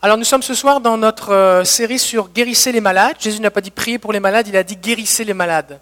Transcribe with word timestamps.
Alors 0.00 0.16
nous 0.16 0.22
sommes 0.22 0.44
ce 0.44 0.54
soir 0.54 0.80
dans 0.80 0.96
notre 0.96 1.34
euh, 1.34 1.64
série 1.64 1.98
sur 1.98 2.28
guérissez 2.28 2.70
les 2.70 2.80
malades. 2.80 3.16
Jésus 3.18 3.40
n'a 3.40 3.50
pas 3.50 3.60
dit 3.60 3.72
prier 3.72 3.98
pour 3.98 4.12
les 4.12 4.20
malades, 4.20 4.46
il 4.46 4.56
a 4.56 4.62
dit 4.62 4.76
guérissez 4.76 5.24
les 5.24 5.34
malades. 5.34 5.80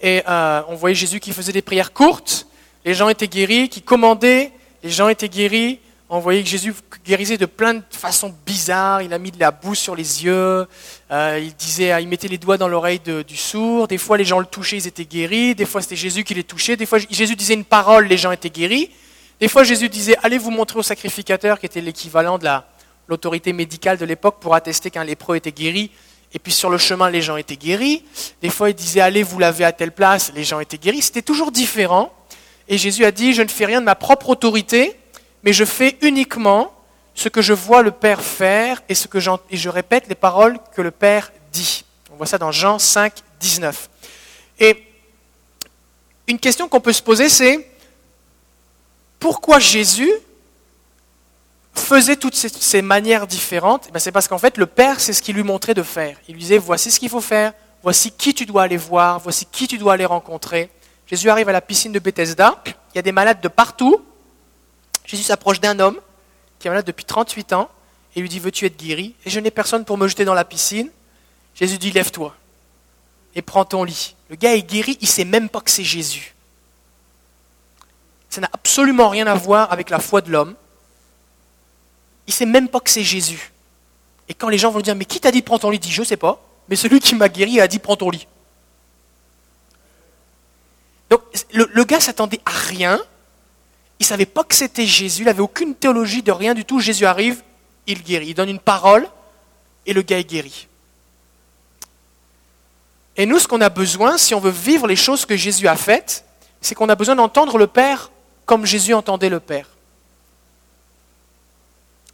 Et 0.00 0.22
euh, 0.26 0.62
on 0.68 0.76
voyait 0.76 0.94
Jésus 0.94 1.20
qui 1.20 1.30
faisait 1.32 1.52
des 1.52 1.60
prières 1.60 1.92
courtes, 1.92 2.46
les 2.86 2.94
gens 2.94 3.10
étaient 3.10 3.28
guéris, 3.28 3.68
qui 3.68 3.82
commandait, 3.82 4.50
les 4.82 4.88
gens 4.88 5.10
étaient 5.10 5.28
guéris. 5.28 5.78
On 6.08 6.20
voyait 6.20 6.42
que 6.42 6.48
Jésus 6.48 6.72
guérissait 7.04 7.36
de 7.36 7.44
plein 7.44 7.74
de 7.74 7.82
façons 7.90 8.34
bizarres. 8.46 9.02
Il 9.02 9.12
a 9.12 9.18
mis 9.18 9.30
de 9.30 9.38
la 9.38 9.50
boue 9.50 9.74
sur 9.74 9.94
les 9.94 10.24
yeux. 10.24 10.66
Euh, 11.12 11.40
il 11.40 11.54
disait, 11.54 12.02
il 12.02 12.08
mettait 12.08 12.28
les 12.28 12.38
doigts 12.38 12.56
dans 12.56 12.66
l'oreille 12.66 12.98
du 13.00 13.36
sourd. 13.36 13.86
Des 13.88 13.98
fois, 13.98 14.16
les 14.16 14.24
gens 14.24 14.40
le 14.40 14.46
touchaient, 14.46 14.78
ils 14.78 14.86
étaient 14.86 15.04
guéris. 15.04 15.54
Des 15.54 15.66
fois, 15.66 15.82
c'était 15.82 15.96
Jésus 15.96 16.24
qui 16.24 16.32
les 16.32 16.44
touchait. 16.44 16.76
Des 16.76 16.86
fois, 16.86 16.98
Jésus 17.10 17.36
disait 17.36 17.54
une 17.54 17.64
parole, 17.64 18.06
les 18.06 18.16
gens 18.16 18.32
étaient 18.32 18.50
guéris. 18.50 18.90
Des 19.38 19.48
fois, 19.48 19.64
Jésus 19.64 19.90
disait, 19.90 20.16
allez 20.22 20.38
vous 20.38 20.50
montrer 20.50 20.78
au 20.78 20.82
sacrificateur, 20.82 21.60
qui 21.60 21.66
était 21.66 21.80
l'équivalent 21.80 22.38
de 22.38 22.44
la, 22.44 22.66
l'autorité 23.10 23.52
médicale 23.52 23.98
de 23.98 24.04
l'époque 24.06 24.36
pour 24.40 24.54
attester 24.54 24.90
qu'un 24.90 25.04
lépreux 25.04 25.36
était 25.36 25.52
guéri. 25.52 25.90
Et 26.32 26.38
puis 26.38 26.52
sur 26.52 26.70
le 26.70 26.78
chemin, 26.78 27.10
les 27.10 27.20
gens 27.20 27.36
étaient 27.36 27.56
guéris. 27.56 28.04
Des 28.40 28.48
fois, 28.48 28.70
il 28.70 28.74
disait, 28.74 29.00
allez 29.00 29.24
vous 29.24 29.38
laver 29.38 29.64
à 29.64 29.72
telle 29.72 29.90
place, 29.90 30.32
les 30.34 30.44
gens 30.44 30.60
étaient 30.60 30.78
guéris. 30.78 31.02
C'était 31.02 31.22
toujours 31.22 31.50
différent. 31.50 32.12
Et 32.68 32.78
Jésus 32.78 33.04
a 33.04 33.10
dit, 33.10 33.34
je 33.34 33.42
ne 33.42 33.48
fais 33.48 33.66
rien 33.66 33.80
de 33.80 33.84
ma 33.84 33.96
propre 33.96 34.30
autorité, 34.30 34.96
mais 35.42 35.52
je 35.52 35.64
fais 35.64 35.98
uniquement 36.02 36.72
ce 37.14 37.28
que 37.28 37.42
je 37.42 37.52
vois 37.52 37.82
le 37.82 37.90
Père 37.90 38.22
faire 38.22 38.80
et, 38.88 38.94
ce 38.94 39.08
que 39.08 39.18
et 39.50 39.56
je 39.56 39.68
répète 39.68 40.06
les 40.08 40.14
paroles 40.14 40.58
que 40.74 40.80
le 40.80 40.92
Père 40.92 41.32
dit. 41.52 41.84
On 42.12 42.16
voit 42.16 42.26
ça 42.26 42.38
dans 42.38 42.52
Jean 42.52 42.78
5, 42.78 43.12
19. 43.40 43.90
Et 44.60 44.84
une 46.28 46.38
question 46.38 46.68
qu'on 46.68 46.80
peut 46.80 46.92
se 46.92 47.02
poser, 47.02 47.28
c'est 47.28 47.68
pourquoi 49.18 49.58
Jésus 49.58 50.12
faisait 51.74 52.16
toutes 52.16 52.34
ces, 52.34 52.82
manières 52.82 53.26
différentes, 53.26 53.86
eh 53.88 53.92
ben, 53.92 53.98
c'est 53.98 54.12
parce 54.12 54.28
qu'en 54.28 54.38
fait, 54.38 54.58
le 54.58 54.66
Père, 54.66 55.00
c'est 55.00 55.12
ce 55.12 55.22
qu'il 55.22 55.36
lui 55.36 55.42
montrait 55.42 55.74
de 55.74 55.82
faire. 55.82 56.16
Il 56.28 56.34
lui 56.34 56.40
disait, 56.40 56.58
voici 56.58 56.90
ce 56.90 56.98
qu'il 56.98 57.08
faut 57.08 57.20
faire, 57.20 57.52
voici 57.82 58.10
qui 58.10 58.34
tu 58.34 58.46
dois 58.46 58.64
aller 58.64 58.76
voir, 58.76 59.20
voici 59.20 59.46
qui 59.46 59.68
tu 59.68 59.78
dois 59.78 59.94
aller 59.94 60.06
rencontrer. 60.06 60.70
Jésus 61.06 61.30
arrive 61.30 61.48
à 61.48 61.52
la 61.52 61.60
piscine 61.60 61.92
de 61.92 61.98
Bethesda, 61.98 62.62
il 62.66 62.96
y 62.96 62.98
a 62.98 63.02
des 63.02 63.12
malades 63.12 63.40
de 63.40 63.48
partout. 63.48 64.02
Jésus 65.04 65.24
s'approche 65.24 65.60
d'un 65.60 65.78
homme 65.80 65.98
qui 66.58 66.68
est 66.68 66.70
malade 66.70 66.86
depuis 66.86 67.04
38 67.04 67.52
ans 67.52 67.68
et 68.14 68.20
lui 68.20 68.28
dit, 68.28 68.38
veux-tu 68.38 68.66
être 68.66 68.76
guéri? 68.76 69.14
Et 69.24 69.30
je 69.30 69.40
n'ai 69.40 69.50
personne 69.50 69.84
pour 69.84 69.96
me 69.98 70.08
jeter 70.08 70.24
dans 70.24 70.34
la 70.34 70.44
piscine. 70.44 70.90
Jésus 71.54 71.78
dit, 71.78 71.90
lève-toi 71.90 72.34
et 73.34 73.42
prends 73.42 73.64
ton 73.64 73.84
lit. 73.84 74.14
Le 74.28 74.36
gars 74.36 74.54
est 74.54 74.62
guéri, 74.62 74.96
il 75.00 75.04
ne 75.04 75.10
sait 75.10 75.24
même 75.24 75.48
pas 75.48 75.60
que 75.60 75.70
c'est 75.70 75.84
Jésus. 75.84 76.34
Ça 78.28 78.40
n'a 78.40 78.50
absolument 78.52 79.08
rien 79.08 79.26
à 79.26 79.34
voir 79.34 79.72
avec 79.72 79.90
la 79.90 79.98
foi 79.98 80.20
de 80.20 80.30
l'homme. 80.30 80.54
Il 82.30 82.32
ne 82.32 82.36
sait 82.36 82.46
même 82.46 82.68
pas 82.68 82.78
que 82.78 82.90
c'est 82.90 83.02
Jésus. 83.02 83.50
Et 84.28 84.34
quand 84.34 84.48
les 84.48 84.56
gens 84.56 84.70
vont 84.70 84.76
lui 84.76 84.84
dire, 84.84 84.94
mais 84.94 85.04
qui 85.04 85.18
t'a 85.18 85.32
dit 85.32 85.42
prends 85.42 85.58
ton 85.58 85.68
lit? 85.68 85.78
Il 85.78 85.80
dit, 85.80 85.90
je 85.90 86.02
ne 86.02 86.06
sais 86.06 86.16
pas, 86.16 86.40
mais 86.68 86.76
celui 86.76 87.00
qui 87.00 87.16
m'a 87.16 87.28
guéri 87.28 87.60
a 87.60 87.66
dit 87.66 87.80
prends 87.80 87.96
ton 87.96 88.08
lit. 88.08 88.28
Donc 91.10 91.22
le, 91.52 91.68
le 91.72 91.82
gars 91.82 91.98
s'attendait 91.98 92.40
à 92.46 92.52
rien. 92.52 93.00
Il 93.98 94.04
ne 94.04 94.06
savait 94.06 94.26
pas 94.26 94.44
que 94.44 94.54
c'était 94.54 94.86
Jésus. 94.86 95.22
Il 95.22 95.24
n'avait 95.24 95.40
aucune 95.40 95.74
théologie 95.74 96.22
de 96.22 96.30
rien 96.30 96.54
du 96.54 96.64
tout. 96.64 96.78
Jésus 96.78 97.04
arrive, 97.04 97.42
il 97.88 98.00
guérit. 98.00 98.28
Il 98.28 98.34
donne 98.34 98.48
une 98.48 98.60
parole 98.60 99.08
et 99.84 99.92
le 99.92 100.02
gars 100.02 100.20
est 100.20 100.30
guéri. 100.30 100.68
Et 103.16 103.26
nous, 103.26 103.40
ce 103.40 103.48
qu'on 103.48 103.60
a 103.60 103.70
besoin, 103.70 104.18
si 104.18 104.36
on 104.36 104.40
veut 104.40 104.52
vivre 104.52 104.86
les 104.86 104.94
choses 104.94 105.26
que 105.26 105.36
Jésus 105.36 105.66
a 105.66 105.74
faites, 105.74 106.24
c'est 106.60 106.76
qu'on 106.76 106.88
a 106.88 106.94
besoin 106.94 107.16
d'entendre 107.16 107.58
le 107.58 107.66
Père 107.66 108.12
comme 108.46 108.66
Jésus 108.66 108.94
entendait 108.94 109.30
le 109.30 109.40
Père. 109.40 109.66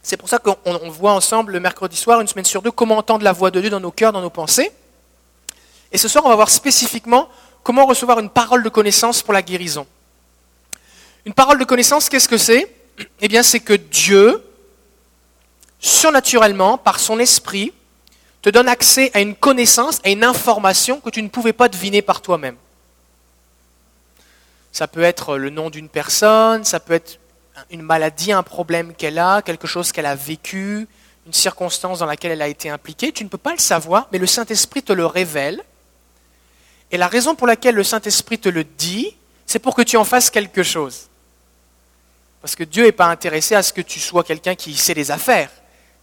C'est 0.01 0.17
pour 0.17 0.29
ça 0.29 0.39
qu'on 0.39 0.89
voit 0.89 1.13
ensemble 1.13 1.51
le 1.51 1.59
mercredi 1.59 1.97
soir, 1.97 2.21
une 2.21 2.27
semaine 2.27 2.45
sur 2.45 2.61
deux, 2.61 2.71
comment 2.71 2.97
entendre 2.97 3.23
la 3.23 3.33
voix 3.33 3.51
de 3.51 3.59
Dieu 3.59 3.69
dans 3.69 3.79
nos 3.79 3.91
cœurs, 3.91 4.13
dans 4.13 4.21
nos 4.21 4.29
pensées. 4.29 4.71
Et 5.91 5.97
ce 5.97 6.07
soir, 6.07 6.25
on 6.25 6.29
va 6.29 6.35
voir 6.35 6.49
spécifiquement 6.49 7.29
comment 7.63 7.85
recevoir 7.85 8.19
une 8.19 8.29
parole 8.29 8.63
de 8.63 8.69
connaissance 8.69 9.21
pour 9.21 9.33
la 9.33 9.41
guérison. 9.41 9.85
Une 11.25 11.33
parole 11.33 11.59
de 11.59 11.65
connaissance, 11.65 12.07
qu'est-ce 12.07 12.29
que 12.29 12.37
c'est? 12.37 12.73
Eh 13.19 13.27
bien, 13.27 13.43
c'est 13.43 13.59
que 13.59 13.73
Dieu, 13.73 14.43
surnaturellement, 15.79 16.77
par 16.77 16.99
son 16.99 17.19
esprit, 17.19 17.73
te 18.41 18.49
donne 18.49 18.69
accès 18.69 19.11
à 19.13 19.19
une 19.19 19.35
connaissance, 19.35 19.99
à 20.05 20.09
une 20.09 20.23
information 20.23 21.01
que 21.01 21.09
tu 21.09 21.21
ne 21.21 21.27
pouvais 21.27 21.53
pas 21.53 21.67
deviner 21.67 22.01
par 22.01 22.21
toi-même. 22.21 22.55
Ça 24.71 24.87
peut 24.87 25.03
être 25.03 25.37
le 25.37 25.49
nom 25.49 25.69
d'une 25.69 25.89
personne, 25.89 26.63
ça 26.63 26.79
peut 26.79 26.93
être 26.93 27.19
une 27.69 27.81
maladie, 27.81 28.31
un 28.31 28.43
problème 28.43 28.93
qu'elle 28.93 29.19
a, 29.19 29.41
quelque 29.41 29.67
chose 29.67 29.91
qu'elle 29.91 30.05
a 30.05 30.15
vécu, 30.15 30.87
une 31.25 31.33
circonstance 31.33 31.99
dans 31.99 32.05
laquelle 32.05 32.31
elle 32.31 32.41
a 32.41 32.47
été 32.47 32.69
impliquée. 32.69 33.11
Tu 33.11 33.23
ne 33.23 33.29
peux 33.29 33.37
pas 33.37 33.51
le 33.51 33.59
savoir, 33.59 34.07
mais 34.11 34.17
le 34.17 34.27
Saint-Esprit 34.27 34.83
te 34.83 34.93
le 34.93 35.05
révèle. 35.05 35.63
Et 36.91 36.97
la 36.97 37.07
raison 37.07 37.35
pour 37.35 37.47
laquelle 37.47 37.75
le 37.75 37.83
Saint-Esprit 37.83 38.39
te 38.39 38.49
le 38.49 38.63
dit, 38.63 39.15
c'est 39.45 39.59
pour 39.59 39.75
que 39.75 39.81
tu 39.81 39.97
en 39.97 40.03
fasses 40.03 40.29
quelque 40.29 40.63
chose. 40.63 41.07
Parce 42.41 42.55
que 42.55 42.63
Dieu 42.63 42.83
n'est 42.83 42.91
pas 42.91 43.07
intéressé 43.07 43.55
à 43.55 43.63
ce 43.63 43.73
que 43.73 43.81
tu 43.81 43.99
sois 43.99 44.23
quelqu'un 44.23 44.55
qui 44.55 44.75
sait 44.75 44.93
les 44.93 45.11
affaires. 45.11 45.49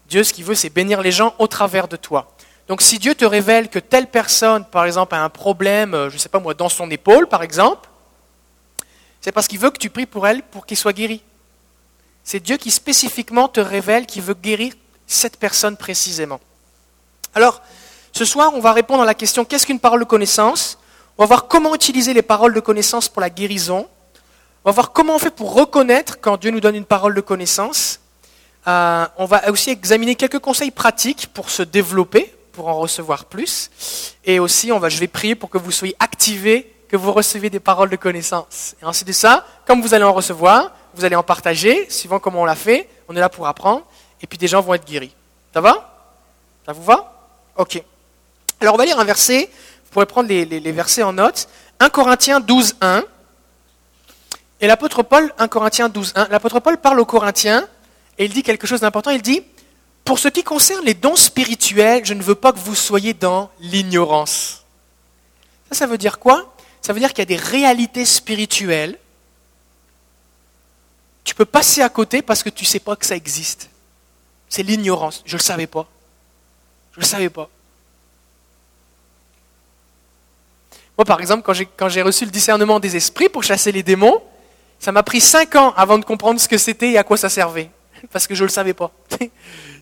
Dieu, 0.08 0.24
ce 0.24 0.32
qu'il 0.32 0.44
veut, 0.44 0.54
c'est 0.54 0.70
bénir 0.70 1.00
les 1.00 1.12
gens 1.12 1.34
au 1.38 1.46
travers 1.46 1.88
de 1.88 1.96
toi. 1.96 2.34
Donc 2.68 2.82
si 2.82 2.98
Dieu 2.98 3.14
te 3.14 3.24
révèle 3.24 3.68
que 3.68 3.78
telle 3.78 4.06
personne, 4.08 4.64
par 4.64 4.84
exemple, 4.84 5.14
a 5.14 5.22
un 5.22 5.28
problème, 5.28 5.94
euh, 5.94 6.10
je 6.10 6.14
ne 6.14 6.18
sais 6.18 6.28
pas 6.28 6.40
moi, 6.40 6.54
dans 6.54 6.68
son 6.68 6.90
épaule, 6.90 7.26
par 7.26 7.42
exemple, 7.42 7.88
c'est 9.20 9.32
parce 9.32 9.48
qu'il 9.48 9.58
veut 9.58 9.70
que 9.70 9.78
tu 9.78 9.90
pries 9.90 10.06
pour 10.06 10.26
elle 10.26 10.42
pour 10.42 10.66
qu'il 10.66 10.76
soit 10.76 10.92
guéri. 10.92 11.22
C'est 12.24 12.40
Dieu 12.40 12.56
qui 12.56 12.70
spécifiquement 12.70 13.48
te 13.48 13.60
révèle 13.60 14.06
qu'il 14.06 14.22
veut 14.22 14.34
guérir 14.34 14.72
cette 15.06 15.36
personne 15.36 15.76
précisément. 15.76 16.40
Alors, 17.34 17.62
ce 18.12 18.24
soir, 18.24 18.52
on 18.54 18.60
va 18.60 18.72
répondre 18.72 19.02
à 19.02 19.06
la 19.06 19.14
question 19.14 19.44
qu'est-ce 19.44 19.66
qu'une 19.66 19.80
parole 19.80 20.00
de 20.00 20.04
connaissance? 20.04 20.78
On 21.18 21.22
va 21.22 21.26
voir 21.26 21.46
comment 21.46 21.74
utiliser 21.74 22.14
les 22.14 22.22
paroles 22.22 22.54
de 22.54 22.60
connaissance 22.60 23.08
pour 23.08 23.20
la 23.20 23.28
guérison. 23.28 23.86
On 24.64 24.70
va 24.70 24.72
voir 24.72 24.92
comment 24.92 25.16
on 25.16 25.18
fait 25.18 25.30
pour 25.30 25.52
reconnaître 25.52 26.18
quand 26.20 26.38
Dieu 26.38 26.50
nous 26.50 26.60
donne 26.60 26.76
une 26.76 26.86
parole 26.86 27.14
de 27.14 27.20
connaissance. 27.20 28.00
Euh, 28.66 29.06
on 29.18 29.26
va 29.26 29.50
aussi 29.50 29.70
examiner 29.70 30.14
quelques 30.14 30.38
conseils 30.38 30.70
pratiques 30.70 31.28
pour 31.34 31.50
se 31.50 31.62
développer, 31.62 32.34
pour 32.52 32.68
en 32.68 32.78
recevoir 32.78 33.26
plus. 33.26 33.70
Et 34.24 34.38
aussi, 34.38 34.72
on 34.72 34.78
va, 34.78 34.88
je 34.88 34.98
vais 34.98 35.08
prier 35.08 35.34
pour 35.34 35.50
que 35.50 35.58
vous 35.58 35.70
soyez 35.70 35.94
activés, 35.98 36.74
que 36.88 36.96
vous 36.96 37.12
recevez 37.12 37.50
des 37.50 37.60
paroles 37.60 37.90
de 37.90 37.96
connaissance. 37.96 38.74
Et 38.80 38.86
ensuite 38.86 39.08
de 39.08 39.12
ça, 39.12 39.46
comme 39.66 39.82
vous 39.82 39.92
allez 39.92 40.04
en 40.04 40.12
recevoir, 40.12 40.72
vous 40.94 41.04
allez 41.04 41.16
en 41.16 41.22
partager, 41.22 41.88
suivant 41.90 42.18
comment 42.18 42.42
on 42.42 42.44
l'a 42.44 42.54
fait. 42.54 42.88
On 43.08 43.16
est 43.16 43.20
là 43.20 43.28
pour 43.28 43.46
apprendre. 43.46 43.84
Et 44.22 44.26
puis 44.26 44.38
des 44.38 44.48
gens 44.48 44.60
vont 44.60 44.74
être 44.74 44.86
guéris. 44.86 45.14
Ça 45.52 45.60
va? 45.60 46.08
Ça 46.66 46.72
vous 46.72 46.82
va? 46.82 47.28
Ok. 47.56 47.82
Alors 48.60 48.74
on 48.74 48.78
va 48.78 48.86
lire 48.86 48.98
un 48.98 49.04
verset. 49.04 49.50
Vous 49.84 49.90
pourrez 49.90 50.06
prendre 50.06 50.28
les, 50.28 50.72
versets 50.72 51.02
en 51.02 51.12
note. 51.12 51.48
1 51.80 51.90
Corinthiens 51.90 52.40
12, 52.40 52.76
1. 52.80 53.04
Et 54.60 54.66
l'apôtre 54.66 55.02
Paul, 55.02 55.32
1 55.38 55.48
Corinthiens 55.48 55.88
12, 55.88 56.12
1. 56.16 56.28
L'apôtre 56.28 56.60
Paul 56.60 56.78
parle 56.78 57.00
aux 57.00 57.04
Corinthiens 57.04 57.68
et 58.18 58.24
il 58.24 58.32
dit 58.32 58.42
quelque 58.42 58.66
chose 58.66 58.80
d'important. 58.80 59.10
Il 59.10 59.22
dit 59.22 59.42
Pour 60.04 60.18
ce 60.18 60.28
qui 60.28 60.42
concerne 60.42 60.84
les 60.84 60.94
dons 60.94 61.16
spirituels, 61.16 62.04
je 62.04 62.14
ne 62.14 62.22
veux 62.22 62.34
pas 62.34 62.52
que 62.52 62.58
vous 62.58 62.74
soyez 62.74 63.14
dans 63.14 63.50
l'ignorance. 63.60 64.64
Ça, 65.70 65.78
ça 65.78 65.86
veut 65.86 65.98
dire 65.98 66.18
quoi? 66.18 66.54
Ça 66.80 66.92
veut 66.92 67.00
dire 67.00 67.10
qu'il 67.10 67.20
y 67.20 67.22
a 67.22 67.24
des 67.26 67.36
réalités 67.36 68.04
spirituelles 68.04 68.98
tu 71.24 71.34
peux 71.34 71.46
passer 71.46 71.80
à 71.80 71.88
côté 71.88 72.22
parce 72.22 72.42
que 72.42 72.50
tu 72.50 72.64
ne 72.64 72.68
sais 72.68 72.80
pas 72.80 72.94
que 72.94 73.06
ça 73.06 73.16
existe. 73.16 73.70
C'est 74.48 74.62
l'ignorance. 74.62 75.22
Je 75.24 75.34
ne 75.34 75.38
le 75.38 75.42
savais 75.42 75.66
pas. 75.66 75.88
Je 76.92 76.98
ne 76.98 77.02
le 77.02 77.08
savais 77.08 77.30
pas. 77.30 77.48
Moi, 80.96 81.04
par 81.04 81.20
exemple, 81.20 81.42
quand 81.76 81.88
j'ai 81.88 82.02
reçu 82.02 82.24
le 82.24 82.30
discernement 82.30 82.78
des 82.78 82.94
esprits 82.94 83.28
pour 83.28 83.42
chasser 83.42 83.72
les 83.72 83.82
démons, 83.82 84.22
ça 84.78 84.92
m'a 84.92 85.02
pris 85.02 85.20
cinq 85.20 85.56
ans 85.56 85.72
avant 85.76 85.98
de 85.98 86.04
comprendre 86.04 86.38
ce 86.38 86.46
que 86.46 86.58
c'était 86.58 86.90
et 86.92 86.98
à 86.98 87.04
quoi 87.04 87.16
ça 87.16 87.28
servait. 87.28 87.70
Parce 88.12 88.26
que 88.26 88.34
je 88.34 88.42
ne 88.42 88.48
le 88.48 88.52
savais 88.52 88.74
pas. 88.74 88.92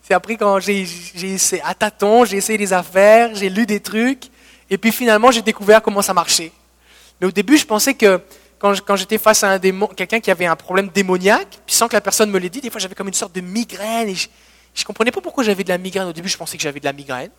C'est 0.03 0.15
après 0.15 0.37
quand 0.37 0.59
j'ai 0.59 0.87
essayé 1.23 1.63
à 1.65 1.75
tâtons, 1.75 2.25
j'ai 2.25 2.37
essayé 2.37 2.59
des 2.59 2.73
affaires, 2.73 3.35
j'ai 3.35 3.49
lu 3.49 3.67
des 3.67 3.79
trucs, 3.79 4.31
et 4.69 4.77
puis 4.77 4.91
finalement 4.91 5.31
j'ai 5.31 5.43
découvert 5.43 5.81
comment 5.81 6.03
ça 6.03 6.13
marchait. 6.13 6.51
Mais 7.21 7.29
au 7.29 7.31
début, 7.31 7.57
je 7.57 7.65
pensais 7.65 7.95
que 7.95 8.21
quand, 8.63 8.97
j'étais 8.97 9.19
face 9.19 9.43
à 9.43 9.59
quelqu'un 9.59 10.21
qui 10.21 10.31
avait 10.31 10.47
un 10.47 10.55
problème 10.55 10.89
démoniaque, 10.89 11.59
puis 11.67 11.75
sans 11.75 11.89
que 11.89 11.95
la 11.95 12.01
personne 12.01 12.31
me 12.31 12.39
l'ait 12.39 12.49
dit, 12.49 12.61
des 12.61 12.71
fois 12.71 12.81
j'avais 12.81 12.95
comme 12.95 13.09
une 13.09 13.15
sorte 13.15 13.35
de 13.35 13.41
migraine 13.41 14.09
et 14.09 14.15
je, 14.15 14.29
ne 14.79 14.85
comprenais 14.85 15.11
pas 15.11 15.21
pourquoi 15.21 15.43
j'avais 15.43 15.65
de 15.65 15.69
la 15.69 15.79
migraine. 15.79 16.07
Au 16.07 16.13
début, 16.13 16.29
je 16.29 16.37
pensais 16.37 16.57
que 16.57 16.63
j'avais 16.63 16.79
de 16.79 16.85
la 16.85 16.93
migraine. 16.93 17.31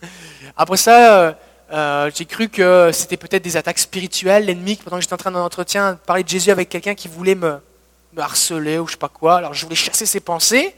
Après 0.56 0.78
ça, 0.78 1.20
euh, 1.20 1.32
euh, 1.72 2.10
j'ai 2.14 2.24
cru 2.24 2.48
que 2.48 2.90
c'était 2.94 3.18
peut-être 3.18 3.44
des 3.44 3.58
attaques 3.58 3.78
spirituelles, 3.78 4.46
l'ennemi, 4.46 4.76
pendant 4.76 4.96
que 4.96 5.02
j'étais 5.02 5.12
en 5.12 5.18
train 5.18 5.30
d'un 5.30 5.42
entretien, 5.42 5.98
parler 6.06 6.24
de 6.24 6.28
Jésus 6.28 6.50
avec 6.50 6.70
quelqu'un 6.70 6.94
qui 6.94 7.08
voulait 7.08 7.34
me, 7.34 7.60
harceler 8.16 8.78
ou 8.78 8.86
je 8.86 8.92
sais 8.92 8.98
pas 8.98 9.08
quoi. 9.08 9.36
Alors 9.36 9.52
je 9.52 9.64
voulais 9.64 9.76
chasser 9.76 10.06
ses 10.06 10.20
pensées. 10.20 10.74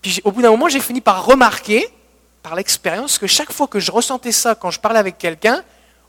Puis 0.00 0.20
au 0.22 0.30
bout 0.30 0.42
d'un 0.42 0.50
moment, 0.50 0.68
j'ai 0.68 0.80
fini 0.80 1.00
par 1.00 1.24
remarquer, 1.26 1.88
par 2.44 2.54
l'expérience, 2.54 3.18
que 3.18 3.26
chaque 3.26 3.52
fois 3.52 3.66
que 3.66 3.80
je 3.80 3.90
ressentais 3.90 4.32
ça 4.32 4.54
quand 4.54 4.70
je 4.70 4.78
parlais 4.78 5.00
avec 5.00 5.18
quelqu'un, 5.18 5.64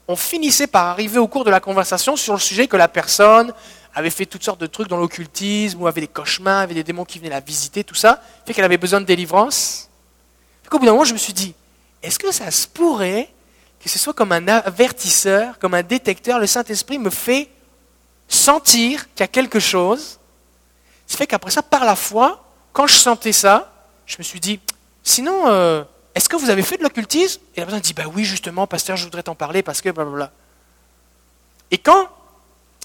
on 0.07 0.15
finissait 0.15 0.67
par 0.67 0.85
arriver 0.87 1.17
au 1.17 1.27
cours 1.27 1.43
de 1.43 1.49
la 1.49 1.59
conversation 1.59 2.15
sur 2.15 2.33
le 2.33 2.39
sujet 2.39 2.67
que 2.67 2.77
la 2.77 2.87
personne 2.87 3.53
avait 3.93 4.09
fait 4.09 4.25
toutes 4.25 4.43
sortes 4.43 4.59
de 4.59 4.67
trucs 4.67 4.87
dans 4.87 4.97
l'occultisme, 4.97 5.81
ou 5.81 5.87
avait 5.87 6.01
des 6.01 6.07
cauchemars, 6.07 6.61
avait 6.61 6.73
des 6.73 6.83
démons 6.83 7.05
qui 7.05 7.17
venaient 7.17 7.29
la 7.29 7.39
visiter, 7.39 7.83
tout 7.83 7.95
ça, 7.95 8.21
fait 8.45 8.53
qu'elle 8.53 8.65
avait 8.65 8.77
besoin 8.77 8.99
de 8.99 9.05
délivrance. 9.05 9.89
Puis 10.63 10.69
au 10.75 10.79
bout 10.79 10.85
d'un 10.85 10.91
moment, 10.91 11.05
je 11.05 11.13
me 11.13 11.17
suis 11.17 11.33
dit, 11.33 11.55
est-ce 12.03 12.19
que 12.19 12.31
ça 12.31 12.51
se 12.51 12.67
pourrait 12.67 13.29
que 13.79 13.89
ce 13.89 13.97
soit 13.97 14.13
comme 14.13 14.31
un 14.31 14.47
avertisseur, 14.47 15.59
comme 15.59 15.75
un 15.75 15.83
détecteur, 15.83 16.39
le 16.39 16.47
Saint-Esprit 16.47 16.99
me 16.99 17.09
fait 17.09 17.49
sentir 18.27 19.05
qu'il 19.13 19.21
y 19.21 19.23
a 19.23 19.27
quelque 19.27 19.59
chose? 19.59 20.19
Ce 21.07 21.15
fait 21.15 21.27
qu'après 21.27 21.51
ça, 21.51 21.61
par 21.61 21.85
la 21.85 21.95
foi, 21.95 22.43
quand 22.73 22.87
je 22.87 22.95
sentais 22.95 23.31
ça, 23.31 23.71
je 24.05 24.17
me 24.17 24.23
suis 24.23 24.39
dit, 24.39 24.59
sinon, 25.03 25.47
euh, 25.47 25.83
est-ce 26.15 26.29
que 26.29 26.37
vous 26.37 26.49
avez 26.49 26.63
fait 26.63 26.77
de 26.77 26.83
l'occultisme? 26.83 27.41
Et 27.55 27.59
la 27.59 27.65
personne 27.65 27.81
dit, 27.81 27.93
bah 27.93 28.05
oui, 28.13 28.23
justement, 28.23 28.65
pasteur, 28.67 28.95
je 28.95 29.03
voudrais 29.03 29.23
t'en 29.23 29.35
parler 29.35 29.61
parce 29.61 29.81
que 29.81 29.89
blablabla. 29.89 30.31
Et 31.71 31.77
quand, 31.77 32.07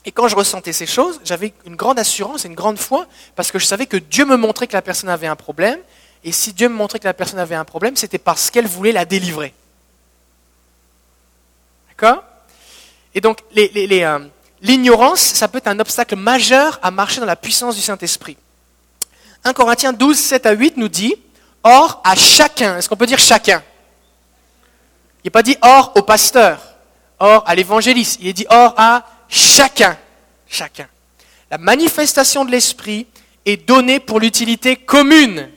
et 0.05 0.11
quand 0.11 0.27
je 0.27 0.35
ressentais 0.35 0.73
ces 0.73 0.87
choses, 0.87 1.21
j'avais 1.25 1.55
une 1.65 1.77
grande 1.77 2.01
assurance 2.01 2.45
et 2.45 2.49
une 2.49 2.57
grande 2.57 2.79
foi 2.79 3.07
parce 3.37 3.53
que 3.53 3.61
je 3.61 3.67
savais 3.67 3.87
que 3.87 3.97
Dieu 3.97 4.25
me 4.25 4.37
montrait 4.37 4.67
que 4.67 4.73
la 4.73 4.83
personne 4.83 5.09
avait 5.09 5.29
un 5.29 5.37
problème. 5.37 5.79
Et 6.25 6.33
si 6.33 6.53
Dieu 6.53 6.69
me 6.69 6.75
montrait 6.75 6.99
que 6.99 7.07
la 7.07 7.15
personne 7.15 7.39
avait 7.39 7.55
un 7.55 7.65
problème, 7.65 7.95
c'était 7.95 8.19
parce 8.19 8.51
qu'elle 8.51 8.67
voulait 8.67 8.93
la 8.93 9.05
délivrer. 9.05 9.55
D'accord? 11.91 12.25
Et 13.15 13.21
donc, 13.21 13.39
euh, 13.57 14.29
l'ignorance, 14.61 15.21
ça 15.21 15.47
peut 15.47 15.59
être 15.59 15.69
un 15.69 15.79
obstacle 15.79 16.17
majeur 16.17 16.81
à 16.83 16.91
marcher 16.91 17.21
dans 17.21 17.27
la 17.27 17.37
puissance 17.37 17.77
du 17.77 17.83
Saint-Esprit. 17.83 18.37
1 19.45 19.53
Corinthiens 19.53 19.93
12, 19.93 20.19
7 20.19 20.47
à 20.47 20.53
8 20.53 20.77
nous 20.77 20.89
dit 20.89 21.15
Or 21.63 22.01
à 22.05 22.15
chacun, 22.15 22.79
est-ce 22.79 22.89
qu'on 22.89 22.97
peut 22.97 23.07
dire 23.07 23.19
chacun? 23.19 23.63
Il 25.23 25.27
n'est 25.27 25.31
pas 25.31 25.43
dit 25.43 25.57
or 25.61 25.93
au 25.97 26.03
pasteur, 26.03 26.61
or 27.19 27.43
à 27.47 27.55
l'évangéliste, 27.55 28.19
il 28.21 28.29
est 28.29 28.33
dit 28.33 28.47
or 28.49 28.75
à 28.77 29.05
chacun. 29.29 29.97
Chacun. 30.49 30.89
La 31.51 31.59
manifestation 31.59 32.45
de 32.45 32.51
l'Esprit 32.51 33.07
est 33.45 33.69
donnée 33.69 34.01
pour 34.01 34.21
l'utilité 34.21 34.77
commune. 34.77 35.51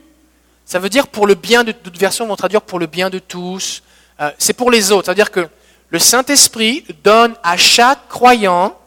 Ça 0.65 0.79
veut 0.79 0.89
dire 0.89 1.07
pour 1.07 1.27
le 1.27 1.35
bien 1.35 1.63
de 1.63 1.71
toute 1.71 1.97
version 1.97 2.27
vont 2.27 2.35
traduire 2.35 2.61
pour 2.61 2.79
le 2.79 2.87
bien 2.87 3.09
de 3.09 3.19
tous. 3.19 3.83
Euh, 4.19 4.31
c'est 4.37 4.53
pour 4.53 4.71
les 4.71 4.91
autres. 4.91 5.05
Ça 5.05 5.11
veut 5.11 5.15
dire 5.15 5.31
que 5.31 5.47
le 5.89 5.99
Saint-Esprit 5.99 6.85
donne 7.03 7.35
à 7.43 7.57
chaque 7.57 8.07
croyant 8.09 8.77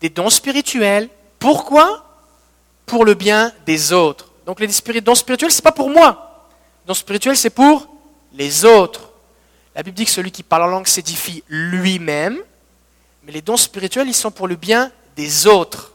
des 0.00 0.08
dons 0.08 0.30
spirituels. 0.30 1.08
Pourquoi? 1.38 2.04
Pour 2.86 3.04
le 3.04 3.14
bien 3.14 3.52
des 3.66 3.92
autres. 3.92 4.32
Donc 4.46 4.60
les 4.60 4.66
dons 5.00 5.14
spirituels, 5.14 5.50
ce 5.50 5.58
n'est 5.58 5.62
pas 5.62 5.72
pour 5.72 5.88
moi. 5.88 6.33
Les 6.84 6.88
dons 6.88 6.94
spirituels, 6.94 7.36
c'est 7.36 7.50
pour 7.50 7.88
les 8.32 8.64
autres. 8.64 9.10
La 9.74 9.82
Bible 9.82 9.96
dit 9.96 10.04
que 10.04 10.10
celui 10.10 10.30
qui 10.30 10.42
parle 10.42 10.64
en 10.64 10.66
langue 10.66 10.86
s'édifie 10.86 11.42
lui-même, 11.48 12.38
mais 13.24 13.32
les 13.32 13.42
dons 13.42 13.56
spirituels, 13.56 14.08
ils 14.08 14.14
sont 14.14 14.30
pour 14.30 14.46
le 14.46 14.56
bien 14.56 14.92
des 15.16 15.46
autres. 15.46 15.92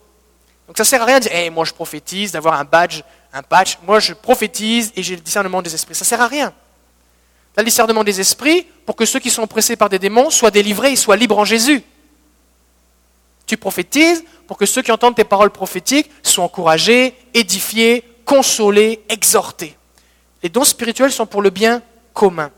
Donc 0.67 0.77
ça 0.77 0.83
ne 0.83 0.87
sert 0.87 1.01
à 1.01 1.05
rien 1.05 1.19
de 1.19 1.23
dire, 1.23 1.33
hey, 1.33 1.49
moi 1.49 1.65
je 1.65 1.73
prophétise, 1.73 2.31
d'avoir 2.31 2.59
un 2.59 2.65
badge, 2.65 3.01
un 3.33 3.43
patch, 3.43 3.77
moi 3.85 3.99
je 3.99 4.13
prophétise 4.13 4.91
et 4.95 5.03
j'ai 5.03 5.15
le 5.15 5.21
discernement 5.21 5.61
des 5.61 5.73
esprits. 5.73 5.95
Ça 5.95 6.03
ne 6.03 6.07
sert 6.07 6.21
à 6.21 6.27
rien 6.27 6.53
le 7.63 7.65
discernement 7.65 8.03
des 8.03 8.19
esprits 8.19 8.65
pour 8.85 8.95
que 8.95 9.05
ceux 9.05 9.19
qui 9.19 9.29
sont 9.29 9.43
oppressés 9.43 9.75
par 9.75 9.89
des 9.89 9.99
démons 9.99 10.29
soient 10.29 10.51
délivrés 10.51 10.93
et 10.93 10.95
soient 10.95 11.15
libres 11.15 11.37
en 11.37 11.45
Jésus. 11.45 11.83
Tu 13.45 13.57
prophétises 13.57 14.23
pour 14.47 14.57
que 14.57 14.65
ceux 14.65 14.81
qui 14.81 14.91
entendent 14.91 15.15
tes 15.15 15.23
paroles 15.23 15.49
prophétiques 15.49 16.09
soient 16.23 16.43
encouragés, 16.43 17.15
édifiés, 17.33 18.03
consolés, 18.25 19.01
exhortés. 19.09 19.75
Les 20.43 20.49
dons 20.49 20.63
spirituels 20.63 21.11
sont 21.11 21.25
pour 21.25 21.41
le 21.41 21.49
bien 21.49 21.81
commun. 22.13 22.51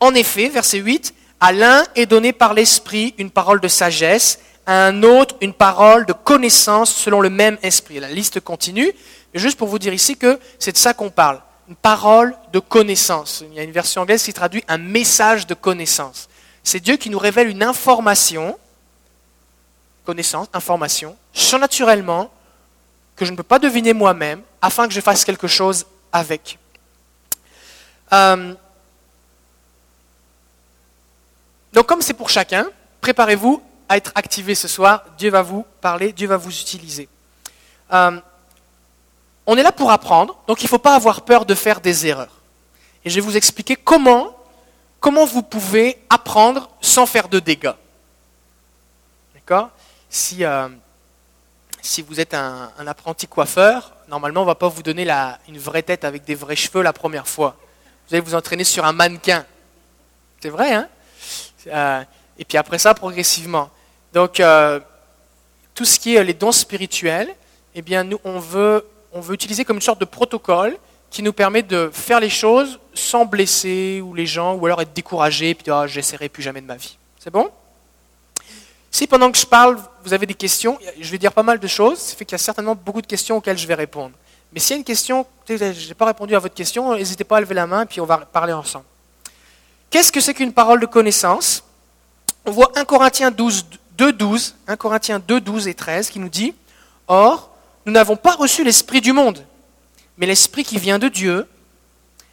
En 0.00 0.14
effet, 0.14 0.48
verset 0.48 0.78
8, 0.78 1.14
à 1.40 1.52
l'un 1.52 1.84
est 1.94 2.06
donné 2.06 2.32
par 2.32 2.54
l'Esprit 2.54 3.14
une 3.18 3.30
parole 3.30 3.60
de 3.60 3.68
sagesse, 3.68 4.38
à 4.66 4.86
un 4.86 5.02
autre 5.02 5.36
une 5.40 5.52
parole 5.52 6.06
de 6.06 6.12
connaissance 6.12 6.94
selon 6.94 7.20
le 7.20 7.30
même 7.30 7.58
esprit. 7.62 8.00
La 8.00 8.08
liste 8.08 8.40
continue, 8.40 8.92
mais 9.32 9.40
juste 9.40 9.58
pour 9.58 9.68
vous 9.68 9.78
dire 9.78 9.92
ici 9.92 10.16
que 10.16 10.38
c'est 10.58 10.72
de 10.72 10.78
ça 10.78 10.94
qu'on 10.94 11.10
parle 11.10 11.40
une 11.68 11.76
parole 11.76 12.36
de 12.52 12.58
connaissance. 12.58 13.42
Il 13.50 13.54
y 13.54 13.60
a 13.60 13.62
une 13.62 13.72
version 13.72 14.02
anglaise 14.02 14.22
qui 14.22 14.32
traduit 14.32 14.64
un 14.68 14.78
message 14.78 15.46
de 15.46 15.54
connaissance. 15.54 16.28
C'est 16.62 16.80
Dieu 16.80 16.96
qui 16.96 17.10
nous 17.10 17.18
révèle 17.18 17.48
une 17.48 17.62
information, 17.62 18.58
connaissance, 20.04 20.48
information, 20.52 21.16
surnaturellement, 21.32 22.30
que 23.16 23.24
je 23.24 23.30
ne 23.30 23.36
peux 23.36 23.42
pas 23.42 23.58
deviner 23.58 23.92
moi-même, 23.92 24.42
afin 24.60 24.88
que 24.88 24.94
je 24.94 25.00
fasse 25.00 25.24
quelque 25.24 25.46
chose 25.46 25.86
avec. 26.14 26.58
Euh, 28.12 28.54
donc 31.72 31.86
comme 31.86 32.00
c'est 32.00 32.14
pour 32.14 32.30
chacun, 32.30 32.66
préparez-vous 33.00 33.60
à 33.88 33.96
être 33.96 34.12
activé 34.14 34.54
ce 34.54 34.68
soir. 34.68 35.04
Dieu 35.18 35.30
va 35.30 35.42
vous 35.42 35.66
parler, 35.80 36.12
Dieu 36.12 36.28
va 36.28 36.36
vous 36.36 36.56
utiliser. 36.58 37.08
Euh, 37.92 38.18
on 39.46 39.56
est 39.58 39.62
là 39.62 39.72
pour 39.72 39.90
apprendre, 39.90 40.38
donc 40.46 40.62
il 40.62 40.66
ne 40.66 40.70
faut 40.70 40.78
pas 40.78 40.94
avoir 40.94 41.22
peur 41.22 41.44
de 41.44 41.54
faire 41.54 41.80
des 41.80 42.06
erreurs. 42.06 42.40
Et 43.04 43.10
je 43.10 43.16
vais 43.16 43.20
vous 43.20 43.36
expliquer 43.36 43.76
comment, 43.76 44.34
comment 45.00 45.26
vous 45.26 45.42
pouvez 45.42 45.98
apprendre 46.08 46.70
sans 46.80 47.04
faire 47.04 47.28
de 47.28 47.40
dégâts. 47.40 47.74
D'accord? 49.34 49.68
Si, 50.08 50.44
euh, 50.44 50.68
si 51.84 52.02
vous 52.02 52.18
êtes 52.18 52.34
un, 52.34 52.70
apprenti 52.86 53.26
coiffeur, 53.26 53.92
normalement 54.08 54.40
on 54.40 54.44
ne 54.44 54.48
va 54.48 54.54
pas 54.54 54.68
vous 54.68 54.82
donner 54.82 55.06
une 55.48 55.58
vraie 55.58 55.82
tête 55.82 56.04
avec 56.04 56.24
des 56.24 56.34
vrais 56.34 56.56
cheveux 56.56 56.82
la 56.82 56.92
première 56.92 57.28
fois. 57.28 57.56
Vous 58.08 58.14
allez 58.14 58.24
vous 58.24 58.34
entraîner 58.34 58.64
sur 58.64 58.84
un 58.84 58.92
mannequin. 58.92 59.44
C'est 60.40 60.48
vrai, 60.48 60.72
hein? 60.72 60.88
Euh, 61.68 62.02
Et 62.38 62.44
puis 62.44 62.58
après 62.58 62.78
ça, 62.78 62.94
progressivement. 62.94 63.70
Donc, 64.12 64.40
euh, 64.40 64.80
tout 65.74 65.84
ce 65.84 65.98
qui 65.98 66.16
est 66.16 66.24
les 66.24 66.34
dons 66.34 66.52
spirituels, 66.52 67.28
eh 67.74 67.82
bien, 67.82 68.04
nous, 68.04 68.18
on 68.24 68.38
veut 68.38 68.86
on 69.12 69.20
veut 69.20 69.34
utiliser 69.34 69.64
comme 69.64 69.76
une 69.76 69.82
sorte 69.82 70.00
de 70.00 70.04
protocole 70.04 70.76
qui 71.08 71.22
nous 71.22 71.32
permet 71.32 71.62
de 71.62 71.88
faire 71.92 72.18
les 72.18 72.28
choses 72.28 72.80
sans 72.92 73.24
blesser 73.24 74.00
ou 74.04 74.12
les 74.12 74.26
gens, 74.26 74.54
ou 74.54 74.66
alors 74.66 74.82
être 74.82 74.92
découragé, 74.92 75.54
puis 75.54 75.62
dire 75.62 75.76
ah, 75.76 75.86
j'essaierai 75.86 76.28
plus 76.28 76.42
jamais 76.42 76.60
de 76.60 76.66
ma 76.66 76.76
vie. 76.76 76.98
C'est 77.20 77.30
bon? 77.30 77.48
Si 78.94 79.08
pendant 79.08 79.32
que 79.32 79.36
je 79.36 79.44
parle, 79.44 79.76
vous 80.04 80.12
avez 80.12 80.24
des 80.24 80.34
questions, 80.34 80.78
je 81.00 81.10
vais 81.10 81.18
dire 81.18 81.32
pas 81.32 81.42
mal 81.42 81.58
de 81.58 81.66
choses, 81.66 81.98
ça 81.98 82.14
fait 82.14 82.24
qu'il 82.24 82.34
y 82.34 82.36
a 82.36 82.38
certainement 82.38 82.76
beaucoup 82.76 83.02
de 83.02 83.08
questions 83.08 83.38
auxquelles 83.38 83.58
je 83.58 83.66
vais 83.66 83.74
répondre. 83.74 84.14
Mais 84.52 84.60
s'il 84.60 84.74
y 84.74 84.74
a 84.74 84.78
une 84.78 84.84
question, 84.84 85.26
je 85.48 85.88
n'ai 85.88 85.94
pas 85.94 86.04
répondu 86.04 86.36
à 86.36 86.38
votre 86.38 86.54
question, 86.54 86.94
n'hésitez 86.94 87.24
pas 87.24 87.38
à 87.38 87.40
lever 87.40 87.56
la 87.56 87.66
main, 87.66 87.86
puis 87.86 88.00
on 88.00 88.06
va 88.06 88.18
parler 88.18 88.52
ensemble. 88.52 88.84
Qu'est-ce 89.90 90.12
que 90.12 90.20
c'est 90.20 90.32
qu'une 90.32 90.52
parole 90.52 90.78
de 90.78 90.86
connaissance? 90.86 91.64
On 92.46 92.52
voit 92.52 92.70
1 92.76 92.84
Corinthiens 92.84 93.32
12, 93.32 93.66
2, 93.98 94.12
12, 94.12 94.54
1 94.68 94.76
Corinthiens 94.76 95.18
2, 95.18 95.40
12 95.40 95.66
et 95.66 95.74
13 95.74 96.10
qui 96.10 96.20
nous 96.20 96.28
dit 96.28 96.54
Or, 97.08 97.50
nous 97.86 97.92
n'avons 97.92 98.14
pas 98.14 98.36
reçu 98.36 98.62
l'Esprit 98.62 99.00
du 99.00 99.12
monde, 99.12 99.44
mais 100.18 100.26
l'Esprit 100.26 100.62
qui 100.62 100.78
vient 100.78 101.00
de 101.00 101.08
Dieu, 101.08 101.48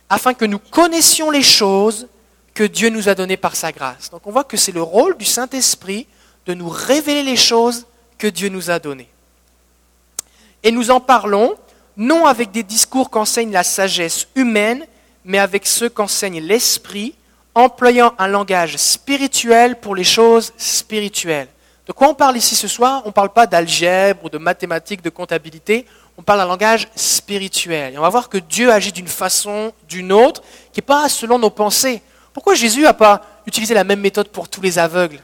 afin 0.10 0.36
que 0.36 0.46
nous 0.46 0.60
connaissions 0.60 1.32
les 1.32 1.42
choses 1.42 2.08
que 2.54 2.64
Dieu 2.64 2.90
nous 2.90 3.10
a 3.10 3.16
données 3.16 3.36
par 3.36 3.56
sa 3.56 3.72
grâce. 3.72 4.12
Donc 4.12 4.28
on 4.28 4.32
voit 4.32 4.44
que 4.44 4.58
c'est 4.58 4.72
le 4.72 4.84
rôle 4.84 5.18
du 5.18 5.26
Saint-Esprit 5.26 6.06
de 6.46 6.54
nous 6.54 6.70
révéler 6.70 7.24
les 7.24 7.36
choses 7.36 7.86
que 8.18 8.28
Dieu 8.28 8.50
nous 8.50 8.70
a 8.70 8.80
données. 8.80 9.10
Et 10.64 10.72
nous 10.72 10.92
en 10.92 11.00
parlons 11.00 11.56
non 11.98 12.26
avec 12.26 12.52
des 12.52 12.64
discours 12.64 13.10
qu'enseigne 13.10 13.52
la 13.52 13.64
sagesse 13.64 14.28
humaine, 14.36 14.86
mais 15.26 15.40
avec 15.40 15.68
ceux 15.68 15.90
qu'enseigne 15.90 16.40
l'Esprit, 16.40 17.16
employant 17.54 18.14
un 18.18 18.28
langage 18.28 18.78
spirituel 18.78 19.80
pour 19.80 19.96
les 19.96 20.04
choses 20.04 20.54
spirituelles. 20.58 21.50
De 21.88 21.92
quoi 21.92 22.08
on 22.08 22.14
parle 22.14 22.38
ici 22.38 22.56
ce 22.56 22.68
soir? 22.68 23.02
On 23.06 23.10
ne 23.10 23.14
parle 23.14 23.34
pas 23.34 23.48
d'algèbre 23.48 24.30
de 24.30 24.38
mathématiques, 24.38 25.02
de 25.02 25.10
comptabilité, 25.10 25.86
on 26.18 26.24
parle 26.24 26.40
d'un 26.40 26.46
langage 26.46 26.88
spirituel. 26.96 27.94
Et 27.94 27.98
on 27.98 28.02
va 28.02 28.10
voir 28.10 28.30
que 28.30 28.38
Dieu 28.38 28.72
agit 28.72 28.92
d'une 28.92 29.08
façon, 29.08 29.74
d'une 29.88 30.12
autre, 30.12 30.42
qui 30.72 30.80
n'est 30.80 30.86
pas 30.86 31.10
selon 31.10 31.40
nos 31.40 31.50
pensées. 31.50 32.02
Pourquoi 32.34 32.54
Jésus 32.54 32.82
n'a 32.82 32.94
pas 32.94 33.22
utilisé 33.46 33.74
la 33.74 33.84
même 33.84 34.00
méthode 34.00 34.30
pour 34.30 34.48
tous 34.48 34.62
les 34.62 34.80
aveugles? 34.80 35.20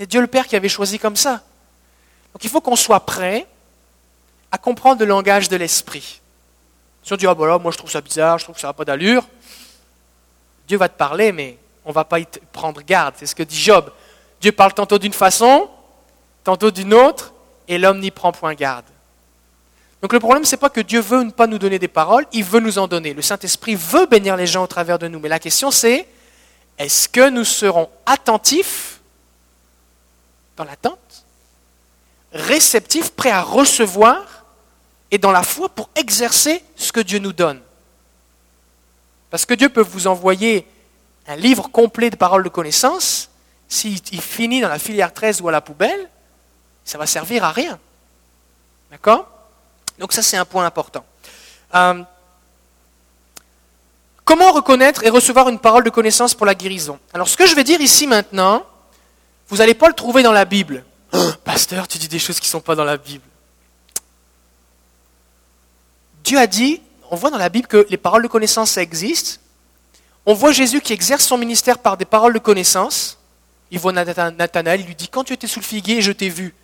C'est 0.00 0.06
Dieu 0.06 0.22
le 0.22 0.28
Père 0.28 0.46
qui 0.46 0.56
avait 0.56 0.70
choisi 0.70 0.98
comme 0.98 1.14
ça. 1.14 1.42
Donc 2.32 2.42
il 2.42 2.48
faut 2.48 2.62
qu'on 2.62 2.74
soit 2.74 3.00
prêt 3.00 3.46
à 4.50 4.56
comprendre 4.56 5.00
le 5.00 5.04
langage 5.04 5.50
de 5.50 5.56
l'esprit. 5.56 6.22
Si 7.02 7.12
on 7.12 7.16
dit, 7.16 7.26
ah 7.26 7.34
ben 7.34 7.58
moi 7.58 7.70
je 7.70 7.76
trouve 7.76 7.90
ça 7.90 8.00
bizarre, 8.00 8.38
je 8.38 8.44
trouve 8.44 8.54
que 8.54 8.62
ça 8.62 8.68
n'a 8.68 8.72
pas 8.72 8.86
d'allure, 8.86 9.28
Dieu 10.66 10.78
va 10.78 10.88
te 10.88 10.96
parler, 10.96 11.32
mais 11.32 11.58
on 11.84 11.90
ne 11.90 11.94
va 11.94 12.04
pas 12.04 12.18
y 12.18 12.26
prendre 12.50 12.80
garde. 12.80 13.14
C'est 13.18 13.26
ce 13.26 13.34
que 13.34 13.42
dit 13.42 13.60
Job. 13.60 13.92
Dieu 14.40 14.52
parle 14.52 14.72
tantôt 14.72 14.98
d'une 14.98 15.12
façon, 15.12 15.68
tantôt 16.44 16.70
d'une 16.70 16.94
autre, 16.94 17.34
et 17.68 17.76
l'homme 17.76 18.00
n'y 18.00 18.10
prend 18.10 18.32
point 18.32 18.54
garde. 18.54 18.86
Donc 20.00 20.14
le 20.14 20.18
problème, 20.18 20.46
ce 20.46 20.52
n'est 20.52 20.60
pas 20.60 20.70
que 20.70 20.80
Dieu 20.80 21.02
veut 21.02 21.24
ne 21.24 21.30
pas 21.30 21.46
nous 21.46 21.58
donner 21.58 21.78
des 21.78 21.88
paroles, 21.88 22.24
il 22.32 22.44
veut 22.44 22.60
nous 22.60 22.78
en 22.78 22.88
donner. 22.88 23.12
Le 23.12 23.20
Saint-Esprit 23.20 23.74
veut 23.74 24.06
bénir 24.06 24.38
les 24.38 24.46
gens 24.46 24.64
au 24.64 24.66
travers 24.66 24.98
de 24.98 25.08
nous. 25.08 25.20
Mais 25.20 25.28
la 25.28 25.38
question 25.38 25.70
c'est, 25.70 26.08
est-ce 26.78 27.06
que 27.06 27.28
nous 27.28 27.44
serons 27.44 27.90
attentifs 28.06 28.99
dans 30.60 30.66
l'attente, 30.66 31.24
réceptifs, 32.34 33.12
prêts 33.12 33.30
à 33.30 33.40
recevoir 33.40 34.44
et 35.10 35.16
dans 35.16 35.32
la 35.32 35.42
foi 35.42 35.70
pour 35.70 35.88
exercer 35.94 36.62
ce 36.76 36.92
que 36.92 37.00
Dieu 37.00 37.18
nous 37.18 37.32
donne 37.32 37.60
Parce 39.30 39.46
que 39.46 39.54
Dieu 39.54 39.70
peut 39.70 39.80
vous 39.80 40.06
envoyer 40.06 40.66
un 41.26 41.36
livre 41.36 41.70
complet 41.70 42.10
de 42.10 42.16
paroles 42.16 42.44
de 42.44 42.50
connaissance, 42.50 43.30
s'il 43.68 44.20
finit 44.20 44.60
dans 44.60 44.68
la 44.68 44.78
filière 44.78 45.14
13 45.14 45.40
ou 45.40 45.48
à 45.48 45.52
la 45.52 45.62
poubelle, 45.62 46.10
ça 46.84 46.98
va 46.98 47.06
servir 47.06 47.42
à 47.42 47.52
rien. 47.52 47.78
D'accord? 48.90 49.26
Donc 49.98 50.12
ça, 50.12 50.22
c'est 50.22 50.36
un 50.36 50.44
point 50.44 50.66
important. 50.66 51.06
Euh, 51.74 52.02
comment 54.26 54.52
reconnaître 54.52 55.04
et 55.04 55.08
recevoir 55.08 55.48
une 55.48 55.58
parole 55.58 55.84
de 55.84 55.90
connaissance 55.90 56.34
pour 56.34 56.44
la 56.44 56.54
guérison? 56.54 56.98
Alors 57.14 57.28
ce 57.28 57.38
que 57.38 57.46
je 57.46 57.54
vais 57.54 57.64
dire 57.64 57.80
ici 57.80 58.06
maintenant, 58.06 58.66
vous 59.50 59.56
n'allez 59.56 59.74
pas 59.74 59.88
le 59.88 59.94
trouver 59.94 60.22
dans 60.22 60.32
la 60.32 60.44
Bible. 60.44 60.84
pasteur, 61.44 61.88
tu 61.88 61.98
dis 61.98 62.08
des 62.08 62.20
choses 62.20 62.38
qui 62.38 62.46
ne 62.46 62.52
sont 62.52 62.60
pas 62.60 62.76
dans 62.76 62.84
la 62.84 62.96
Bible. 62.96 63.24
Dieu 66.22 66.38
a 66.38 66.46
dit, 66.46 66.80
on 67.10 67.16
voit 67.16 67.30
dans 67.30 67.38
la 67.38 67.48
Bible 67.48 67.66
que 67.66 67.84
les 67.90 67.96
paroles 67.96 68.22
de 68.22 68.28
connaissance, 68.28 68.70
ça 68.70 68.82
existe. 68.82 69.40
On 70.24 70.34
voit 70.34 70.52
Jésus 70.52 70.80
qui 70.80 70.92
exerce 70.92 71.26
son 71.26 71.36
ministère 71.36 71.78
par 71.78 71.96
des 71.96 72.04
paroles 72.04 72.32
de 72.32 72.38
connaissance. 72.38 73.18
Il 73.72 73.80
voit 73.80 73.92
Nathanaël, 73.92 74.80
il 74.80 74.86
lui 74.86 74.94
dit, 74.94 75.08
quand 75.08 75.24
tu 75.24 75.32
étais 75.32 75.48
sous 75.48 75.58
le 75.58 75.64
figuier, 75.64 76.00
je 76.00 76.12
t'ai 76.12 76.28
vu. 76.28 76.54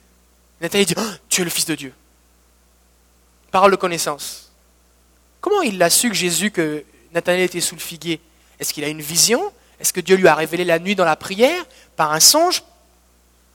Nathanaël 0.60 0.86
dit, 0.86 0.94
tu 1.28 1.40
es 1.40 1.44
le 1.44 1.50
Fils 1.50 1.66
de 1.66 1.74
Dieu. 1.74 1.92
Parole 3.50 3.72
de 3.72 3.76
connaissance. 3.76 4.52
Comment 5.40 5.62
il 5.62 5.82
a 5.82 5.90
su 5.90 6.08
que 6.08 6.14
Jésus, 6.14 6.52
que 6.52 6.84
Nathanaël 7.12 7.44
était 7.44 7.60
sous 7.60 7.74
le 7.74 7.80
figuier? 7.80 8.20
Est-ce 8.60 8.72
qu'il 8.72 8.84
a 8.84 8.88
une 8.88 9.02
vision? 9.02 9.52
Est-ce 9.80 9.92
que 9.92 10.00
Dieu 10.00 10.16
lui 10.16 10.28
a 10.28 10.34
révélé 10.34 10.64
la 10.64 10.78
nuit 10.78 10.94
dans 10.94 11.04
la 11.04 11.16
prière? 11.16 11.64
Par 11.96 12.12
un 12.12 12.20
songe? 12.20 12.62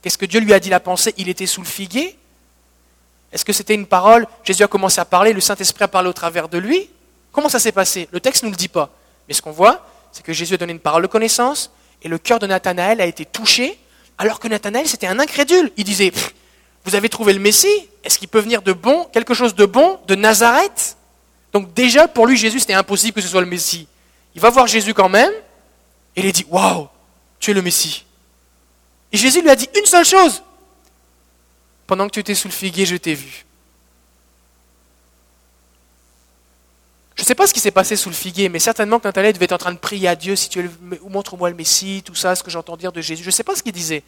Qu'est-ce 0.02 0.18
que 0.18 0.26
Dieu 0.26 0.40
lui 0.40 0.54
a 0.54 0.60
dit 0.60 0.70
la 0.70 0.80
pensée 0.80 1.14
Il 1.18 1.30
était 1.30 1.46
sous 1.46 1.62
le 1.62 1.68
figuier 1.68 2.18
Est-ce 3.32 3.46
que 3.46 3.54
c'était 3.54 3.76
une 3.76 3.86
parole 3.86 4.28
Jésus 4.44 4.64
a 4.64 4.68
commencé 4.68 5.00
à 5.00 5.06
parler, 5.06 5.34
le 5.34 5.42
Saint-Esprit 5.42 5.84
a 5.84 5.88
parlé 5.88 6.10
au 6.10 6.14
travers 6.14 6.50
de 6.50 6.58
lui 6.58 6.90
Comment 7.32 7.50
ça 7.50 7.60
s'est 7.60 7.72
passé 7.72 8.10
Le 8.12 8.20
texte 8.20 8.44
ne 8.44 8.48
nous 8.48 8.54
le 8.54 8.58
dit 8.58 8.68
pas. 8.68 8.90
Mais 9.28 9.34
ce 9.34 9.42
qu'on 9.42 9.52
voit, 9.52 9.88
c'est 10.12 10.24
que 10.24 10.34
Jésus 10.34 10.56
a 10.56 10.58
donné 10.58 10.74
une 10.74 10.80
parole 10.80 11.04
de 11.04 11.08
connaissance 11.08 11.72
et 12.02 12.08
le 12.08 12.18
cœur 12.18 12.40
de 12.40 12.48
Nathanaël 12.48 13.00
a 13.00 13.06
été 13.06 13.26
touché, 13.26 13.78
alors 14.18 14.40
que 14.40 14.48
Nathanaël, 14.48 14.88
c'était 14.88 15.08
un 15.08 15.20
incrédule. 15.20 15.72
Il 15.78 15.84
disait 15.84 16.12
Vous 16.84 16.96
avez 16.96 17.10
trouvé 17.10 17.34
le 17.34 17.40
Messie 17.40 17.90
Est-ce 18.04 18.18
qu'il 18.18 18.28
peut 18.28 18.40
venir 18.40 18.62
de 18.62 18.74
bon, 18.74 19.06
quelque 19.06 19.34
chose 19.34 19.56
de 19.56 19.66
bon, 19.66 20.00
de 20.08 20.16
Nazareth 20.16 20.98
Donc, 21.54 21.74
déjà, 21.74 22.08
pour 22.08 22.28
lui, 22.28 22.38
Jésus, 22.38 22.60
c'était 22.60 22.74
impossible 22.74 23.14
que 23.14 23.22
ce 23.22 23.28
soit 23.28 23.42
le 23.42 23.48
Messie. 23.48 23.88
Il 24.34 24.42
va 24.42 24.50
voir 24.50 24.68
Jésus 24.68 24.94
quand 24.94 25.10
même, 25.10 25.32
et 26.16 26.26
il 26.26 26.32
dit 26.32 26.46
Waouh, 26.50 26.88
tu 27.40 27.52
es 27.52 27.54
le 27.54 27.62
Messie. 27.62 28.06
Et 29.12 29.18
Jésus 29.18 29.42
lui 29.42 29.50
a 29.50 29.56
dit 29.56 29.70
une 29.78 29.86
seule 29.86 30.06
chose. 30.06 30.42
Pendant 31.88 32.08
que 32.08 32.12
tu 32.12 32.20
étais 32.20 32.36
sous 32.36 32.48
le 32.48 32.54
figuier, 32.54 32.86
je 32.86 32.96
t'ai 32.96 33.14
vu. 33.14 33.46
Je 37.16 37.24
ne 37.24 37.28
sais 37.28 37.36
pas 37.36 37.46
ce 37.46 37.54
qui 37.54 37.60
s'est 37.60 37.72
passé 37.72 37.96
sous 37.96 38.10
le 38.10 38.16
figuier, 38.16 38.50
mais 38.50 38.60
certainement 38.60 39.00
que 39.00 39.04
Nathanaël 39.04 39.34
devait 39.34 39.46
être 39.46 39.52
en 39.52 39.58
train 39.58 39.74
de 39.74 39.78
prier 39.78 40.08
à 40.08 40.16
Dieu, 40.16 40.36
si 40.36 40.50
tu 40.50 40.70
montre-moi 41.08 41.50
le 41.50 41.56
Messie, 41.56 42.02
tout 42.04 42.16
ça, 42.16 42.36
ce 42.36 42.42
que 42.42 42.50
j'entends 42.50 42.78
dire 42.78 42.92
de 42.92 43.02
Jésus. 43.02 43.22
Je 43.24 43.28
ne 43.28 43.32
sais 43.32 43.44
pas 43.44 43.56
ce 43.56 43.62
qu'il 43.62 43.74
disait. 43.74 44.04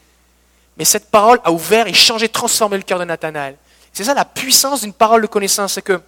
Mais 0.77 0.85
cette 0.85 1.11
parole 1.11 1.39
a 1.43 1.51
ouvert 1.51 1.85
et 1.87 1.93
changé, 1.93 2.29
transformé 2.29 2.77
le 2.77 2.83
cœur 2.83 2.97
de 2.97 3.03
Nathanaël. 3.03 3.57
C'est 3.91 4.05
ça 4.05 4.13
la 4.13 4.25
puissance 4.25 4.81
d'une 4.81 4.93
parole 4.93 5.21
de 5.21 5.27
connaissance, 5.27 5.73
c'est 5.73 5.81
que 5.83 6.01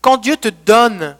quand 0.00 0.16
Dieu 0.16 0.36
te 0.36 0.48
donne 0.48 1.16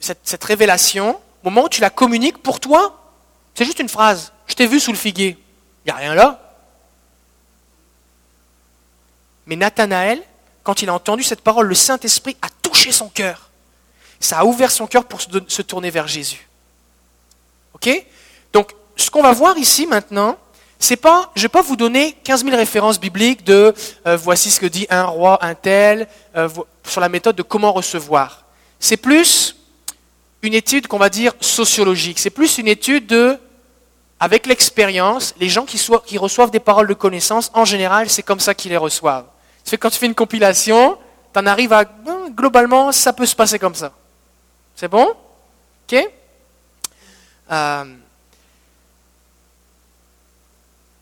cette 0.00 0.42
révélation, 0.42 1.20
au 1.44 1.50
moment 1.50 1.64
où 1.64 1.68
tu 1.68 1.80
la 1.80 1.90
communiques, 1.90 2.38
pour 2.38 2.58
toi, 2.58 3.14
c'est 3.54 3.64
juste 3.64 3.78
une 3.78 3.88
phrase. 3.88 4.32
Je 4.46 4.54
t'ai 4.54 4.66
vu 4.66 4.80
sous 4.80 4.90
le 4.90 4.98
figuier. 4.98 5.38
Il 5.86 5.90
n'y 5.90 5.92
a 5.92 5.96
rien 5.96 6.14
là. 6.16 6.40
Mais 9.46 9.54
Nathanaël, 9.54 10.20
quand 10.64 10.82
il 10.82 10.88
a 10.88 10.94
entendu 10.94 11.22
cette 11.22 11.42
parole, 11.42 11.68
le 11.68 11.76
Saint-Esprit 11.76 12.36
a 12.42 12.48
touché 12.60 12.90
son 12.90 13.08
cœur. 13.08 13.50
Ça 14.18 14.40
a 14.40 14.44
ouvert 14.44 14.72
son 14.72 14.88
cœur 14.88 15.04
pour 15.04 15.20
se 15.20 15.62
tourner 15.62 15.90
vers 15.90 16.08
Jésus. 16.08 16.48
OK? 17.74 18.04
Donc, 18.52 18.72
ce 18.96 19.10
qu'on 19.10 19.22
va 19.22 19.32
voir 19.32 19.56
ici 19.58 19.86
maintenant, 19.86 20.36
c'est 20.80 20.96
pas, 20.96 21.30
je 21.36 21.40
ne 21.40 21.44
vais 21.44 21.50
pas 21.50 21.62
vous 21.62 21.76
donner 21.76 22.16
15 22.24 22.44
000 22.44 22.56
références 22.56 22.98
bibliques 22.98 23.44
de 23.44 23.72
euh, 24.06 24.16
voici 24.16 24.50
ce 24.50 24.58
que 24.58 24.66
dit 24.66 24.88
un 24.90 25.04
roi, 25.04 25.38
un 25.40 25.54
tel, 25.54 26.08
euh, 26.34 26.48
sur 26.84 27.00
la 27.00 27.08
méthode 27.08 27.36
de 27.36 27.42
comment 27.42 27.72
recevoir. 27.72 28.44
C'est 28.80 28.96
plus 28.96 29.56
une 30.42 30.54
étude 30.54 30.88
qu'on 30.88 30.98
va 30.98 31.10
dire 31.10 31.32
sociologique. 31.40 32.18
C'est 32.18 32.30
plus 32.30 32.58
une 32.58 32.68
étude 32.68 33.06
de 33.06 33.38
avec 34.18 34.46
l'expérience, 34.46 35.34
les 35.38 35.48
gens 35.48 35.64
qui, 35.66 36.18
reçoivent 36.18 36.50
des 36.50 36.60
paroles 36.60 36.86
de 36.86 36.94
connaissance, 36.94 37.50
en 37.54 37.64
général, 37.64 38.08
c'est 38.08 38.22
comme 38.22 38.40
ça 38.40 38.54
qu'ils 38.54 38.70
les 38.70 38.76
reçoivent. 38.76 39.26
C'est 39.64 39.76
quand 39.76 39.90
tu 39.90 39.98
fais 39.98 40.06
une 40.06 40.14
compilation, 40.14 40.96
tu 41.34 41.40
en 41.40 41.46
arrives 41.46 41.72
à, 41.72 41.84
ben, 41.84 42.30
globalement, 42.30 42.92
ça 42.92 43.12
peut 43.12 43.26
se 43.26 43.36
passer 43.36 43.58
comme 43.58 43.74
ça. 43.74 43.92
C'est 44.74 44.88
bon? 44.88 45.14
Ok? 45.86 46.08
Euh, 47.52 47.84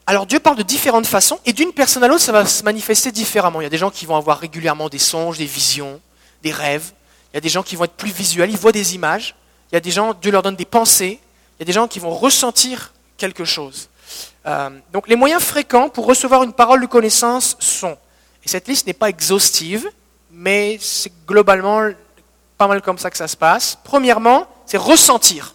Alors 0.06 0.26
Dieu 0.26 0.38
parle 0.38 0.56
de 0.56 0.62
différentes 0.62 1.06
façons, 1.06 1.38
et 1.46 1.52
d'une 1.52 1.72
personne 1.72 2.04
à 2.04 2.08
l'autre, 2.08 2.20
ça 2.20 2.32
va 2.32 2.44
se 2.44 2.62
manifester 2.62 3.10
différemment. 3.10 3.60
Il 3.60 3.64
y 3.64 3.66
a 3.66 3.70
des 3.70 3.78
gens 3.78 3.90
qui 3.90 4.04
vont 4.04 4.16
avoir 4.16 4.38
régulièrement 4.38 4.88
des 4.88 4.98
songes, 4.98 5.38
des 5.38 5.46
visions, 5.46 6.00
des 6.42 6.52
rêves. 6.52 6.92
Il 7.32 7.36
y 7.36 7.38
a 7.38 7.40
des 7.40 7.48
gens 7.48 7.62
qui 7.62 7.74
vont 7.74 7.84
être 7.84 7.94
plus 7.94 8.12
visuels, 8.12 8.50
ils 8.50 8.56
voient 8.56 8.72
des 8.72 8.94
images. 8.94 9.34
Il 9.72 9.76
y 9.76 9.78
a 9.78 9.80
des 9.80 9.90
gens, 9.90 10.12
Dieu 10.14 10.30
leur 10.30 10.42
donne 10.42 10.56
des 10.56 10.66
pensées. 10.66 11.20
Il 11.58 11.60
y 11.60 11.62
a 11.62 11.64
des 11.64 11.72
gens 11.72 11.88
qui 11.88 12.00
vont 12.00 12.14
ressentir 12.14 12.92
quelque 13.16 13.44
chose. 13.44 13.88
Euh, 14.46 14.70
donc 14.92 15.08
les 15.08 15.16
moyens 15.16 15.42
fréquents 15.42 15.88
pour 15.88 16.06
recevoir 16.06 16.42
une 16.42 16.52
parole 16.52 16.80
de 16.80 16.86
connaissance 16.86 17.56
sont, 17.58 17.96
et 18.44 18.48
cette 18.48 18.68
liste 18.68 18.86
n'est 18.86 18.92
pas 18.92 19.08
exhaustive, 19.08 19.90
mais 20.30 20.78
c'est 20.80 21.12
globalement 21.26 21.90
pas 22.58 22.66
mal 22.66 22.82
comme 22.82 22.98
ça 22.98 23.10
que 23.10 23.16
ça 23.16 23.28
se 23.28 23.36
passe. 23.36 23.78
Premièrement, 23.84 24.46
c'est 24.66 24.76
ressentir. 24.76 25.54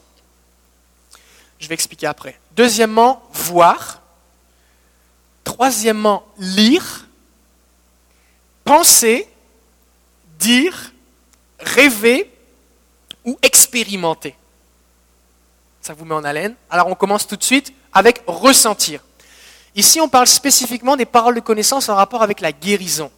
Je 1.60 1.68
vais 1.68 1.74
expliquer 1.74 2.08
après. 2.08 2.40
Deuxièmement, 2.56 3.22
voir. 3.34 4.02
Troisièmement, 5.44 6.26
lire. 6.38 7.06
Penser, 8.64 9.28
dire, 10.40 10.94
rêver 11.60 12.32
ou 13.26 13.38
expérimenter. 13.42 14.36
Ça 15.90 15.96
vous 15.96 16.06
met 16.06 16.14
en 16.14 16.24
haleine 16.24 16.54
Alors 16.70 16.86
on 16.86 16.94
commence 16.94 17.26
tout 17.26 17.36
de 17.36 17.44
suite 17.44 17.74
avec 17.92 18.22
ressentir. 18.28 19.04
Ici, 19.74 20.00
on 20.00 20.08
parle 20.08 20.28
spécifiquement 20.28 20.96
des 20.96 21.08
paroles 21.08 21.34
de 21.34 21.40
connaissance 21.40 21.90
en 21.90 21.96
rapport 21.96 22.22
avec 22.22 22.42
la 22.42 22.52
guérison. 22.52 23.10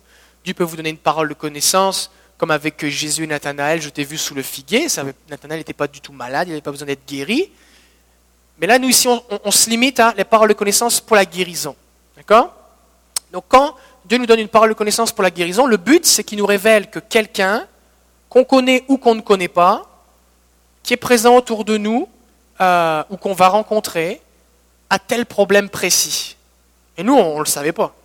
Dieu 0.46 0.54
peut 0.54 0.64
vous 0.64 0.78
donner 0.78 0.92
une 0.92 0.98
parole 0.98 1.28
de 1.28 1.34
connaissance, 1.34 2.10
comme 2.38 2.50
avec 2.50 2.88
Jésus 2.88 3.26
et 3.26 3.28
Nathanaël, 3.28 3.82
je 3.82 3.90
t'ai 3.90 4.06
vu 4.06 4.18
sous 4.18 4.36
le 4.36 4.42
figuier. 4.42 4.88
Nathanaël 5.30 5.60
n'était 5.60 5.74
pas 5.74 5.90
du 5.90 6.00
tout 6.00 6.14
malade, 6.14 6.48
il 6.48 6.52
n'avait 6.52 6.62
pas 6.62 6.72
besoin 6.72 6.88
d'être 6.88 7.06
guéri. 7.06 7.52
Mais 8.58 8.68
là, 8.68 8.80
nous, 8.80 8.88
ici, 8.88 9.10
on, 9.10 9.52
se 9.52 9.70
limite 9.70 10.00
à 10.00 10.14
les 10.16 10.24
paroles 10.24 10.48
de 10.48 10.54
connaissance 10.54 11.02
pour 11.02 11.18
la 11.18 11.26
guérison. 11.26 11.76
D'accord? 12.16 12.56
Donc, 13.34 13.44
quand 13.50 13.76
Dieu 14.06 14.18
nous 14.18 14.26
donne 14.26 14.40
une 14.40 14.48
parole 14.48 14.70
de 14.70 14.76
connaissance 14.76 15.12
pour 15.12 15.24
la 15.24 15.32
guérison, 15.32 15.66
le 15.66 15.76
but, 15.76 16.06
c'est 16.06 16.24
qu'il 16.24 16.38
nous 16.38 16.46
révèle 16.46 16.90
que 16.90 17.00
quelqu'un, 17.00 17.68
qu'on 18.30 18.46
connaît 18.46 18.86
ou 18.88 18.98
qu'on 18.98 19.16
ne 19.16 19.22
connaît 19.22 19.50
pas, 19.50 19.86
qui 20.84 20.94
est 20.94 20.98
présent 20.98 21.36
autour 21.36 21.66
de 21.66 21.76
nous, 21.76 22.08
euh, 22.60 23.04
ou 23.10 23.18
qu'on 23.18 23.34
va 23.34 23.48
rencontrer 23.48 24.22
a 24.90 25.00
tel 25.00 25.26
problème 25.26 25.70
précis. 25.70 26.36
Et 26.98 27.04
nous, 27.04 27.14
on 27.14 27.36
ne 27.36 27.40
le 27.40 27.46
savait 27.46 27.72
pas. 27.72 27.96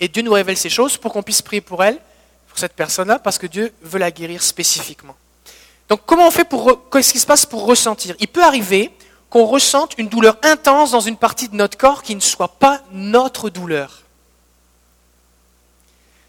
Et 0.00 0.08
Dieu 0.08 0.22
nous 0.22 0.32
révèle 0.32 0.56
ces 0.56 0.68
choses 0.68 0.96
pour 0.96 1.12
qu'on 1.12 1.22
puisse 1.22 1.42
prier 1.42 1.60
pour 1.60 1.82
elle, 1.84 1.98
pour 2.48 2.58
cette 2.58 2.74
personne-là, 2.74 3.18
parce 3.18 3.38
que 3.38 3.46
Dieu 3.46 3.72
veut 3.82 3.98
la 3.98 4.10
guérir 4.10 4.42
spécifiquement. 4.42 5.14
Donc 5.88 6.00
comment 6.04 6.26
on 6.26 6.30
fait 6.30 6.44
pour... 6.44 6.90
Qu'est-ce 6.90 7.12
qui 7.12 7.20
se 7.20 7.26
passe 7.26 7.46
pour 7.46 7.64
ressentir? 7.64 8.16
Il 8.18 8.28
peut 8.28 8.42
arriver 8.42 8.90
qu'on 9.30 9.44
ressente 9.44 9.94
une 9.98 10.08
douleur 10.08 10.36
intense 10.42 10.90
dans 10.90 11.00
une 11.00 11.16
partie 11.16 11.48
de 11.48 11.56
notre 11.56 11.78
corps 11.78 12.02
qui 12.02 12.14
ne 12.14 12.20
soit 12.20 12.58
pas 12.58 12.80
notre 12.92 13.48
douleur. 13.48 14.02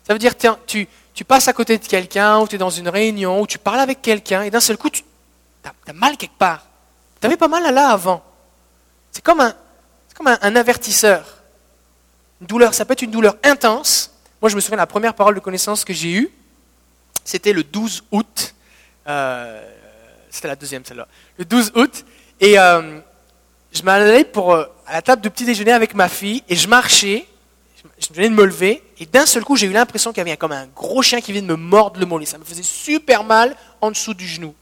Ça 0.05 0.13
veut 0.13 0.19
dire 0.19 0.33
tu, 0.65 0.87
tu 1.13 1.25
passes 1.25 1.47
à 1.47 1.53
côté 1.53 1.77
de 1.77 1.85
quelqu'un, 1.85 2.39
ou 2.39 2.47
tu 2.47 2.55
es 2.55 2.59
dans 2.59 2.69
une 2.69 2.87
réunion, 2.87 3.41
ou 3.41 3.47
tu 3.47 3.57
parles 3.57 3.79
avec 3.79 4.01
quelqu'un, 4.01 4.43
et 4.43 4.51
d'un 4.51 4.59
seul 4.59 4.77
coup, 4.77 4.89
tu 4.89 5.03
as 5.65 5.93
mal 5.93 6.15
quelque 6.15 6.37
part. 6.37 6.66
Avais 7.27 7.35
pas 7.35 7.49
mal 7.49 7.65
à 7.65 7.71
là 7.71 7.89
avant. 7.89 8.23
C'est 9.11 9.21
comme, 9.21 9.41
un, 9.41 9.53
comme 10.15 10.27
un, 10.27 10.55
avertisseur. 10.55 11.25
Une 12.39 12.47
douleur, 12.47 12.73
ça 12.73 12.85
peut 12.85 12.93
être 12.93 13.01
une 13.01 13.11
douleur 13.11 13.35
intense. 13.43 14.13
Moi, 14.41 14.47
je 14.47 14.55
me 14.55 14.61
souviens, 14.61 14.77
la 14.77 14.87
première 14.87 15.13
parole 15.13 15.35
de 15.35 15.41
connaissance 15.41 15.83
que 15.83 15.91
j'ai 15.91 16.13
eue, 16.13 16.31
c'était 17.25 17.51
le 17.51 17.65
12 17.65 18.05
août. 18.11 18.55
Euh, 19.09 19.61
c'était 20.29 20.47
la 20.47 20.55
deuxième, 20.55 20.85
celle-là. 20.85 21.05
Le 21.37 21.43
12 21.43 21.73
août. 21.75 22.05
Et 22.39 22.57
euh, 22.57 23.01
je 23.73 23.83
m'allais 23.83 24.23
pour, 24.23 24.53
euh, 24.53 24.63
à 24.85 24.93
la 24.93 25.01
table 25.01 25.21
de 25.21 25.27
petit 25.27 25.43
déjeuner 25.43 25.73
avec 25.73 25.95
ma 25.95 26.07
fille, 26.07 26.45
et 26.47 26.55
je 26.55 26.69
marchais, 26.69 27.27
je 27.99 28.13
venais 28.13 28.29
de 28.29 28.35
me 28.35 28.45
lever, 28.45 28.81
et 28.99 29.05
d'un 29.05 29.25
seul 29.25 29.43
coup, 29.43 29.57
j'ai 29.57 29.67
eu 29.67 29.73
l'impression 29.73 30.13
qu'il 30.13 30.19
y 30.19 30.21
avait 30.21 30.37
comme 30.37 30.53
un 30.53 30.67
gros 30.67 31.01
chien 31.01 31.19
qui 31.19 31.33
vient 31.33 31.41
de 31.41 31.47
me 31.47 31.57
mordre 31.57 31.99
le 31.99 32.05
mollet. 32.05 32.25
Ça 32.25 32.37
me 32.37 32.45
faisait 32.45 32.63
super 32.63 33.25
mal 33.25 33.53
en 33.81 33.91
dessous 33.91 34.13
du 34.13 34.25
genou. 34.25 34.55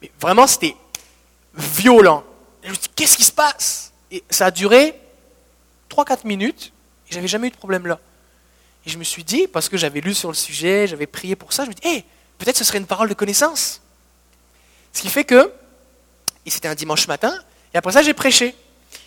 Mais 0.00 0.12
vraiment, 0.20 0.46
c'était 0.46 0.76
violent. 1.56 2.24
Je 2.62 2.70
me 2.70 2.74
dis, 2.74 2.88
qu'est-ce 2.94 3.16
qui 3.16 3.24
se 3.24 3.32
passe? 3.32 3.92
Et 4.10 4.22
ça 4.30 4.46
a 4.46 4.50
duré 4.50 4.98
3-4 5.90 6.26
minutes, 6.26 6.72
et 7.08 7.14
j'avais 7.14 7.28
jamais 7.28 7.48
eu 7.48 7.50
de 7.50 7.56
problème 7.56 7.86
là. 7.86 7.98
Et 8.86 8.90
je 8.90 8.98
me 8.98 9.04
suis 9.04 9.24
dit, 9.24 9.46
parce 9.46 9.68
que 9.68 9.76
j'avais 9.76 10.00
lu 10.00 10.14
sur 10.14 10.28
le 10.28 10.34
sujet, 10.34 10.86
j'avais 10.86 11.06
prié 11.06 11.36
pour 11.36 11.52
ça, 11.52 11.64
je 11.64 11.70
me 11.70 11.74
dis, 11.74 11.86
hé, 11.86 12.04
peut-être 12.38 12.56
ce 12.56 12.64
serait 12.64 12.78
une 12.78 12.86
parole 12.86 13.08
de 13.08 13.14
connaissance. 13.14 13.80
Ce 14.92 15.02
qui 15.02 15.08
fait 15.08 15.24
que, 15.24 15.52
et 16.46 16.50
c'était 16.50 16.68
un 16.68 16.74
dimanche 16.74 17.08
matin, 17.08 17.34
et 17.72 17.78
après 17.78 17.92
ça, 17.92 18.02
j'ai 18.02 18.14
prêché. 18.14 18.54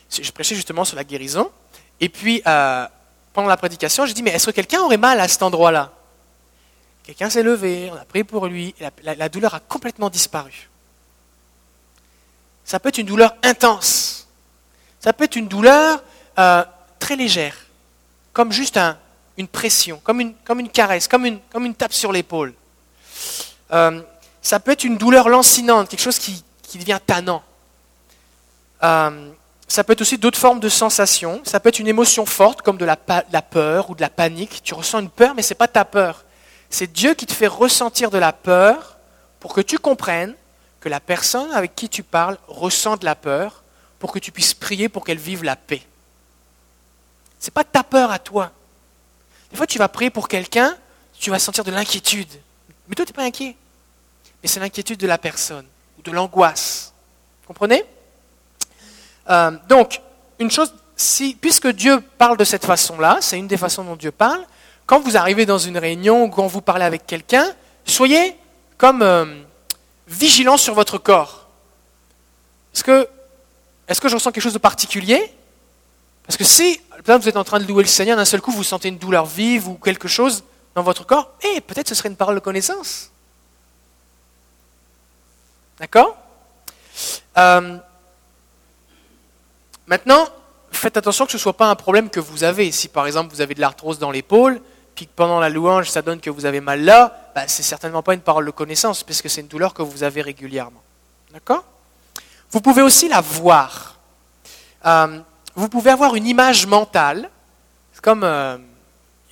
Je 0.09 0.31
prêchais 0.31 0.55
justement 0.55 0.85
sur 0.85 0.95
la 0.95 1.03
guérison, 1.03 1.51
et 1.99 2.09
puis, 2.09 2.41
euh, 2.45 2.87
pendant 3.33 3.47
la 3.47 3.57
prédication, 3.57 4.05
j'ai 4.05 4.13
dit, 4.13 4.23
mais 4.23 4.31
est-ce 4.31 4.47
que 4.47 4.51
quelqu'un 4.51 4.81
aurait 4.81 4.97
mal 4.97 5.19
à 5.19 5.27
cet 5.27 5.43
endroit-là? 5.43 5.93
Quelqu'un 7.03 7.29
s'est 7.29 7.43
levé, 7.43 7.89
on 7.91 7.95
a 7.95 8.05
prié 8.05 8.23
pour 8.23 8.47
lui, 8.47 8.75
la, 9.03 9.29
douleur 9.29 9.53
a 9.55 9.59
complètement 9.59 10.09
disparu. 10.09 10.69
Ça 12.67 12.81
peut 12.81 12.89
être 12.89 12.97
une 12.97 13.05
douleur 13.05 13.33
intense. 13.43 14.27
Ça 14.99 15.13
peut 15.13 15.23
être 15.23 15.37
une 15.37 15.47
douleur 15.47 16.03
euh, 16.37 16.65
très 16.99 17.15
légère, 17.15 17.55
comme 18.33 18.51
juste 18.51 18.77
une 19.37 19.47
pression, 19.47 20.01
comme 20.03 20.19
une, 20.19 20.33
comme 20.43 20.59
une 20.59 20.67
caresse, 20.67 21.07
comme 21.07 21.25
une, 21.25 21.39
comme 21.49 21.65
une 21.65 21.75
tape 21.75 21.93
sur 21.93 22.11
l'épaule. 22.11 22.53
Euh, 23.71 24.01
ça 24.41 24.59
peut 24.59 24.71
être 24.71 24.83
une 24.83 24.97
douleur 24.97 25.29
lancinante, 25.29 25.87
quelque 25.87 26.01
chose 26.01 26.19
qui, 26.19 26.43
devient 26.73 26.99
tannant. 27.03 27.41
Euh, 28.83 29.31
ça 29.69 29.85
peut 29.85 29.93
être 29.93 30.01
aussi 30.01 30.17
d'autres 30.17 30.37
formes 30.37 30.59
de 30.59 30.67
sensations. 30.67 31.41
Ça 31.45 31.61
peut 31.61 31.69
être 31.69 31.79
une 31.79 31.87
émotion 31.87 32.25
forte, 32.25 32.63
comme 32.63 32.77
de 32.77 32.83
la, 32.83 32.97
la 33.31 33.41
peur 33.41 33.89
ou 33.89 33.95
de 33.95 34.01
la 34.01 34.09
panique. 34.09 34.61
Tu 34.61 34.73
ressens 34.73 34.99
une 34.99 35.09
peur, 35.09 35.35
mais 35.35 35.41
ce 35.41 35.53
n'est 35.53 35.57
pas 35.57 35.69
ta 35.69 35.85
peur. 35.85 36.25
C'est 36.69 36.91
Dieu 36.91 37.13
qui 37.13 37.25
te 37.25 37.33
fait 37.33 37.47
ressentir 37.47 38.11
de 38.11 38.17
la 38.17 38.33
peur 38.33 38.97
pour 39.39 39.53
que 39.53 39.61
tu 39.61 39.79
comprennes 39.79 40.35
que 40.79 40.89
la 40.89 40.99
personne 40.99 41.51
avec 41.51 41.75
qui 41.75 41.89
tu 41.89 42.03
parles 42.03 42.37
ressent 42.47 42.97
de 42.97 43.05
la 43.05 43.15
peur 43.15 43.63
pour 43.99 44.11
que 44.11 44.19
tu 44.19 44.31
puisses 44.31 44.53
prier 44.53 44.89
pour 44.89 45.03
qu'elle 45.03 45.17
vive 45.17 45.43
la 45.43 45.55
paix. 45.55 45.81
Ce 47.39 47.47
n'est 47.47 47.51
pas 47.51 47.63
ta 47.63 47.83
peur 47.83 48.11
à 48.11 48.19
toi. 48.19 48.51
Des 49.51 49.57
fois, 49.57 49.67
tu 49.67 49.77
vas 49.77 49.87
prier 49.87 50.09
pour 50.09 50.27
quelqu'un, 50.27 50.75
tu 51.19 51.29
vas 51.29 51.39
sentir 51.39 51.63
de 51.63 51.71
l'inquiétude. 51.71 52.29
Mais 52.87 52.95
toi, 52.95 53.05
tu 53.05 53.11
n'es 53.11 53.15
pas 53.15 53.23
inquiet. 53.23 53.55
Mais 54.41 54.49
c'est 54.49 54.59
l'inquiétude 54.59 54.99
de 54.99 55.07
la 55.07 55.17
personne 55.17 55.65
ou 55.97 56.01
de 56.01 56.11
l'angoisse. 56.11 56.93
Comprenez? 57.47 57.83
Euh, 59.29 59.51
Donc, 59.67 60.01
une 60.39 60.51
chose, 60.51 60.73
puisque 61.41 61.67
Dieu 61.69 62.01
parle 62.17 62.37
de 62.37 62.43
cette 62.43 62.65
façon-là, 62.65 63.17
c'est 63.21 63.37
une 63.37 63.47
des 63.47 63.57
façons 63.57 63.83
dont 63.83 63.95
Dieu 63.95 64.11
parle, 64.11 64.45
quand 64.85 64.99
vous 64.99 65.17
arrivez 65.17 65.45
dans 65.45 65.57
une 65.57 65.77
réunion 65.77 66.23
ou 66.25 66.29
quand 66.29 66.47
vous 66.47 66.61
parlez 66.61 66.85
avec 66.85 67.05
quelqu'un, 67.05 67.53
soyez 67.85 68.35
comme 68.77 69.01
euh, 69.01 69.25
vigilant 70.07 70.57
sur 70.57 70.73
votre 70.73 70.97
corps. 70.97 71.47
Est-ce 72.73 72.83
que, 72.83 73.07
est 73.87 73.99
que 73.99 74.09
je 74.09 74.15
ressens 74.15 74.31
quelque 74.31 74.43
chose 74.43 74.53
de 74.53 74.59
particulier? 74.59 75.31
Parce 76.25 76.37
que 76.37 76.43
si, 76.43 76.79
vous 77.05 77.29
êtes 77.29 77.37
en 77.37 77.43
train 77.43 77.59
de 77.59 77.65
louer 77.65 77.83
le 77.83 77.89
Seigneur, 77.89 78.17
d'un 78.17 78.25
seul 78.25 78.41
coup 78.41 78.51
vous 78.51 78.63
sentez 78.63 78.89
une 78.89 78.97
douleur 78.97 79.25
vive 79.25 79.67
ou 79.67 79.75
quelque 79.75 80.07
chose 80.07 80.43
dans 80.75 80.83
votre 80.83 81.05
corps, 81.05 81.31
eh, 81.41 81.61
peut-être 81.61 81.87
ce 81.87 81.95
serait 81.95 82.09
une 82.09 82.15
parole 82.15 82.35
de 82.35 82.39
connaissance. 82.39 83.11
D'accord? 85.79 86.17
Euh, 87.37 87.77
Maintenant, 89.87 90.27
faites 90.69 90.97
attention 90.97 91.25
que 91.25 91.31
ce 91.31 91.37
ne 91.37 91.41
soit 91.41 91.55
pas 91.55 91.69
un 91.69 91.75
problème 91.75 92.09
que 92.09 92.19
vous 92.19 92.43
avez. 92.43 92.71
Si 92.73 92.89
par 92.89 93.07
exemple 93.07 93.33
vous 93.33 93.39
avez 93.39 93.55
de 93.55 93.61
l'arthrose 93.61 93.99
dans 93.99 94.11
l'épaule, 94.11 94.61
puis 94.97 95.05
pendant 95.05 95.39
la 95.39 95.49
louange, 95.49 95.91
ça 95.91 96.01
donne 96.01 96.19
que 96.19 96.31
vous 96.31 96.47
avez 96.47 96.59
mal 96.59 96.83
là, 96.83 97.29
bah, 97.35 97.43
c'est 97.45 97.61
certainement 97.61 98.01
pas 98.01 98.15
une 98.15 98.21
parole 98.21 98.47
de 98.47 98.51
connaissance, 98.51 99.03
puisque 99.03 99.29
c'est 99.29 99.41
une 99.41 99.47
douleur 99.47 99.75
que 99.75 99.83
vous 99.83 100.01
avez 100.01 100.23
régulièrement. 100.23 100.81
D'accord? 101.31 101.63
Vous 102.49 102.61
pouvez 102.61 102.81
aussi 102.81 103.07
la 103.07 103.21
voir. 103.21 103.97
Euh, 104.87 105.19
vous 105.53 105.69
pouvez 105.69 105.91
avoir 105.91 106.15
une 106.15 106.25
image 106.25 106.65
mentale, 106.65 107.29
comme, 108.01 108.23
euh, 108.23 108.57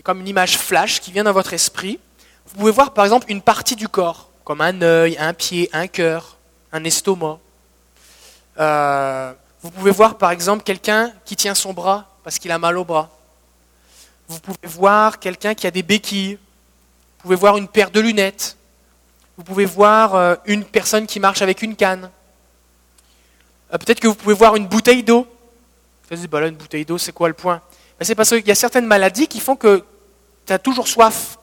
comme 0.03 0.19
une 0.19 0.27
image 0.27 0.59
flash 0.59 1.01
qui 1.01 1.11
vient 1.11 1.23
dans 1.23 1.33
votre 1.33 1.53
esprit. 1.53 1.99
Vous 2.45 2.59
pouvez 2.59 2.71
voir 2.71 2.93
par 2.93 3.03
exemple 3.03 3.25
une 3.29 3.41
partie 3.41 3.75
du 3.75 3.87
corps, 3.87 4.29
comme 4.43 4.61
un 4.61 4.83
œil, 4.83 5.17
un 5.17 5.33
pied, 5.33 5.67
un 5.73 5.87
cœur, 5.87 6.37
un 6.73 6.83
estomac. 6.83 7.39
Euh, 8.59 9.33
vous 9.63 9.71
pouvez 9.71 9.89
voir 9.89 10.19
par 10.19 10.29
exemple 10.29 10.63
quelqu'un 10.63 11.11
qui 11.25 11.35
tient 11.35 11.55
son 11.55 11.73
bras 11.73 12.05
parce 12.23 12.37
qu'il 12.37 12.51
a 12.51 12.59
mal 12.59 12.77
au 12.77 12.85
bras. 12.85 13.09
Vous 14.27 14.39
pouvez 14.39 14.67
voir 14.67 15.19
quelqu'un 15.19 15.53
qui 15.53 15.67
a 15.67 15.71
des 15.71 15.83
béquilles. 15.83 16.35
Vous 16.35 17.23
pouvez 17.23 17.35
voir 17.35 17.57
une 17.57 17.67
paire 17.67 17.91
de 17.91 17.99
lunettes. 17.99 18.57
Vous 19.37 19.43
pouvez 19.43 19.65
voir 19.65 20.15
euh, 20.15 20.35
une 20.45 20.63
personne 20.63 21.05
qui 21.07 21.19
marche 21.19 21.41
avec 21.41 21.61
une 21.61 21.75
canne. 21.75 22.09
Euh, 23.73 23.77
peut-être 23.77 23.99
que 23.99 24.07
vous 24.07 24.15
pouvez 24.15 24.35
voir 24.35 24.55
une 24.55 24.67
bouteille 24.67 25.03
d'eau. 25.03 25.27
Vous 26.09 26.15
dites, 26.15 26.29
bah 26.29 26.45
une 26.47 26.55
bouteille 26.55 26.85
d'eau, 26.85 26.97
c'est 26.97 27.11
quoi 27.11 27.27
le 27.27 27.33
point? 27.33 27.61
Ben, 27.99 28.05
C'est 28.05 28.15
parce 28.15 28.29
qu'il 28.29 28.47
y 28.47 28.51
a 28.51 28.55
certaines 28.55 28.85
maladies 28.85 29.27
qui 29.27 29.39
font 29.39 29.55
que 29.55 29.83
tu 30.45 30.53
as 30.53 30.59
toujours 30.59 30.87
soif. 30.87 31.37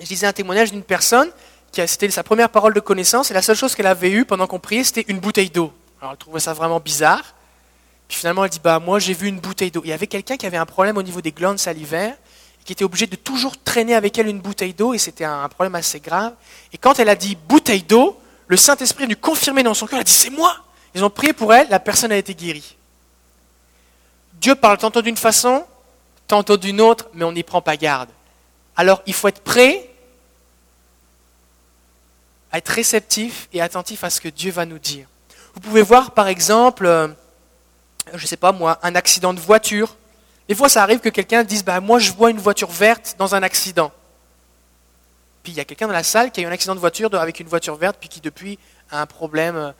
Je 0.00 0.06
disais 0.06 0.26
un 0.26 0.32
témoignage 0.32 0.70
d'une 0.70 0.84
personne 0.84 1.30
qui 1.72 1.86
c'était 1.86 2.08
sa 2.10 2.22
première 2.22 2.48
parole 2.48 2.72
de 2.72 2.80
connaissance 2.80 3.30
et 3.30 3.34
la 3.34 3.42
seule 3.42 3.56
chose 3.56 3.74
qu'elle 3.74 3.86
avait 3.86 4.10
eue 4.10 4.24
pendant 4.24 4.46
qu'on 4.46 4.58
priait, 4.58 4.84
c'était 4.84 5.04
une 5.08 5.18
bouteille 5.18 5.50
d'eau. 5.50 5.72
Alors 6.00 6.12
elle 6.12 6.18
trouvait 6.18 6.40
ça 6.40 6.54
vraiment 6.54 6.80
bizarre. 6.80 7.34
Puis 8.08 8.16
finalement, 8.16 8.44
elle 8.44 8.50
dit 8.50 8.60
Bah, 8.62 8.78
moi, 8.78 8.98
j'ai 8.98 9.14
vu 9.14 9.28
une 9.28 9.38
bouteille 9.38 9.70
d'eau. 9.70 9.82
Il 9.84 9.90
y 9.90 9.92
avait 9.92 10.06
quelqu'un 10.06 10.36
qui 10.36 10.46
avait 10.46 10.56
un 10.56 10.66
problème 10.66 10.96
au 10.96 11.02
niveau 11.02 11.20
des 11.20 11.32
glandes 11.32 11.58
salivaires, 11.58 12.16
qui 12.64 12.72
était 12.72 12.84
obligé 12.84 13.06
de 13.06 13.16
toujours 13.16 13.56
traîner 13.62 13.94
avec 13.94 14.18
elle 14.18 14.26
une 14.26 14.40
bouteille 14.40 14.74
d'eau, 14.74 14.94
et 14.94 14.98
c'était 14.98 15.24
un 15.24 15.48
problème 15.48 15.74
assez 15.74 16.00
grave. 16.00 16.32
Et 16.72 16.78
quand 16.78 16.98
elle 16.98 17.08
a 17.08 17.16
dit 17.16 17.36
bouteille 17.36 17.82
d'eau, 17.82 18.18
le 18.46 18.56
Saint-Esprit 18.56 19.04
a 19.04 19.06
dû 19.06 19.16
confirmer 19.16 19.62
dans 19.62 19.74
son 19.74 19.86
cœur 19.86 19.98
Elle 19.98 20.02
a 20.02 20.04
dit 20.04 20.12
C'est 20.12 20.30
moi 20.30 20.56
Ils 20.94 21.04
ont 21.04 21.10
prié 21.10 21.32
pour 21.32 21.52
elle, 21.52 21.68
la 21.68 21.80
personne 21.80 22.10
a 22.12 22.16
été 22.16 22.34
guérie. 22.34 22.76
Dieu 24.40 24.54
parle 24.54 24.78
tantôt 24.78 25.02
d'une 25.02 25.16
façon, 25.16 25.64
tantôt 26.26 26.56
d'une 26.56 26.80
autre, 26.80 27.08
mais 27.14 27.24
on 27.24 27.32
n'y 27.32 27.42
prend 27.42 27.60
pas 27.60 27.76
garde. 27.76 28.08
Alors, 28.76 29.02
il 29.06 29.12
faut 29.12 29.28
être 29.28 29.40
prêt 29.40 29.90
à 32.52 32.58
être 32.58 32.68
réceptif 32.68 33.48
et 33.52 33.60
attentif 33.60 34.04
à 34.04 34.10
ce 34.10 34.20
que 34.20 34.28
Dieu 34.28 34.52
va 34.52 34.64
nous 34.64 34.78
dire. 34.78 35.06
Vous 35.54 35.60
pouvez 35.60 35.82
voir, 35.82 36.12
par 36.12 36.28
exemple, 36.28 36.86
euh, 36.86 37.08
je 38.14 38.22
ne 38.22 38.26
sais 38.26 38.36
pas 38.36 38.52
moi, 38.52 38.78
un 38.82 38.94
accident 38.94 39.34
de 39.34 39.40
voiture. 39.40 39.96
Des 40.48 40.54
fois, 40.54 40.68
ça 40.68 40.82
arrive 40.82 41.00
que 41.00 41.10
quelqu'un 41.10 41.44
dise 41.44 41.64
bah, 41.64 41.80
Moi, 41.80 41.98
je 41.98 42.12
vois 42.12 42.30
une 42.30 42.38
voiture 42.38 42.70
verte 42.70 43.16
dans 43.18 43.34
un 43.34 43.42
accident. 43.42 43.92
Puis 45.42 45.52
il 45.52 45.56
y 45.56 45.60
a 45.60 45.64
quelqu'un 45.64 45.86
dans 45.86 45.92
la 45.92 46.02
salle 46.02 46.30
qui 46.30 46.40
a 46.40 46.42
eu 46.42 46.46
un 46.46 46.52
accident 46.52 46.74
de 46.74 46.80
voiture 46.80 47.14
avec 47.14 47.40
une 47.40 47.48
voiture 47.48 47.76
verte, 47.76 47.96
puis 47.98 48.08
qui 48.08 48.20
depuis 48.20 48.58
a 48.90 49.00
un 49.00 49.06
problème 49.06 49.56
euh, 49.56 49.72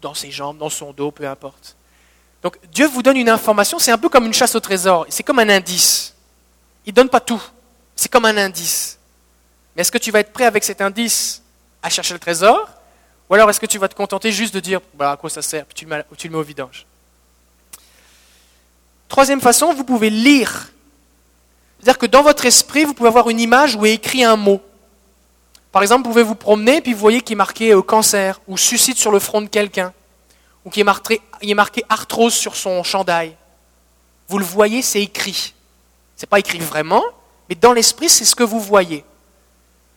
dans 0.00 0.14
ses 0.14 0.30
jambes, 0.30 0.58
dans 0.58 0.70
son 0.70 0.92
dos, 0.92 1.10
peu 1.10 1.26
importe. 1.28 1.76
Donc 2.42 2.58
Dieu 2.72 2.86
vous 2.86 3.02
donne 3.02 3.16
une 3.16 3.28
information, 3.28 3.78
c'est 3.78 3.92
un 3.92 3.98
peu 3.98 4.08
comme 4.08 4.26
une 4.26 4.32
chasse 4.32 4.54
au 4.54 4.60
trésor, 4.60 5.06
c'est 5.08 5.22
comme 5.22 5.38
un 5.38 5.48
indice. 5.48 6.14
Il 6.86 6.90
ne 6.90 6.96
donne 6.96 7.08
pas 7.08 7.20
tout, 7.20 7.42
c'est 7.94 8.10
comme 8.10 8.24
un 8.24 8.36
indice. 8.36 8.98
Mais 9.74 9.82
est-ce 9.82 9.92
que 9.92 9.98
tu 9.98 10.10
vas 10.10 10.20
être 10.20 10.32
prêt 10.32 10.44
avec 10.44 10.64
cet 10.64 10.80
indice 10.80 11.42
à 11.82 11.88
chercher 11.88 12.14
le 12.14 12.20
trésor? 12.20 12.68
Ou 13.30 13.34
alors 13.34 13.48
est-ce 13.48 13.60
que 13.60 13.66
tu 13.66 13.78
vas 13.78 13.88
te 13.88 13.94
contenter 13.94 14.32
juste 14.32 14.54
de 14.54 14.60
dire 14.60 14.80
bah, 14.94 15.12
à 15.12 15.16
quoi 15.16 15.30
ça 15.30 15.40
sert, 15.40 15.64
puis 15.66 15.74
tu 15.74 15.86
tu 16.16 16.28
le 16.28 16.32
mets 16.32 16.38
au 16.38 16.42
vidange 16.42 16.86
Troisième 19.12 19.42
façon, 19.42 19.74
vous 19.74 19.84
pouvez 19.84 20.08
lire. 20.08 20.72
C'est-à-dire 21.78 21.98
que 21.98 22.06
dans 22.06 22.22
votre 22.22 22.46
esprit, 22.46 22.86
vous 22.86 22.94
pouvez 22.94 23.10
avoir 23.10 23.28
une 23.28 23.40
image 23.40 23.76
où 23.76 23.84
est 23.84 23.92
écrit 23.92 24.24
un 24.24 24.36
mot. 24.36 24.62
Par 25.70 25.82
exemple, 25.82 26.04
vous 26.04 26.12
pouvez 26.12 26.22
vous 26.22 26.34
promener, 26.34 26.80
puis 26.80 26.94
vous 26.94 26.98
voyez 26.98 27.20
qu'il 27.20 27.34
est 27.34 27.36
marqué 27.36 27.74
euh, 27.74 27.82
cancer, 27.82 28.40
ou 28.48 28.56
suicide 28.56 28.96
sur 28.96 29.12
le 29.12 29.18
front 29.18 29.42
de 29.42 29.48
quelqu'un, 29.48 29.92
ou 30.64 30.70
qu'il 30.70 30.80
est, 30.80 30.84
marqué, 30.84 31.20
marqué 31.54 31.84
arthrose 31.90 32.32
sur 32.32 32.56
son 32.56 32.82
chandail. 32.84 33.36
Vous 34.28 34.38
le 34.38 34.46
voyez, 34.46 34.80
c'est 34.80 35.02
écrit. 35.02 35.52
Ce 36.16 36.22
n'est 36.22 36.28
pas 36.28 36.38
écrit 36.38 36.60
vraiment, 36.60 37.04
mais 37.50 37.54
dans 37.54 37.74
l'esprit, 37.74 38.08
c'est 38.08 38.24
ce 38.24 38.34
que 38.34 38.44
vous 38.44 38.60
voyez. 38.60 39.04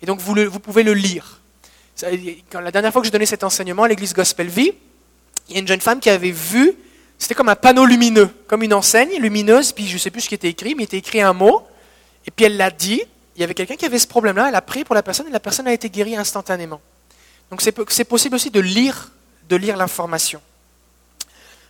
Et 0.02 0.06
donc, 0.06 0.20
vous, 0.20 0.60
pouvez 0.60 0.84
le 0.84 0.94
lire. 0.94 1.40
la 2.02 2.72
dernière 2.72 2.92
fois 2.92 3.02
que 3.02 3.08
je 3.08 3.14
donnais 3.14 3.26
cet 3.26 3.46
enseignement 3.46 3.84
à 3.84 3.88
l'église 3.88 4.14
Gospel 4.14 4.50
Vie, 4.50 4.74
il 5.48 5.54
y 5.54 5.58
a 5.58 5.62
une 5.62 5.68
jeune 5.70 5.80
femme 5.80 6.02
qui 6.02 6.10
avait 6.10 6.32
vu 6.32 6.76
c'était 7.18 7.36
comme 7.36 7.50
un 7.50 7.56
panneau 7.56 7.86
lumineux, 7.86 8.30
comme 8.48 8.64
une 8.64 8.74
enseigne 8.74 9.20
lumineuse, 9.20 9.72
puis 9.72 9.88
je 9.88 9.94
ne 9.94 10.00
sais 10.00 10.12
plus 10.12 10.22
ce 10.22 10.30
qui 10.30 10.36
était 10.36 10.50
écrit, 10.50 10.76
mais 10.76 10.84
il 10.84 10.86
était 10.86 10.98
écrit 10.98 11.22
un 11.22 11.34
mot, 11.34 11.66
et 12.26 12.32
puis 12.32 12.46
elle 12.46 12.58
l'a 12.58 12.72
dit, 12.72 13.02
il 13.36 13.42
y 13.42 13.44
avait 13.44 13.54
quelqu'un 13.54 13.76
qui 13.76 13.86
avait 13.86 14.00
ce 14.00 14.08
problème-là, 14.08 14.50
elle 14.50 14.56
a 14.56 14.62
prié 14.62 14.86
pour 14.86 14.96
la 14.96 15.04
personne, 15.04 15.28
et 15.28 15.32
la 15.32 15.40
personne 15.40 15.68
a 15.68 15.74
été 15.74 15.90
guérie 15.90 16.16
instantanément. 16.16 16.82
Donc 17.52 17.62
c'est 17.62 18.04
possible 18.04 18.36
aussi 18.36 18.50
de 18.50 18.60
lire, 18.60 19.12
de 19.50 19.56
lire 19.56 19.78
l'information. 19.78 20.42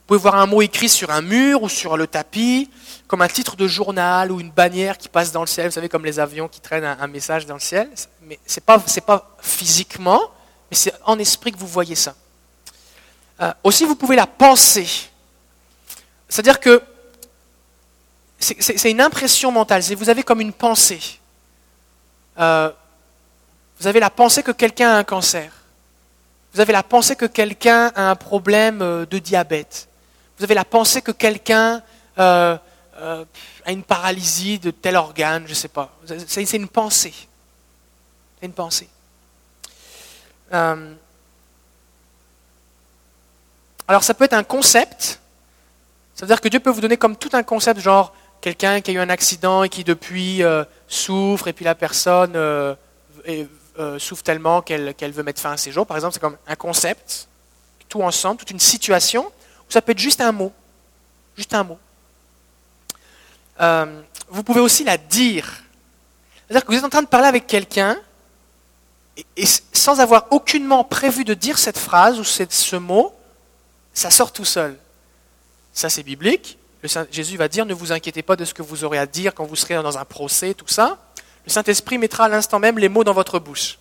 Vous 0.05 0.09
pouvez 0.09 0.19
voir 0.19 0.35
un 0.35 0.45
mot 0.45 0.61
écrit 0.61 0.87
sur 0.87 1.09
un 1.09 1.21
mur 1.21 1.63
ou 1.63 1.69
sur 1.69 1.97
le 1.97 2.05
tapis, 2.05 2.69
comme 3.07 3.23
un 3.23 3.27
titre 3.27 3.55
de 3.55 3.67
journal 3.67 4.31
ou 4.31 4.39
une 4.39 4.51
bannière 4.51 4.99
qui 4.99 5.09
passe 5.09 5.31
dans 5.31 5.41
le 5.41 5.47
ciel, 5.47 5.67
vous 5.67 5.73
savez, 5.73 5.89
comme 5.89 6.05
les 6.05 6.19
avions 6.19 6.47
qui 6.47 6.61
traînent 6.61 6.85
un, 6.85 7.07
message 7.07 7.47
dans 7.47 7.55
le 7.55 7.59
ciel. 7.59 7.89
Mais 8.21 8.39
ce 8.45 8.59
n'est 8.59 9.01
pas, 9.01 9.35
physiquement, 9.41 10.21
mais 10.69 10.77
c'est 10.77 10.93
en 11.05 11.17
esprit 11.17 11.51
que 11.51 11.57
vous 11.57 11.65
voyez 11.65 11.95
ça. 11.95 12.13
Euh, 13.41 13.51
aussi, 13.63 13.85
vous 13.85 13.95
pouvez 13.95 14.15
la 14.15 14.27
penser. 14.27 14.87
C'est-à-dire 16.35 16.59
que 16.59 16.83
c'est 18.39 18.91
une 18.91 18.99
impression 18.99 19.53
mentale. 19.53 19.81
Vous 19.95 20.09
avez 20.09 20.21
comme 20.21 20.41
une 20.41 20.51
pensée. 20.51 21.21
Euh, 22.37 22.69
vous 23.79 23.87
avez 23.87 24.01
la 24.01 24.09
pensée 24.09 24.43
que 24.43 24.51
quelqu'un 24.51 24.89
a 24.89 24.97
un 24.97 25.05
cancer. 25.05 25.49
Vous 26.53 26.59
avez 26.59 26.73
la 26.73 26.83
pensée 26.83 27.15
que 27.15 27.25
quelqu'un 27.25 27.89
a 27.95 28.09
un 28.09 28.17
problème 28.17 28.81
euh, 28.81 29.05
de 29.05 29.17
diabète. 29.17 29.87
Vous 30.37 30.43
avez 30.43 30.55
la 30.55 30.65
pensée 30.65 31.01
que 31.01 31.13
quelqu'un 31.13 31.81
euh, 32.19 32.57
a 32.97 33.71
une 33.71 33.83
paralysie 33.83 34.59
de 34.59 34.71
tel 34.71 34.97
organe, 34.97 35.43
je 35.45 35.51
ne 35.51 35.55
sais 35.55 35.69
pas. 35.69 35.89
C'est 36.27 36.51
une 36.51 36.67
pensée. 36.67 37.13
C'est 38.41 38.45
une 38.45 38.51
pensée. 38.51 38.89
alors 40.51 40.83
ça 44.03 44.13
peut 44.13 44.25
être 44.25 44.33
un 44.33 44.43
concept, 44.43 45.21
c'est-à-dire 46.15 46.39
que 46.39 46.47
Dieu 46.47 46.61
peut 46.61 46.69
vous 46.69 46.81
donner 46.81 46.95
comme 46.95 47.17
tout 47.17 47.29
un 47.33 47.43
concept, 47.43 47.81
genre 47.81 48.13
quelqu'un 48.39 48.79
qui 48.79 48.91
a 48.91 48.93
eu 48.93 48.99
un 48.99 49.09
accident 49.09 49.63
et 49.63 49.69
qui 49.69 49.83
depuis 49.83 50.43
euh, 50.43 50.63
souffre, 50.87 51.49
et 51.49 51.53
puis 51.53 51.65
la 51.65 51.75
personne 51.75 52.33
euh, 52.35 52.73
euh, 53.27 53.99
souffre 53.99 54.23
tellement 54.23 54.61
qu'elle 54.61 55.11
veut 55.11 55.23
mettre 55.23 55.41
fin 55.41 55.51
à 55.51 55.57
ses 55.57 55.71
jours. 55.71 55.85
Par 55.85 55.97
exemple, 55.97 56.13
c'est 56.13 56.21
comme 56.21 56.37
un 56.47 56.55
concept, 56.55 57.27
tout 57.89 58.01
ensemble, 58.01 58.37
toute 58.37 58.51
une 58.51 58.59
situation, 58.59 59.25
où 59.25 59.71
ça 59.71 59.81
peut 59.81 59.91
être 59.91 59.99
juste 59.99 60.21
un 60.21 60.31
mot. 60.31 60.53
Juste 61.35 61.53
un 61.53 61.65
mot. 61.65 61.79
vous 64.29 64.43
pouvez 64.43 64.61
aussi 64.61 64.85
la 64.85 64.97
dire. 64.97 65.63
C'est-à-dire 66.47 66.65
que 66.65 66.71
vous 66.71 66.77
êtes 66.77 66.85
en 66.85 66.89
train 66.89 67.01
de 67.01 67.07
parler 67.07 67.27
avec 67.27 67.45
quelqu'un, 67.45 67.97
et, 69.35 69.45
sans 69.73 69.99
avoir 69.99 70.27
aucunement 70.31 70.85
prévu 70.85 71.25
de 71.25 71.33
dire 71.33 71.57
cette 71.57 71.77
phrase 71.77 72.19
ou 72.19 72.23
ce 72.23 72.75
mot, 72.77 73.13
ça 73.93 74.09
sort 74.11 74.31
tout 74.31 74.45
seul. 74.45 74.77
Ça, 75.75 75.89
c'est 75.89 76.03
biblique. 76.03 76.57
Jésus 77.11 77.35
va 77.35 77.47
dire, 77.47 77.65
ne 77.65 77.73
vous 77.73 77.91
inquiétez 77.91 78.21
pas 78.21 78.35
de 78.35 78.45
ce 78.45 78.53
que 78.53 78.61
vous 78.61 78.83
aurez 78.83 78.97
à 78.97 79.05
dire 79.05 79.35
quand 79.35 79.45
vous 79.45 79.55
serez 79.55 79.75
dans 79.75 79.97
un 79.97 80.05
procès, 80.05 80.53
tout 80.53 80.67
ça. 80.67 80.97
Le 81.45 81.51
Saint-Esprit 81.51 81.97
mettra 81.97 82.25
à 82.25 82.29
l'instant 82.29 82.59
même 82.59 82.79
les 82.79 82.89
mots 82.89 83.03
dans 83.03 83.13
votre 83.13 83.39
bouche. 83.39 83.77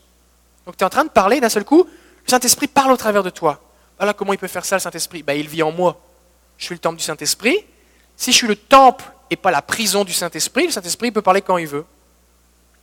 Donc 0.66 0.76
tu 0.76 0.82
es 0.82 0.86
en 0.86 0.90
train 0.90 1.04
de 1.04 1.10
parler, 1.10 1.40
d'un 1.40 1.48
seul 1.48 1.64
coup, 1.64 1.84
le 1.84 2.30
Saint-Esprit 2.30 2.66
parle 2.66 2.90
au 2.90 2.96
travers 2.96 3.22
de 3.22 3.30
toi. 3.30 3.62
Voilà 3.98 4.12
comment 4.12 4.32
il 4.32 4.38
peut 4.38 4.48
faire 4.48 4.64
ça, 4.64 4.76
le 4.76 4.80
Saint-Esprit. 4.80 5.22
Ben, 5.22 5.34
il 5.34 5.48
vit 5.48 5.62
en 5.62 5.70
moi. 5.70 6.00
Je 6.58 6.64
suis 6.64 6.74
le 6.74 6.80
temple 6.80 6.96
du 6.96 7.04
Saint-Esprit. 7.04 7.58
Si 8.16 8.32
je 8.32 8.36
suis 8.36 8.48
le 8.48 8.56
temple 8.56 9.04
et 9.30 9.36
pas 9.36 9.50
la 9.50 9.62
prison 9.62 10.04
du 10.04 10.12
Saint-Esprit, 10.12 10.66
le 10.66 10.72
Saint-Esprit 10.72 11.12
peut 11.12 11.22
parler 11.22 11.42
quand 11.42 11.58
il 11.58 11.68
veut. 11.68 11.84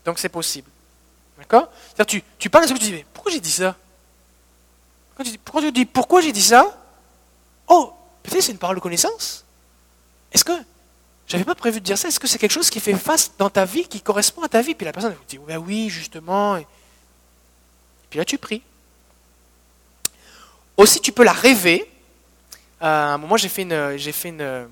Donc 0.06 0.20
c'est 0.20 0.30
possible. 0.30 0.70
D'accord? 1.38 1.70
Tu, 2.08 2.24
tu 2.40 2.50
parles, 2.50 2.66
tu 2.66 2.74
dis, 2.76 2.92
mais 2.92 3.06
pourquoi 3.14 3.32
j'ai 3.32 3.40
dit 3.42 3.52
ça? 3.52 3.76
Pourquoi 5.44 5.62
tu 5.62 5.72
dis, 5.72 5.86
pourquoi 5.86 6.22
j'ai 6.22 6.32
dit 6.32 6.42
ça? 6.42 6.78
Oh, 7.68 7.94
peut-être 8.24 8.44
c'est 8.44 8.52
une 8.52 8.58
parole 8.58 8.78
de 8.78 8.82
connaissance. 8.82 9.46
Est-ce 10.32 10.46
que 10.46 10.54
j'avais 11.28 11.44
pas 11.44 11.56
prévu 11.56 11.80
de 11.80 11.86
dire 11.86 11.98
ça? 11.98 12.08
Est-ce 12.08 12.20
que 12.20 12.28
c'est 12.28 12.38
quelque 12.38 12.52
chose 12.52 12.70
qui 12.70 12.80
fait 12.80 12.94
face 12.94 13.32
dans 13.38 13.50
ta 13.50 13.66
vie, 13.66 13.88
qui 13.88 14.02
correspond 14.02 14.44
à 14.44 14.50
ta 14.50 14.62
vie? 14.62 14.76
Puis 14.76 14.86
la 14.86 14.92
personne 14.92 15.14
vous 15.14 15.26
dit, 15.28 15.38
ben 15.38 15.58
oui, 15.58 15.90
justement. 15.90 16.58
Et 16.58 16.66
puis 18.10 18.20
là, 18.20 18.26
tu 18.26 18.38
pries. 18.38 18.62
Aussi, 20.78 21.00
tu 21.00 21.12
peux 21.12 21.24
la 21.24 21.34
rêver. 21.34 21.90
Euh, 22.82 22.86
à 22.86 23.14
un 23.14 23.18
moment, 23.18 23.38
j'ai 23.38 23.50
fait 23.50 23.62
une, 23.62 23.98
j'ai 23.98 24.12
fait 24.12 24.30
une, 24.30 24.68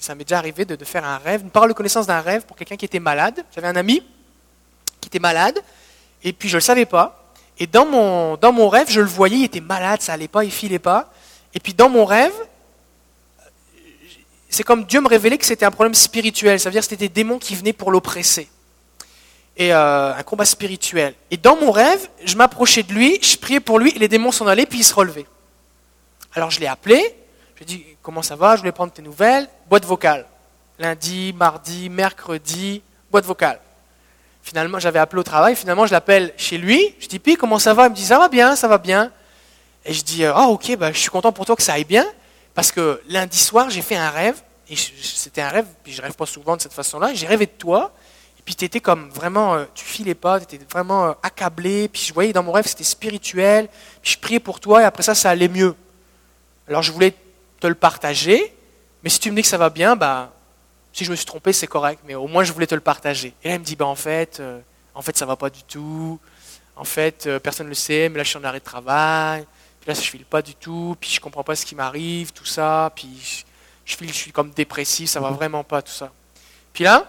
ça 0.00 0.14
m'est 0.14 0.24
déjà 0.24 0.38
arrivé 0.38 0.64
de, 0.64 0.76
de, 0.76 0.84
faire 0.84 1.04
un 1.04 1.18
rêve, 1.18 1.42
une 1.42 1.50
parole 1.50 1.68
de 1.68 1.74
connaissance 1.74 2.06
d'un 2.06 2.20
rêve 2.20 2.42
pour 2.42 2.56
quelqu'un 2.56 2.76
qui 2.76 2.84
était 2.84 3.00
malade. 3.00 3.44
J'avais 3.54 3.68
un 3.68 3.76
ami 3.76 4.02
qui 5.00 5.08
était 5.08 5.18
malade, 5.18 5.58
et 6.22 6.32
puis 6.32 6.48
je 6.48 6.56
ne 6.56 6.60
le 6.60 6.64
savais 6.64 6.86
pas. 6.86 7.32
Et 7.58 7.66
dans 7.66 7.86
mon, 7.86 8.36
dans 8.36 8.52
mon 8.52 8.68
rêve, 8.68 8.90
je 8.90 9.00
le 9.00 9.06
voyais, 9.06 9.38
il 9.38 9.44
était 9.44 9.60
malade, 9.60 10.00
ça 10.00 10.14
allait 10.14 10.28
pas, 10.28 10.44
il 10.44 10.50
filait 10.50 10.78
pas. 10.78 11.12
Et 11.54 11.60
puis 11.60 11.74
dans 11.74 11.88
mon 11.88 12.04
rêve, 12.04 12.32
c'est 14.50 14.64
comme 14.64 14.84
Dieu 14.84 15.00
me 15.00 15.08
révélait 15.08 15.38
que 15.38 15.46
c'était 15.46 15.64
un 15.64 15.70
problème 15.70 15.94
spirituel, 15.94 16.58
ça 16.58 16.68
veut 16.68 16.72
dire 16.72 16.82
que 16.82 16.88
c'était 16.88 17.08
des 17.08 17.14
démons 17.14 17.38
qui 17.38 17.54
venaient 17.54 17.72
pour 17.72 17.90
l'oppresser. 17.90 18.48
Et 19.56 19.72
euh, 19.72 20.14
un 20.14 20.22
combat 20.22 20.44
spirituel. 20.44 21.14
Et 21.30 21.36
dans 21.36 21.56
mon 21.56 21.70
rêve, 21.70 22.08
je 22.24 22.36
m'approchais 22.36 22.82
de 22.82 22.92
lui, 22.92 23.18
je 23.22 23.36
priais 23.36 23.60
pour 23.60 23.78
lui, 23.78 23.92
et 23.94 23.98
les 23.98 24.08
démons 24.08 24.32
s'en 24.32 24.46
allaient, 24.46 24.66
puis 24.66 24.80
ils 24.80 24.84
se 24.84 24.94
relevaient. 24.94 25.26
Alors 26.34 26.50
je 26.50 26.60
l'ai 26.60 26.66
appelé, 26.66 26.98
je 27.54 27.58
lui 27.58 27.62
ai 27.62 27.64
dit 27.64 27.84
comment 28.02 28.22
ça 28.22 28.36
va, 28.36 28.56
je 28.56 28.60
voulais 28.60 28.72
prendre 28.72 28.92
tes 28.92 29.02
nouvelles, 29.02 29.48
boîte 29.68 29.84
vocale. 29.84 30.26
Lundi, 30.78 31.32
mardi, 31.36 31.88
mercredi, 31.88 32.82
boîte 33.10 33.26
vocale. 33.26 33.60
Finalement, 34.42 34.78
j'avais 34.78 34.98
appelé 34.98 35.20
au 35.20 35.24
travail, 35.24 35.54
finalement 35.54 35.86
je 35.86 35.92
l'appelle 35.92 36.32
chez 36.36 36.58
lui, 36.58 36.94
je 36.98 37.06
dis 37.06 37.18
puis 37.18 37.36
comment 37.36 37.58
ça 37.58 37.74
va? 37.74 37.86
Il 37.86 37.90
me 37.90 37.94
dit 37.94 38.04
ça 38.04 38.18
va 38.18 38.28
bien, 38.28 38.56
ça 38.56 38.66
va 38.66 38.78
bien. 38.78 39.12
Et 39.84 39.92
je 39.92 40.02
dis 40.02 40.24
ah 40.24 40.48
ok, 40.48 40.76
bah, 40.76 40.90
je 40.92 40.98
suis 40.98 41.10
content 41.10 41.30
pour 41.30 41.44
toi 41.44 41.54
que 41.54 41.62
ça 41.62 41.74
aille 41.74 41.84
bien. 41.84 42.06
Parce 42.54 42.72
que 42.72 43.00
lundi 43.08 43.38
soir, 43.38 43.70
j'ai 43.70 43.82
fait 43.82 43.96
un 43.96 44.10
rêve, 44.10 44.42
et 44.68 44.76
c'était 44.76 45.42
un 45.42 45.48
rêve, 45.48 45.66
puis 45.82 45.92
je 45.92 46.00
rêve 46.00 46.14
pas 46.14 46.26
souvent 46.26 46.56
de 46.56 46.62
cette 46.62 46.72
façon-là, 46.72 47.12
j'ai 47.12 47.26
rêvé 47.26 47.46
de 47.46 47.50
toi, 47.50 47.92
et 48.38 48.42
puis 48.42 48.54
tu 48.54 48.64
étais 48.64 48.80
comme 48.80 49.10
vraiment, 49.10 49.54
euh, 49.54 49.64
tu 49.74 49.84
filais 49.84 50.14
pas, 50.14 50.38
tu 50.40 50.54
étais 50.54 50.64
vraiment 50.70 51.06
euh, 51.08 51.12
accablé, 51.22 51.88
puis 51.88 52.02
je 52.02 52.14
voyais 52.14 52.32
dans 52.32 52.42
mon 52.42 52.52
rêve 52.52 52.66
c'était 52.66 52.84
spirituel, 52.84 53.68
puis 54.00 54.12
je 54.12 54.18
priais 54.18 54.40
pour 54.40 54.60
toi, 54.60 54.82
et 54.82 54.84
après 54.84 55.02
ça, 55.02 55.14
ça 55.14 55.30
allait 55.30 55.48
mieux. 55.48 55.74
Alors 56.68 56.82
je 56.82 56.92
voulais 56.92 57.14
te 57.58 57.66
le 57.66 57.74
partager, 57.74 58.54
mais 59.02 59.10
si 59.10 59.18
tu 59.18 59.30
me 59.30 59.36
dis 59.36 59.42
que 59.42 59.48
ça 59.48 59.58
va 59.58 59.70
bien, 59.70 59.96
bah, 59.96 60.32
si 60.92 61.04
je 61.04 61.10
me 61.10 61.16
suis 61.16 61.26
trompé, 61.26 61.52
c'est 61.52 61.66
correct, 61.66 62.00
mais 62.06 62.14
au 62.14 62.28
moins 62.28 62.44
je 62.44 62.52
voulais 62.52 62.66
te 62.66 62.74
le 62.74 62.80
partager. 62.80 63.34
Et 63.42 63.48
là, 63.48 63.54
il 63.54 63.60
me 63.60 63.64
dit, 63.64 63.76
bah, 63.76 63.86
en 63.86 63.94
fait, 63.94 64.38
euh, 64.40 64.60
en 64.94 65.02
fait, 65.02 65.16
ça 65.16 65.26
va 65.26 65.36
pas 65.36 65.50
du 65.50 65.62
tout, 65.64 66.18
en 66.76 66.84
fait, 66.84 67.28
personne 67.42 67.66
ne 67.66 67.70
le 67.70 67.74
sait, 67.74 68.08
mais 68.08 68.18
là, 68.18 68.24
je 68.24 68.28
suis 68.30 68.38
en 68.38 68.44
arrêt 68.44 68.60
de 68.60 68.64
travail, 68.64 69.46
puis 69.80 69.88
là, 69.88 69.94
je 69.94 70.08
file 70.08 70.24
pas 70.24 70.42
du 70.42 70.54
tout, 70.54 70.96
puis 71.00 71.10
je 71.10 71.20
comprends 71.20 71.42
pas 71.42 71.56
ce 71.56 71.64
qui 71.64 71.74
m'arrive, 71.74 72.32
tout 72.32 72.44
ça, 72.44 72.92
puis 72.94 73.44
je, 73.84 73.96
file, 73.96 74.08
je 74.08 74.14
suis 74.14 74.32
comme 74.32 74.50
dépressif, 74.50 75.08
ça 75.08 75.20
va 75.20 75.30
vraiment 75.30 75.64
pas, 75.64 75.80
tout 75.80 75.92
ça. 75.92 76.12
Puis 76.72 76.84
là, 76.84 77.06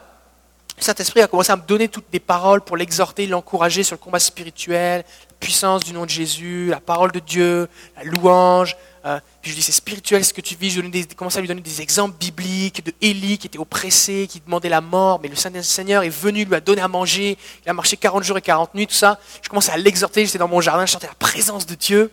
le 0.78 0.84
Saint-Esprit 0.84 1.22
a 1.22 1.28
commencé 1.28 1.52
à 1.52 1.58
me 1.58 1.62
donner 1.62 1.90
toutes 1.90 2.10
des 2.12 2.20
paroles 2.20 2.62
pour 2.62 2.78
l'exhorter, 2.78 3.28
l'encourager 3.28 3.84
sur 3.84 3.96
le 3.96 4.00
combat 4.00 4.20
spirituel, 4.20 5.04
la 5.30 5.36
puissance 5.40 5.84
du 5.84 5.94
nom 5.94 6.06
de 6.06 6.10
Jésus, 6.10 6.68
la 6.70 6.80
parole 6.80 7.12
de 7.12 7.20
Dieu, 7.20 7.68
la 7.98 8.04
louange. 8.04 8.76
Euh, 9.06 9.20
puis 9.42 9.52
je 9.52 9.58
dis, 9.58 9.62
c'est 9.62 9.72
spirituel 9.72 10.24
ce 10.24 10.34
que 10.34 10.42
tu 10.42 10.56
vis. 10.56 10.72
Je 10.72 11.16
commence 11.16 11.36
à 11.36 11.42
lui 11.42 11.48
donner 11.48 11.62
des 11.62 11.82
exemples 11.82 12.16
bibliques 12.20 12.84
de 12.86 12.94
Élie 13.02 13.38
qui 13.38 13.48
était 13.48 13.60
oppressé, 13.60 14.28
qui 14.28 14.40
demandait 14.40 14.70
la 14.70 14.82
mort, 14.82 15.20
mais 15.22 15.30
le 15.30 15.36
Seigneur 15.36 16.04
est 16.04 16.10
venu, 16.10 16.46
lui 16.46 16.56
a 16.56 16.62
donné 16.62 16.82
à 16.82 16.88
manger, 16.88 17.38
il 17.66 17.70
a 17.70 17.74
marché 17.74 17.98
40 17.98 18.24
jours 18.24 18.38
et 18.38 18.42
40 18.42 18.74
nuits, 18.74 18.88
tout 18.88 18.96
ça. 18.96 19.20
Je 19.44 19.50
commence 19.50 19.70
à 19.70 19.78
l'exhorter, 19.78 20.26
j'étais 20.26 20.40
dans 20.40 20.48
mon 20.48 20.62
jardin, 20.62 20.86
je 20.86 20.92
sentais 20.92 21.08
la 21.08 21.14
présence 21.14 21.66
de 21.66 21.76
Dieu. 21.76 22.12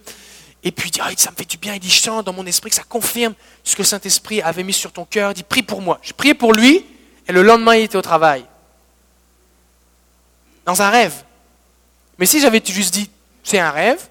Et 0.69 0.71
puis 0.71 0.91
il 0.91 0.93
dit, 0.93 1.01
ah, 1.03 1.09
ça 1.17 1.31
me 1.31 1.37
fait 1.37 1.49
du 1.49 1.57
bien. 1.57 1.73
Il 1.73 1.81
dit, 1.81 1.89
je 1.89 2.03
sens 2.03 2.23
dans 2.23 2.35
mon 2.35 2.45
esprit 2.45 2.69
que 2.69 2.77
ça 2.77 2.83
confirme 2.83 3.33
ce 3.65 3.75
que 3.75 3.81
le 3.81 3.87
Saint-Esprit 3.87 4.43
avait 4.43 4.63
mis 4.63 4.75
sur 4.75 4.93
ton 4.93 5.07
cœur. 5.07 5.31
Il 5.31 5.35
dit, 5.35 5.43
prie 5.43 5.63
pour 5.63 5.81
moi. 5.81 5.99
J'ai 6.03 6.13
prié 6.13 6.35
pour 6.35 6.53
lui, 6.53 6.85
et 7.27 7.33
le 7.33 7.41
lendemain, 7.41 7.75
il 7.75 7.85
était 7.85 7.97
au 7.97 8.03
travail. 8.03 8.45
Dans 10.67 10.83
un 10.83 10.91
rêve. 10.91 11.25
Mais 12.19 12.27
si 12.27 12.39
j'avais 12.39 12.63
juste 12.63 12.93
dit, 12.93 13.11
c'est 13.43 13.59
un 13.59 13.71
rêve, 13.71 14.11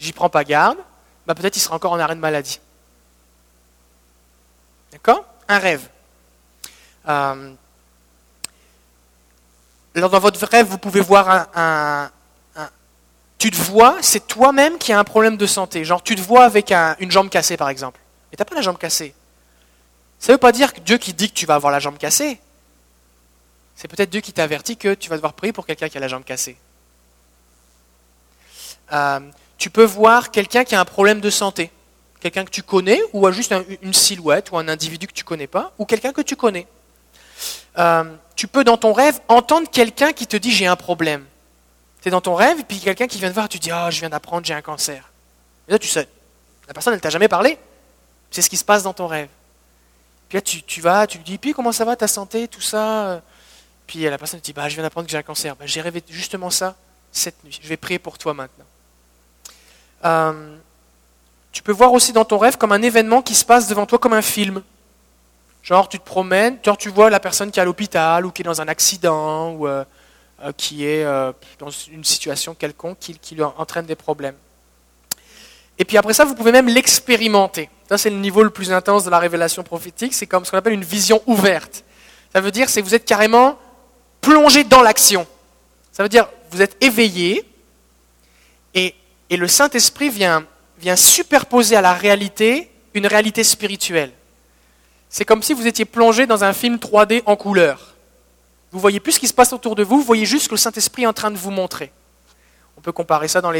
j'y 0.00 0.12
prends 0.12 0.28
pas 0.28 0.42
garde, 0.42 0.78
bah 1.28 1.36
peut-être 1.36 1.56
il 1.56 1.60
sera 1.60 1.76
encore 1.76 1.92
en 1.92 2.00
arrêt 2.00 2.16
de 2.16 2.20
maladie. 2.20 2.58
D'accord? 4.90 5.24
Un 5.46 5.58
rêve. 5.60 5.88
Euh, 7.08 7.52
dans 9.94 10.08
votre 10.08 10.44
rêve, 10.48 10.66
vous 10.66 10.78
pouvez 10.78 11.00
voir 11.00 11.48
un, 11.54 12.10
tu 13.40 13.50
te 13.50 13.56
vois, 13.56 13.96
c'est 14.02 14.26
toi-même 14.26 14.76
qui 14.76 14.92
as 14.92 14.98
un 14.98 15.04
problème 15.04 15.38
de 15.38 15.46
santé. 15.46 15.82
Genre, 15.82 16.02
tu 16.02 16.14
te 16.14 16.20
vois 16.20 16.44
avec 16.44 16.72
une 16.72 17.10
jambe 17.10 17.30
cassée, 17.30 17.56
par 17.56 17.70
exemple. 17.70 17.98
Mais 18.30 18.36
tu 18.36 18.42
n'as 18.42 18.44
pas 18.44 18.54
la 18.54 18.60
jambe 18.60 18.76
cassée. 18.76 19.14
Ça 20.18 20.30
ne 20.30 20.34
veut 20.34 20.38
pas 20.38 20.52
dire 20.52 20.74
que 20.74 20.80
Dieu 20.80 20.98
qui 20.98 21.14
dit 21.14 21.30
que 21.30 21.34
tu 21.34 21.46
vas 21.46 21.54
avoir 21.54 21.72
la 21.72 21.78
jambe 21.78 21.96
cassée. 21.96 22.38
C'est 23.74 23.88
peut-être 23.88 24.10
Dieu 24.10 24.20
qui 24.20 24.34
t'avertit 24.34 24.76
que 24.76 24.92
tu 24.92 25.08
vas 25.08 25.16
devoir 25.16 25.32
prier 25.32 25.54
pour 25.54 25.64
quelqu'un 25.64 25.88
qui 25.88 25.96
a 25.96 26.00
la 26.00 26.08
jambe 26.08 26.22
cassée. 26.22 26.58
Euh, 28.92 29.20
tu 29.56 29.70
peux 29.70 29.84
voir 29.84 30.30
quelqu'un 30.30 30.64
qui 30.64 30.74
a 30.74 30.80
un 30.80 30.84
problème 30.84 31.22
de 31.22 31.30
santé. 31.30 31.70
Quelqu'un 32.20 32.44
que 32.44 32.50
tu 32.50 32.62
connais, 32.62 33.00
ou 33.14 33.30
juste 33.32 33.54
une 33.80 33.94
silhouette, 33.94 34.52
ou 34.52 34.58
un 34.58 34.68
individu 34.68 35.06
que 35.06 35.14
tu 35.14 35.24
connais 35.24 35.46
pas, 35.46 35.72
ou 35.78 35.86
quelqu'un 35.86 36.12
que 36.12 36.20
tu 36.20 36.36
connais. 36.36 36.66
Euh, 37.78 38.04
tu 38.36 38.48
peux 38.48 38.64
dans 38.64 38.76
ton 38.76 38.92
rêve 38.92 39.18
entendre 39.28 39.70
quelqu'un 39.70 40.12
qui 40.12 40.26
te 40.26 40.36
dit 40.36 40.50
j'ai 40.50 40.66
un 40.66 40.76
problème. 40.76 41.24
Tu 42.02 42.08
es 42.08 42.10
dans 42.10 42.20
ton 42.20 42.34
rêve, 42.34 42.60
et 42.60 42.64
puis 42.64 42.78
quelqu'un 42.80 43.06
qui 43.06 43.18
vient 43.18 43.28
te 43.28 43.34
voir, 43.34 43.48
tu 43.48 43.58
dis, 43.58 43.70
ah, 43.70 43.90
je 43.90 44.00
viens 44.00 44.08
d'apprendre, 44.08 44.46
j'ai 44.46 44.54
un 44.54 44.62
cancer. 44.62 45.10
Et 45.68 45.72
là, 45.72 45.78
tu 45.78 45.88
sais, 45.88 46.08
la 46.66 46.74
personne, 46.74 46.94
elle 46.94 47.00
t'a 47.00 47.10
jamais 47.10 47.28
parlé. 47.28 47.58
C'est 48.30 48.42
ce 48.42 48.50
qui 48.50 48.56
se 48.56 48.64
passe 48.64 48.82
dans 48.82 48.92
ton 48.94 49.06
rêve. 49.06 49.28
Puis 50.28 50.36
là, 50.36 50.42
tu, 50.42 50.80
vas, 50.80 51.06
tu 51.06 51.18
lui 51.18 51.24
dis, 51.24 51.38
puis 51.38 51.52
comment 51.52 51.72
ça 51.72 51.84
va, 51.84 51.96
ta 51.96 52.06
santé, 52.06 52.46
tout 52.46 52.60
ça 52.60 53.20
Puis 53.86 54.02
la 54.02 54.16
personne 54.16 54.40
te 54.40 54.44
dit, 54.44 54.52
bah, 54.52 54.68
je 54.68 54.74
viens 54.74 54.84
d'apprendre 54.84 55.06
que 55.06 55.10
j'ai 55.10 55.18
un 55.18 55.22
cancer. 55.22 55.56
Bah, 55.56 55.66
j'ai 55.66 55.80
rêvé 55.80 56.02
justement 56.08 56.50
ça 56.50 56.76
cette 57.10 57.42
nuit. 57.44 57.58
Je 57.60 57.68
vais 57.68 57.76
prier 57.76 57.98
pour 57.98 58.16
toi 58.16 58.34
maintenant. 58.34 58.64
Euh, 60.04 60.56
tu 61.52 61.62
peux 61.62 61.72
voir 61.72 61.92
aussi 61.92 62.12
dans 62.12 62.24
ton 62.24 62.38
rêve 62.38 62.56
comme 62.56 62.72
un 62.72 62.82
événement 62.82 63.22
qui 63.22 63.34
se 63.34 63.44
passe 63.44 63.66
devant 63.66 63.86
toi 63.86 63.98
comme 63.98 64.12
un 64.12 64.22
film. 64.22 64.62
Genre, 65.62 65.88
tu 65.88 65.98
te 65.98 66.04
promènes, 66.04 66.58
genre, 66.64 66.78
tu 66.78 66.88
vois 66.88 67.10
la 67.10 67.20
personne 67.20 67.50
qui 67.50 67.58
est 67.58 67.62
à 67.62 67.66
l'hôpital 67.66 68.24
ou 68.24 68.30
qui 68.30 68.42
est 68.42 68.44
dans 68.44 68.60
un 68.60 68.68
accident 68.68 69.50
ou 69.50 69.66
euh, 69.66 69.80
euh, 69.80 69.84
qui 70.56 70.86
est 70.86 71.04
euh, 71.04 71.32
dans 71.58 71.70
une 71.70 72.04
situation 72.04 72.54
quelconque 72.54 72.98
qui, 72.98 73.34
lui 73.34 73.42
entraîne 73.42 73.86
des 73.86 73.94
problèmes. 73.94 74.36
Et 75.78 75.84
puis 75.84 75.96
après 75.96 76.12
ça, 76.12 76.24
vous 76.24 76.34
pouvez 76.34 76.52
même 76.52 76.68
l'expérimenter. 76.68 77.70
Ça, 77.88 77.98
c'est 77.98 78.10
le 78.10 78.16
niveau 78.16 78.42
le 78.42 78.50
plus 78.50 78.72
intense 78.72 79.04
de 79.04 79.10
la 79.10 79.18
révélation 79.18 79.62
prophétique. 79.62 80.14
C'est 80.14 80.26
comme 80.26 80.44
ce 80.44 80.50
qu'on 80.50 80.58
appelle 80.58 80.74
une 80.74 80.84
vision 80.84 81.22
ouverte. 81.26 81.84
Ça 82.32 82.40
veut 82.40 82.50
dire 82.50 82.66
que 82.66 82.80
vous 82.80 82.94
êtes 82.94 83.04
carrément 83.04 83.58
plongé 84.20 84.64
dans 84.64 84.82
l'action. 84.82 85.26
Ça 85.92 86.02
veut 86.02 86.08
dire 86.08 86.28
vous 86.50 86.62
êtes 86.62 86.76
éveillé 86.82 87.44
et, 88.74 88.94
et 89.30 89.36
le 89.36 89.48
Saint-Esprit 89.48 90.10
vient, 90.10 90.44
vient 90.78 90.96
superposer 90.96 91.76
à 91.76 91.80
la 91.80 91.94
réalité 91.94 92.70
une 92.94 93.06
réalité 93.06 93.44
spirituelle. 93.44 94.12
C'est 95.08 95.24
comme 95.24 95.42
si 95.42 95.54
vous 95.54 95.66
étiez 95.66 95.84
plongé 95.84 96.26
dans 96.26 96.44
un 96.44 96.52
film 96.52 96.76
3D 96.76 97.22
en 97.26 97.36
couleur. 97.36 97.94
Vous 98.72 98.80
voyez 98.80 99.00
plus 99.00 99.12
ce 99.12 99.20
qui 99.20 99.28
se 99.28 99.34
passe 99.34 99.52
autour 99.52 99.74
de 99.74 99.82
vous, 99.82 99.98
vous 99.98 100.04
voyez 100.04 100.26
juste 100.26 100.44
ce 100.44 100.48
que 100.48 100.54
le 100.54 100.58
Saint-Esprit 100.58 101.02
est 101.02 101.06
en 101.06 101.12
train 101.12 101.30
de 101.30 101.36
vous 101.36 101.50
montrer. 101.50 101.92
On 102.76 102.80
peut 102.80 102.92
comparer 102.92 103.28
ça 103.28 103.42
dans, 103.42 103.52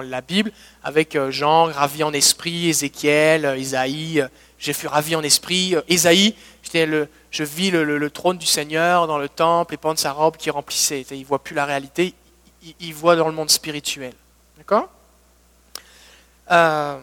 la 0.00 0.20
Bible 0.20 0.52
avec 0.84 1.16
euh, 1.16 1.30
Jean, 1.30 1.64
ravi 1.64 2.04
en 2.04 2.12
esprit, 2.12 2.68
Ézéchiel, 2.68 3.44
euh, 3.44 3.56
Isaïe, 3.56 4.20
euh, 4.20 4.28
j'ai 4.58 4.72
fui 4.72 4.86
ravi 4.86 5.16
en 5.16 5.22
esprit. 5.22 5.74
Ésaïe, 5.88 6.36
le, 6.74 7.08
je 7.30 7.44
vis 7.44 7.70
le, 7.70 8.10
trône 8.10 8.38
du 8.38 8.46
Seigneur 8.46 9.06
dans 9.06 9.18
le 9.18 9.28
temple, 9.28 9.74
et 9.74 9.76
de 9.76 9.98
sa 9.98 10.12
robe 10.12 10.36
qui 10.36 10.50
remplissait. 10.50 11.04
Il 11.10 11.20
ne 11.20 11.24
voit 11.24 11.42
plus 11.42 11.54
la 11.54 11.64
réalité, 11.64 12.14
il, 12.80 12.94
voit 12.94 13.16
dans 13.16 13.28
le 13.28 13.34
monde 13.34 13.50
spirituel. 13.50 14.12
D'accord? 14.56 14.88
Euh, 16.50 16.98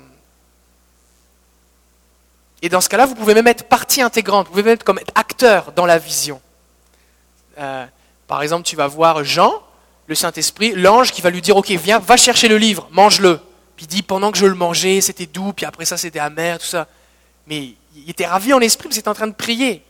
Et 2.62 2.70
dans 2.70 2.82
ce 2.82 2.90
cas-là, 2.90 3.06
vous 3.06 3.16
pouvez 3.16 3.34
même 3.34 3.48
être 3.48 3.68
partie 3.68 4.02
intégrante, 4.02 4.48
vous 4.48 4.52
pouvez 4.52 4.64
même 4.64 4.74
être 4.74 4.84
comme 4.84 5.00
acteur 5.16 5.72
dans 5.74 5.86
la 5.86 5.98
vision. 5.98 6.42
Euh, 7.58 7.86
par 8.28 8.42
exemple, 8.42 8.64
tu 8.64 8.76
vas 8.76 8.88
voir 8.88 9.24
Jean, 9.24 9.54
le 10.08 10.16
Saint-Esprit, 10.16 10.74
l'ange 10.76 11.12
qui 11.12 11.22
va 11.22 11.30
lui 11.30 11.42
dire, 11.42 11.56
OK, 11.58 11.70
viens, 11.70 12.00
va 12.00 12.18
chercher 12.18 12.48
le 12.48 12.58
livre, 12.58 12.88
mange-le. 12.92 13.40
Puis 13.76 13.86
il 13.86 13.88
dit, 13.88 14.02
pendant 14.04 14.32
que 14.32 14.38
je 14.38 14.46
le 14.46 14.56
mangeais, 14.56 15.02
c'était 15.02 15.26
doux, 15.26 15.54
puis 15.54 15.66
après 15.66 15.86
ça, 15.86 15.98
c'était 15.98 16.20
amer, 16.20 16.60
tout 16.60 16.66
ça. 16.66 16.88
Mais 17.48 17.74
il 17.96 18.10
était 18.10 18.26
ravi 18.26 18.54
en 18.54 18.60
esprit 18.62 18.88
parce 18.88 18.96
qu'il 18.96 19.02
était 19.02 19.10
en 19.10 19.14
train 19.14 19.28
de 19.28 19.34
prier. 19.34 19.84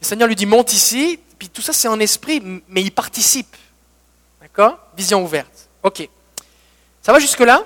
Le 0.00 0.06
Seigneur 0.06 0.28
lui 0.28 0.36
dit, 0.36 0.46
monte 0.46 0.72
ici, 0.72 1.18
puis 1.38 1.48
tout 1.48 1.62
ça, 1.62 1.72
c'est 1.72 1.88
en 1.88 2.00
esprit, 2.00 2.42
mais 2.68 2.82
il 2.82 2.90
participe. 2.90 3.56
D'accord? 4.40 4.78
Vision 4.96 5.22
ouverte. 5.22 5.68
OK. 5.82 6.08
Ça 7.02 7.12
va 7.12 7.18
jusque-là? 7.18 7.64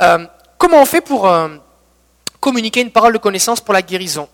Euh, 0.00 0.26
Comment 0.62 0.80
on 0.80 0.86
fait 0.86 1.00
pour 1.00 1.26
euh, 1.26 1.48
communiquer 2.38 2.82
une 2.82 2.92
parole 2.92 3.12
de 3.12 3.18
connaissance 3.18 3.60
pour 3.60 3.74
la 3.74 3.82
guérison? 3.82 4.28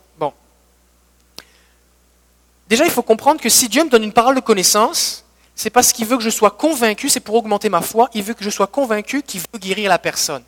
Déjà, 2.69 2.85
il 2.85 2.91
faut 2.91 3.03
comprendre 3.03 3.41
que 3.41 3.49
si 3.49 3.69
Dieu 3.69 3.85
me 3.85 3.91
donne 3.91 4.05
une 4.05 4.13
parole 4.13 4.35
de 4.35 4.41
connaissance, 4.41 5.25
c'est 5.59 5.71
parce 5.71 5.93
qu'il 5.93 6.07
veut 6.07 6.17
que 6.17 6.23
je 6.23 6.31
sois 6.31 6.53
convaincu, 6.53 7.09
c'est 7.09 7.19
pour 7.19 7.35
augmenter 7.35 7.69
ma 7.69 7.81
foi, 7.81 8.09
il 8.15 8.23
veut 8.23 8.35
que 8.35 8.45
je 8.45 8.51
sois 8.51 8.69
convaincu 8.69 9.23
qu'il 9.23 9.41
veut 9.41 9.59
guérir 9.59 9.89
la 9.89 9.99
personne. 9.99 10.45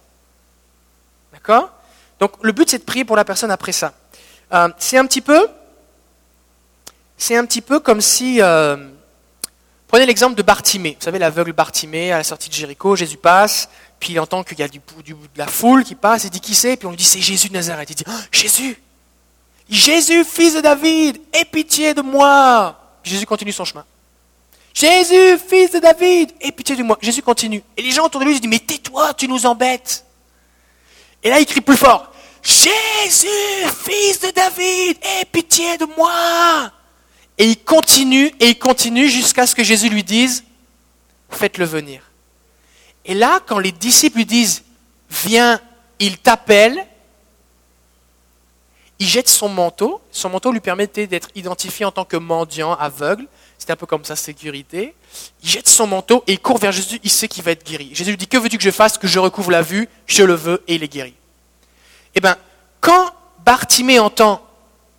D'accord? 1.32 1.70
Donc 2.20 2.32
le 2.42 2.52
but 2.52 2.70
c'est 2.70 2.78
de 2.78 2.84
prier 2.84 3.04
pour 3.04 3.16
la 3.16 3.24
personne 3.24 3.50
après 3.50 3.72
ça. 3.72 3.92
Euh, 4.52 4.68
c'est 4.78 4.98
un 4.98 5.06
petit 5.06 5.20
peu, 5.20 5.48
c'est 7.16 7.36
un 7.36 7.44
petit 7.44 7.60
peu 7.60 7.80
comme 7.80 8.00
si, 8.00 8.40
euh, 8.40 8.76
prenez 9.88 10.06
l'exemple 10.06 10.36
de 10.36 10.42
Bartimée. 10.42 10.96
Vous 10.98 11.04
savez 11.04 11.18
l'aveugle 11.18 11.52
Bartimée 11.54 12.12
à 12.12 12.18
la 12.18 12.24
sortie 12.24 12.48
de 12.48 12.54
Jéricho, 12.54 12.94
Jésus 12.94 13.16
passe, 13.16 13.68
puis 13.98 14.12
il 14.12 14.20
entend 14.20 14.44
qu'il 14.44 14.58
y 14.58 14.62
a 14.62 14.68
du, 14.68 14.80
du, 15.04 15.14
de 15.14 15.18
la 15.36 15.48
foule 15.48 15.82
qui 15.82 15.96
passe, 15.96 16.22
il 16.22 16.30
dit 16.30 16.40
qui 16.40 16.54
c'est, 16.54 16.76
puis 16.76 16.86
on 16.86 16.90
lui 16.90 16.96
dit 16.96 17.04
c'est 17.04 17.20
Jésus 17.20 17.48
de 17.48 17.54
Nazareth. 17.54 17.90
Il 17.90 17.96
dit 17.96 18.04
oh, 18.06 18.12
Jésus, 18.30 18.80
Jésus 19.70 20.24
fils 20.24 20.54
de 20.54 20.60
David, 20.60 21.20
aie 21.32 21.44
pitié 21.44 21.94
de 21.94 22.02
moi. 22.02 22.98
Jésus 23.04 23.24
continue 23.24 23.52
son 23.52 23.64
chemin. 23.64 23.84
Jésus, 24.74 25.38
fils 25.38 25.70
de 25.70 25.78
David, 25.78 26.32
aie 26.40 26.52
pitié 26.52 26.76
de 26.76 26.82
moi. 26.82 26.98
Jésus 27.00 27.22
continue. 27.22 27.62
Et 27.76 27.82
les 27.82 27.90
gens 27.90 28.06
autour 28.06 28.20
de 28.20 28.26
lui 28.26 28.34
se 28.34 28.40
disent, 28.40 28.50
mais 28.50 28.58
tais-toi, 28.58 29.14
tu 29.14 29.28
nous 29.28 29.46
embêtes. 29.46 30.04
Et 31.22 31.30
là, 31.30 31.40
il 31.40 31.46
crie 31.46 31.60
plus 31.60 31.76
fort. 31.76 32.12
Jésus, 32.42 33.28
fils 33.84 34.20
de 34.20 34.30
David, 34.30 34.96
aie 35.02 35.24
pitié 35.30 35.76
de 35.76 35.86
moi. 35.96 36.72
Et 37.38 37.46
il 37.46 37.62
continue, 37.62 38.32
et 38.40 38.48
il 38.48 38.58
continue 38.58 39.08
jusqu'à 39.08 39.46
ce 39.46 39.54
que 39.54 39.62
Jésus 39.62 39.88
lui 39.88 40.04
dise, 40.04 40.44
faites-le 41.30 41.64
venir. 41.64 42.02
Et 43.04 43.14
là, 43.14 43.40
quand 43.46 43.58
les 43.58 43.72
disciples 43.72 44.18
lui 44.18 44.26
disent, 44.26 44.62
viens, 45.08 45.60
il 45.98 46.18
t'appelle, 46.18 46.86
il 49.00 49.08
jette 49.08 49.28
son 49.28 49.48
manteau. 49.48 50.00
Son 50.12 50.28
manteau 50.28 50.52
lui 50.52 50.60
permettait 50.60 51.06
d'être 51.06 51.30
identifié 51.34 51.86
en 51.86 51.90
tant 51.90 52.04
que 52.04 52.18
mendiant 52.18 52.74
aveugle. 52.74 53.26
C'était 53.58 53.72
un 53.72 53.76
peu 53.76 53.86
comme 53.86 54.04
sa 54.04 54.14
sécurité. 54.14 54.94
Il 55.42 55.48
jette 55.48 55.68
son 55.68 55.86
manteau 55.86 56.22
et 56.26 56.34
il 56.34 56.38
court 56.38 56.58
vers 56.58 56.70
Jésus, 56.70 57.00
il 57.02 57.10
sait 57.10 57.26
qu'il 57.26 57.42
va 57.42 57.50
être 57.50 57.66
guéri. 57.66 57.90
Jésus 57.94 58.10
lui 58.10 58.18
dit, 58.18 58.28
que 58.28 58.36
veux-tu 58.36 58.58
que 58.58 58.62
je 58.62 58.70
fasse 58.70 58.98
Que 58.98 59.08
je 59.08 59.18
recouvre 59.18 59.50
la 59.50 59.62
vue, 59.62 59.88
je 60.06 60.22
le 60.22 60.34
veux, 60.34 60.62
et 60.68 60.74
il 60.74 60.84
est 60.84 60.88
guéri. 60.92 61.14
Eh 62.14 62.20
bien, 62.20 62.36
quand 62.80 63.10
Bartimée 63.44 63.98
entend 63.98 64.46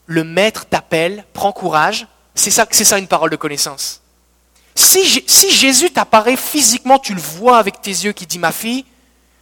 le 0.08 0.24
maître 0.24 0.66
t'appelle, 0.66 1.24
prends 1.34 1.52
courage, 1.52 2.08
c'est 2.34 2.52
ça, 2.52 2.66
ça 2.70 2.98
une 2.98 3.08
parole 3.08 3.30
de 3.30 3.36
connaissance. 3.36 4.02
Si, 4.74 5.24
si 5.28 5.52
Jésus 5.52 5.92
t'apparaît 5.92 6.38
physiquement, 6.38 6.98
tu 6.98 7.14
le 7.14 7.22
vois 7.22 7.58
avec 7.58 7.82
tes 7.82 7.92
yeux 7.92 8.14
qui 8.14 8.26
dit, 8.26 8.40
ma 8.40 8.52
fille, 8.52 8.84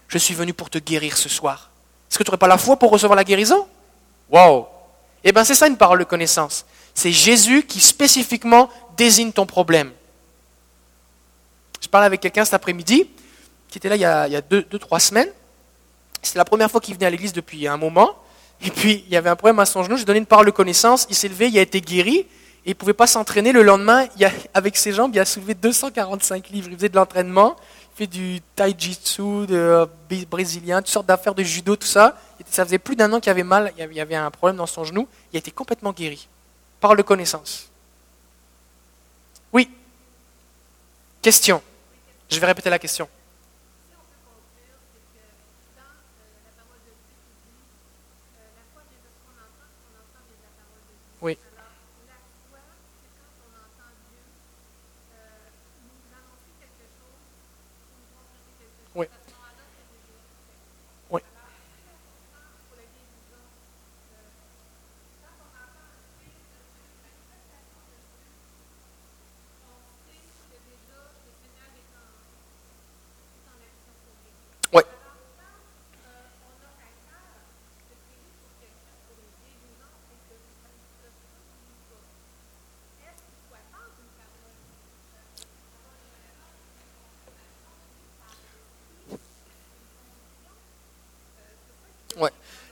je 0.10 0.18
suis 0.18 0.34
venu 0.34 0.54
pour 0.54 0.70
te 0.70 0.80
guérir 0.80 1.16
ce 1.16 1.30
soir. 1.30 1.70
Est-ce 2.10 2.18
que 2.18 2.24
tu 2.24 2.30
n'aurais 2.30 2.38
pas 2.38 2.48
la 2.48 2.58
foi 2.58 2.78
pour 2.78 2.92
recevoir 2.92 3.16
la 3.16 3.24
guérison? 3.24 3.66
Wow 4.32 4.68
Eh 5.24 5.32
bien, 5.32 5.44
c'est 5.44 5.56
ça 5.56 5.68
une 5.68 5.78
parole 5.78 6.00
de 6.00 6.04
connaissance. 6.04 6.66
C'est 6.94 7.12
Jésus 7.12 7.64
qui 7.64 7.80
spécifiquement 7.80 8.70
désigne 8.98 9.32
ton 9.32 9.46
problème. 9.46 9.92
Je 11.82 11.88
parlais 11.88 12.08
avec 12.08 12.20
quelqu'un 12.22 12.46
cet 12.46 12.54
après-midi, 12.54 13.10
qui 13.70 13.78
était 13.78 13.90
là 13.90 13.96
il 13.96 14.02
y 14.02 14.06
a, 14.06 14.42
deux, 14.42 14.64
trois 14.64 15.00
semaines. 15.00 15.30
C'était 16.22 16.38
la 16.38 16.46
première 16.46 16.70
fois 16.70 16.82
qu'il 16.82 16.94
venait 16.94 17.06
à 17.06 17.10
l'église 17.10 17.34
depuis 17.34 17.68
un 17.68 17.78
moment. 17.78 18.16
Et 18.62 18.72
puis, 18.72 19.06
il 19.08 19.14
y 19.14 19.16
avait 19.16 19.30
un 19.30 19.38
problème 19.38 19.60
à 19.60 19.66
son 19.66 19.84
genou. 19.84 19.96
J'ai 19.96 20.04
donné 20.04 20.20
une 20.20 20.26
parole 20.26 20.46
de 20.46 20.52
connaissance. 20.52 21.08
Il 21.10 21.16
s'est 21.16 21.30
levé, 21.30 21.48
il 21.48 21.58
a 21.58 21.62
été 21.62 21.80
guéri. 21.80 22.18
Et 22.18 22.28
il 22.66 22.70
ne 22.72 22.74
pouvait 22.74 22.94
pas 22.94 23.08
s'entraîner. 23.08 23.54
Le 23.54 23.64
lendemain, 23.64 24.08
avec 24.54 24.76
ses 24.76 24.92
jambes, 24.92 25.12
il 25.14 25.20
a 25.20 25.26
soulevé 25.26 25.54
245 25.54 26.50
livres. 26.50 26.68
Il 26.70 26.76
faisait 26.76 26.90
de 26.90 26.96
l'entraînement. 26.98 27.56
Il 27.94 27.98
fait 28.00 28.08
du 28.08 28.42
taijitsu, 28.56 29.48
de 29.48 29.56
euh, 29.56 29.86
brésilien, 30.30 30.80
toutes 30.82 30.90
sortes 30.90 31.06
d'affaires 31.06 31.36
de 31.36 31.44
judo, 31.44 31.78
tout 31.78 31.88
ça. 31.88 32.18
Ça 32.50 32.66
faisait 32.66 32.80
plus 32.80 32.96
d'un 32.96 33.12
an 33.14 33.20
qu'il 33.20 33.30
avait 33.30 33.44
mal. 33.44 33.74
Il 33.78 33.94
y 33.94 34.02
avait 34.02 34.16
un 34.16 34.32
problème 34.32 34.58
dans 34.58 34.66
son 34.66 34.84
genou. 34.84 35.08
Il 35.32 35.38
a 35.38 35.40
été 35.40 35.52
complètement 35.52 35.94
guéri. 35.94 36.28
Parole 36.80 36.98
de 36.98 37.04
connaissance. 37.04 37.70
Oui. 39.54 39.70
Question. 41.22 41.62
Je 42.30 42.40
vais 42.40 42.48
répéter 42.48 42.70
la 42.70 42.80
question. 42.80 43.08
Oui. 51.22 51.38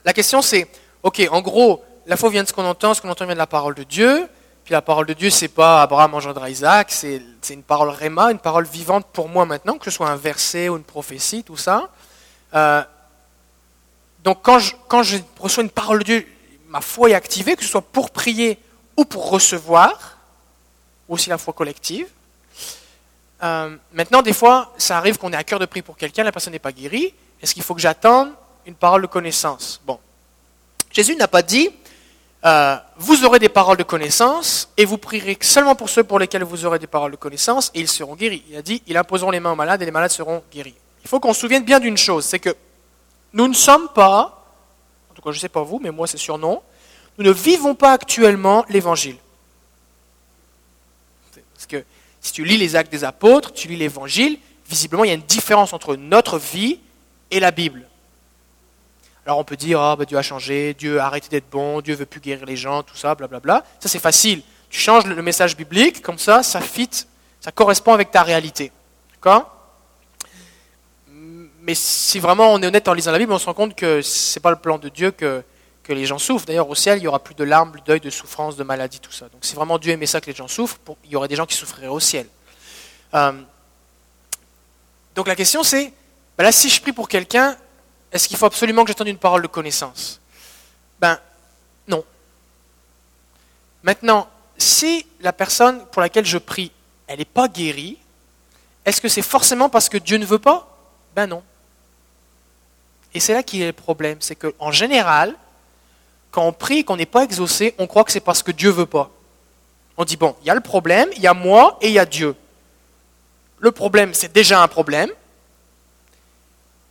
La 0.05 0.13
question 0.13 0.41
c'est, 0.41 0.67
ok, 1.03 1.27
en 1.31 1.41
gros, 1.41 1.83
la 2.05 2.17
foi 2.17 2.29
vient 2.29 2.43
de 2.43 2.47
ce 2.47 2.53
qu'on 2.53 2.65
entend, 2.65 2.93
ce 2.93 3.01
qu'on 3.01 3.09
entend 3.09 3.25
vient 3.25 3.33
de 3.35 3.39
la 3.39 3.47
parole 3.47 3.75
de 3.75 3.83
Dieu. 3.83 4.27
Puis 4.63 4.73
la 4.73 4.81
parole 4.81 5.05
de 5.05 5.13
Dieu, 5.13 5.29
c'est 5.29 5.47
pas 5.47 5.81
Abraham 5.81 6.13
engendra 6.13 6.49
Isaac, 6.49 6.91
c'est 6.91 7.21
une 7.49 7.63
parole 7.63 7.89
réma, 7.89 8.31
une 8.31 8.39
parole 8.39 8.65
vivante 8.65 9.05
pour 9.13 9.29
moi 9.29 9.45
maintenant, 9.45 9.77
que 9.77 9.85
ce 9.85 9.91
soit 9.91 10.09
un 10.09 10.17
verset 10.17 10.67
ou 10.67 10.75
une 10.75 10.83
prophétie, 10.83 11.43
tout 11.43 11.55
ça. 11.55 11.89
Euh, 12.53 12.83
donc 14.23 14.39
quand 14.41 14.59
je, 14.59 14.75
quand 14.89 15.03
je 15.03 15.19
reçois 15.39 15.63
une 15.63 15.69
parole 15.69 15.99
de 15.99 16.03
Dieu, 16.03 16.27
ma 16.67 16.81
foi 16.81 17.11
est 17.11 17.13
activée, 17.13 17.55
que 17.55 17.63
ce 17.63 17.69
soit 17.69 17.81
pour 17.81 18.11
prier 18.11 18.59
ou 18.97 19.05
pour 19.05 19.29
recevoir, 19.29 20.17
aussi 21.07 21.29
la 21.29 21.37
foi 21.37 21.53
collective. 21.53 22.07
Euh, 23.43 23.75
maintenant, 23.93 24.21
des 24.21 24.33
fois, 24.33 24.73
ça 24.77 24.97
arrive 24.97 25.17
qu'on 25.17 25.31
est 25.31 25.37
à 25.37 25.43
cœur 25.43 25.59
de 25.59 25.65
prier 25.65 25.83
pour 25.83 25.95
quelqu'un, 25.95 26.23
la 26.23 26.31
personne 26.31 26.51
n'est 26.51 26.59
pas 26.59 26.71
guérie. 26.71 27.13
Est-ce 27.41 27.53
qu'il 27.53 27.63
faut 27.63 27.75
que 27.75 27.81
j'attende 27.81 28.33
une 28.67 28.75
parole 28.75 29.01
de 29.01 29.07
connaissance. 29.07 29.81
Bon. 29.85 29.97
Jésus 30.91 31.15
n'a 31.15 31.27
pas 31.27 31.41
dit, 31.41 31.69
euh, 32.45 32.75
vous 32.97 33.23
aurez 33.23 33.39
des 33.39 33.49
paroles 33.49 33.77
de 33.77 33.83
connaissance 33.83 34.69
et 34.77 34.83
vous 34.83 34.97
prierez 34.97 35.37
seulement 35.41 35.75
pour 35.75 35.89
ceux 35.89 36.03
pour 36.03 36.19
lesquels 36.19 36.43
vous 36.43 36.65
aurez 36.65 36.77
des 36.77 36.87
paroles 36.87 37.11
de 37.11 37.17
connaissance 37.17 37.71
et 37.73 37.79
ils 37.79 37.87
seront 37.87 38.15
guéris. 38.15 38.43
Il 38.49 38.57
a 38.57 38.61
dit, 38.61 38.83
ils 38.85 38.97
imposeront 38.97 39.31
les 39.31 39.39
mains 39.39 39.53
aux 39.53 39.55
malades 39.55 39.81
et 39.81 39.85
les 39.85 39.91
malades 39.91 40.11
seront 40.11 40.43
guéris. 40.51 40.75
Il 41.03 41.07
faut 41.07 41.19
qu'on 41.19 41.33
se 41.33 41.39
souvienne 41.39 41.63
bien 41.63 41.79
d'une 41.79 41.97
chose, 41.97 42.25
c'est 42.25 42.39
que 42.39 42.55
nous 43.33 43.47
ne 43.47 43.53
sommes 43.53 43.87
pas, 43.89 44.45
en 45.09 45.13
tout 45.13 45.21
cas 45.21 45.31
je 45.31 45.37
ne 45.37 45.41
sais 45.41 45.49
pas 45.49 45.63
vous, 45.63 45.79
mais 45.79 45.91
moi 45.91 46.05
c'est 46.05 46.17
sûr 46.17 46.37
non, 46.37 46.61
nous 47.17 47.23
ne 47.23 47.31
vivons 47.31 47.73
pas 47.73 47.93
actuellement 47.93 48.65
l'évangile. 48.67 49.15
Parce 51.53 51.65
que 51.65 51.83
si 52.19 52.33
tu 52.33 52.43
lis 52.43 52.57
les 52.57 52.75
actes 52.75 52.91
des 52.91 53.05
apôtres, 53.05 53.53
tu 53.53 53.69
lis 53.69 53.77
l'évangile, 53.77 54.37
visiblement 54.69 55.05
il 55.05 55.07
y 55.07 55.11
a 55.11 55.15
une 55.15 55.21
différence 55.21 55.71
entre 55.71 55.95
notre 55.95 56.37
vie 56.37 56.79
et 57.31 57.39
la 57.39 57.51
Bible. 57.51 57.87
Alors 59.27 59.39
on 59.39 59.43
peut 59.43 59.57
dire, 59.57 59.81
ah, 59.81 59.97
bah, 59.97 60.05
Dieu 60.05 60.17
a 60.17 60.21
changé, 60.21 60.73
Dieu 60.73 61.01
a 61.01 61.05
arrêté 61.05 61.27
d'être 61.27 61.49
bon, 61.49 61.81
Dieu 61.81 61.95
veut 61.95 62.05
plus 62.05 62.21
guérir 62.21 62.45
les 62.45 62.55
gens, 62.55 62.81
tout 62.81 62.95
ça, 62.95 63.13
blablabla. 63.13 63.61
Ça 63.77 63.89
c'est 63.89 63.99
facile. 63.99 64.41
Tu 64.69 64.79
changes 64.79 65.05
le 65.05 65.21
message 65.21 65.57
biblique, 65.57 66.01
comme 66.01 66.17
ça, 66.17 66.43
ça 66.43 66.61
fit, 66.61 66.89
ça 67.41 67.51
correspond 67.51 67.93
avec 67.93 68.09
ta 68.09 68.23
réalité. 68.23 68.71
D'accord? 69.15 69.53
Mais 71.61 71.75
si 71.75 72.19
vraiment 72.19 72.53
on 72.53 72.61
est 72.61 72.67
honnête 72.67 72.87
en 72.87 72.93
lisant 72.93 73.11
la 73.11 73.17
Bible, 73.17 73.33
on 73.33 73.37
se 73.37 73.47
rend 73.47 73.53
compte 73.53 73.75
que 73.75 74.01
ce 74.01 74.39
n'est 74.39 74.41
pas 74.41 74.49
le 74.49 74.55
plan 74.55 74.77
de 74.77 74.87
Dieu 74.87 75.11
que, 75.11 75.43
que 75.83 75.91
les 75.91 76.05
gens 76.05 76.19
souffrent. 76.19 76.45
D'ailleurs, 76.45 76.69
au 76.69 76.75
ciel, 76.75 76.97
il 76.97 77.01
n'y 77.01 77.07
aura 77.07 77.19
plus 77.19 77.35
de 77.35 77.43
larmes, 77.43 77.73
de 77.73 77.81
deuil, 77.85 77.99
de 77.99 78.09
souffrance, 78.09 78.55
de 78.55 78.63
maladie, 78.63 79.01
tout 79.01 79.11
ça. 79.11 79.27
Donc 79.27 79.43
si 79.43 79.55
vraiment 79.55 79.77
Dieu 79.77 79.91
aimait 79.91 80.05
ça 80.05 80.21
que 80.21 80.27
les 80.27 80.35
gens 80.35 80.47
souffrent, 80.47 80.77
il 81.03 81.11
y 81.11 81.17
aurait 81.17 81.27
des 81.27 81.35
gens 81.35 81.45
qui 81.45 81.55
souffriraient 81.55 81.87
au 81.87 81.99
ciel. 81.99 82.27
Euh, 83.13 83.33
donc 85.15 85.27
la 85.27 85.35
question 85.35 85.63
c'est, 85.63 85.91
ben 86.37 86.45
là 86.45 86.53
si 86.53 86.69
je 86.69 86.81
prie 86.81 86.93
pour 86.93 87.09
quelqu'un, 87.09 87.57
est-ce 88.17 88.27
qu'il 88.27 88.37
faut 88.37 88.47
absolument 88.47 88.83
que 88.83 88.87
j'attende 88.87 89.09
une 89.09 89.19
parole 89.19 89.43
de 89.43 89.47
connaissance? 89.47 90.19
Ben 90.99 91.19
non. 91.87 92.03
Maintenant, 93.83 94.27
si 94.57 95.05
la 95.21 95.31
personne 95.31 95.85
pour 95.91 96.01
laquelle 96.01 96.25
je 96.25 96.39
prie, 96.39 96.71
elle 97.05 97.19
n'est 97.19 97.25
pas 97.25 97.47
guérie, 97.47 97.99
est-ce 98.85 98.99
que 98.99 99.07
c'est 99.07 99.21
forcément 99.21 99.69
parce 99.69 99.87
que 99.87 99.99
Dieu 99.99 100.17
ne 100.17 100.25
veut 100.25 100.39
pas? 100.39 100.67
Ben 101.15 101.27
non. 101.27 101.43
Et 103.13 103.19
c'est 103.19 103.33
là 103.33 103.43
qu'il 103.43 103.59
y 103.59 103.63
a 103.63 103.67
le 103.67 103.73
problème, 103.73 104.17
c'est 104.19 104.35
qu'en 104.35 104.71
général, 104.71 105.35
quand 106.31 106.41
on 106.41 106.53
prie 106.53 106.79
et 106.79 106.83
qu'on 106.83 106.97
n'est 106.97 107.05
pas 107.05 107.23
exaucé, 107.23 107.75
on 107.77 107.85
croit 107.85 108.03
que 108.03 108.11
c'est 108.11 108.19
parce 108.19 108.41
que 108.41 108.51
Dieu 108.51 108.69
ne 108.69 108.77
veut 108.77 108.87
pas. 108.87 109.11
On 109.95 110.05
dit, 110.05 110.17
bon, 110.17 110.35
il 110.41 110.47
y 110.47 110.49
a 110.49 110.55
le 110.55 110.61
problème, 110.61 111.09
il 111.15 111.21
y 111.21 111.27
a 111.27 111.35
moi 111.35 111.77
et 111.81 111.89
il 111.89 111.93
y 111.93 111.99
a 111.99 112.05
Dieu. 112.05 112.35
Le 113.59 113.71
problème, 113.71 114.15
c'est 114.15 114.33
déjà 114.33 114.63
un 114.63 114.67
problème. 114.67 115.11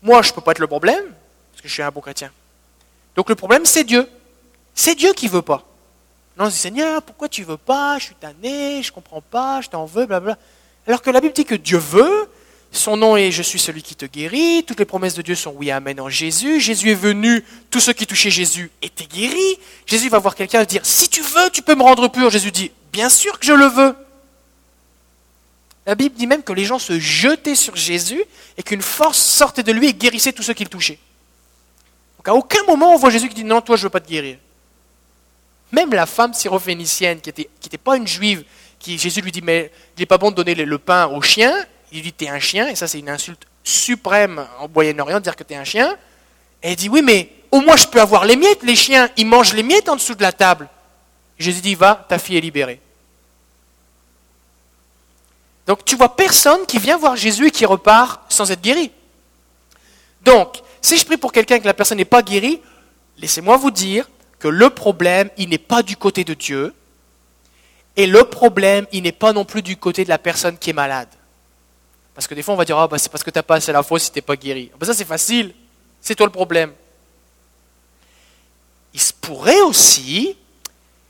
Moi, 0.07 0.23
je 0.23 0.31
ne 0.31 0.35
peux 0.37 0.41
pas 0.41 0.53
être 0.53 0.61
le 0.61 0.69
problème, 0.69 1.03
parce 1.51 1.63
que 1.63 1.67
je 1.67 1.73
suis 1.73 1.83
un 1.83 1.91
bon 1.91 2.01
chrétien. 2.01 2.31
Donc 3.17 3.29
le 3.29 3.35
problème, 3.35 3.67
c'est 3.67 3.83
Dieu. 3.83 4.09
C'est 4.73 4.95
Dieu 4.95 5.13
qui 5.15 5.27
ne 5.27 5.33
veut 5.33 5.43
pas. 5.43 5.67
Non, 6.39 6.45
on 6.45 6.49
dit, 6.49 6.55
Seigneur, 6.55 7.03
pourquoi 7.03 7.29
tu 7.29 7.41
ne 7.41 7.47
veux 7.47 7.57
pas? 7.57 7.99
Je 7.99 8.05
suis 8.05 8.15
tanné, 8.15 8.85
je 8.85 8.91
ne 8.91 8.95
comprends 8.95 9.21
pas, 9.21 9.61
je 9.63 9.69
t'en 9.69 9.85
veux, 9.85 10.07
blablabla. 10.07 10.39
Alors 10.87 11.03
que 11.03 11.11
la 11.11 11.21
Bible 11.21 11.35
dit 11.35 11.45
que 11.45 11.57
Dieu 11.57 11.79
veut, 11.79 12.29
son 12.71 12.97
nom 12.97 13.17
est 13.17 13.33
Je 13.33 13.43
suis 13.43 13.59
celui 13.59 13.83
qui 13.83 13.97
te 13.97 14.07
guérit, 14.07 14.63
toutes 14.65 14.79
les 14.79 14.85
promesses 14.85 15.15
de 15.15 15.23
Dieu 15.23 15.35
sont 15.35 15.53
oui, 15.57 15.73
amen 15.73 16.01
en 16.01 16.09
Jésus, 16.09 16.61
Jésus 16.61 16.93
est 16.93 16.95
venu, 16.95 17.45
tous 17.73 17.81
ceux 17.81 17.93
qui 17.93 18.07
touchaient 18.07 18.31
Jésus 18.31 18.71
étaient 18.83 19.07
guéris. 19.07 19.59
Jésus 19.87 20.09
va 20.09 20.21
voir 20.21 20.37
quelqu'un 20.37 20.63
et 20.63 20.67
dire 20.67 20.83
Si 20.85 21.09
tu 21.09 21.21
veux, 21.21 21.51
tu 21.51 21.63
peux 21.63 21.75
me 21.75 21.83
rendre 21.83 22.07
pur. 22.07 22.31
Jésus 22.31 22.53
dit 22.53 22.71
Bien 22.93 23.09
sûr 23.09 23.41
que 23.41 23.45
je 23.45 23.55
le 23.55 23.67
veux. 23.67 23.97
La 25.87 25.95
Bible 25.95 26.17
dit 26.17 26.27
même 26.27 26.43
que 26.43 26.53
les 26.53 26.65
gens 26.65 26.81
se 26.81 26.99
jetaient 26.99 27.55
sur 27.55 27.77
Jésus 27.77 28.23
et 28.57 28.63
qu'une 28.63 28.83
force 28.83 29.19
sortait 29.19 29.63
de 29.63 29.73
lui 29.73 29.89
et 29.89 29.95
guérissait 29.95 30.33
tous 30.33 30.43
ceux 30.43 30.55
qui 30.55 30.65
le 30.65 30.69
touchaient. 30.69 30.99
Donc 32.19 32.29
à 32.29 32.35
aucun 32.35 32.65
moment 32.65 32.93
on 32.93 32.99
voit 32.99 33.11
Jésus 33.11 33.29
qui 33.29 33.37
dit 33.37 33.45
Non, 33.45 33.61
toi 33.61 33.77
je 33.77 33.83
ne 33.83 33.85
veux 33.85 33.91
pas 33.91 34.01
te 34.01 34.09
guérir. 34.09 34.39
Même 35.73 35.93
la 35.93 36.07
femme 36.07 36.35
syrophénicienne, 36.35 37.21
qui 37.21 37.29
n'était 37.29 37.49
était 37.65 37.79
pas 37.79 37.97
une 37.97 38.07
juive, 38.07 38.45
qui, 38.79 38.99
Jésus 38.99 39.21
lui 39.21 39.33
dit, 39.33 39.43
mais 39.43 39.71
il 39.97 40.01
n'est 40.01 40.07
pas 40.07 40.19
bon 40.19 40.31
de 40.31 40.37
donner 40.37 40.55
le 40.55 40.79
pain 40.79 41.07
au 41.07 41.21
chien. 41.21 41.53
Il 41.93 42.03
lui 42.03 42.13
dit, 42.13 42.25
es 42.25 42.29
un 42.29 42.39
chien, 42.39 42.69
et 42.69 42.77
ça 42.77 42.87
c'est 42.87 42.99
une 42.99 43.09
insulte 43.09 43.47
suprême 43.65 44.47
en 44.61 44.69
Moyen-Orient 44.69 45.19
de 45.19 45.25
dire 45.25 45.35
que 45.35 45.43
tu 45.43 45.55
es 45.55 45.57
un 45.57 45.65
chien. 45.65 45.97
Et 46.63 46.71
elle 46.71 46.77
dit, 46.77 46.89
oui, 46.89 47.03
mais 47.03 47.31
au 47.51 47.61
moins 47.61 47.77
je 47.77 47.87
peux 47.87 48.01
avoir 48.01 48.25
les 48.25 48.37
miettes, 48.37 48.63
les 48.63 48.77
chiens, 48.77 49.09
ils 49.17 49.27
mangent 49.27 49.55
les 49.55 49.63
miettes 49.63 49.89
en 49.89 49.97
dessous 49.97 50.15
de 50.15 50.23
la 50.23 50.33
table. 50.33 50.69
Jésus 51.39 51.61
dit, 51.61 51.75
va, 51.75 52.07
ta 52.09 52.19
fille 52.19 52.37
est 52.37 52.41
libérée. 52.41 52.81
Donc 55.67 55.85
tu 55.85 55.97
vois 55.97 56.17
personne 56.17 56.65
qui 56.67 56.79
vient 56.79 56.97
voir 56.97 57.17
Jésus 57.17 57.49
et 57.49 57.51
qui 57.51 57.67
repart 57.67 58.21
sans 58.33 58.51
être 58.51 58.63
guéri. 58.63 58.91
Donc, 60.23 60.63
si 60.81 60.97
je 60.97 61.05
prie 61.05 61.17
pour 61.17 61.33
quelqu'un 61.33 61.59
que 61.59 61.67
la 61.67 61.75
personne 61.75 61.99
n'est 61.99 62.05
pas 62.05 62.23
guérie, 62.23 62.61
laissez-moi 63.19 63.57
vous 63.57 63.71
dire 63.71 64.09
que 64.39 64.49
le 64.49 64.71
problème, 64.71 65.31
il 65.37 65.49
n'est 65.49 65.59
pas 65.59 65.83
du 65.83 65.97
côté 65.97 66.25
de 66.25 66.35
Dieu, 66.35 66.75
et 67.97 68.07
le 68.07 68.25
problème, 68.25 68.87
il 68.93 69.05
n'est 69.05 69.13
pas 69.13 69.33
non 69.33 69.45
plus 69.45 69.63
du 69.63 69.77
côté 69.77 70.05
de 70.05 70.09
la 70.11 70.19
personne 70.19 70.59
qui 70.59 70.71
est 70.71 70.75
malade. 70.75 71.09
Parce 72.15 72.27
que 72.27 72.35
des 72.35 72.43
fois, 72.43 72.55
on 72.55 72.57
va 72.57 72.65
dire, 72.65 72.79
ah, 72.79 72.87
bah, 72.89 72.99
c'est 72.99 73.11
parce 73.11 73.25
que 73.25 73.31
tu 73.31 73.39
n'as 73.39 73.43
pas 73.43 73.57
assez 73.57 73.73
la 73.73 73.83
foi 73.83 73.99
si 73.99 74.11
tu 74.11 74.19
n'es 74.19 74.23
pas 74.23 74.37
guéri. 74.37 74.71
Bah, 74.79 74.87
ça, 74.87 74.95
c'est 74.95 75.05
facile. 75.05 75.55
C'est 76.01 76.15
toi 76.15 76.27
le 76.27 76.33
problème. 76.33 76.73
Il 78.93 79.01
se 79.01 79.13
pourrait 79.13 79.61
aussi 79.63 80.37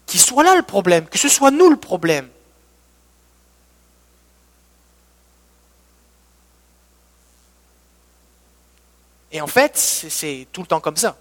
qu'il 0.07 0.21
soit 0.21 0.45
là 0.45 0.55
le 0.57 0.63
problème, 0.63 1.07
que 1.07 1.19
ce 1.19 1.29
soit 1.29 1.51
nous 1.51 1.71
le 1.71 1.77
problème. 1.77 2.29
Et 9.37 9.41
en 9.43 9.47
fait, 9.47 9.77
c'est 9.77 10.47
tout 10.51 10.63
le 10.63 10.67
temps 10.67 10.81
comme 10.81 10.97
ça. 10.97 11.15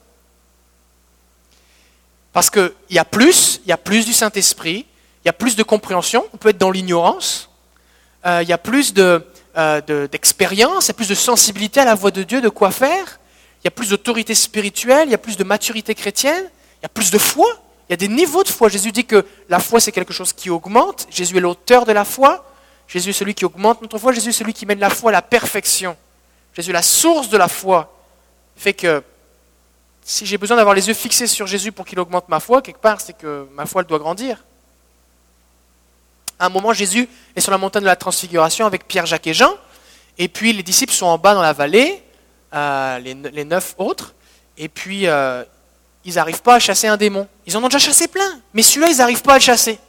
Parce 2.32 2.50
qu'il 2.50 2.72
y 2.92 2.98
a 2.98 3.04
plus, 3.04 3.60
il 3.66 3.68
y 3.68 3.74
a 3.74 3.78
plus 3.78 4.06
du 4.06 4.14
Saint-Esprit, 4.14 4.86
il 5.24 5.26
y 5.26 5.30
a 5.30 5.34
plus 5.34 5.58
de 5.58 5.64
compréhension, 5.64 6.26
on 6.32 6.38
peut 6.38 6.48
être 6.48 6.58
dans 6.58 6.72
l'ignorance, 6.72 7.50
euh, 8.26 8.40
il 8.42 8.48
y 8.48 8.54
a 8.54 8.58
plus 8.58 8.94
euh, 8.98 10.08
d'expérience, 10.08 10.86
il 10.86 10.88
y 10.88 10.92
a 10.92 10.94
plus 10.94 11.10
de 11.10 11.14
sensibilité 11.14 11.82
à 11.82 11.84
la 11.84 11.94
voix 11.94 12.12
de 12.12 12.24
Dieu, 12.24 12.40
de 12.40 12.48
quoi 12.48 12.72
faire, 12.72 13.20
il 13.62 13.66
y 13.66 13.68
a 13.68 13.72
plus 13.72 13.90
d'autorité 13.90 14.34
spirituelle, 14.34 15.10
il 15.10 15.12
y 15.12 15.16
a 15.16 15.18
plus 15.18 15.36
de 15.36 15.44
maturité 15.44 15.94
chrétienne, 15.94 16.50
il 16.80 16.84
y 16.84 16.86
a 16.86 16.90
plus 16.90 17.12
de 17.12 17.18
foi, 17.18 17.50
il 17.90 17.92
y 17.92 17.96
a 17.96 17.98
des 17.98 18.08
niveaux 18.08 18.44
de 18.44 18.48
foi. 18.48 18.70
Jésus 18.70 18.94
dit 18.94 19.04
que 19.04 19.26
la 19.50 19.60
foi 19.60 19.82
c'est 19.82 19.92
quelque 19.92 20.14
chose 20.14 20.32
qui 20.32 20.50
augmente, 20.50 21.06
Jésus 21.10 21.36
est 21.36 21.42
l'auteur 21.42 21.86
de 21.86 21.92
la 21.92 22.06
foi, 22.06 22.50
Jésus 22.88 23.10
est 23.10 23.14
celui 23.14 23.34
qui 23.34 23.44
augmente 23.44 23.82
notre 23.82 23.98
foi, 23.98 24.14
Jésus 24.14 24.30
est 24.30 24.32
celui 24.40 24.54
qui 24.54 24.66
mène 24.66 24.80
la 24.80 24.90
foi 24.90 25.10
à 25.10 25.12
la 25.12 25.22
perfection, 25.22 25.98
Jésus 26.56 26.70
est 26.70 26.74
la 26.74 26.82
source 26.82 27.28
de 27.28 27.36
la 27.36 27.50
foi, 27.50 27.92
fait 28.56 28.74
que 28.74 29.04
si 30.04 30.26
j'ai 30.26 30.38
besoin 30.38 30.56
d'avoir 30.56 30.76
les 30.76 30.88
yeux 30.88 30.94
fixés 30.94 31.28
sur 31.28 31.48
Jésus 31.48 31.72
pour 31.72 31.86
qu'il 31.86 32.00
augmente 32.00 32.30
ma 32.30 32.40
foi, 32.40 32.62
quelque 32.62 32.80
part, 32.80 33.02
c'est 33.02 33.18
que 33.18 33.48
ma 33.54 33.66
foi 33.66 33.82
elle 33.82 33.88
doit 33.88 34.00
grandir. 34.00 34.44
À 36.38 36.46
un 36.46 36.50
moment, 36.50 36.74
Jésus 36.74 37.10
est 37.36 37.42
sur 37.42 37.52
la 37.52 37.58
montagne 37.58 37.82
de 37.82 37.88
la 37.88 37.96
transfiguration 37.96 38.66
avec 38.66 38.88
Pierre, 38.88 39.06
Jacques 39.06 39.28
et 39.28 39.34
Jean, 39.34 39.54
et 40.18 40.28
puis 40.28 40.54
les 40.54 40.64
disciples 40.64 40.94
sont 40.94 41.08
en 41.08 41.18
bas 41.18 41.34
dans 41.34 41.42
la 41.42 41.54
vallée, 41.54 42.04
euh, 42.54 43.00
les, 43.00 43.46
neuf 43.46 43.74
autres, 43.78 44.14
et 44.58 44.70
puis 44.70 45.08
euh, 45.08 45.44
ils 46.04 46.16
n'arrivent 46.16 46.42
pas 46.42 46.56
à 46.56 46.60
chasser 46.60 46.88
un 46.88 46.98
démon. 46.98 47.28
Ils 47.48 47.58
en 47.58 47.64
ont 47.64 47.68
déjà 47.68 47.80
chassé 47.80 48.08
plein, 48.08 48.40
mais 48.54 48.62
celui-là, 48.62 48.90
ils 48.90 48.98
n'arrivent 48.98 49.24
pas 49.24 49.34
à 49.34 49.38
le 49.38 49.44
chasser. 49.44 49.80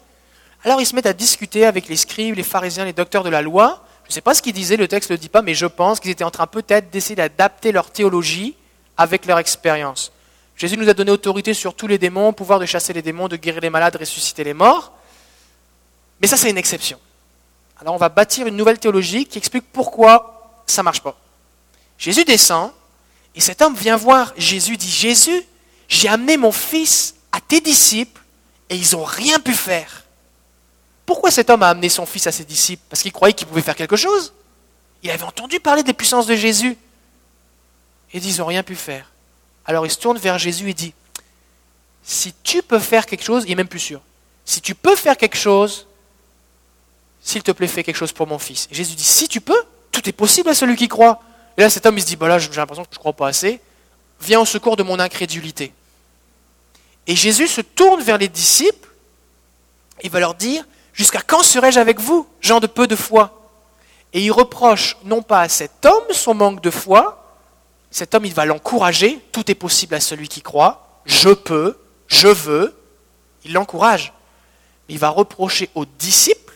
Alors 0.64 0.80
ils 0.80 0.86
se 0.86 0.94
mettent 0.94 1.06
à 1.06 1.12
discuter 1.12 1.66
avec 1.66 1.88
les 1.88 1.96
scribes, 1.96 2.36
les 2.36 2.42
pharisiens, 2.42 2.84
les 2.84 2.92
docteurs 2.92 3.22
de 3.22 3.28
la 3.28 3.42
loi. 3.42 3.85
Je 4.06 4.10
ne 4.10 4.14
sais 4.14 4.20
pas 4.20 4.34
ce 4.34 4.42
qu'ils 4.42 4.52
disaient, 4.52 4.76
le 4.76 4.88
texte 4.88 5.10
ne 5.10 5.16
le 5.16 5.18
dit 5.18 5.28
pas, 5.28 5.42
mais 5.42 5.54
je 5.54 5.66
pense 5.66 5.98
qu'ils 5.98 6.12
étaient 6.12 6.24
en 6.24 6.30
train 6.30 6.46
peut-être 6.46 6.90
d'essayer 6.90 7.16
d'adapter 7.16 7.72
leur 7.72 7.90
théologie 7.90 8.54
avec 8.96 9.26
leur 9.26 9.38
expérience. 9.38 10.12
Jésus 10.56 10.76
nous 10.76 10.88
a 10.88 10.94
donné 10.94 11.10
autorité 11.10 11.54
sur 11.54 11.74
tous 11.74 11.86
les 11.86 11.98
démons, 11.98 12.32
pouvoir 12.32 12.60
de 12.60 12.66
chasser 12.66 12.92
les 12.92 13.02
démons, 13.02 13.28
de 13.28 13.36
guérir 13.36 13.60
les 13.60 13.70
malades, 13.70 13.94
de 13.94 13.98
ressusciter 13.98 14.44
les 14.44 14.54
morts. 14.54 14.92
Mais 16.20 16.28
ça, 16.28 16.36
c'est 16.36 16.48
une 16.48 16.56
exception. 16.56 16.98
Alors 17.80 17.94
on 17.94 17.98
va 17.98 18.08
bâtir 18.08 18.46
une 18.46 18.56
nouvelle 18.56 18.78
théologie 18.78 19.26
qui 19.26 19.38
explique 19.38 19.64
pourquoi 19.72 20.62
ça 20.66 20.82
ne 20.82 20.84
marche 20.84 21.02
pas. 21.02 21.16
Jésus 21.98 22.24
descend 22.24 22.72
et 23.34 23.40
cet 23.40 23.60
homme 23.60 23.74
vient 23.74 23.96
voir 23.96 24.32
Jésus, 24.36 24.76
dit 24.76 24.90
Jésus, 24.90 25.42
j'ai 25.88 26.08
amené 26.08 26.36
mon 26.36 26.52
fils 26.52 27.16
à 27.32 27.40
tes 27.40 27.60
disciples 27.60 28.22
et 28.70 28.76
ils 28.76 28.92
n'ont 28.92 29.04
rien 29.04 29.38
pu 29.38 29.52
faire. 29.52 30.04
Pourquoi 31.06 31.30
cet 31.30 31.50
homme 31.50 31.62
a 31.62 31.70
amené 31.70 31.88
son 31.88 32.04
fils 32.04 32.26
à 32.26 32.32
ses 32.32 32.44
disciples? 32.44 32.82
Parce 32.90 33.00
qu'il 33.00 33.12
croyait 33.12 33.32
qu'il 33.32 33.46
pouvait 33.46 33.62
faire 33.62 33.76
quelque 33.76 33.96
chose. 33.96 34.32
Il 35.02 35.10
avait 35.10 35.22
entendu 35.22 35.60
parler 35.60 35.84
des 35.84 35.92
puissances 35.94 36.26
de 36.26 36.34
Jésus. 36.34 36.76
Et 38.12 38.18
ils 38.18 38.38
n'ont 38.38 38.46
rien 38.46 38.64
pu 38.64 38.74
faire. 38.74 39.12
Alors 39.64 39.86
il 39.86 39.90
se 39.90 39.98
tourne 39.98 40.18
vers 40.18 40.38
Jésus 40.38 40.68
et 40.70 40.74
dit, 40.74 40.92
si 42.02 42.34
tu 42.42 42.62
peux 42.62 42.78
faire 42.78 43.06
quelque 43.06 43.24
chose, 43.24 43.44
il 43.46 43.50
n'est 43.50 43.56
même 43.56 43.68
plus 43.68 43.80
sûr. 43.80 44.00
Si 44.44 44.60
tu 44.60 44.74
peux 44.74 44.96
faire 44.96 45.16
quelque 45.16 45.36
chose, 45.36 45.86
s'il 47.22 47.42
te 47.42 47.50
plaît, 47.50 47.66
fais 47.66 47.82
quelque 47.82 47.96
chose 47.96 48.12
pour 48.12 48.26
mon 48.26 48.38
fils. 48.38 48.68
Et 48.70 48.74
Jésus 48.74 48.94
dit, 48.94 49.04
si 49.04 49.26
tu 49.26 49.40
peux, 49.40 49.60
tout 49.90 50.08
est 50.08 50.12
possible 50.12 50.48
à 50.48 50.54
celui 50.54 50.76
qui 50.76 50.86
croit. 50.86 51.20
Et 51.56 51.62
là, 51.62 51.70
cet 51.70 51.86
homme, 51.86 51.98
il 51.98 52.02
se 52.02 52.06
dit, 52.06 52.16
bah 52.16 52.28
là, 52.28 52.38
j'ai 52.38 52.48
l'impression 52.50 52.84
que 52.84 52.90
je 52.92 52.96
ne 52.96 53.00
crois 53.00 53.12
pas 53.12 53.28
assez. 53.28 53.60
Viens 54.20 54.40
au 54.40 54.44
secours 54.44 54.76
de 54.76 54.82
mon 54.82 55.00
incrédulité. 55.00 55.72
Et 57.08 57.16
Jésus 57.16 57.48
se 57.48 57.60
tourne 57.60 58.02
vers 58.02 58.18
les 58.18 58.28
disciples 58.28 58.88
et 60.00 60.08
va 60.08 60.20
leur 60.20 60.34
dire, 60.34 60.64
jusqu'à 60.96 61.20
quand 61.20 61.44
serai-je 61.44 61.78
avec 61.78 62.00
vous, 62.00 62.26
gens 62.40 62.58
de 62.58 62.66
peu 62.66 62.88
de 62.88 62.96
foi? 62.96 63.40
Et 64.12 64.20
il 64.20 64.32
reproche 64.32 64.96
non 65.04 65.22
pas 65.22 65.42
à 65.42 65.48
cet 65.48 65.86
homme 65.86 66.12
son 66.12 66.34
manque 66.34 66.60
de 66.60 66.70
foi, 66.70 67.22
cet 67.90 68.14
homme, 68.14 68.24
il 68.24 68.34
va 68.34 68.44
l'encourager, 68.44 69.20
tout 69.32 69.50
est 69.50 69.54
possible 69.54 69.94
à 69.94 70.00
celui 70.00 70.28
qui 70.28 70.42
croit, 70.42 71.00
je 71.04 71.30
peux, 71.30 71.78
je 72.08 72.28
veux, 72.28 72.76
il 73.44 73.52
l'encourage. 73.52 74.12
Il 74.88 74.98
va 74.98 75.08
reprocher 75.08 75.70
aux 75.74 75.84
disciples 75.84 76.54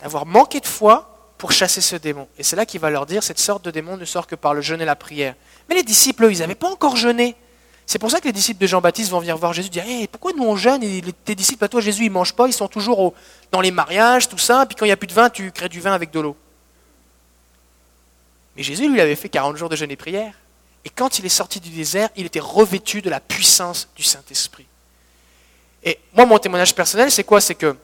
d'avoir 0.00 0.24
manqué 0.24 0.60
de 0.60 0.66
foi 0.66 1.32
pour 1.36 1.52
chasser 1.52 1.80
ce 1.80 1.96
démon. 1.96 2.28
Et 2.38 2.42
c'est 2.42 2.56
là 2.56 2.66
qu'il 2.66 2.80
va 2.80 2.90
leur 2.90 3.06
dire, 3.06 3.22
cette 3.22 3.38
sorte 3.38 3.64
de 3.64 3.70
démon 3.70 3.96
ne 3.96 4.04
sort 4.04 4.26
que 4.26 4.34
par 4.34 4.54
le 4.54 4.60
jeûne 4.60 4.80
et 4.80 4.86
la 4.86 4.96
prière. 4.96 5.34
Mais 5.68 5.74
les 5.74 5.82
disciples, 5.82 6.24
eux, 6.24 6.32
ils 6.32 6.38
n'avaient 6.40 6.54
pas 6.54 6.70
encore 6.70 6.96
jeûné. 6.96 7.36
C'est 7.90 7.98
pour 7.98 8.08
ça 8.08 8.20
que 8.20 8.26
les 8.26 8.32
disciples 8.32 8.60
de 8.62 8.68
Jean-Baptiste 8.68 9.10
vont 9.10 9.18
venir 9.18 9.36
voir 9.36 9.52
Jésus 9.52 9.66
et 9.66 9.70
dire 9.70 9.84
hey, 9.84 10.06
Pourquoi 10.06 10.30
nous 10.32 10.44
on 10.44 10.54
jeûne 10.54 10.80
et 10.80 11.02
tes 11.24 11.34
disciples 11.34 11.66
toi, 11.66 11.80
Jésus, 11.80 12.04
ils 12.04 12.10
mangent 12.10 12.36
pas, 12.36 12.46
ils 12.46 12.52
sont 12.52 12.68
toujours 12.68 13.14
dans 13.50 13.60
les 13.60 13.72
mariages, 13.72 14.28
tout 14.28 14.38
ça, 14.38 14.64
puis 14.64 14.76
quand 14.76 14.84
il 14.84 14.90
n'y 14.90 14.92
a 14.92 14.96
plus 14.96 15.08
de 15.08 15.12
vin, 15.12 15.28
tu 15.28 15.50
crées 15.50 15.68
du 15.68 15.80
vin 15.80 15.92
avec 15.92 16.12
de 16.12 16.20
l'eau. 16.20 16.36
Mais 18.54 18.62
Jésus, 18.62 18.88
lui, 18.88 19.00
avait 19.00 19.16
fait 19.16 19.28
40 19.28 19.56
jours 19.56 19.68
de 19.68 19.74
jeûne 19.74 19.90
et 19.90 19.96
prière. 19.96 20.34
Et 20.84 20.88
quand 20.88 21.18
il 21.18 21.26
est 21.26 21.30
sorti 21.30 21.58
du 21.58 21.70
désert, 21.70 22.10
il 22.14 22.26
était 22.26 22.38
revêtu 22.38 23.02
de 23.02 23.10
la 23.10 23.18
puissance 23.18 23.88
du 23.96 24.04
Saint-Esprit. 24.04 24.66
Et 25.82 25.98
moi, 26.14 26.26
mon 26.26 26.38
témoignage 26.38 26.76
personnel, 26.76 27.10
c'est 27.10 27.24
quoi? 27.24 27.40
C'est 27.40 27.56
que 27.56 27.74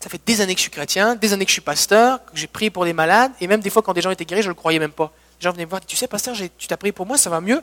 Ça 0.00 0.10
fait 0.10 0.20
des 0.26 0.40
années 0.40 0.54
que 0.54 0.58
je 0.58 0.62
suis 0.62 0.72
chrétien, 0.72 1.14
des 1.14 1.32
années 1.32 1.44
que 1.44 1.50
je 1.50 1.54
suis 1.54 1.62
pasteur, 1.62 2.24
que 2.24 2.32
j'ai 2.34 2.48
prié 2.48 2.70
pour 2.70 2.84
des 2.84 2.92
malades, 2.92 3.30
et 3.40 3.46
même 3.46 3.60
des 3.60 3.70
fois 3.70 3.82
quand 3.82 3.92
des 3.92 4.02
gens 4.02 4.10
étaient 4.10 4.24
guéris, 4.24 4.42
je 4.42 4.48
ne 4.48 4.54
le 4.54 4.56
croyais 4.56 4.80
même 4.80 4.90
pas. 4.90 5.12
Les 5.38 5.44
gens 5.44 5.52
venaient 5.52 5.64
me 5.64 5.70
voir, 5.70 5.86
tu 5.86 5.94
sais, 5.94 6.08
pasteur, 6.08 6.34
tu 6.58 6.66
t'as 6.66 6.76
prié 6.76 6.90
pour 6.90 7.06
moi, 7.06 7.16
ça 7.16 7.30
va 7.30 7.40
mieux? 7.40 7.62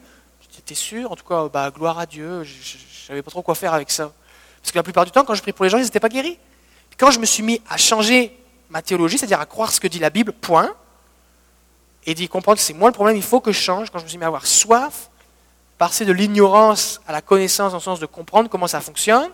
J'étais 0.68 0.82
sûr, 0.82 1.12
en 1.12 1.16
tout 1.16 1.24
cas, 1.24 1.48
bah, 1.48 1.70
gloire 1.70 2.00
à 2.00 2.08
Dieu, 2.08 2.42
je 2.42 3.14
ne 3.14 3.22
pas 3.22 3.30
trop 3.30 3.44
quoi 3.44 3.54
faire 3.54 3.76
avec 3.76 3.92
ça. 3.92 4.12
Parce 4.64 4.72
que 4.72 4.80
la 4.80 4.82
plupart 4.82 5.06
du 5.06 5.12
temps, 5.12 5.24
quand 5.24 5.36
je 5.36 5.44
prie 5.44 5.54
pour 5.54 5.64
les 5.64 5.70
gens, 5.70 5.78
ils 5.78 5.84
n'étaient 5.84 6.00
pas 6.00 6.10
guéris. 6.10 6.40
quand 6.98 7.12
je 7.12 7.20
me 7.20 7.26
suis 7.28 7.44
mis 7.44 7.62
à 7.70 7.78
changer 7.78 8.36
ma 8.72 8.82
théologie, 8.82 9.20
c'est-à-dire 9.20 9.40
à 9.40 9.46
croire 9.46 9.72
ce 9.72 9.80
que 9.80 9.88
dit 9.88 10.00
la 10.00 10.10
Bible, 10.10 10.34
point, 10.34 10.74
et 12.08 12.16
d'y 12.16 12.28
comprendre 12.28 12.58
que 12.58 12.64
c'est 12.64 12.74
moi 12.74 12.90
le 12.90 12.96
problème, 12.96 13.16
il 13.16 13.22
faut 13.22 13.42
que 13.42 13.52
je 13.52 13.60
change, 13.60 13.92
quand 13.92 14.00
je 14.00 14.06
me 14.06 14.10
suis 14.10 14.18
mis 14.18 14.24
à 14.24 14.28
avoir 14.28 14.48
soif, 14.48 15.12
passer 15.78 16.04
de 16.04 16.12
l'ignorance 16.12 17.00
à 17.08 17.12
la 17.12 17.22
connaissance 17.22 17.74
dans 17.74 17.78
le 17.78 17.84
sens 17.84 18.00
de 18.00 18.08
comprendre 18.08 18.50
comment 18.50 18.66
ça 18.66 18.82
fonctionne, 18.82 19.30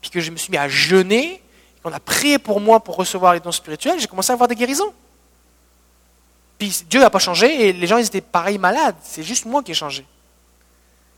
puis 0.00 0.08
que 0.08 0.20
je 0.20 0.30
me 0.30 0.38
suis 0.38 0.50
mis 0.50 0.56
à 0.56 0.70
jeûner, 0.70 1.42
qu'on 1.82 1.92
a 1.92 2.00
prié 2.00 2.38
pour 2.38 2.58
moi 2.58 2.80
pour 2.80 2.96
recevoir 2.96 3.34
les 3.34 3.40
dons 3.40 3.52
spirituels, 3.52 4.00
j'ai 4.00 4.06
commencé 4.06 4.30
à 4.30 4.32
avoir 4.32 4.48
des 4.48 4.54
guérisons. 4.54 4.94
Puis 6.58 6.84
Dieu 6.88 7.00
n'a 7.00 7.10
pas 7.10 7.18
changé 7.18 7.68
et 7.68 7.74
les 7.74 7.86
gens 7.86 7.98
ils 7.98 8.06
étaient 8.06 8.22
pareils 8.22 8.56
malades. 8.56 8.96
C'est 9.02 9.22
juste 9.22 9.44
moi 9.44 9.62
qui 9.62 9.72
ai 9.72 9.74
changé. 9.74 10.06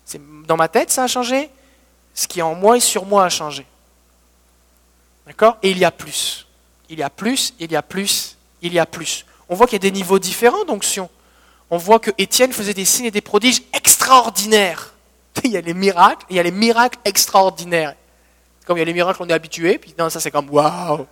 C'est 0.04 0.20
dans 0.46 0.56
ma 0.56 0.68
tête 0.68 0.90
ça 0.90 1.04
a 1.04 1.06
changé. 1.06 1.50
Ce 2.14 2.28
qui 2.28 2.40
est 2.40 2.42
en 2.42 2.54
moi 2.54 2.76
et 2.76 2.80
sur 2.80 3.06
moi 3.06 3.24
a 3.24 3.28
changé. 3.28 3.66
D'accord? 5.26 5.56
Et 5.62 5.70
il 5.70 5.78
y 5.78 5.84
a 5.84 5.90
plus. 5.90 6.46
Il 6.88 6.98
y 6.98 7.02
a 7.02 7.10
plus, 7.10 7.54
il 7.58 7.72
y 7.72 7.76
a 7.76 7.82
plus, 7.82 8.36
il 8.60 8.72
y 8.72 8.78
a 8.78 8.86
plus. 8.86 9.24
On 9.48 9.54
voit 9.54 9.66
qu'il 9.66 9.74
y 9.74 9.86
a 9.86 9.90
des 9.90 9.90
niveaux 9.90 10.18
différents 10.18 10.64
d'onction. 10.64 11.08
On 11.70 11.78
voit 11.78 11.98
que 11.98 12.10
Étienne 12.18 12.52
faisait 12.52 12.74
des 12.74 12.84
signes 12.84 13.06
et 13.06 13.10
des 13.10 13.22
prodiges 13.22 13.62
extraordinaires. 13.72 14.92
Il 15.44 15.50
y 15.50 15.56
a 15.56 15.62
les 15.62 15.74
miracles, 15.74 16.26
il 16.28 16.36
y 16.36 16.38
a 16.38 16.42
les 16.42 16.50
miracles 16.50 16.98
extraordinaires. 17.04 17.94
Comme 18.66 18.76
il 18.76 18.80
y 18.80 18.82
a 18.82 18.84
les 18.84 18.92
miracles, 18.92 19.22
on 19.22 19.28
est 19.28 19.32
habitué, 19.32 19.78
puis 19.78 19.94
non, 19.98 20.10
ça 20.10 20.20
c'est 20.20 20.30
comme 20.30 20.48
waouh. 20.50 21.06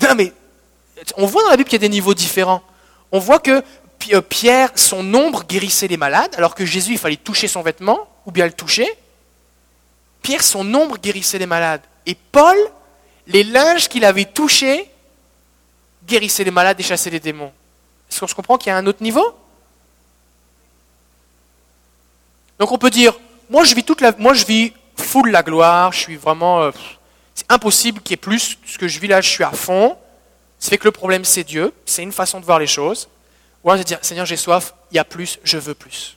Non, 0.00 0.14
mais 0.16 0.32
on 1.16 1.26
voit 1.26 1.42
dans 1.42 1.50
la 1.50 1.56
Bible 1.56 1.68
qu'il 1.68 1.82
y 1.82 1.84
a 1.84 1.86
des 1.86 1.92
niveaux 1.92 2.14
différents. 2.14 2.62
On 3.12 3.18
voit 3.18 3.40
que 3.40 3.62
Pierre, 4.28 4.70
son 4.76 5.14
ombre 5.14 5.44
guérissait 5.44 5.88
les 5.88 5.96
malades, 5.96 6.34
alors 6.36 6.54
que 6.54 6.64
Jésus, 6.64 6.92
il 6.92 6.98
fallait 6.98 7.16
toucher 7.16 7.48
son 7.48 7.62
vêtement, 7.62 8.08
ou 8.26 8.30
bien 8.30 8.46
le 8.46 8.52
toucher. 8.52 8.88
Pierre, 10.22 10.42
son 10.42 10.72
ombre 10.74 10.98
guérissait 10.98 11.38
les 11.38 11.46
malades. 11.46 11.82
Et 12.06 12.14
Paul, 12.14 12.56
les 13.26 13.44
linges 13.44 13.88
qu'il 13.88 14.04
avait 14.04 14.24
touchés, 14.24 14.90
guérissaient 16.06 16.44
les 16.44 16.50
malades 16.50 16.80
et 16.80 16.82
chassaient 16.82 17.10
les 17.10 17.20
démons. 17.20 17.52
Est-ce 18.10 18.20
qu'on 18.20 18.26
se 18.26 18.34
comprend 18.34 18.56
qu'il 18.56 18.70
y 18.70 18.72
a 18.72 18.76
un 18.76 18.86
autre 18.86 19.02
niveau? 19.02 19.24
Donc 22.58 22.72
on 22.72 22.78
peut 22.78 22.90
dire, 22.90 23.14
moi 23.50 23.64
je 23.64 23.74
vis 23.74 23.84
toute 23.84 24.00
la, 24.00 24.12
moi 24.18 24.34
je 24.34 24.44
vis 24.44 24.72
full 24.96 25.30
la 25.30 25.42
gloire, 25.42 25.92
je 25.92 25.98
suis 25.98 26.16
vraiment, 26.16 26.62
euh, 26.62 26.70
c'est 27.34 27.50
impossible 27.50 28.00
qu'il 28.00 28.12
y 28.12 28.14
ait 28.14 28.16
plus. 28.16 28.58
Ce 28.66 28.78
que 28.78 28.88
je 28.88 28.98
vis 28.98 29.06
là, 29.06 29.20
je 29.20 29.28
suis 29.28 29.44
à 29.44 29.52
fond. 29.52 29.96
Ça 30.58 30.70
fait 30.70 30.78
que 30.78 30.86
le 30.86 30.92
problème 30.92 31.24
c'est 31.24 31.44
Dieu. 31.44 31.72
C'est 31.86 32.02
une 32.02 32.12
façon 32.12 32.40
de 32.40 32.44
voir 32.44 32.58
les 32.58 32.66
choses. 32.66 33.08
Ou 33.68 33.70
alors 33.70 33.84
de 33.84 33.86
dire, 33.86 33.98
Seigneur, 34.00 34.24
j'ai 34.24 34.38
soif, 34.38 34.72
il 34.90 34.94
y 34.94 34.98
a 34.98 35.04
plus, 35.04 35.38
je 35.44 35.58
veux 35.58 35.74
plus. 35.74 36.16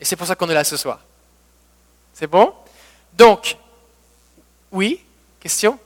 Et 0.00 0.04
c'est 0.04 0.16
pour 0.16 0.26
ça 0.26 0.34
qu'on 0.34 0.50
est 0.50 0.54
là 0.54 0.64
ce 0.64 0.76
soir. 0.76 0.98
C'est 2.12 2.26
bon? 2.26 2.52
Donc, 3.12 3.56
oui, 4.72 4.98
question? 5.38 5.78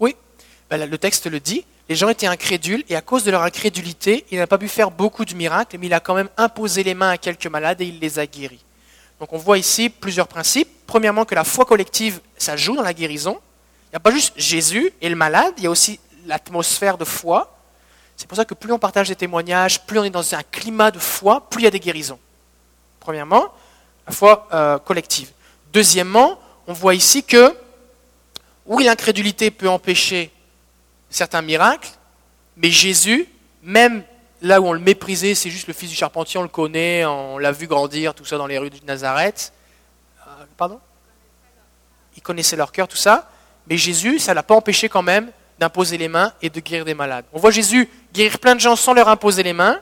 Oui, 0.00 0.16
ben 0.68 0.90
le 0.90 0.98
texte 0.98 1.28
le 1.28 1.38
dit. 1.38 1.64
Les 1.88 1.94
gens 1.94 2.08
étaient 2.08 2.26
incrédules 2.26 2.82
et 2.88 2.96
à 2.96 3.02
cause 3.02 3.22
de 3.22 3.30
leur 3.30 3.42
incrédulité, 3.42 4.26
il 4.32 4.38
n'a 4.38 4.48
pas 4.48 4.58
pu 4.58 4.66
faire 4.66 4.90
beaucoup 4.90 5.24
de 5.24 5.34
miracles, 5.34 5.78
mais 5.78 5.86
il 5.86 5.94
a 5.94 6.00
quand 6.00 6.14
même 6.14 6.30
imposé 6.36 6.82
les 6.82 6.94
mains 6.94 7.10
à 7.10 7.18
quelques 7.18 7.46
malades 7.46 7.80
et 7.80 7.86
il 7.86 8.00
les 8.00 8.18
a 8.18 8.26
guéris. 8.26 8.64
Donc 9.20 9.32
on 9.32 9.38
voit 9.38 9.58
ici 9.58 9.90
plusieurs 9.90 10.26
principes. 10.26 10.75
Premièrement, 10.86 11.24
que 11.24 11.34
la 11.34 11.44
foi 11.44 11.64
collective, 11.64 12.20
ça 12.36 12.56
joue 12.56 12.76
dans 12.76 12.82
la 12.82 12.94
guérison. 12.94 13.40
Il 13.86 13.90
n'y 13.92 13.96
a 13.96 14.00
pas 14.00 14.10
juste 14.10 14.34
Jésus 14.36 14.92
et 15.00 15.08
le 15.08 15.16
malade, 15.16 15.54
il 15.58 15.64
y 15.64 15.66
a 15.66 15.70
aussi 15.70 16.00
l'atmosphère 16.26 16.98
de 16.98 17.04
foi. 17.04 17.56
C'est 18.16 18.26
pour 18.26 18.36
ça 18.36 18.44
que 18.44 18.54
plus 18.54 18.72
on 18.72 18.78
partage 18.78 19.08
des 19.08 19.16
témoignages, 19.16 19.84
plus 19.84 19.98
on 19.98 20.04
est 20.04 20.10
dans 20.10 20.34
un 20.34 20.42
climat 20.42 20.90
de 20.90 20.98
foi, 20.98 21.48
plus 21.48 21.62
il 21.62 21.64
y 21.64 21.68
a 21.68 21.70
des 21.70 21.80
guérisons. 21.80 22.18
Premièrement, 23.00 23.52
la 24.06 24.12
foi 24.12 24.48
euh, 24.52 24.78
collective. 24.78 25.30
Deuxièmement, 25.72 26.38
on 26.66 26.72
voit 26.72 26.94
ici 26.94 27.22
que 27.22 27.54
oui, 28.64 28.84
l'incrédulité 28.84 29.50
peut 29.50 29.68
empêcher 29.68 30.32
certains 31.10 31.42
miracles, 31.42 31.90
mais 32.56 32.70
Jésus, 32.70 33.28
même 33.62 34.02
là 34.42 34.60
où 34.60 34.66
on 34.66 34.72
le 34.72 34.80
méprisait, 34.80 35.34
c'est 35.34 35.50
juste 35.50 35.68
le 35.68 35.74
fils 35.74 35.90
du 35.90 35.96
charpentier, 35.96 36.38
on 36.38 36.42
le 36.42 36.48
connaît, 36.48 37.04
on 37.04 37.38
l'a 37.38 37.52
vu 37.52 37.66
grandir, 37.66 38.14
tout 38.14 38.24
ça 38.24 38.38
dans 38.38 38.46
les 38.46 38.58
rues 38.58 38.70
de 38.70 38.76
Nazareth. 38.86 39.52
Pardon? 40.56 40.80
Il 42.16 42.22
connaissait 42.22 42.56
leur 42.56 42.72
cœur, 42.72 42.88
tout 42.88 42.96
ça. 42.96 43.30
Mais 43.68 43.76
Jésus, 43.76 44.18
ça 44.18 44.32
ne 44.32 44.36
l'a 44.36 44.42
pas 44.42 44.54
empêché 44.54 44.88
quand 44.88 45.02
même 45.02 45.30
d'imposer 45.58 45.98
les 45.98 46.08
mains 46.08 46.32
et 46.42 46.50
de 46.50 46.60
guérir 46.60 46.84
des 46.84 46.94
malades. 46.94 47.24
On 47.32 47.38
voit 47.38 47.50
Jésus 47.50 47.88
guérir 48.12 48.38
plein 48.38 48.54
de 48.54 48.60
gens 48.60 48.76
sans 48.76 48.92
leur 48.92 49.08
imposer 49.08 49.42
les 49.42 49.52
mains, 49.52 49.80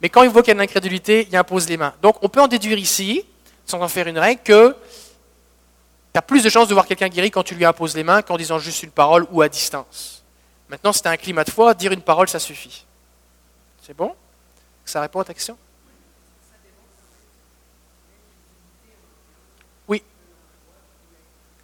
mais 0.00 0.08
quand 0.08 0.22
il 0.22 0.30
voit 0.30 0.42
qu'il 0.42 0.48
y 0.48 0.52
a 0.52 0.54
de 0.54 0.60
l'incrédulité, 0.60 1.26
il 1.28 1.36
impose 1.36 1.68
les 1.68 1.76
mains. 1.76 1.94
Donc 2.02 2.22
on 2.22 2.28
peut 2.28 2.40
en 2.40 2.48
déduire 2.48 2.78
ici, 2.78 3.24
sans 3.66 3.80
en 3.80 3.88
faire 3.88 4.06
une 4.06 4.18
règle, 4.18 4.42
que 4.42 4.76
tu 6.12 6.18
as 6.18 6.22
plus 6.22 6.42
de 6.42 6.48
chances 6.48 6.68
de 6.68 6.74
voir 6.74 6.86
quelqu'un 6.86 7.08
guéri 7.08 7.30
quand 7.30 7.42
tu 7.42 7.54
lui 7.54 7.64
imposes 7.64 7.94
les 7.94 8.04
mains 8.04 8.22
qu'en 8.22 8.36
disant 8.36 8.58
juste 8.58 8.82
une 8.82 8.90
parole 8.90 9.26
ou 9.30 9.42
à 9.42 9.48
distance. 9.48 10.22
Maintenant, 10.68 10.92
si 10.92 11.02
tu 11.02 11.08
un 11.08 11.16
climat 11.16 11.44
de 11.44 11.50
foi, 11.50 11.74
dire 11.74 11.92
une 11.92 12.02
parole, 12.02 12.28
ça 12.28 12.38
suffit. 12.38 12.84
C'est 13.82 13.96
bon? 13.96 14.14
Ça 14.84 15.00
répond 15.00 15.20
à 15.20 15.24
ta 15.24 15.34
question? 15.34 15.56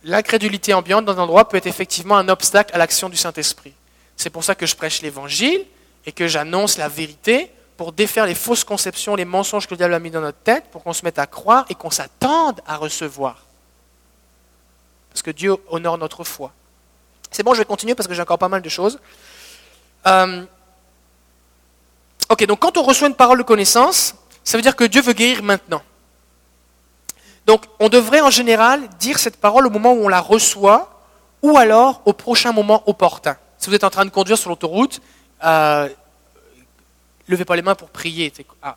L'incrédulité 0.07 0.73
ambiante 0.73 1.05
dans 1.05 1.19
un 1.19 1.25
endroit 1.25 1.49
peut 1.49 1.57
être 1.57 1.67
effectivement 1.67 2.17
un 2.17 2.29
obstacle 2.29 2.73
à 2.73 2.79
l'action 2.79 3.09
du 3.09 3.17
Saint-Esprit. 3.17 3.73
C'est 4.17 4.31
pour 4.31 4.45
ça 4.45 4.55
que 4.55 4.65
je 4.65 4.77
prêche 4.77 5.03
l'évangile 5.03 5.67
et 6.07 6.13
que 6.13 6.29
j'annonce 6.29 6.79
la 6.79 6.89
vérité 6.89 7.51
pour 7.77 7.91
défaire 7.91 8.25
les 8.25 8.37
fausses 8.37 8.63
conceptions, 8.63 9.17
les 9.17 9.25
mensonges 9.25 9.67
que 9.67 9.75
le 9.75 9.79
diable 9.79 9.95
a 9.95 9.99
mis 9.99 10.13
dans 10.13 10.21
notre 10.21 10.39
tête, 10.39 10.67
pour 10.71 10.85
qu'on 10.85 10.93
se 10.93 11.05
mette 11.05 11.19
à 11.19 11.27
croire 11.27 11.67
et 11.71 11.75
qu'on 11.75 11.91
s'attende 11.91 12.61
à 12.69 12.77
recevoir. 12.77 13.47
Parce 15.11 15.23
que 15.23 15.33
Dieu 15.33 15.57
honore 15.71 15.99
notre 15.99 16.23
foi. 16.23 16.53
C'est 17.33 17.43
bon, 17.43 17.53
je 17.55 17.59
vais 17.59 17.65
continuer 17.65 17.97
parce 17.97 18.07
que 18.07 18.15
j'ai 18.15 18.23
encore 18.23 18.39
pas 18.39 18.49
mal 18.49 18.63
de 18.63 18.69
choses. 18.69 19.01
Euh, 20.07 20.45
ok, 22.31 22.47
donc 22.47 22.61
quand 22.61 22.77
on 22.77 22.85
reçoit 22.85 23.09
une 23.09 23.17
parole 23.17 23.39
de 23.39 23.43
connaissance, 23.43 24.15
ça 24.45 24.57
veut 24.57 24.63
dire 24.63 24.77
que 24.77 24.85
Dieu 24.85 25.03
veut 25.03 25.15
guérir 25.15 25.43
maintenant. 25.43 25.83
Donc 27.47 27.65
on 27.79 27.89
devrait 27.89 28.21
en 28.21 28.31
général 28.31 28.89
dire 28.99 29.19
cette 29.19 29.37
parole 29.37 29.67
au 29.67 29.71
moment 29.71 29.93
où 29.93 30.05
on 30.05 30.09
la 30.09 30.21
reçoit 30.21 31.01
ou 31.43 31.57
alors 31.57 32.03
au 32.05 32.13
prochain 32.13 32.53
moment 32.53 32.83
opportun. 32.87 33.37
Si 33.59 33.71
vous 33.71 33.77
êtes 33.77 33.85
en 33.85 33.91
train 33.91 34.05
de 34.05 34.11
conduire 34.11 34.37
sur 34.37 34.51
l'autoroute, 34.51 35.01
euh, 35.45 35.89
levez 37.29 37.45
pas 37.45 37.57
les 37.57 37.63
mains 37.63 37.75
pour 37.75 37.89
prier. 37.89 38.33
Ah. 38.63 38.77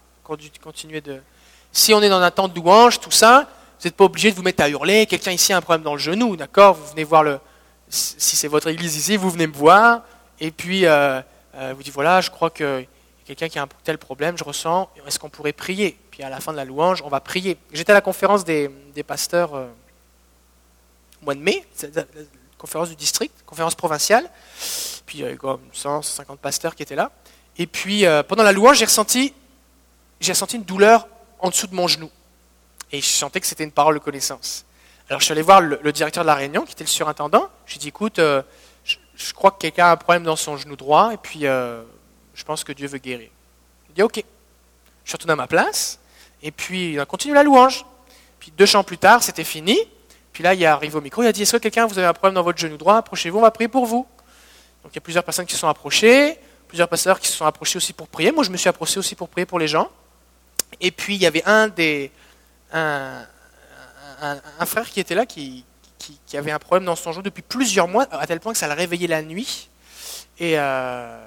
Si 1.71 1.93
on 1.93 2.01
est 2.01 2.09
dans 2.09 2.21
un 2.21 2.31
temps 2.31 2.47
de 2.47 2.55
louange, 2.55 2.99
tout 2.99 3.11
ça, 3.11 3.47
vous 3.79 3.87
n'êtes 3.87 3.95
pas 3.95 4.05
obligé 4.05 4.31
de 4.31 4.35
vous 4.35 4.43
mettre 4.43 4.63
à 4.63 4.69
hurler. 4.69 5.07
Quelqu'un 5.07 5.31
ici 5.31 5.51
a 5.51 5.57
un 5.57 5.61
problème 5.61 5.83
dans 5.83 5.93
le 5.93 5.99
genou, 5.99 6.35
d'accord? 6.35 6.75
Vous 6.75 6.91
venez 6.91 7.03
voir 7.03 7.23
le, 7.23 7.39
si 7.89 8.35
c'est 8.35 8.47
votre 8.47 8.67
église 8.67 8.95
ici, 8.95 9.17
vous 9.17 9.31
venez 9.31 9.47
me 9.47 9.53
voir, 9.53 10.01
et 10.39 10.51
puis 10.51 10.85
euh, 10.85 11.21
euh, 11.55 11.73
vous 11.75 11.83
dites 11.83 11.93
voilà, 11.93 12.21
je 12.21 12.29
crois 12.29 12.49
que 12.49 12.85
quelqu'un 13.35 13.49
qui 13.49 13.59
a 13.59 13.63
un 13.63 13.69
tel 13.83 13.97
problème, 13.97 14.37
je 14.37 14.43
ressens, 14.43 14.89
est-ce 15.05 15.19
qu'on 15.19 15.29
pourrait 15.29 15.53
prier? 15.53 15.97
Puis 16.11 16.23
à 16.23 16.29
la 16.29 16.39
fin 16.39 16.51
de 16.51 16.57
la 16.57 16.65
louange, 16.65 17.01
on 17.03 17.09
va 17.09 17.19
prier. 17.19 17.57
J'étais 17.71 17.91
à 17.91 17.95
la 17.95 18.01
conférence 18.01 18.43
des, 18.43 18.69
pasteurs 19.05 19.53
euh, 19.55 19.67
au 21.21 21.25
mois 21.25 21.35
de 21.35 21.39
mai, 21.39 21.63
la 21.93 22.05
conférence 22.57 22.89
du 22.89 22.95
district, 22.95 23.33
conférence 23.45 23.75
provinciale, 23.75 24.29
puis 25.05 25.19
il 25.19 25.21
y 25.21 25.25
avait 25.25 25.37
comme 25.37 25.61
150 25.71 26.39
pasteurs 26.39 26.75
qui 26.75 26.83
étaient 26.83 26.95
là. 26.95 27.11
Et 27.57 27.67
puis 27.67 28.05
pendant 28.27 28.43
la 28.43 28.51
louange, 28.51 28.77
j'ai 28.77 28.85
ressenti, 28.85 29.33
j'ai 30.19 30.31
ressenti 30.31 30.55
une 30.55 30.63
douleur 30.63 31.07
en 31.39 31.49
dessous 31.49 31.67
de 31.67 31.75
mon 31.75 31.87
genou. 31.87 32.09
Et 32.91 33.01
je 33.01 33.07
sentais 33.07 33.39
que 33.39 33.45
c'était 33.45 33.63
une 33.63 33.71
parole 33.71 33.95
de 33.95 33.99
connaissance. 33.99 34.65
Alors 35.09 35.19
je 35.19 35.25
suis 35.25 35.31
allé 35.31 35.41
voir 35.41 35.61
le, 35.61 35.91
directeur 35.91 36.23
de 36.23 36.27
la 36.27 36.35
réunion, 36.35 36.65
qui 36.65 36.73
était 36.73 36.83
le 36.83 36.89
surintendant. 36.89 37.47
Je 37.65 37.73
lui 37.73 37.77
ai 37.77 37.81
dit, 37.81 37.87
écoute, 37.89 38.19
euh, 38.19 38.41
je, 38.83 39.33
crois 39.33 39.51
que 39.51 39.59
quelqu'un 39.59 39.85
a 39.85 39.91
un 39.91 39.97
problème 39.97 40.23
dans 40.23 40.35
son 40.35 40.57
genou 40.57 40.75
droit, 40.75 41.13
et 41.13 41.17
puis 41.17 41.47
euh, 41.47 41.83
je 42.39 42.45
pense 42.45 42.63
que 42.63 42.71
Dieu 42.71 42.87
veut 42.87 42.99
guérir. 42.99 43.29
Il 43.89 43.95
dit, 43.95 44.01
ok. 44.01 44.23
Je 45.03 45.09
suis 45.09 45.15
retourné 45.15 45.33
à 45.33 45.35
ma 45.35 45.47
place, 45.47 45.99
et 46.41 46.51
puis 46.51 46.93
il 46.93 46.99
a 46.99 47.05
continué 47.05 47.35
la 47.35 47.43
louange. 47.43 47.85
Puis 48.39 48.53
deux 48.55 48.65
chants 48.65 48.83
plus 48.83 48.97
tard, 48.97 49.23
c'était 49.23 49.43
fini. 49.43 49.77
Puis 50.31 50.43
là, 50.43 50.53
il 50.53 50.63
est 50.63 50.67
arrivé 50.67 50.95
au 50.95 51.01
micro, 51.01 51.21
il 51.21 51.27
a 51.27 51.31
dit, 51.31 51.41
est-ce 51.41 51.53
que 51.53 51.57
quelqu'un, 51.57 51.85
vous 51.85 51.97
avez 51.97 52.07
un 52.07 52.13
problème 52.13 52.35
dans 52.35 52.43
votre 52.43 52.57
genou 52.57 52.77
droit? 52.77 52.97
Approchez-vous, 52.97 53.39
on 53.39 53.41
va 53.41 53.51
prier 53.51 53.67
pour 53.67 53.85
vous. 53.85 54.07
Donc 54.83 54.93
il 54.93 54.95
y 54.95 54.99
a 54.99 55.01
plusieurs 55.01 55.23
personnes 55.23 55.45
qui 55.45 55.53
se 55.53 55.59
sont 55.59 55.67
approchées, 55.67 56.37
plusieurs 56.67 56.87
pasteurs 56.87 57.19
qui 57.19 57.27
se 57.27 57.33
sont 57.33 57.45
approchés 57.45 57.77
aussi 57.77 57.91
pour 57.91 58.07
prier. 58.07 58.31
Moi, 58.31 58.43
je 58.45 58.51
me 58.51 58.57
suis 58.57 58.69
approché 58.69 58.99
aussi 58.99 59.15
pour 59.15 59.27
prier 59.27 59.45
pour 59.45 59.59
les 59.59 59.67
gens. 59.67 59.89
Et 60.79 60.91
puis 60.91 61.15
il 61.15 61.21
y 61.21 61.25
avait 61.25 61.43
un 61.45 61.67
des... 61.67 62.11
Un, 62.71 63.25
un, 64.21 64.65
frère 64.65 64.89
qui 64.89 64.99
était 64.99 65.15
là, 65.15 65.25
qui, 65.25 65.65
avait 66.33 66.51
un 66.51 66.59
problème 66.59 66.85
dans 66.85 66.95
son 66.95 67.11
genou 67.11 67.23
depuis 67.23 67.41
plusieurs 67.41 67.87
mois, 67.87 68.05
à 68.11 68.27
tel 68.27 68.39
point 68.39 68.53
que 68.53 68.59
ça 68.59 68.67
le 68.67 68.73
réveillait 68.73 69.07
la 69.07 69.23
nuit. 69.23 69.69
Et, 70.39 70.59
euh, 70.59 71.17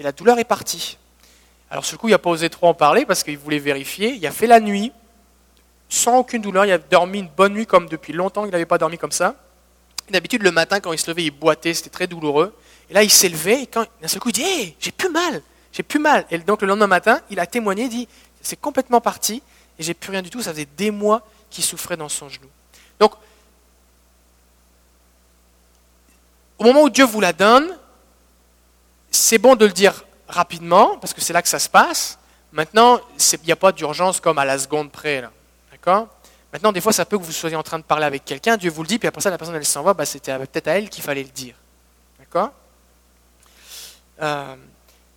et 0.00 0.02
la 0.02 0.12
douleur 0.12 0.38
est 0.38 0.44
partie. 0.44 0.96
Alors, 1.70 1.84
sur 1.84 1.94
le 1.94 1.98
coup, 1.98 2.08
il 2.08 2.12
n'a 2.12 2.18
pas 2.18 2.30
osé 2.30 2.48
trop 2.48 2.68
en 2.68 2.74
parler 2.74 3.04
parce 3.04 3.22
qu'il 3.22 3.36
voulait 3.36 3.58
vérifier. 3.58 4.14
Il 4.14 4.26
a 4.26 4.32
fait 4.32 4.46
la 4.46 4.58
nuit, 4.58 4.92
sans 5.90 6.16
aucune 6.16 6.40
douleur. 6.40 6.64
Il 6.64 6.72
a 6.72 6.78
dormi 6.78 7.18
une 7.18 7.28
bonne 7.28 7.52
nuit 7.52 7.66
comme 7.66 7.86
depuis 7.86 8.14
longtemps 8.14 8.46
il 8.46 8.50
n'avait 8.50 8.64
pas 8.64 8.78
dormi 8.78 8.96
comme 8.96 9.12
ça. 9.12 9.34
D'habitude, 10.08 10.42
le 10.42 10.52
matin, 10.52 10.80
quand 10.80 10.92
il 10.92 10.98
se 10.98 11.08
levait, 11.10 11.24
il 11.24 11.30
boitait, 11.30 11.74
c'était 11.74 11.90
très 11.90 12.06
douloureux. 12.06 12.56
Et 12.88 12.94
là, 12.94 13.02
il 13.02 13.10
s'est 13.10 13.28
levé 13.28 13.60
et 13.60 13.66
quand 13.66 13.84
d'un 14.00 14.08
seul 14.08 14.20
coup, 14.20 14.30
il 14.30 14.32
dit 14.32 14.42
Hé, 14.42 14.76
j'ai 14.80 14.90
plus 14.90 15.10
mal, 15.10 15.42
j'ai 15.70 15.82
plus 15.82 16.00
mal. 16.00 16.24
Et 16.30 16.38
donc, 16.38 16.62
le 16.62 16.68
lendemain 16.68 16.86
matin, 16.86 17.20
il 17.28 17.38
a 17.38 17.46
témoigné, 17.46 17.88
dit 17.90 18.08
C'est 18.40 18.58
complètement 18.58 19.02
parti 19.02 19.42
et 19.78 19.82
j'ai 19.82 19.92
plus 19.92 20.12
rien 20.12 20.22
du 20.22 20.30
tout. 20.30 20.40
Ça 20.40 20.52
faisait 20.52 20.68
des 20.78 20.90
mois 20.90 21.20
qu'il 21.50 21.62
souffrait 21.62 21.98
dans 21.98 22.08
son 22.08 22.30
genou. 22.30 22.48
Donc, 22.98 23.12
au 26.58 26.64
moment 26.64 26.84
où 26.84 26.90
Dieu 26.90 27.04
vous 27.04 27.20
la 27.20 27.34
donne, 27.34 27.68
c'est 29.10 29.38
bon 29.38 29.56
de 29.56 29.66
le 29.66 29.72
dire 29.72 30.04
rapidement, 30.28 30.96
parce 30.98 31.12
que 31.12 31.20
c'est 31.20 31.32
là 31.32 31.42
que 31.42 31.48
ça 31.48 31.58
se 31.58 31.68
passe. 31.68 32.18
Maintenant, 32.52 33.00
il 33.18 33.46
n'y 33.46 33.52
a 33.52 33.56
pas 33.56 33.72
d'urgence 33.72 34.20
comme 34.20 34.38
à 34.38 34.44
la 34.44 34.58
seconde 34.58 34.90
près. 34.90 35.22
D'accord? 35.70 36.08
Maintenant, 36.52 36.72
des 36.72 36.80
fois, 36.80 36.92
ça 36.92 37.04
peut 37.04 37.18
que 37.18 37.22
vous 37.22 37.32
soyez 37.32 37.56
en 37.56 37.62
train 37.62 37.78
de 37.78 37.84
parler 37.84 38.06
avec 38.06 38.24
quelqu'un, 38.24 38.56
Dieu 38.56 38.70
vous 38.70 38.82
le 38.82 38.88
dit, 38.88 38.98
puis 38.98 39.06
après 39.06 39.20
ça, 39.20 39.30
la 39.30 39.38
personne, 39.38 39.54
elle 39.54 39.64
s'en 39.64 39.82
va, 39.82 39.94
bah, 39.94 40.04
c'était 40.04 40.36
peut-être 40.38 40.68
à 40.68 40.72
elle 40.72 40.88
qu'il 40.88 41.02
fallait 41.02 41.22
le 41.22 41.28
dire. 41.28 41.54
D'accord? 42.18 42.50
Euh, 44.20 44.56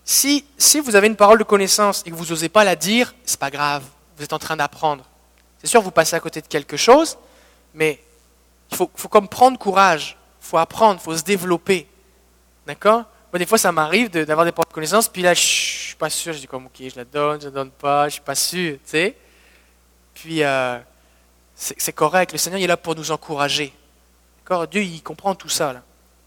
si, 0.05 0.45
si 0.57 0.79
vous 0.79 0.95
avez 0.95 1.07
une 1.07 1.15
parole 1.15 1.39
de 1.39 1.43
connaissance 1.43 2.03
et 2.05 2.11
que 2.11 2.15
vous 2.15 2.27
n'osez 2.27 2.49
pas 2.49 2.63
la 2.63 2.75
dire, 2.75 3.15
c'est 3.25 3.39
pas 3.39 3.49
grave, 3.49 3.83
vous 4.17 4.23
êtes 4.23 4.33
en 4.33 4.39
train 4.39 4.55
d'apprendre. 4.55 5.03
C'est 5.59 5.67
sûr, 5.67 5.81
vous 5.81 5.91
passez 5.91 6.15
à 6.15 6.19
côté 6.19 6.41
de 6.41 6.47
quelque 6.47 6.77
chose, 6.77 7.17
mais 7.73 8.03
il 8.71 8.77
faut, 8.77 8.91
faut 8.95 9.07
comme 9.07 9.27
prendre 9.27 9.57
courage, 9.57 10.17
il 10.41 10.47
faut 10.47 10.57
apprendre, 10.57 10.99
il 11.01 11.03
faut 11.03 11.17
se 11.17 11.23
développer. 11.23 11.87
D'accord? 12.67 13.05
Des 13.33 13.47
fois, 13.47 13.57
ça 13.57 13.71
m'arrive 13.71 14.09
d'avoir 14.09 14.45
des 14.45 14.51
paroles 14.51 14.69
de 14.69 14.73
connaissance, 14.73 15.07
puis 15.09 15.23
là, 15.23 15.33
je 15.33 15.41
suis 15.41 15.95
pas 15.95 16.09
sûr, 16.09 16.33
je 16.33 16.39
dis 16.39 16.47
comme, 16.47 16.67
ok, 16.67 16.75
je 16.79 16.95
la 16.95 17.03
donne, 17.03 17.41
je 17.41 17.45
la 17.45 17.51
donne 17.51 17.71
pas, 17.71 18.07
je 18.07 18.13
suis 18.13 18.21
pas 18.21 18.35
sûr, 18.35 18.73
tu 18.73 18.79
sais. 18.85 19.15
Puis, 20.13 20.43
euh, 20.43 20.77
c'est 21.55 21.93
correct, 21.93 22.31
le 22.31 22.37
Seigneur 22.37 22.59
il 22.59 22.63
est 22.63 22.67
là 22.67 22.77
pour 22.77 22.95
nous 22.95 23.09
encourager. 23.09 23.73
D'accord? 24.39 24.67
Dieu, 24.67 24.83
il 24.83 25.01
comprend 25.01 25.33
tout 25.33 25.49
ça, 25.49 25.73
là. 25.73 25.81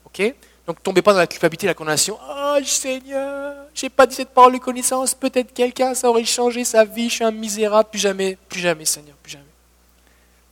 Ok? 0.04 0.34
Donc, 0.66 0.82
tombez 0.82 1.00
pas 1.00 1.12
dans 1.12 1.20
la 1.20 1.28
culpabilité, 1.28 1.68
la 1.68 1.74
condamnation. 1.74 2.18
Oh, 2.28 2.58
Seigneur, 2.64 3.54
j'ai 3.72 3.88
pas 3.88 4.04
dit 4.04 4.16
cette 4.16 4.30
parole 4.30 4.54
de 4.54 4.58
connaissance, 4.58 5.14
peut-être 5.14 5.54
quelqu'un, 5.54 5.94
ça 5.94 6.08
aurait 6.08 6.24
changé 6.24 6.64
sa 6.64 6.84
vie, 6.84 7.08
je 7.08 7.14
suis 7.14 7.24
un 7.24 7.30
misérable, 7.30 7.88
plus 7.88 8.00
jamais, 8.00 8.36
plus 8.48 8.58
jamais, 8.58 8.84
Seigneur, 8.84 9.14
plus 9.22 9.30
jamais. 9.30 9.44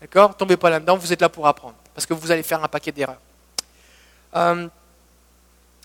D'accord? 0.00 0.36
Tombez 0.36 0.56
pas 0.56 0.70
là-dedans, 0.70 0.96
vous 0.96 1.12
êtes 1.12 1.20
là 1.20 1.28
pour 1.28 1.48
apprendre, 1.48 1.74
parce 1.92 2.06
que 2.06 2.14
vous 2.14 2.30
allez 2.30 2.44
faire 2.44 2.62
un 2.62 2.68
paquet 2.68 2.92
d'erreurs. 2.92 3.20
Euh, 4.36 4.68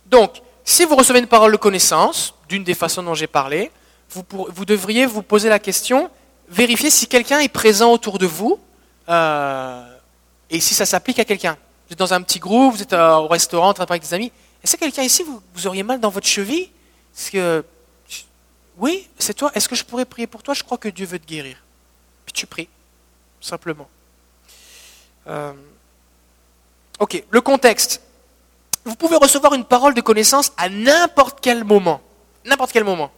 donc, 0.05 0.41
si 0.70 0.86
vous 0.86 0.95
recevez 0.95 1.17
une 1.17 1.28
parole 1.28 1.51
de 1.51 1.57
connaissance, 1.57 2.36
d'une 2.47 2.63
des 2.63 2.76
façons 2.76 3.01
dont 3.01 3.15
j'ai 3.15 3.28
parlé, 3.28 3.72
vous, 4.11 4.65
devriez 4.65 5.07
vous 5.07 5.24
poser 5.24 5.49
la 5.49 5.57
question, 5.57 6.11
vérifier 6.47 6.91
si 6.91 7.07
quelqu'un 7.07 7.39
est 7.39 7.49
présent 7.49 7.91
autour 7.91 8.20
de 8.20 8.28
vous 8.28 8.59
euh, 9.09 9.97
et 10.51 10.59
si 10.59 10.76
ça 10.76 10.86
s'applique 10.86 11.17
à 11.17 11.26
quelqu'un. 11.26 11.57
Vous 11.88 11.93
êtes 11.93 11.99
dans 11.99 12.13
un 12.13 12.22
petit 12.22 12.38
groupe, 12.38 12.76
vous 12.76 12.82
êtes 12.84 12.93
euh, 12.93 13.15
au 13.15 13.28
restaurant 13.28 13.70
en 13.70 13.74
train 13.74 13.86
de 13.86 13.88
parler 13.88 13.99
avec 13.99 14.09
des 14.09 14.13
amis. 14.13 14.32
Est-ce 14.63 14.76
que 14.76 14.82
quelqu'un 14.82 15.01
ici, 15.01 15.24
vous, 15.24 15.67
auriez 15.67 15.82
mal 15.82 15.99
dans 15.99 16.09
votre 16.09 16.28
cheville? 16.28 16.70
Oui, 18.78 19.07
c'est 19.17 19.34
toi. 19.34 19.51
Est-ce 19.55 19.67
que 19.67 19.76
je 19.76 19.84
pourrais 19.84 20.05
prier 20.05 20.28
pour 20.28 20.43
toi? 20.43 20.53
Je 20.53 20.63
crois 20.63 20.78
que 20.78 20.89
Dieu 20.89 21.07
veut 21.07 21.20
te 21.20 21.26
guérir. 21.26 21.57
Puis 22.28 22.34
tu 22.34 22.45
pries, 22.45 22.70
simplement. 23.41 23.89
Euh, 25.26 25.53
ok, 26.99 27.24
le 27.30 27.41
contexte 27.41 28.03
vous 28.90 28.96
pouvez 28.96 29.16
recevoir 29.16 29.54
une 29.54 29.66
parole 29.66 29.94
de 29.94 30.02
connaissance 30.02 30.52
à 30.58 30.68
n'importe 30.68 31.40
quel 31.42 31.64
moment. 31.64 32.02
N'importe 32.44 32.72
quel 32.72 32.84
moment. 32.84 33.12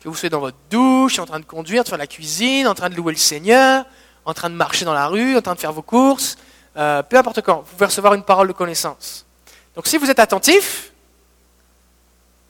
Que 0.00 0.08
vous 0.08 0.14
soyez 0.14 0.30
dans 0.30 0.40
votre 0.40 0.56
douche, 0.70 1.18
en 1.18 1.26
train 1.26 1.40
de 1.40 1.44
conduire, 1.44 1.82
de 1.82 1.88
faire 1.88 1.98
la 1.98 2.06
cuisine, 2.06 2.66
en 2.66 2.74
train 2.74 2.90
de 2.90 2.94
louer 2.94 3.12
le 3.12 3.18
Seigneur, 3.18 3.84
en 4.24 4.34
train 4.34 4.50
de 4.50 4.54
marcher 4.54 4.84
dans 4.84 4.92
la 4.92 5.06
rue, 5.06 5.36
en 5.36 5.42
train 5.42 5.54
de 5.54 5.60
faire 5.60 5.72
vos 5.72 5.82
courses, 5.82 6.36
euh, 6.76 7.02
peu 7.02 7.16
importe 7.16 7.40
quand, 7.40 7.60
vous 7.60 7.72
pouvez 7.72 7.86
recevoir 7.86 8.14
une 8.14 8.22
parole 8.22 8.48
de 8.48 8.52
connaissance. 8.52 9.26
Donc 9.74 9.86
si 9.86 9.98
vous 9.98 10.10
êtes 10.10 10.18
attentif, 10.18 10.92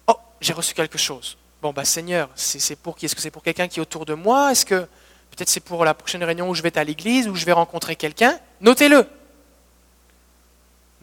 oh, 0.07 0.17
j'ai 0.41 0.53
reçu 0.53 0.75
quelque 0.75 0.99
chose. 0.99 1.37
Bon, 1.63 1.73
bah 1.73 1.85
Seigneur, 1.85 2.29
c'est 2.35 2.77
pour 2.77 2.97
qui? 2.97 3.07
Est-ce 3.07 3.15
que 3.15 3.21
c'est 3.21 3.31
pour 3.31 3.43
quelqu'un 3.43 3.69
qui 3.69 3.79
est 3.79 3.83
autour 3.83 4.07
de 4.07 4.15
moi? 4.15 4.53
Est-ce 4.53 4.65
que 4.65 4.81
peut-être 5.31 5.49
c'est 5.49 5.61
pour 5.61 5.85
la 5.85 5.95
prochaine 5.95 6.25
réunion 6.25 6.49
où 6.49 6.55
je 6.55 6.63
vais 6.63 6.69
être 6.69 6.79
à 6.79 6.85
l'église, 6.85 7.29
où 7.29 7.35
je 7.35 7.45
vais 7.45 7.53
rencontrer 7.53 7.97
quelqu'un? 7.97 8.39
Notez-le. 8.61 9.07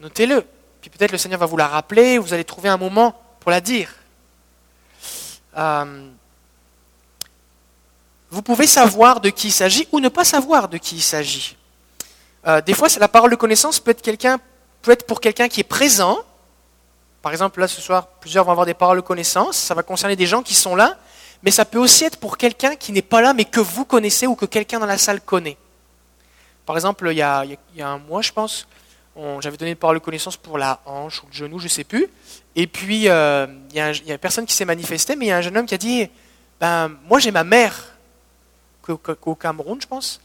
Notez-le. 0.00 0.44
Puis 0.88 0.98
peut-être 0.98 1.12
le 1.12 1.18
Seigneur 1.18 1.38
va 1.38 1.46
vous 1.46 1.56
la 1.56 1.68
rappeler, 1.68 2.16
vous 2.18 2.32
allez 2.32 2.44
trouver 2.44 2.70
un 2.70 2.78
moment 2.78 3.14
pour 3.40 3.50
la 3.50 3.60
dire. 3.60 3.90
Euh, 5.56 6.08
vous 8.30 8.42
pouvez 8.42 8.66
savoir 8.66 9.20
de 9.20 9.28
qui 9.28 9.48
il 9.48 9.52
s'agit 9.52 9.86
ou 9.92 10.00
ne 10.00 10.08
pas 10.08 10.24
savoir 10.24 10.68
de 10.68 10.78
qui 10.78 10.96
il 10.96 11.02
s'agit. 11.02 11.56
Euh, 12.46 12.62
des 12.62 12.72
fois, 12.72 12.88
la 12.98 13.08
parole 13.08 13.30
de 13.30 13.36
connaissance 13.36 13.80
peut 13.80 13.90
être, 13.90 15.06
pour 15.06 15.20
quelqu'un 15.20 15.48
qui 15.48 15.60
est 15.60 15.64
présent. 15.64 16.18
Par 17.20 17.32
exemple, 17.32 17.60
là 17.60 17.68
ce 17.68 17.82
soir, 17.82 18.06
plusieurs 18.06 18.44
vont 18.44 18.52
avoir 18.52 18.66
des 18.66 18.74
paroles 18.74 18.98
de 18.98 19.02
connaissance. 19.02 19.56
Ça 19.56 19.74
va 19.74 19.82
concerner 19.82 20.16
des 20.16 20.26
gens 20.26 20.42
qui 20.42 20.54
sont 20.54 20.74
là. 20.74 20.96
Mais 21.42 21.50
ça 21.50 21.66
peut 21.66 21.78
aussi 21.78 22.04
être 22.04 22.16
pour 22.16 22.38
quelqu'un 22.38 22.76
qui 22.76 22.92
n'est 22.92 23.02
pas 23.02 23.20
là, 23.20 23.34
mais 23.34 23.44
que 23.44 23.60
vous 23.60 23.84
connaissez 23.84 24.26
ou 24.26 24.34
que 24.34 24.46
quelqu'un 24.46 24.78
dans 24.78 24.86
la 24.86 24.98
salle 24.98 25.20
connaît. 25.20 25.58
Par 26.64 26.76
exemple, 26.76 27.08
il 27.10 27.18
y 27.18 27.22
a 27.22 27.44
un 27.80 27.98
mois, 27.98 28.22
je 28.22 28.32
pense, 28.32 28.66
j'avais 29.40 29.56
donné 29.56 29.74
parole 29.74 29.98
de 29.98 30.02
connaissance 30.02 30.36
pour 30.36 30.58
la 30.58 30.80
hanche 30.86 31.22
ou 31.22 31.26
le 31.26 31.32
genou, 31.32 31.58
je 31.58 31.64
ne 31.64 31.68
sais 31.68 31.84
plus. 31.84 32.06
Et 32.54 32.66
puis, 32.66 33.08
euh, 33.08 33.46
il 33.70 33.76
y, 33.76 33.80
a 33.80 33.90
une 33.90 34.18
personne 34.18 34.46
qui 34.46 34.54
s'est 34.54 34.64
manifestée, 34.64 35.16
mais 35.16 35.26
il 35.26 35.28
y 35.28 35.32
a 35.32 35.36
un 35.38 35.40
jeune 35.40 35.56
homme 35.56 35.66
qui 35.66 35.74
a 35.74 35.78
dit 35.78 36.08
ben, 36.60 36.88
Moi, 37.08 37.18
j'ai 37.18 37.30
ma 37.30 37.44
mère, 37.44 37.96
au, 38.88 39.34
Cameroun, 39.34 39.80
je 39.80 39.86
pense. 39.86 40.20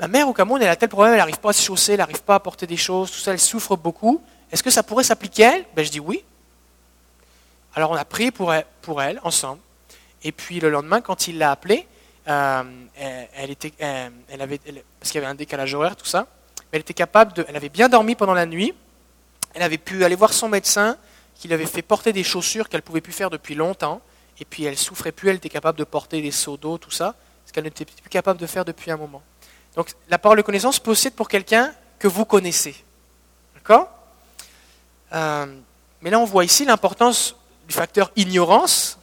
Ma 0.00 0.08
mère 0.08 0.28
au 0.28 0.32
Cameroun, 0.32 0.60
elle 0.62 0.68
a 0.68 0.76
tel 0.76 0.88
problème, 0.88 1.14
elle 1.14 1.20
n'arrive 1.20 1.38
pas 1.38 1.50
à 1.50 1.52
se 1.52 1.62
chausser, 1.62 1.92
elle 1.92 1.98
n'arrive 1.98 2.22
pas 2.22 2.36
à 2.36 2.40
porter 2.40 2.66
des 2.66 2.76
choses, 2.76 3.10
tout 3.10 3.18
ça, 3.18 3.32
elle 3.32 3.40
souffre 3.40 3.76
beaucoup. 3.76 4.22
Est-ce 4.50 4.62
que 4.62 4.70
ça 4.70 4.82
pourrait 4.82 5.04
s'appliquer 5.04 5.44
à 5.44 5.56
elle? 5.56 5.64
Ben, 5.74 5.84
Je 5.84 5.90
dis 5.90 6.00
oui. 6.00 6.22
Alors, 7.74 7.90
on 7.90 7.96
a 7.96 8.04
prié 8.04 8.30
pour 8.30 8.52
elle, 8.52 9.20
ensemble. 9.22 9.60
Et 10.22 10.32
puis, 10.32 10.60
le 10.60 10.70
lendemain, 10.70 11.00
quand 11.00 11.28
il 11.28 11.38
l'a 11.38 11.50
appelée, 11.50 11.86
euh, 12.28 12.62
elle, 13.34 13.50
était, 13.50 13.72
elle, 13.78 14.40
avait, 14.40 14.58
parce 14.58 15.10
qu'il 15.10 15.20
y 15.20 15.24
avait 15.24 15.30
un 15.30 15.34
décalage 15.34 15.74
horaire, 15.74 15.94
tout 15.94 16.06
ça, 16.06 16.26
elle 16.76 16.82
était 16.82 16.94
capable 16.94 17.32
de, 17.32 17.44
elle 17.48 17.56
avait 17.56 17.68
bien 17.68 17.88
dormi 17.88 18.14
pendant 18.14 18.34
la 18.34 18.46
nuit, 18.46 18.74
elle 19.54 19.62
avait 19.62 19.78
pu 19.78 20.04
aller 20.04 20.14
voir 20.14 20.32
son 20.32 20.48
médecin, 20.48 20.96
qui 21.34 21.48
lui 21.48 21.54
avait 21.54 21.66
fait 21.66 21.82
porter 21.82 22.12
des 22.12 22.24
chaussures 22.24 22.68
qu'elle 22.68 22.82
pouvait 22.82 23.00
plus 23.00 23.12
faire 23.12 23.30
depuis 23.30 23.54
longtemps, 23.54 24.00
et 24.38 24.44
puis 24.44 24.64
elle 24.64 24.76
souffrait 24.76 25.12
plus, 25.12 25.30
elle 25.30 25.36
était 25.36 25.48
capable 25.48 25.78
de 25.78 25.84
porter 25.84 26.22
des 26.22 26.30
seaux 26.30 26.56
d'eau, 26.56 26.78
tout 26.78 26.90
ça, 26.90 27.14
ce 27.46 27.52
qu'elle 27.52 27.64
n'était 27.64 27.84
plus 27.84 28.10
capable 28.10 28.38
de 28.38 28.46
faire 28.46 28.64
depuis 28.64 28.90
un 28.90 28.96
moment. 28.96 29.22
Donc 29.74 29.90
la 30.08 30.18
parole 30.18 30.38
de 30.38 30.42
connaissance 30.42 30.78
peut 30.78 30.90
aussi 30.90 31.08
être 31.08 31.16
pour 31.16 31.28
quelqu'un 31.28 31.72
que 31.98 32.08
vous 32.08 32.24
connaissez. 32.24 32.76
D'accord? 33.54 33.88
Euh, 35.12 35.46
Mais 36.02 36.10
là, 36.10 36.18
on 36.18 36.24
voit 36.24 36.44
ici 36.44 36.64
l'importance 36.64 37.36
du 37.66 37.74
facteur 37.74 38.10
ignorance. 38.16 38.98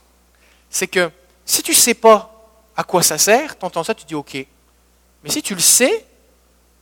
C'est 0.69 0.87
que 0.87 1.11
si 1.45 1.63
tu 1.63 1.71
ne 1.71 1.75
sais 1.75 1.93
pas 1.93 2.29
à 2.75 2.83
quoi 2.83 3.03
ça 3.03 3.17
sert, 3.17 3.57
tu 3.57 3.65
entends 3.65 3.83
ça, 3.83 3.93
tu 3.93 4.05
dis 4.05 4.15
OK. 4.15 4.35
Mais 4.35 5.29
si 5.29 5.41
tu 5.41 5.53
le 5.53 5.61
sais, 5.61 6.05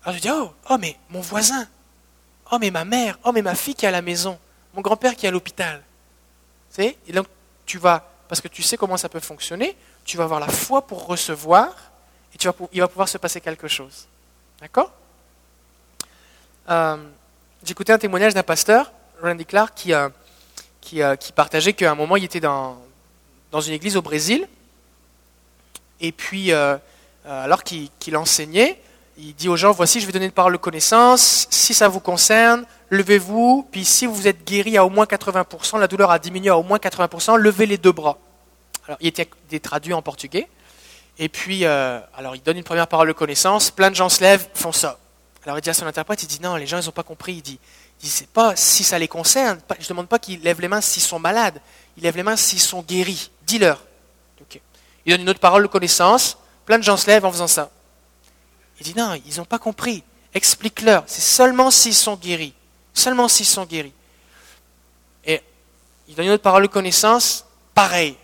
alors 0.04 0.16
je 0.16 0.22
dis, 0.22 0.30
oh, 0.32 0.52
oh, 0.70 0.78
mais 0.80 0.98
mon 1.10 1.22
voisin, 1.22 1.68
oh, 2.52 2.58
mais 2.60 2.72
ma 2.72 2.86
mère, 2.86 3.20
oh, 3.24 3.32
mais 3.32 3.42
ma 3.42 3.56
fille 3.56 3.76
qui 3.76 3.86
est 3.86 3.90
à 3.90 3.92
la 3.92 4.02
maison, 4.02 4.40
mon 4.74 4.82
grand-père 4.82 5.16
qui 5.16 5.26
est 5.26 5.30
à 5.30 5.32
l'hôpital. 5.32 5.84
Et 6.78 6.96
donc, 7.14 7.28
tu 7.66 7.78
vas, 7.78 8.10
parce 8.28 8.42
que 8.42 8.48
tu 8.48 8.64
sais 8.64 8.78
comment 8.78 8.98
ça 8.98 9.10
peut 9.10 9.20
fonctionner, 9.20 9.76
tu 10.06 10.18
vas 10.18 10.24
avoir 10.24 10.40
la 10.40 10.48
foi 10.48 10.82
pour 10.88 11.06
recevoir, 11.06 11.74
et 12.34 12.38
tu 12.38 12.48
vas, 12.48 12.54
il 12.72 12.80
va 12.80 12.88
pouvoir 12.88 13.10
se 13.10 13.18
passer 13.18 13.42
quelque 13.42 13.68
chose. 13.68 14.08
D'accord? 14.60 14.92
Euh, 16.70 16.98
écouté 17.68 17.92
un 17.92 17.98
témoignage 17.98 18.34
d'un 18.34 18.44
pasteur, 18.44 18.92
Randy 19.22 19.46
Clark, 19.46 19.74
qui, 19.76 19.94
euh, 19.94 20.10
qui, 20.80 21.04
euh, 21.04 21.16
qui 21.16 21.32
partageait 21.32 21.74
qu'à 21.74 21.92
un 21.92 21.96
moment, 21.96 22.16
il 22.16 22.24
était 22.24 22.40
dans, 22.40 22.82
dans 23.52 23.62
une 23.62 23.74
église 23.74 23.98
au 23.98 24.02
Brésil, 24.02 24.48
et 26.00 26.12
puis, 26.12 26.52
alors 27.24 27.64
qu'il 27.64 28.18
enseignait, 28.18 28.82
il 29.22 29.36
dit 29.36 29.50
aux 29.50 29.56
gens, 29.56 29.72
voici, 29.72 30.02
je 30.02 30.06
vais 30.06 30.12
donner 30.12 30.26
une 30.26 30.32
parole 30.32 30.54
de 30.54 30.58
connaissance, 30.58 31.48
si 31.52 31.74
ça 31.74 31.88
vous 31.88 32.00
concerne, 32.00 32.66
levez-vous, 32.90 33.68
puis 33.72 33.86
si 33.86 34.06
vous 34.06 34.28
êtes 34.28 34.44
guéri 34.44 34.78
à 34.78 34.86
au 34.86 34.90
moins 34.90 35.06
80%, 35.06 35.80
la 35.80 35.88
douleur 35.88 36.10
a 36.10 36.20
diminué 36.20 36.50
à 36.50 36.58
au 36.58 36.64
moins 36.64 36.78
80%, 36.78 37.38
levez 37.38 37.66
les 37.66 37.78
deux 37.78 37.92
bras. 37.92 38.18
Alors, 38.88 38.98
il 39.00 39.08
était 39.08 39.28
traduit 39.60 39.94
en 39.94 40.02
portugais. 40.02 40.48
Et 41.20 41.30
puis, 41.30 41.66
euh, 41.66 42.00
alors, 42.18 42.36
il 42.36 42.42
donne 42.42 42.58
une 42.58 42.64
première 42.64 42.88
parole 42.88 43.08
de 43.08 43.14
connaissance, 43.14 43.70
plein 43.70 43.92
de 43.92 43.96
gens 43.96 44.10
se 44.10 44.22
lèvent, 44.22 44.48
font 44.56 44.72
ça. 44.72 44.98
Alors, 45.46 45.58
il 45.58 45.62
dit 45.62 45.70
à 45.70 45.74
son 45.74 45.86
interprète, 45.86 46.24
il 46.24 46.28
dit, 46.28 46.40
non, 46.42 46.56
les 46.56 46.66
gens, 46.66 46.80
ils 46.80 46.86
n'ont 46.86 46.92
pas 46.92 47.04
compris. 47.04 47.34
Il 47.34 47.42
dit, 47.42 47.60
pas 48.34 48.56
si 48.56 48.84
ça 48.84 48.98
les 48.98 49.08
concerne. 49.08 49.60
Je 49.80 49.86
ne 49.86 49.90
demande 49.90 50.08
pas 50.08 50.20
qu'ils 50.20 50.42
lèvent 50.42 50.62
les 50.62 50.68
mains 50.68 50.82
s'ils 50.82 51.04
sont 51.04 51.20
malades. 51.20 51.60
Ils 51.98 52.04
lèvent 52.04 52.18
les 52.18 52.24
mains 52.24 52.38
s'ils 52.38 52.60
sont 52.60 52.82
guéris. 52.82 53.32
Dis-leur. 53.46 53.84
Il 55.06 55.14
donne 55.14 55.22
une 55.22 55.30
autre 55.30 55.40
parole 55.40 55.64
de 55.64 55.68
connaissance, 55.68 56.38
plein 56.66 56.78
de 56.78 56.84
gens 56.84 56.98
se 56.98 57.08
lèvent 57.08 57.26
en 57.26 57.32
faisant 57.32 57.48
ça. 57.48 57.72
Il 58.82 58.84
dit 58.84 59.00
non, 59.00 59.14
ils 59.28 59.38
n'ont 59.38 59.46
pas 59.46 59.60
compris. 59.60 60.04
Explique-leur. 60.34 61.04
C'est 61.06 61.22
seulement 61.22 61.70
s'ils 61.70 61.94
sont 61.94 62.16
guéris. 62.16 62.56
Seulement 62.96 63.28
s'ils 63.28 63.46
sont 63.46 63.66
guéris. 63.66 63.94
Et 65.24 65.40
il 66.08 66.16
donne 66.16 66.26
une 66.26 66.32
autre 66.32 66.42
parole 66.42 66.64
de 66.64 66.68
connaissance, 66.68 67.46
pareil. 67.76 68.18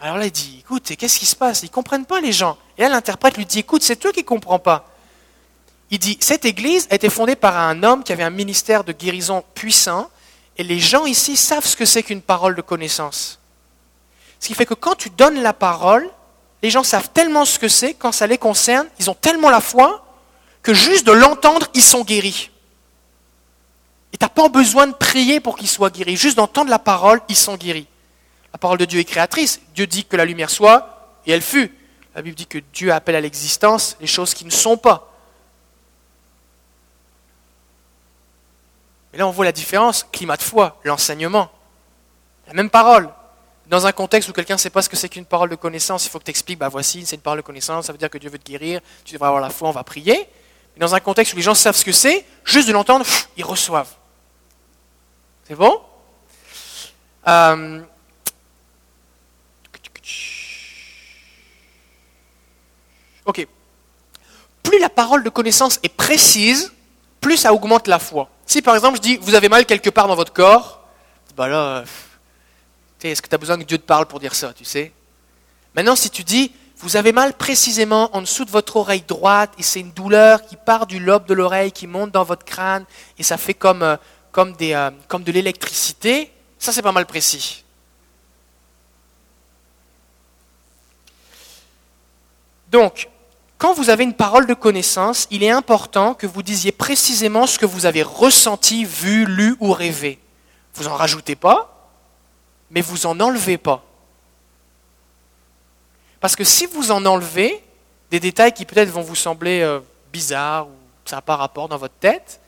Alors 0.00 0.16
là, 0.16 0.26
il 0.26 0.32
dit, 0.32 0.56
écoute, 0.58 0.96
qu'est-ce 0.96 1.20
qui 1.20 1.26
se 1.26 1.36
passe? 1.36 1.62
Ils 1.62 1.66
ne 1.66 1.70
comprennent 1.70 2.06
pas 2.06 2.20
les 2.20 2.32
gens. 2.32 2.58
Et 2.76 2.82
là, 2.82 2.88
l'interprète 2.88 3.36
lui 3.36 3.46
dit, 3.46 3.60
écoute, 3.60 3.84
c'est 3.84 3.94
toi 3.94 4.10
qui 4.10 4.22
ne 4.22 4.24
comprends 4.24 4.58
pas. 4.58 4.90
Il 5.92 6.00
dit, 6.00 6.18
cette 6.20 6.44
église 6.44 6.88
a 6.90 6.96
été 6.96 7.08
fondée 7.08 7.36
par 7.36 7.56
un 7.56 7.84
homme 7.84 8.02
qui 8.02 8.12
avait 8.12 8.24
un 8.24 8.30
ministère 8.30 8.82
de 8.82 8.90
guérison 8.90 9.44
puissant, 9.54 10.10
et 10.56 10.64
les 10.64 10.80
gens 10.80 11.06
ici 11.06 11.36
savent 11.36 11.64
ce 11.64 11.76
que 11.76 11.84
c'est 11.84 12.02
qu'une 12.02 12.20
parole 12.20 12.56
de 12.56 12.62
connaissance. 12.62 13.38
Ce 14.40 14.48
qui 14.48 14.54
fait 14.54 14.66
que 14.66 14.74
quand 14.74 14.96
tu 14.96 15.10
donnes 15.10 15.40
la 15.40 15.52
parole, 15.52 16.10
les 16.62 16.70
gens 16.70 16.82
savent 16.82 17.10
tellement 17.10 17.44
ce 17.44 17.58
que 17.58 17.68
c'est, 17.68 17.94
quand 17.94 18.12
ça 18.12 18.26
les 18.26 18.38
concerne, 18.38 18.86
ils 18.98 19.10
ont 19.10 19.14
tellement 19.14 19.50
la 19.50 19.60
foi, 19.60 20.04
que 20.62 20.74
juste 20.74 21.06
de 21.06 21.12
l'entendre, 21.12 21.66
ils 21.74 21.82
sont 21.82 22.02
guéris. 22.02 22.50
Et 24.12 24.16
tu 24.16 24.24
n'as 24.24 24.28
pas 24.28 24.48
besoin 24.48 24.86
de 24.86 24.94
prier 24.94 25.40
pour 25.40 25.56
qu'ils 25.56 25.68
soient 25.68 25.90
guéris. 25.90 26.16
Juste 26.16 26.36
d'entendre 26.36 26.70
la 26.70 26.78
parole, 26.78 27.20
ils 27.28 27.36
sont 27.36 27.56
guéris. 27.56 27.86
La 28.52 28.58
parole 28.58 28.78
de 28.78 28.84
Dieu 28.84 29.00
est 29.00 29.04
créatrice. 29.04 29.60
Dieu 29.74 29.86
dit 29.86 30.04
que 30.04 30.16
la 30.16 30.24
lumière 30.24 30.50
soit, 30.50 31.16
et 31.26 31.32
elle 31.32 31.42
fut. 31.42 31.72
La 32.14 32.22
Bible 32.22 32.34
dit 32.34 32.46
que 32.46 32.58
Dieu 32.72 32.92
appelle 32.92 33.16
à 33.16 33.20
l'existence 33.20 33.96
les 34.00 34.06
choses 34.06 34.34
qui 34.34 34.44
ne 34.44 34.50
sont 34.50 34.76
pas. 34.76 35.12
Mais 39.12 39.18
là, 39.18 39.28
on 39.28 39.30
voit 39.30 39.44
la 39.44 39.52
différence. 39.52 40.04
Climat 40.10 40.36
de 40.36 40.42
foi, 40.42 40.80
l'enseignement. 40.84 41.50
La 42.46 42.54
même 42.54 42.70
parole. 42.70 43.08
Dans 43.68 43.86
un 43.86 43.92
contexte 43.92 44.28
où 44.28 44.32
quelqu'un 44.32 44.54
ne 44.54 44.58
sait 44.58 44.70
pas 44.70 44.82
ce 44.82 44.88
que 44.88 44.96
c'est 44.96 45.08
qu'une 45.08 45.26
parole 45.26 45.50
de 45.50 45.54
connaissance, 45.54 46.06
il 46.06 46.08
faut 46.08 46.18
que 46.18 46.24
tu 46.24 46.30
expliques, 46.30 46.58
bah 46.58 46.68
voici, 46.68 47.04
c'est 47.04 47.16
une 47.16 47.22
parole 47.22 47.38
de 47.38 47.44
connaissance, 47.44 47.86
ça 47.86 47.92
veut 47.92 47.98
dire 47.98 48.08
que 48.10 48.18
Dieu 48.18 48.30
veut 48.30 48.38
te 48.38 48.50
guérir, 48.50 48.80
tu 49.04 49.12
devrais 49.12 49.28
avoir 49.28 49.42
la 49.42 49.50
foi, 49.50 49.68
on 49.68 49.72
va 49.72 49.84
prier. 49.84 50.26
Mais 50.74 50.80
dans 50.80 50.94
un 50.94 51.00
contexte 51.00 51.34
où 51.34 51.36
les 51.36 51.42
gens 51.42 51.54
savent 51.54 51.76
ce 51.76 51.84
que 51.84 51.92
c'est, 51.92 52.24
juste 52.44 52.66
de 52.66 52.72
l'entendre, 52.72 53.04
ils 53.36 53.44
reçoivent. 53.44 53.94
C'est 55.46 55.54
bon? 55.54 55.80
Euh, 57.26 57.82
Ok. 63.28 63.46
Plus 64.62 64.78
la 64.78 64.88
parole 64.88 65.22
de 65.22 65.28
connaissance 65.28 65.78
est 65.82 65.90
précise, 65.90 66.72
plus 67.20 67.36
ça 67.36 67.52
augmente 67.52 67.86
la 67.86 67.98
foi. 67.98 68.30
Si 68.46 68.62
par 68.62 68.74
exemple 68.74 68.96
je 68.96 69.02
dis 69.02 69.16
vous 69.18 69.34
avez 69.34 69.50
mal 69.50 69.66
quelque 69.66 69.90
part 69.90 70.08
dans 70.08 70.14
votre 70.14 70.32
corps, 70.32 70.80
bah 71.36 71.46
là, 71.46 71.84
est-ce 73.02 73.22
que 73.22 73.28
tu 73.28 73.34
as 73.34 73.38
besoin 73.38 73.58
que 73.58 73.64
Dieu 73.64 73.78
te 73.78 73.86
parle 73.86 74.06
pour 74.06 74.20
dire 74.20 74.34
ça, 74.34 74.52
tu 74.52 74.64
sais? 74.64 74.92
Maintenant, 75.74 75.96
si 75.96 76.10
tu 76.10 76.24
dis 76.24 76.52
vous 76.80 76.96
avez 76.96 77.10
mal 77.12 77.34
précisément 77.34 78.14
en 78.16 78.20
dessous 78.20 78.44
de 78.44 78.50
votre 78.50 78.76
oreille 78.76 79.02
droite 79.02 79.52
et 79.58 79.62
c'est 79.62 79.80
une 79.80 79.90
douleur 79.90 80.46
qui 80.46 80.54
part 80.54 80.86
du 80.86 81.00
lobe 81.00 81.26
de 81.26 81.34
l'oreille, 81.34 81.72
qui 81.72 81.88
monte 81.88 82.12
dans 82.12 82.22
votre 82.22 82.44
crâne 82.44 82.84
et 83.18 83.24
ça 83.24 83.36
fait 83.36 83.54
comme, 83.54 83.82
euh, 83.82 83.96
comme, 84.30 84.52
des, 84.52 84.74
euh, 84.74 84.90
comme 85.08 85.24
de 85.24 85.32
l'électricité, 85.32 86.30
ça 86.58 86.72
c'est 86.72 86.82
pas 86.82 86.92
mal 86.92 87.06
précis. 87.06 87.64
Donc, 92.70 93.08
quand 93.56 93.72
vous 93.72 93.90
avez 93.90 94.04
une 94.04 94.14
parole 94.14 94.46
de 94.46 94.54
connaissance, 94.54 95.26
il 95.32 95.42
est 95.42 95.50
important 95.50 96.14
que 96.14 96.28
vous 96.28 96.42
disiez 96.42 96.70
précisément 96.70 97.48
ce 97.48 97.58
que 97.58 97.66
vous 97.66 97.86
avez 97.86 98.02
ressenti, 98.02 98.84
vu, 98.84 99.24
lu 99.24 99.56
ou 99.58 99.72
rêvé. 99.72 100.20
Vous 100.74 100.84
n'en 100.84 100.94
rajoutez 100.94 101.34
pas, 101.34 101.77
mais 102.70 102.80
vous 102.80 103.06
en 103.06 103.18
enlevez 103.20 103.58
pas. 103.58 103.84
Parce 106.20 106.36
que 106.36 106.44
si 106.44 106.66
vous 106.66 106.90
en 106.90 107.04
enlevez 107.06 107.62
des 108.10 108.20
détails 108.20 108.52
qui 108.52 108.64
peut-être 108.64 108.90
vont 108.90 109.02
vous 109.02 109.14
sembler 109.14 109.60
euh, 109.60 109.80
bizarres 110.12 110.66
ou 110.66 110.72
ça 111.04 111.16
n'a 111.16 111.22
pas 111.22 111.36
rapport 111.36 111.68
dans 111.68 111.76
votre 111.76 111.94
tête, 111.94 112.40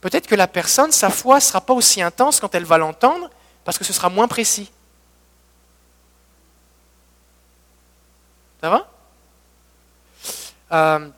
peut-être 0.00 0.26
que 0.26 0.34
la 0.34 0.46
personne, 0.46 0.92
sa 0.92 1.10
foi 1.10 1.36
ne 1.36 1.40
sera 1.40 1.60
pas 1.60 1.74
aussi 1.74 2.02
intense 2.02 2.40
quand 2.40 2.54
elle 2.54 2.64
va 2.64 2.78
l'entendre 2.78 3.30
parce 3.64 3.78
que 3.78 3.84
ce 3.84 3.92
sera 3.92 4.08
moins 4.08 4.28
précis. 4.28 4.70
Ça 8.60 8.70
va? 8.70 8.88
Euh, 10.72 11.08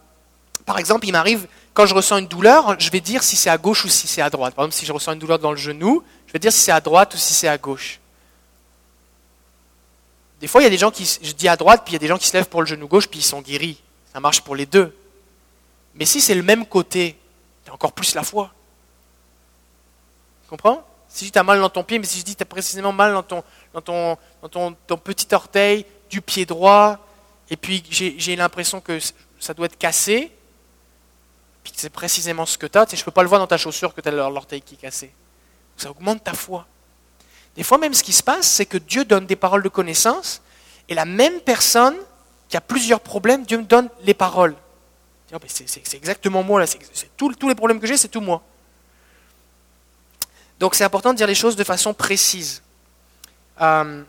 par 0.64 0.78
exemple, 0.78 1.06
il 1.06 1.12
m'arrive, 1.12 1.46
quand 1.74 1.86
je 1.86 1.94
ressens 1.94 2.18
une 2.18 2.26
douleur, 2.26 2.76
je 2.80 2.90
vais 2.90 3.00
dire 3.00 3.22
si 3.22 3.36
c'est 3.36 3.50
à 3.50 3.58
gauche 3.58 3.84
ou 3.84 3.88
si 3.88 4.08
c'est 4.08 4.22
à 4.22 4.30
droite. 4.30 4.54
Par 4.54 4.64
exemple, 4.64 4.78
si 4.78 4.86
je 4.86 4.92
ressens 4.92 5.12
une 5.12 5.18
douleur 5.18 5.38
dans 5.38 5.52
le 5.52 5.56
genou, 5.56 6.02
je 6.26 6.32
vais 6.32 6.38
dire 6.38 6.52
si 6.52 6.60
c'est 6.60 6.72
à 6.72 6.80
droite 6.80 7.14
ou 7.14 7.18
si 7.18 7.34
c'est 7.34 7.48
à 7.48 7.58
gauche. 7.58 8.00
Des 10.46 10.48
fois, 10.48 10.60
il 10.60 10.64
y 10.64 10.68
a 10.68 10.70
des 10.70 10.78
gens 10.78 10.92
qui, 10.92 11.04
je 11.04 11.32
dis 11.32 11.48
à 11.48 11.56
droite, 11.56 11.82
puis 11.84 11.90
il 11.90 11.94
y 11.94 11.96
a 11.96 11.98
des 11.98 12.06
gens 12.06 12.18
qui 12.18 12.28
se 12.28 12.32
lèvent 12.36 12.48
pour 12.48 12.60
le 12.60 12.68
genou 12.68 12.86
gauche, 12.86 13.08
puis 13.08 13.18
ils 13.18 13.24
sont 13.24 13.42
guéris. 13.42 13.82
Ça 14.12 14.20
marche 14.20 14.42
pour 14.42 14.54
les 14.54 14.64
deux. 14.64 14.96
Mais 15.96 16.04
si 16.04 16.20
c'est 16.20 16.36
le 16.36 16.44
même 16.44 16.64
côté, 16.66 17.18
a 17.68 17.72
encore 17.72 17.90
plus 17.90 18.14
la 18.14 18.22
foi. 18.22 18.52
Tu 20.44 20.50
comprends? 20.50 20.86
Si 21.08 21.32
tu 21.32 21.36
as 21.36 21.42
mal 21.42 21.58
dans 21.58 21.68
ton 21.68 21.82
pied, 21.82 21.98
mais 21.98 22.06
si 22.06 22.20
je 22.20 22.24
dis 22.24 22.36
tu 22.36 22.44
as 22.44 22.46
précisément 22.46 22.92
mal 22.92 23.12
dans 23.12 23.24
ton, 23.24 23.42
dans 23.74 23.80
ton, 23.80 24.16
dans 24.40 24.72
ton 24.72 24.96
petit 24.96 25.26
orteil 25.34 25.84
du 26.08 26.22
pied 26.22 26.46
droit, 26.46 27.04
et 27.50 27.56
puis 27.56 27.82
j'ai 27.90 28.36
l'impression 28.36 28.80
que 28.80 29.00
ça 29.40 29.52
doit 29.52 29.66
être 29.66 29.76
cassé, 29.76 30.30
puis 31.64 31.72
c'est 31.74 31.90
précisément 31.90 32.46
ce 32.46 32.56
que 32.56 32.68
tu 32.68 32.78
as. 32.78 32.86
Tu 32.86 32.90
sais, 32.92 32.96
je 32.98 33.02
ne 33.02 33.06
peux 33.06 33.10
pas 33.10 33.24
le 33.24 33.28
voir 33.28 33.40
dans 33.40 33.48
ta 33.48 33.58
chaussure 33.58 33.92
que 33.92 34.00
tu 34.00 34.08
as 34.08 34.12
l'orteil 34.12 34.62
qui 34.62 34.74
est 34.74 34.78
cassé. 34.78 35.12
Ça 35.76 35.90
augmente 35.90 36.22
ta 36.22 36.34
foi. 36.34 36.68
Des 37.56 37.62
fois 37.62 37.78
même, 37.78 37.94
ce 37.94 38.02
qui 38.02 38.12
se 38.12 38.22
passe, 38.22 38.46
c'est 38.46 38.66
que 38.66 38.78
Dieu 38.78 39.04
donne 39.04 39.26
des 39.26 39.36
paroles 39.36 39.62
de 39.62 39.68
connaissance, 39.68 40.42
et 40.88 40.94
la 40.94 41.04
même 41.04 41.40
personne 41.40 41.96
qui 42.48 42.56
a 42.56 42.60
plusieurs 42.60 43.00
problèmes, 43.00 43.44
Dieu 43.44 43.58
me 43.58 43.64
donne 43.64 43.88
les 44.02 44.14
paroles. 44.14 44.54
Oh, 45.34 45.38
c'est 45.46 45.94
exactement 45.94 46.42
moi, 46.42 46.60
là. 46.60 46.66
tous 47.16 47.48
les 47.48 47.54
problèmes 47.54 47.80
que 47.80 47.86
j'ai, 47.86 47.96
c'est 47.96 48.08
tout 48.08 48.20
moi. 48.20 48.42
Donc 50.58 50.74
c'est 50.74 50.84
important 50.84 51.12
de 51.12 51.16
dire 51.16 51.26
les 51.26 51.34
choses 51.34 51.56
de 51.56 51.64
façon 51.64 51.92
précise. 51.92 52.62
Euh, 53.60 54.02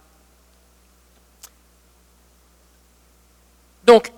donc, 3.84 4.12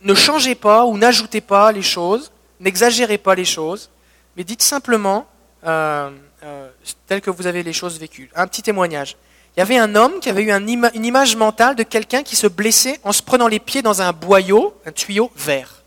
ne 0.00 0.14
changez 0.14 0.54
pas 0.54 0.84
ou 0.86 0.96
n'ajoutez 0.96 1.40
pas 1.40 1.72
les 1.72 1.82
choses, 1.82 2.30
n'exagérez 2.60 3.18
pas 3.18 3.34
les 3.34 3.44
choses, 3.44 3.90
mais 4.36 4.44
dites 4.44 4.62
simplement 4.62 5.26
euh, 5.64 6.10
euh, 6.42 6.68
tel 7.06 7.20
que 7.20 7.30
vous 7.30 7.46
avez 7.46 7.62
les 7.62 7.72
choses 7.72 7.98
vécues. 7.98 8.30
Un 8.34 8.46
petit 8.46 8.62
témoignage. 8.62 9.16
Il 9.56 9.60
y 9.60 9.62
avait 9.62 9.78
un 9.78 9.94
homme 9.96 10.20
qui 10.20 10.28
avait 10.28 10.42
eu 10.42 10.52
une 10.52 11.04
image 11.04 11.34
mentale 11.34 11.74
de 11.74 11.82
quelqu'un 11.82 12.22
qui 12.22 12.36
se 12.36 12.46
blessait 12.46 13.00
en 13.02 13.12
se 13.12 13.22
prenant 13.22 13.48
les 13.48 13.58
pieds 13.58 13.82
dans 13.82 14.02
un 14.02 14.12
boyau, 14.12 14.74
un 14.86 14.92
tuyau 14.92 15.32
vert. 15.34 15.82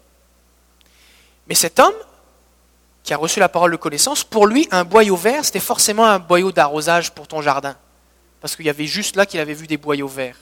Mais 1.47 1.55
cet 1.55 1.79
homme, 1.79 1.93
qui 3.03 3.13
a 3.13 3.17
reçu 3.17 3.39
la 3.39 3.49
parole 3.49 3.71
de 3.71 3.77
connaissance, 3.77 4.23
pour 4.23 4.45
lui, 4.45 4.67
un 4.71 4.83
boyau 4.83 5.15
vert, 5.15 5.45
c'était 5.45 5.59
forcément 5.59 6.05
un 6.05 6.19
boyau 6.19 6.51
d'arrosage 6.51 7.11
pour 7.11 7.27
ton 7.27 7.41
jardin. 7.41 7.75
Parce 8.41 8.55
qu'il 8.55 8.65
y 8.65 8.69
avait 8.69 8.87
juste 8.87 9.15
là 9.15 9.25
qu'il 9.25 9.39
avait 9.39 9.53
vu 9.53 9.67
des 9.67 9.77
boyaux 9.77 10.07
verts. 10.07 10.37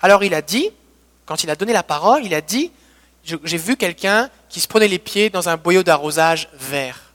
Alors 0.00 0.24
il 0.24 0.34
a 0.34 0.42
dit, 0.42 0.70
quand 1.26 1.44
il 1.44 1.50
a 1.50 1.56
donné 1.56 1.72
la 1.72 1.82
parole, 1.82 2.24
il 2.24 2.34
a 2.34 2.40
dit, 2.40 2.72
j'ai 3.22 3.58
vu 3.58 3.76
quelqu'un 3.76 4.30
qui 4.48 4.60
se 4.60 4.68
prenait 4.68 4.88
les 4.88 4.98
pieds 4.98 5.30
dans 5.30 5.48
un 5.48 5.56
boyau 5.56 5.82
d'arrosage 5.82 6.48
vert. 6.54 7.05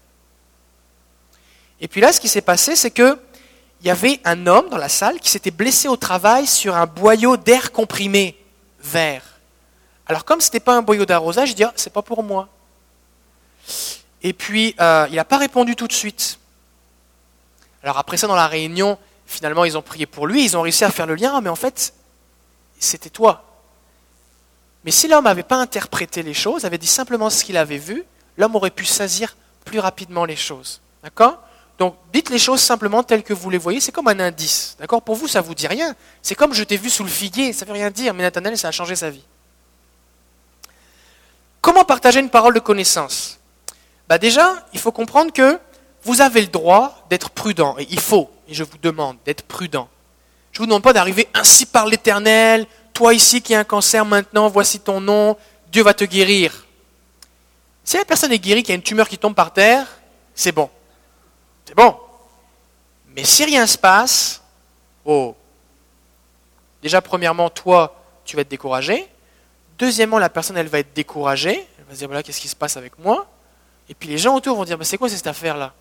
Et 1.81 1.87
puis 1.87 1.99
là, 1.99 2.13
ce 2.13 2.21
qui 2.21 2.29
s'est 2.29 2.41
passé, 2.41 2.75
c'est 2.75 2.91
que 2.91 3.19
il 3.81 3.87
y 3.87 3.89
avait 3.89 4.19
un 4.23 4.45
homme 4.45 4.69
dans 4.69 4.77
la 4.77 4.89
salle 4.89 5.19
qui 5.19 5.29
s'était 5.29 5.49
blessé 5.49 5.87
au 5.87 5.97
travail 5.97 6.45
sur 6.45 6.75
un 6.75 6.85
boyau 6.85 7.35
d'air 7.35 7.71
comprimé 7.71 8.37
vert. 8.79 9.23
Alors 10.05 10.23
comme 10.23 10.39
ce 10.39 10.47
n'était 10.47 10.59
pas 10.59 10.75
un 10.75 10.83
boyau 10.83 11.05
d'arrosage, 11.05 11.49
il 11.49 11.55
dit 11.55 11.63
ah, 11.63 11.73
c'est 11.75 11.91
pas 11.91 12.03
pour 12.03 12.21
moi. 12.21 12.47
Et 14.21 14.33
puis 14.33 14.75
euh, 14.79 15.07
il 15.09 15.15
n'a 15.15 15.25
pas 15.25 15.39
répondu 15.39 15.75
tout 15.75 15.87
de 15.87 15.93
suite. 15.93 16.37
Alors 17.81 17.97
après 17.97 18.17
ça, 18.17 18.27
dans 18.27 18.35
la 18.35 18.47
réunion, 18.47 18.99
finalement, 19.25 19.65
ils 19.65 19.75
ont 19.75 19.81
prié 19.81 20.05
pour 20.05 20.27
lui, 20.27 20.45
ils 20.45 20.55
ont 20.55 20.61
réussi 20.61 20.83
à 20.83 20.91
faire 20.91 21.07
le 21.07 21.15
lien, 21.15 21.41
mais 21.41 21.49
en 21.49 21.55
fait, 21.55 21.95
c'était 22.79 23.09
toi. 23.09 23.43
Mais 24.85 24.91
si 24.91 25.07
l'homme 25.07 25.23
n'avait 25.23 25.41
pas 25.41 25.57
interprété 25.57 26.21
les 26.21 26.35
choses, 26.35 26.65
avait 26.65 26.77
dit 26.77 26.85
simplement 26.85 27.31
ce 27.31 27.43
qu'il 27.43 27.57
avait 27.57 27.77
vu, 27.77 28.03
l'homme 28.37 28.55
aurait 28.55 28.69
pu 28.69 28.85
saisir 28.85 29.35
plus 29.65 29.79
rapidement 29.79 30.25
les 30.25 30.35
choses. 30.35 30.81
D'accord? 31.03 31.39
Donc, 31.81 31.95
dites 32.13 32.29
les 32.29 32.37
choses 32.37 32.61
simplement 32.61 33.01
telles 33.01 33.23
que 33.23 33.33
vous 33.33 33.49
les 33.49 33.57
voyez, 33.57 33.79
c'est 33.79 33.91
comme 33.91 34.07
un 34.07 34.19
indice. 34.19 34.77
D'accord? 34.79 35.01
Pour 35.01 35.15
vous, 35.15 35.27
ça 35.27 35.41
ne 35.41 35.47
vous 35.47 35.55
dit 35.55 35.65
rien. 35.65 35.95
C'est 36.21 36.35
comme 36.35 36.53
je 36.53 36.63
t'ai 36.63 36.77
vu 36.77 36.91
sous 36.91 37.03
le 37.03 37.09
figuier, 37.09 37.53
ça 37.53 37.65
ne 37.65 37.69
veut 37.69 37.73
rien 37.73 37.89
dire, 37.89 38.13
mais 38.13 38.21
Nathanaël, 38.21 38.55
ça 38.55 38.67
a 38.67 38.71
changé 38.71 38.95
sa 38.95 39.09
vie. 39.09 39.23
Comment 41.59 41.83
partager 41.83 42.19
une 42.19 42.29
parole 42.29 42.53
de 42.53 42.59
connaissance? 42.59 43.39
Bah 44.07 44.19
Déjà, 44.19 44.63
il 44.73 44.79
faut 44.79 44.91
comprendre 44.91 45.33
que 45.33 45.59
vous 46.03 46.21
avez 46.21 46.41
le 46.41 46.49
droit 46.49 47.03
d'être 47.09 47.31
prudent, 47.31 47.75
et 47.79 47.87
il 47.89 47.99
faut, 47.99 48.29
et 48.47 48.53
je 48.53 48.63
vous 48.63 48.77
demande 48.79 49.17
d'être 49.25 49.41
prudent. 49.41 49.89
Je 50.51 50.59
ne 50.59 50.65
vous 50.65 50.67
demande 50.67 50.83
pas 50.83 50.93
d'arriver 50.93 51.29
ainsi 51.33 51.65
par 51.65 51.87
l'Éternel, 51.87 52.67
toi 52.93 53.15
ici 53.15 53.41
qui 53.41 53.55
as 53.55 53.59
un 53.59 53.63
cancer 53.63 54.05
maintenant, 54.05 54.49
voici 54.49 54.79
ton 54.81 55.01
nom, 55.01 55.35
Dieu 55.71 55.81
va 55.81 55.95
te 55.95 56.03
guérir. 56.03 56.67
Si 57.83 57.97
la 57.97 58.05
personne 58.05 58.31
est 58.31 58.37
guérie, 58.37 58.61
qu'il 58.61 58.69
y 58.69 58.73
a 58.73 58.75
une 58.75 58.83
tumeur 58.83 59.09
qui 59.09 59.17
tombe 59.17 59.33
par 59.33 59.51
terre, 59.51 59.87
c'est 60.35 60.51
bon. 60.51 60.69
C'est 61.65 61.75
bon. 61.75 61.95
Mais 63.15 63.23
si 63.23 63.43
rien 63.45 63.61
ne 63.61 63.67
se 63.67 63.77
passe, 63.77 64.41
oh, 65.05 65.35
déjà 66.81 67.01
premièrement, 67.01 67.49
toi, 67.49 67.95
tu 68.25 68.35
vas 68.35 68.41
être 68.41 68.49
découragé. 68.49 69.07
Deuxièmement, 69.77 70.19
la 70.19 70.29
personne, 70.29 70.57
elle 70.57 70.67
va 70.67 70.79
être 70.79 70.93
découragée. 70.93 71.67
Elle 71.77 71.85
va 71.85 71.93
se 71.93 71.99
dire, 71.99 72.07
voilà, 72.07 72.23
qu'est-ce 72.23 72.39
qui 72.39 72.47
se 72.47 72.55
passe 72.55 72.77
avec 72.77 72.97
moi? 72.99 73.27
Et 73.89 73.93
puis 73.93 74.07
les 74.07 74.17
gens 74.17 74.35
autour 74.35 74.55
vont 74.55 74.63
dire, 74.63 74.77
c'est 74.83 74.97
quoi 74.97 75.09
cette 75.09 75.27
affaire-là? 75.27 75.73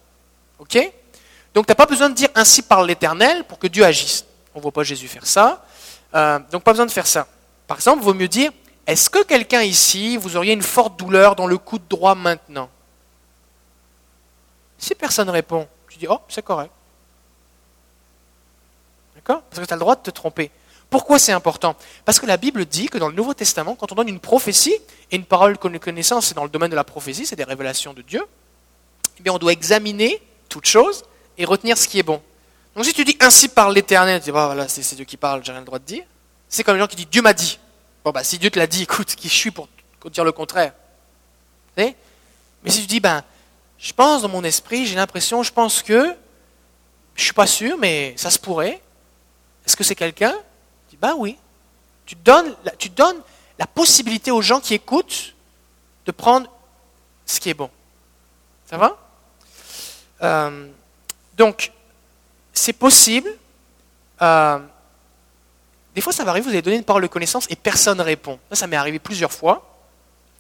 Ok? 0.59 0.77
Donc 1.55 1.67
tu 1.67 1.71
n'as 1.71 1.77
pas 1.77 1.87
besoin 1.87 2.09
de 2.09 2.15
dire 2.15 2.29
ainsi 2.35 2.63
par 2.63 2.83
l'Éternel 2.83 3.45
pour 3.45 3.59
que 3.59 3.67
Dieu 3.67 3.85
agisse. 3.85 4.25
On 4.55 4.59
ne 4.59 4.63
voit 4.63 4.73
pas 4.73 4.83
Jésus 4.83 5.09
faire 5.09 5.27
ça. 5.27 5.65
Euh, 6.15 6.39
donc 6.51 6.63
pas 6.63 6.73
besoin 6.73 6.87
de 6.87 6.91
faire 6.91 7.07
ça. 7.07 7.27
Par 7.67 7.77
exemple, 7.77 8.03
il 8.03 8.05
vaut 8.05 8.15
mieux 8.15 8.29
dire, 8.29 8.51
est-ce 8.87 9.09
que 9.09 9.23
quelqu'un 9.23 9.63
ici, 9.63 10.17
vous 10.17 10.37
auriez 10.37 10.53
une 10.53 10.63
forte 10.63 10.99
douleur 10.99 11.37
dans 11.37 11.47
le 11.47 11.59
coude 11.59 11.83
droit 11.89 12.15
maintenant? 12.15 12.69
Si 14.81 14.95
personne 14.95 15.31
répond, 15.31 15.69
tu 15.89 15.99
dis, 15.99 16.07
oh, 16.09 16.19
c'est 16.29 16.43
correct. 16.43 16.73
D'accord? 19.15 19.43
Parce 19.43 19.61
que 19.61 19.67
tu 19.67 19.73
as 19.73 19.77
le 19.77 19.81
droit 19.81 19.95
de 19.95 20.01
te 20.01 20.11
tromper. 20.11 20.51
Pourquoi 20.89 21.19
c'est 21.19 21.33
important? 21.33 21.77
Parce 22.05 22.19
que 22.19 22.27
la 22.27 22.37
Bible 22.37 22.65
dit 22.65 22.89
que 22.89 22.99
dans 22.99 23.09
le 23.09 23.15
Nouveau 23.15 23.35
Testament, 23.35 23.77
quand 23.77 23.93
on 23.93 23.95
donne 23.95 24.09
une 24.09 24.19
prophétie, 24.19 24.75
et 25.11 25.17
une 25.17 25.25
parole 25.25 25.57
de 25.57 25.79
connaissance, 25.79 26.27
c'est 26.27 26.35
dans 26.35 26.43
le 26.45 26.51
domaine 26.51 26.71
de 26.71 26.77
la 26.77 26.83
prophétie, 26.83 27.27
c'est 27.27 27.37
des 27.37 27.45
révélations 27.45 27.93
de 27.93 28.03
Dieu, 28.03 28.25
eh 29.19 29.23
bien 29.23 29.33
on 29.33 29.39
doit 29.39 29.53
examiner 29.53 30.21
toute 30.49 30.67
chose 30.67 31.05
et 31.39 31.45
retenir 31.45 31.79
ce 31.79 31.87
qui 31.87 31.99
est 31.99 32.03
bon. 32.03 32.21
Donc 32.75 32.85
si 32.85 32.93
tu 32.93 33.05
dis 33.05 33.17
ainsi 33.21 33.49
par 33.49 33.71
l'Éternel, 33.71 34.21
tu 34.21 34.25
dis, 34.25 34.33
bah, 34.33 34.47
voilà, 34.47 34.67
c'est 34.67 34.97
Dieu 34.97 35.05
qui 35.05 35.17
parle, 35.17 35.45
j'ai 35.45 35.53
rien 35.53 35.61
le 35.61 35.67
droit 35.67 35.79
de 35.79 35.85
dire. 35.85 36.05
C'est 36.49 36.65
comme 36.65 36.75
les 36.75 36.81
gens 36.81 36.89
qui 36.89 36.97
disent 36.97 37.09
Dieu 37.09 37.23
m'a 37.23 37.35
dit. 37.35 37.59
Bon, 38.05 38.11
bah, 38.11 38.25
si 38.25 38.39
Dieu 38.39 38.51
te 38.51 38.59
l'a 38.59 38.67
dit, 38.67 38.83
écoute, 38.85 39.15
qui 39.15 39.29
je 39.29 39.35
suis 39.35 39.51
pour 39.51 39.69
dire 40.11 40.25
le 40.25 40.33
contraire 40.33 40.73
Mais 41.77 41.95
si 42.67 42.81
tu 42.81 42.87
dis, 42.87 43.01
ben, 43.01 43.23
je 43.81 43.93
pense 43.95 44.21
dans 44.23 44.29
mon 44.29 44.45
esprit, 44.45 44.85
j'ai 44.87 44.95
l'impression, 44.95 45.43
je 45.43 45.53
pense 45.53 45.83
que, 45.83 46.15
je 47.15 47.25
suis 47.25 47.33
pas 47.33 47.47
sûr, 47.47 47.79
mais 47.79 48.15
ça 48.17 48.31
se 48.31 48.39
pourrait. 48.39 48.81
Est-ce 49.67 49.75
que 49.75 49.85
c'est 49.85 49.95
quelqu'un? 49.95 50.33
Tu 50.89 50.91
dis, 50.91 50.97
ben 50.97 51.15
oui. 51.17 51.39
Tu 52.05 52.15
donnes, 52.15 52.55
la 53.59 53.67
possibilité 53.67 54.31
aux 54.31 54.43
gens 54.43 54.61
qui 54.61 54.75
écoutent 54.75 55.35
de 56.07 56.13
prendre 56.13 56.51
ce 57.25 57.41
qui 57.41 57.51
est 57.51 57.55
bon. 57.55 57.71
Ça 58.69 58.77
va? 58.77 58.99
Euh, 60.23 60.69
Donc, 61.37 61.73
c'est 62.53 62.73
possible. 62.73 63.31
Euh, 64.21 64.59
des 65.95 66.01
fois, 66.01 66.13
ça 66.13 66.25
va 66.25 66.33
arriver, 66.33 66.45
vous 66.45 66.53
avez 66.53 66.63
donné 66.63 66.77
une 66.77 66.85
parole 66.85 67.03
de 67.03 67.09
connaissance 67.09 67.47
et 67.49 67.57
personne 67.57 67.99
ne 67.99 68.03
répond. 68.03 68.39
Ça, 68.53 68.67
m'est 68.67 68.77
arrivé 68.77 68.99
plusieurs 68.99 69.33
fois. 69.33 69.67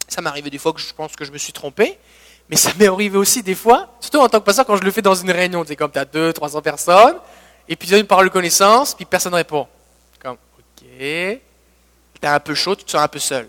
Ça 0.09 0.21
m'est 0.21 0.29
arrivé 0.29 0.51
des 0.51 0.59
fois 0.59 0.73
que 0.73 0.81
je 0.81 0.93
pense 0.93 1.17
que 1.17 1.25
je 1.25 1.33
me 1.33 1.39
suis 1.39 1.53
trompé. 1.53 1.99
Mais 2.51 2.57
ça 2.57 2.73
m'est 2.77 2.89
arrivé 2.89 3.17
aussi 3.17 3.45
des 3.45 3.55
fois, 3.55 3.95
surtout 4.01 4.19
en 4.19 4.29
tant 4.29 4.41
que 4.41 4.45
pasteur, 4.45 4.67
quand 4.67 4.77
je 4.77 4.83
le 4.83 4.91
fais 4.91 5.03
dans 5.03 5.15
une 5.15 5.31
réunion. 5.31 5.65
C'est 5.65 5.77
comme 5.77 5.93
tu 5.93 6.01
as 6.01 6.05
200, 6.05 6.33
300 6.33 6.63
personnes, 6.63 7.17
et 7.69 7.77
puis 7.77 7.87
tu 7.87 7.93
donnes 7.93 8.01
une 8.01 8.09
parole 8.09 8.27
de 8.27 8.33
connaissance, 8.33 8.93
puis 8.93 9.05
personne 9.05 9.31
ne 9.31 9.37
répond. 9.37 9.69
Comme, 10.21 10.37
ok. 10.59 10.83
Tu 10.83 10.85
es 10.99 11.41
un 12.27 12.41
peu 12.41 12.55
chaud, 12.55 12.75
tu 12.75 12.85
te 12.85 12.91
sens 12.91 13.03
un 13.03 13.09
peu 13.09 13.21
seul. 13.21 13.49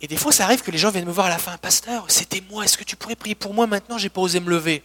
Et 0.00 0.06
des 0.06 0.16
fois, 0.16 0.32
ça 0.32 0.44
arrive 0.44 0.62
que 0.62 0.70
les 0.70 0.78
gens 0.78 0.90
viennent 0.90 1.04
me 1.04 1.12
voir 1.12 1.26
à 1.26 1.30
la 1.30 1.36
fin, 1.36 1.58
pasteur, 1.58 2.06
c'était 2.08 2.42
moi, 2.50 2.64
est-ce 2.64 2.78
que 2.78 2.84
tu 2.84 2.96
pourrais 2.96 3.16
prier 3.16 3.34
pour 3.34 3.52
moi 3.52 3.66
maintenant? 3.66 3.98
J'ai 3.98 4.08
pas 4.08 4.22
osé 4.22 4.40
me 4.40 4.48
lever. 4.48 4.82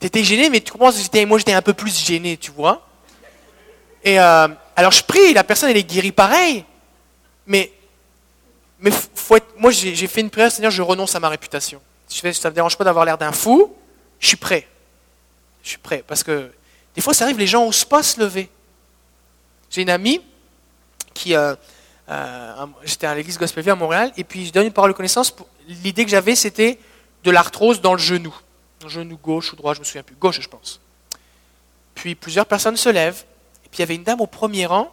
T'étais 0.00 0.24
gêné, 0.24 0.48
mais 0.48 0.62
tu 0.62 0.72
comprends, 0.72 0.90
moi 1.26 1.38
j'étais 1.38 1.52
un 1.52 1.62
peu 1.62 1.74
plus 1.74 2.02
gêné, 2.02 2.38
tu 2.38 2.50
vois. 2.50 2.88
Et 4.02 4.18
euh, 4.18 4.48
alors 4.74 4.90
je 4.90 5.04
prie, 5.04 5.34
la 5.34 5.44
personne 5.44 5.68
elle 5.68 5.76
est 5.76 5.84
guérie 5.84 6.12
pareil, 6.12 6.64
mais, 7.46 7.72
mais 8.82 8.90
faut 8.90 9.36
être, 9.36 9.46
moi 9.56 9.70
j'ai 9.70 10.06
fait 10.06 10.20
une 10.20 10.30
prière, 10.30 10.52
Seigneur, 10.52 10.70
je 10.70 10.82
renonce 10.82 11.14
à 11.14 11.20
ma 11.20 11.28
réputation. 11.28 11.80
ça 12.08 12.28
ne 12.28 12.50
me 12.50 12.54
dérange 12.54 12.76
pas 12.76 12.84
d'avoir 12.84 13.04
l'air 13.04 13.16
d'un 13.16 13.32
fou, 13.32 13.74
je 14.18 14.28
suis 14.28 14.36
prêt. 14.36 14.68
Je 15.62 15.70
suis 15.70 15.78
prêt, 15.78 16.04
parce 16.06 16.22
que 16.22 16.52
des 16.94 17.00
fois 17.00 17.14
ça 17.14 17.24
arrive, 17.24 17.38
les 17.38 17.46
gens 17.46 17.64
n'osent 17.64 17.84
pas 17.84 18.02
se 18.02 18.20
lever. 18.20 18.50
J'ai 19.70 19.82
une 19.82 19.90
amie 19.90 20.20
qui, 21.14 21.34
euh, 21.34 21.54
euh, 22.08 22.66
j'étais 22.84 23.06
à 23.06 23.14
l'église 23.14 23.38
Gospel 23.38 23.68
à 23.70 23.74
Montréal, 23.74 24.12
et 24.16 24.24
puis 24.24 24.46
je 24.46 24.52
donne 24.52 24.66
une 24.66 24.72
parole 24.72 24.90
de 24.90 24.96
connaissance. 24.96 25.34
L'idée 25.68 26.04
que 26.04 26.10
j'avais, 26.10 26.34
c'était 26.34 26.78
de 27.24 27.30
l'arthrose 27.30 27.80
dans 27.80 27.92
le 27.92 28.00
genou 28.00 28.34
genou 28.88 29.16
gauche 29.16 29.52
ou 29.52 29.56
droit, 29.56 29.74
je 29.74 29.80
me 29.80 29.84
souviens 29.84 30.02
plus, 30.02 30.16
gauche 30.16 30.40
je 30.40 30.48
pense. 30.48 30.80
Puis 31.94 32.14
plusieurs 32.14 32.46
personnes 32.46 32.76
se 32.76 32.88
lèvent, 32.88 33.24
et 33.64 33.68
puis 33.68 33.78
il 33.78 33.80
y 33.80 33.82
avait 33.82 33.94
une 33.94 34.04
dame 34.04 34.20
au 34.20 34.26
premier 34.26 34.66
rang 34.66 34.92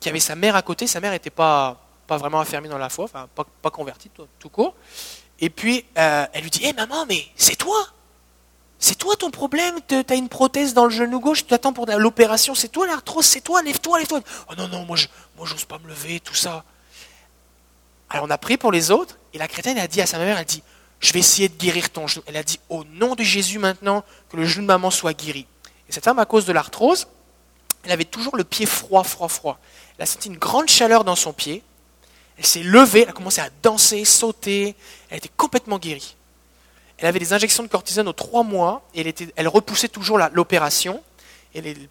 qui 0.00 0.08
avait 0.08 0.20
sa 0.20 0.34
mère 0.34 0.56
à 0.56 0.62
côté, 0.62 0.86
sa 0.86 1.00
mère 1.00 1.12
n'était 1.12 1.30
pas, 1.30 1.85
pas 2.06 2.16
vraiment 2.16 2.40
affermie 2.40 2.68
dans 2.68 2.78
la 2.78 2.88
foi, 2.88 3.04
enfin 3.04 3.28
pas, 3.34 3.70
convertie 3.70 4.10
tout, 4.10 4.48
court. 4.48 4.74
Et 5.40 5.50
puis 5.50 5.84
euh, 5.98 6.26
elle 6.32 6.42
lui 6.42 6.50
dit 6.50 6.64
Hé 6.64 6.72
maman, 6.72 7.06
mais 7.06 7.26
c'est 7.36 7.56
toi? 7.56 7.76
C'est 8.78 8.96
toi 8.96 9.16
ton 9.16 9.30
problème? 9.30 9.78
Tu 9.88 9.94
as 10.08 10.14
une 10.14 10.28
prothèse 10.28 10.74
dans 10.74 10.84
le 10.84 10.90
genou 10.90 11.20
gauche, 11.20 11.38
tu 11.38 11.48
t'attends 11.48 11.72
pour 11.72 11.86
l'opération, 11.86 12.54
c'est 12.54 12.68
toi 12.68 12.86
l'arthrose, 12.86 13.24
c'est 13.24 13.40
toi, 13.40 13.62
lève-toi, 13.62 13.98
lève-toi. 13.98 14.20
Oh 14.50 14.54
non, 14.56 14.68
non, 14.68 14.84
moi 14.84 14.96
je 14.96 15.06
moi, 15.36 15.46
j'ose 15.46 15.64
pas 15.64 15.78
me 15.78 15.88
lever, 15.88 16.20
tout 16.20 16.34
ça. 16.34 16.64
Alors 18.08 18.26
on 18.26 18.30
a 18.30 18.38
pris 18.38 18.56
pour 18.56 18.72
les 18.72 18.90
autres, 18.90 19.18
et 19.32 19.38
la 19.38 19.48
chrétienne 19.48 19.78
a 19.78 19.88
dit 19.88 20.00
à 20.00 20.06
sa 20.06 20.18
mère, 20.18 20.38
elle 20.38 20.44
dit 20.44 20.62
je 21.00 21.12
vais 21.12 21.18
essayer 21.18 21.48
de 21.48 21.56
guérir 21.56 21.90
ton 21.90 22.06
genou. 22.06 22.24
Elle 22.26 22.36
a 22.36 22.42
dit, 22.42 22.58
au 22.68 22.84
nom 22.84 23.14
de 23.14 23.22
Jésus 23.22 23.58
maintenant, 23.58 24.02
que 24.30 24.36
le 24.36 24.46
genou 24.46 24.62
de 24.62 24.68
maman 24.68 24.90
soit 24.90 25.12
guéri. 25.12 25.46
Et 25.88 25.92
cette 25.92 26.04
femme, 26.04 26.18
à 26.18 26.26
cause 26.26 26.46
de 26.46 26.52
l'arthrose, 26.52 27.06
elle 27.84 27.92
avait 27.92 28.04
toujours 28.04 28.36
le 28.36 28.44
pied 28.44 28.66
froid, 28.66 29.04
froid, 29.04 29.28
froid. 29.28 29.58
Elle 29.96 30.04
a 30.04 30.06
senti 30.06 30.28
une 30.28 30.38
grande 30.38 30.68
chaleur 30.68 31.04
dans 31.04 31.14
son 31.14 31.32
pied. 31.32 31.62
Elle 32.38 32.46
s'est 32.46 32.62
levée, 32.62 33.02
elle 33.02 33.08
a 33.08 33.12
commencé 33.12 33.40
à 33.40 33.48
danser, 33.62 34.04
sauter. 34.04 34.74
Elle 35.10 35.18
était 35.18 35.30
complètement 35.36 35.78
guérie. 35.78 36.16
Elle 36.98 37.06
avait 37.06 37.18
des 37.18 37.32
injections 37.32 37.62
de 37.62 37.68
cortisone 37.68 38.08
aux 38.08 38.12
trois 38.12 38.42
mois 38.42 38.82
et 38.94 39.00
elle, 39.00 39.14
elle 39.36 39.48
repoussait 39.48 39.88
toujours 39.88 40.18
l'opération. 40.32 41.02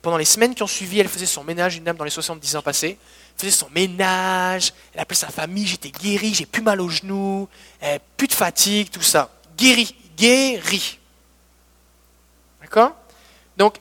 Pendant 0.02 0.18
les 0.18 0.26
semaines 0.26 0.54
qui 0.54 0.62
ont 0.62 0.68
suivi, 0.68 1.00
elle 1.00 1.08
faisait 1.08 1.26
son 1.26 1.44
ménage, 1.44 1.76
une 1.76 1.84
dame 1.84 1.98
dans 1.98 2.04
les 2.04 2.12
70 2.12 2.56
ans 2.56 2.62
passés, 2.62 3.00
faisait 3.36 3.52
son 3.52 3.68
ménage, 3.72 4.74
elle 4.94 5.02
appelait 5.02 5.16
sa 5.16 5.30
famille, 5.30 5.66
j'étais 5.66 5.90
guéri, 5.90 6.34
j'ai 6.36 6.46
plus 6.46 6.62
mal 6.62 6.80
aux 6.82 6.90
genoux, 6.90 7.50
eh, 7.82 7.98
plus 8.16 8.28
de 8.28 8.34
fatigue, 8.34 8.92
tout 8.92 9.02
ça. 9.02 9.32
Guéri, 9.58 9.96
guéri. 10.16 11.00
D'accord? 12.62 12.92
Donc, 13.58 13.78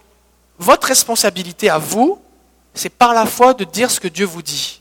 votre 0.58 0.86
responsabilité 0.86 1.68
à 1.68 1.78
vous, 1.78 2.20
c'est 2.72 2.90
par 2.90 3.12
la 3.12 3.26
foi 3.26 3.52
de 3.54 3.64
dire 3.64 3.90
ce 3.90 4.00
que 4.00 4.08
Dieu 4.08 4.24
vous 4.24 4.42
dit. 4.42 4.80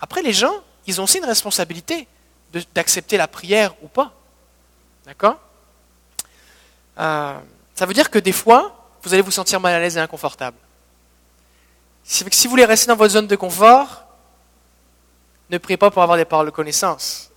Après, 0.00 0.22
les 0.22 0.32
gens, 0.32 0.54
ils 0.86 1.00
ont 1.00 1.04
aussi 1.04 1.18
une 1.18 1.24
responsabilité 1.24 2.06
d'accepter 2.74 3.16
la 3.16 3.28
prière 3.28 3.74
ou 3.82 3.88
pas. 3.88 4.12
D'accord? 5.04 5.38
Euh, 6.98 7.38
Ça 7.74 7.86
veut 7.86 7.94
dire 7.94 8.10
que 8.10 8.18
des 8.18 8.32
fois, 8.32 8.88
vous 9.02 9.12
allez 9.12 9.22
vous 9.22 9.30
sentir 9.30 9.60
mal 9.60 9.74
à 9.74 9.78
l'aise 9.80 9.96
et 9.96 10.00
inconfortable. 10.00 10.56
Si 12.02 12.24
vous 12.44 12.50
voulez 12.50 12.64
rester 12.64 12.86
dans 12.86 12.96
votre 12.96 13.12
zone 13.12 13.26
de 13.26 13.36
confort, 13.36 14.04
ne 15.50 15.58
priez 15.58 15.76
pas 15.76 15.90
pour 15.90 16.02
avoir 16.02 16.16
des 16.16 16.24
paroles 16.24 16.46
de 16.46 16.50
connaissance. 16.52 17.30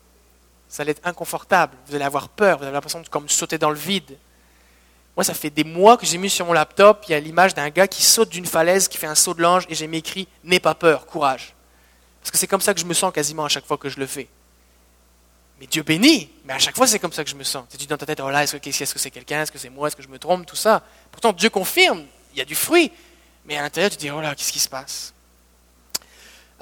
Ça 0.67 0.83
allait 0.83 0.91
être 0.91 1.05
inconfortable, 1.05 1.75
vous 1.87 1.95
allez 1.95 2.05
avoir 2.05 2.29
peur, 2.29 2.59
vous 2.59 2.63
avez 2.63 2.73
l'impression 2.73 3.01
de 3.01 3.07
comme 3.09 3.27
sauter 3.27 3.57
dans 3.57 3.71
le 3.71 3.75
vide. 3.75 4.17
Moi, 5.15 5.23
ça 5.23 5.33
fait 5.33 5.49
des 5.49 5.63
mois 5.63 5.97
que 5.97 6.05
j'ai 6.05 6.17
mis 6.19 6.29
sur 6.29 6.45
mon 6.45 6.53
laptop, 6.53 7.03
il 7.07 7.11
y 7.11 7.15
a 7.15 7.19
l'image 7.19 7.55
d'un 7.55 7.69
gars 7.69 7.87
qui 7.87 8.03
saute 8.03 8.29
d'une 8.29 8.45
falaise, 8.45 8.87
qui 8.87 8.97
fait 8.97 9.07
un 9.07 9.15
saut 9.15 9.33
de 9.33 9.41
l'ange, 9.41 9.65
et 9.67 9.75
j'ai 9.75 9.87
mis 9.87 9.97
écrit 9.97 10.27
N'aie 10.43 10.59
pas 10.59 10.75
peur, 10.75 11.07
courage. 11.07 11.55
Parce 12.21 12.31
que 12.31 12.37
c'est 12.37 12.47
comme 12.47 12.61
ça 12.61 12.73
que 12.73 12.79
je 12.79 12.85
me 12.85 12.93
sens 12.93 13.13
quasiment 13.13 13.45
à 13.45 13.49
chaque 13.49 13.65
fois 13.65 13.77
que 13.77 13.89
je 13.89 13.99
le 13.99 14.05
fais. 14.05 14.27
Mais 15.59 15.67
Dieu 15.67 15.83
bénit, 15.83 16.31
mais 16.45 16.53
à 16.53 16.59
chaque 16.59 16.75
fois 16.75 16.87
c'est 16.87 16.99
comme 16.99 17.11
ça 17.11 17.23
que 17.23 17.29
je 17.29 17.35
me 17.35 17.43
sens. 17.43 17.65
Tu 17.69 17.77
dis 17.77 17.87
dans 17.87 17.97
ta 17.97 18.05
tête, 18.05 18.19
oh 18.21 18.29
là, 18.29 18.43
est-ce 18.43 18.55
que 18.57 18.99
c'est 18.99 19.11
quelqu'un, 19.11 19.41
est-ce 19.41 19.51
que 19.51 19.57
c'est 19.57 19.69
moi, 19.69 19.87
est-ce 19.87 19.95
que 19.95 20.03
je 20.03 20.07
me 20.07 20.19
trompe, 20.19 20.45
tout 20.45 20.55
ça. 20.55 20.81
Pourtant, 21.11 21.33
Dieu 21.33 21.49
confirme, 21.49 22.03
il 22.33 22.39
y 22.39 22.41
a 22.41 22.45
du 22.45 22.55
fruit. 22.55 22.91
Mais 23.45 23.57
à 23.57 23.63
l'intérieur, 23.63 23.89
tu 23.89 23.97
dis, 23.97 24.11
oh 24.11 24.21
là, 24.21 24.35
qu'est-ce 24.35 24.51
qui 24.51 24.59
se 24.59 24.69
passe? 24.69 25.13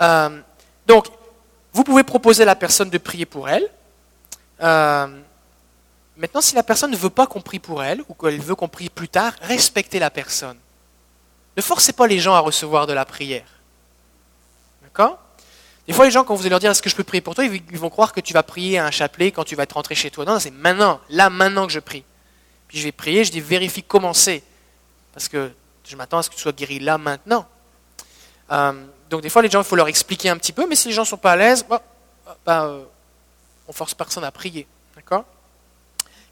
Euh, 0.01 0.41
Donc, 0.87 1.07
vous 1.73 1.83
pouvez 1.83 2.03
proposer 2.03 2.43
à 2.43 2.45
la 2.45 2.55
personne 2.55 2.89
de 2.89 2.97
prier 2.97 3.25
pour 3.25 3.49
elle. 3.49 3.69
Euh, 4.61 5.07
maintenant, 6.15 6.41
si 6.41 6.55
la 6.55 6.63
personne 6.63 6.91
ne 6.91 6.97
veut 6.97 7.09
pas 7.09 7.27
qu'on 7.27 7.41
prie 7.41 7.59
pour 7.59 7.83
elle, 7.83 8.01
ou 8.07 8.13
qu'elle 8.13 8.39
veut 8.39 8.55
qu'on 8.55 8.69
prie 8.69 8.89
plus 8.89 9.09
tard, 9.09 9.33
respectez 9.41 9.99
la 9.99 10.09
personne. 10.09 10.57
Ne 11.57 11.61
forcez 11.61 11.91
pas 11.91 12.07
les 12.07 12.19
gens 12.19 12.33
à 12.33 12.39
recevoir 12.39 12.87
de 12.87 12.93
la 12.93 13.05
prière. 13.05 13.47
D'accord? 14.81 15.19
Des 15.88 15.93
fois, 15.93 16.05
les 16.05 16.11
gens, 16.11 16.25
quand 16.25 16.35
vous 16.35 16.41
allez 16.41 16.49
leur 16.49 16.59
dire 16.59 16.69
est-ce 16.69 16.81
que 16.81 16.89
je 16.89 16.95
peux 16.95 17.05
prier 17.05 17.21
pour 17.21 17.33
toi, 17.33 17.45
ils 17.45 17.79
vont 17.79 17.89
croire 17.89 18.11
que 18.11 18.19
tu 18.19 18.33
vas 18.33 18.43
prier 18.43 18.77
à 18.77 18.85
un 18.85 18.91
chapelet 18.91 19.31
quand 19.31 19.45
tu 19.45 19.55
vas 19.55 19.63
être 19.63 19.73
rentré 19.73 19.95
chez 19.95 20.11
toi. 20.11 20.25
Non, 20.25 20.38
c'est 20.38 20.51
maintenant, 20.51 20.99
là, 21.09 21.29
maintenant 21.29 21.65
que 21.65 21.71
je 21.71 21.79
prie. 21.79 22.03
Puis 22.67 22.77
je 22.79 22.83
vais 22.83 22.91
prier, 22.91 23.23
je 23.23 23.31
dis 23.31 23.39
vérifie 23.39 23.83
comment 23.83 24.13
c'est. 24.13 24.43
Parce 25.13 25.29
que 25.29 25.49
je 25.85 25.95
m'attends 25.95 26.17
à 26.17 26.23
ce 26.23 26.29
que 26.29 26.35
tu 26.35 26.41
sois 26.41 26.51
guéri 26.51 26.79
là, 26.79 26.97
maintenant. 26.97 27.47
Euh, 28.51 28.73
donc 29.09 29.21
des 29.21 29.29
fois, 29.29 29.41
les 29.41 29.49
gens, 29.49 29.61
il 29.61 29.65
faut 29.65 29.77
leur 29.77 29.88
expliquer 29.88 30.29
un 30.29 30.38
petit 30.38 30.51
peu, 30.51 30.67
mais 30.67 30.75
si 30.75 30.89
les 30.89 30.93
gens 30.93 31.03
ne 31.03 31.07
sont 31.07 31.17
pas 31.17 31.31
à 31.31 31.35
l'aise, 31.38 31.65
bah, 31.67 31.81
bah, 32.45 32.65
euh, 32.65 32.83
on 33.67 33.71
force 33.71 33.93
personne 33.93 34.25
à 34.25 34.31
prier. 34.31 34.67
D'accord? 34.93 35.23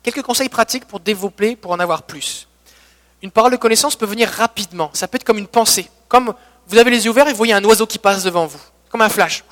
Quelques 0.03 0.21
conseils 0.21 0.49
pratiques 0.49 0.85
pour 0.85 0.99
développer, 0.99 1.55
pour 1.55 1.71
en 1.71 1.79
avoir 1.79 2.03
plus. 2.03 2.47
Une 3.21 3.31
parole 3.31 3.53
de 3.53 3.57
connaissance 3.57 3.95
peut 3.95 4.05
venir 4.05 4.29
rapidement. 4.29 4.89
Ça 4.93 5.07
peut 5.07 5.15
être 5.15 5.23
comme 5.23 5.37
une 5.37 5.47
pensée. 5.47 5.89
Comme 6.09 6.33
vous 6.67 6.77
avez 6.77 6.91
les 6.91 7.05
yeux 7.05 7.11
ouverts 7.11 7.27
et 7.27 7.31
vous 7.31 7.37
voyez 7.37 7.53
un 7.53 7.63
oiseau 7.63 7.87
qui 7.87 7.97
passe 7.97 8.23
devant 8.23 8.45
vous. 8.45 8.61
Comme 8.95 9.01
un 9.01 9.09
flash. 9.09 9.43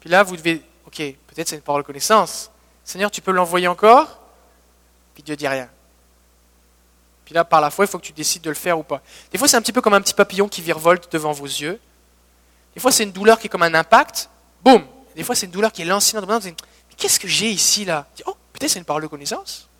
Puis 0.00 0.10
là, 0.10 0.22
vous 0.22 0.36
devez, 0.36 0.62
ok, 0.86 0.96
peut-être 0.96 1.48
c'est 1.48 1.56
une 1.56 1.62
parole 1.62 1.80
de 1.80 1.86
connaissance. 1.86 2.50
Seigneur, 2.84 3.10
tu 3.10 3.22
peux 3.22 3.30
l'envoyer 3.30 3.68
encore? 3.68 4.20
Puis 5.14 5.22
Dieu 5.22 5.34
dit 5.34 5.48
rien. 5.48 5.70
Puis 7.24 7.32
là, 7.34 7.42
par 7.42 7.62
la 7.62 7.70
foi, 7.70 7.86
il 7.86 7.88
faut 7.88 7.98
que 7.98 8.04
tu 8.04 8.12
décides 8.12 8.42
de 8.42 8.50
le 8.50 8.54
faire 8.54 8.78
ou 8.78 8.82
pas. 8.82 9.00
Des 9.30 9.38
fois, 9.38 9.48
c'est 9.48 9.56
un 9.56 9.62
petit 9.62 9.72
peu 9.72 9.80
comme 9.80 9.94
un 9.94 10.02
petit 10.02 10.12
papillon 10.12 10.46
qui 10.46 10.60
virevolte 10.60 11.10
devant 11.10 11.32
vos 11.32 11.46
yeux. 11.46 11.80
Des 12.74 12.80
fois, 12.82 12.92
c'est 12.92 13.04
une 13.04 13.12
douleur 13.12 13.38
qui 13.38 13.46
est 13.46 13.50
comme 13.50 13.62
un 13.62 13.72
impact. 13.72 14.28
Boum 14.62 14.84
Des 15.16 15.24
fois, 15.24 15.34
c'est 15.34 15.46
une 15.46 15.52
douleur 15.52 15.72
qui 15.72 15.80
est 15.80 15.86
lancinante. 15.86 16.44
Mais 16.44 16.54
qu'est-ce 16.98 17.18
que 17.18 17.28
j'ai 17.28 17.48
ici, 17.48 17.86
là? 17.86 18.06
Oh, 18.26 18.36
peut-être 18.52 18.72
c'est 18.72 18.78
une 18.78 18.84
parole 18.84 19.04
de 19.04 19.08
connaissance. 19.08 19.70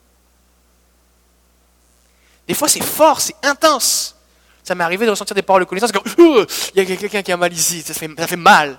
Des 2.49 2.55
fois, 2.55 2.70
c'est 2.70 2.83
fort, 2.83 3.20
c'est 3.20 3.37
intense. 3.43 4.16
Ça 4.65 4.75
m'est 4.75 4.85
arrivé 4.85 5.07
de 5.07 5.11
ressentir 5.11 5.35
des 5.35 5.43
paroles 5.43 5.63
de 5.63 5.69
connaissance 5.69 5.91
comme 5.93 6.05
il 6.19 6.47
y 6.75 6.81
a 6.81 6.97
quelqu'un 6.97 7.23
qui 7.23 7.33
a 7.33 7.37
mal 7.37 7.53
ici, 7.53 7.83
ça 7.83 7.95
fait, 7.95 8.37
mal. 8.37 8.79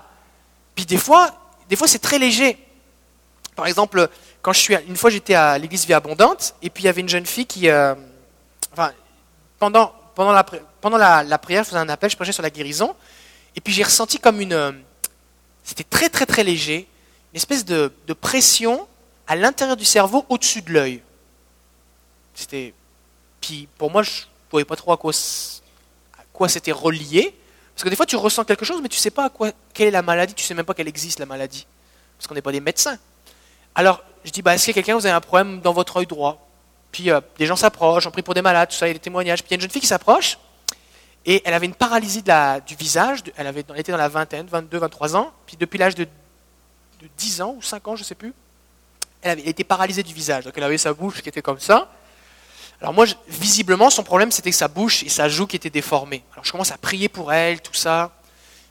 Puis 0.74 0.86
des 0.86 0.96
fois, 0.96 1.30
des 1.68 1.76
fois 1.76 1.86
c'est 1.86 1.98
très 1.98 2.18
léger. 2.18 2.58
Par 3.54 3.66
exemple, 3.66 4.08
quand 4.40 4.52
je 4.52 4.60
suis, 4.60 4.74
une 4.88 4.96
fois 4.96 5.10
j'étais 5.10 5.34
à 5.34 5.58
l'église 5.58 5.86
Vie 5.86 5.92
Abondante, 5.92 6.54
et 6.62 6.70
puis 6.70 6.84
il 6.84 6.86
y 6.86 6.88
avait 6.88 7.00
une 7.00 7.08
jeune 7.08 7.26
fille 7.26 7.46
qui, 7.46 7.68
euh, 7.68 7.94
pendant, 9.58 9.92
pendant 10.14 10.32
la, 10.32 11.38
prière, 11.38 11.64
je 11.64 11.68
faisais 11.68 11.78
un 11.78 11.88
appel, 11.88 12.10
je 12.10 12.16
prêchais 12.16 12.32
sur 12.32 12.42
la 12.42 12.50
guérison, 12.50 12.96
et 13.54 13.60
puis 13.60 13.72
j'ai 13.72 13.82
ressenti 13.82 14.18
comme 14.18 14.40
une, 14.40 14.52
euh, 14.52 14.72
c'était 15.62 15.84
très 15.84 16.08
très 16.08 16.26
très 16.26 16.44
léger, 16.44 16.88
une 17.32 17.36
espèce 17.36 17.64
de, 17.64 17.92
de 18.06 18.12
pression 18.12 18.86
à 19.26 19.36
l'intérieur 19.36 19.76
du 19.76 19.84
cerveau 19.84 20.24
au-dessus 20.28 20.62
de 20.62 20.72
l'œil. 20.72 21.02
C'était, 22.34 22.74
puis 23.40 23.68
pour 23.78 23.90
moi, 23.90 24.02
je 24.02 24.10
ne 24.10 24.50
voyais 24.50 24.64
pas 24.64 24.76
trop 24.76 24.92
à 24.92 24.96
quoi 24.96 25.12
quoi 26.34 26.50
c'était 26.50 26.72
relié. 26.72 27.34
Parce 27.74 27.84
que 27.84 27.88
des 27.88 27.96
fois, 27.96 28.04
tu 28.04 28.16
ressens 28.16 28.44
quelque 28.44 28.66
chose, 28.66 28.80
mais 28.82 28.90
tu 28.90 28.98
ne 28.98 29.00
sais 29.00 29.10
pas 29.10 29.24
à 29.24 29.30
quoi, 29.30 29.50
quelle 29.72 29.88
est 29.88 29.92
la 29.92 30.02
maladie, 30.02 30.34
tu 30.34 30.44
ne 30.44 30.46
sais 30.46 30.54
même 30.54 30.66
pas 30.66 30.74
qu'elle 30.74 30.88
existe, 30.88 31.18
la 31.18 31.26
maladie. 31.26 31.66
Parce 32.18 32.26
qu'on 32.26 32.34
n'est 32.34 32.42
pas 32.42 32.52
des 32.52 32.60
médecins. 32.60 32.98
Alors, 33.74 34.02
je 34.24 34.30
dis, 34.30 34.42
bah, 34.42 34.54
est-ce 34.54 34.66
qu'il 34.66 34.76
y 34.76 34.78
a 34.78 34.82
quelqu'un, 34.82 34.94
vous 34.98 35.06
avez 35.06 35.14
un 35.14 35.20
problème 35.20 35.60
dans 35.60 35.72
votre 35.72 35.96
œil 35.96 36.06
droit? 36.06 36.46
Puis 36.92 37.10
euh, 37.10 37.20
des 37.38 37.46
gens 37.46 37.56
s'approchent, 37.56 38.06
on 38.06 38.10
prie 38.10 38.22
pour 38.22 38.34
des 38.34 38.42
malades, 38.42 38.68
tout 38.68 38.76
ça, 38.76 38.86
il 38.86 38.90
y 38.90 38.92
a 38.92 38.94
des 38.94 39.00
témoignages. 39.00 39.42
Puis 39.42 39.48
il 39.48 39.52
y 39.52 39.54
a 39.54 39.56
une 39.56 39.60
jeune 39.62 39.70
fille 39.70 39.80
qui 39.80 39.88
s'approche, 39.88 40.38
et 41.26 41.42
elle 41.44 41.54
avait 41.54 41.66
une 41.66 41.74
paralysie 41.74 42.22
de 42.22 42.28
la, 42.28 42.60
du 42.60 42.76
visage, 42.76 43.20
elle, 43.36 43.46
avait, 43.46 43.64
était 43.76 43.90
dans 43.90 43.98
la 43.98 44.08
vingtaine, 44.08 44.46
22, 44.46 44.78
23 44.78 45.16
ans, 45.16 45.32
puis 45.46 45.56
depuis 45.56 45.78
l'âge 45.78 45.94
de, 45.94 46.04
de, 46.04 47.08
10 47.16 47.40
ans 47.40 47.54
ou 47.56 47.62
5 47.62 47.88
ans, 47.88 47.96
je 47.96 48.02
ne 48.02 48.04
sais 48.04 48.14
plus, 48.14 48.32
elle, 49.22 49.32
avait, 49.32 49.42
elle 49.42 49.48
était 49.48 49.64
paralysée 49.64 50.02
du 50.02 50.14
visage. 50.14 50.44
Donc 50.44 50.54
elle 50.56 50.62
avait 50.62 50.78
sa 50.78 50.92
bouche 50.92 51.22
qui 51.22 51.28
était 51.28 51.42
comme 51.42 51.58
ça, 51.58 51.90
alors 52.84 52.92
moi, 52.92 53.06
visiblement, 53.28 53.88
son 53.88 54.02
problème, 54.02 54.30
c'était 54.30 54.52
sa 54.52 54.68
bouche 54.68 55.04
et 55.04 55.08
sa 55.08 55.26
joue 55.26 55.46
qui 55.46 55.56
étaient 55.56 55.70
déformées. 55.70 56.22
Alors 56.34 56.44
je 56.44 56.52
commence 56.52 56.70
à 56.70 56.76
prier 56.76 57.08
pour 57.08 57.32
elle, 57.32 57.62
tout 57.62 57.72
ça. 57.72 58.10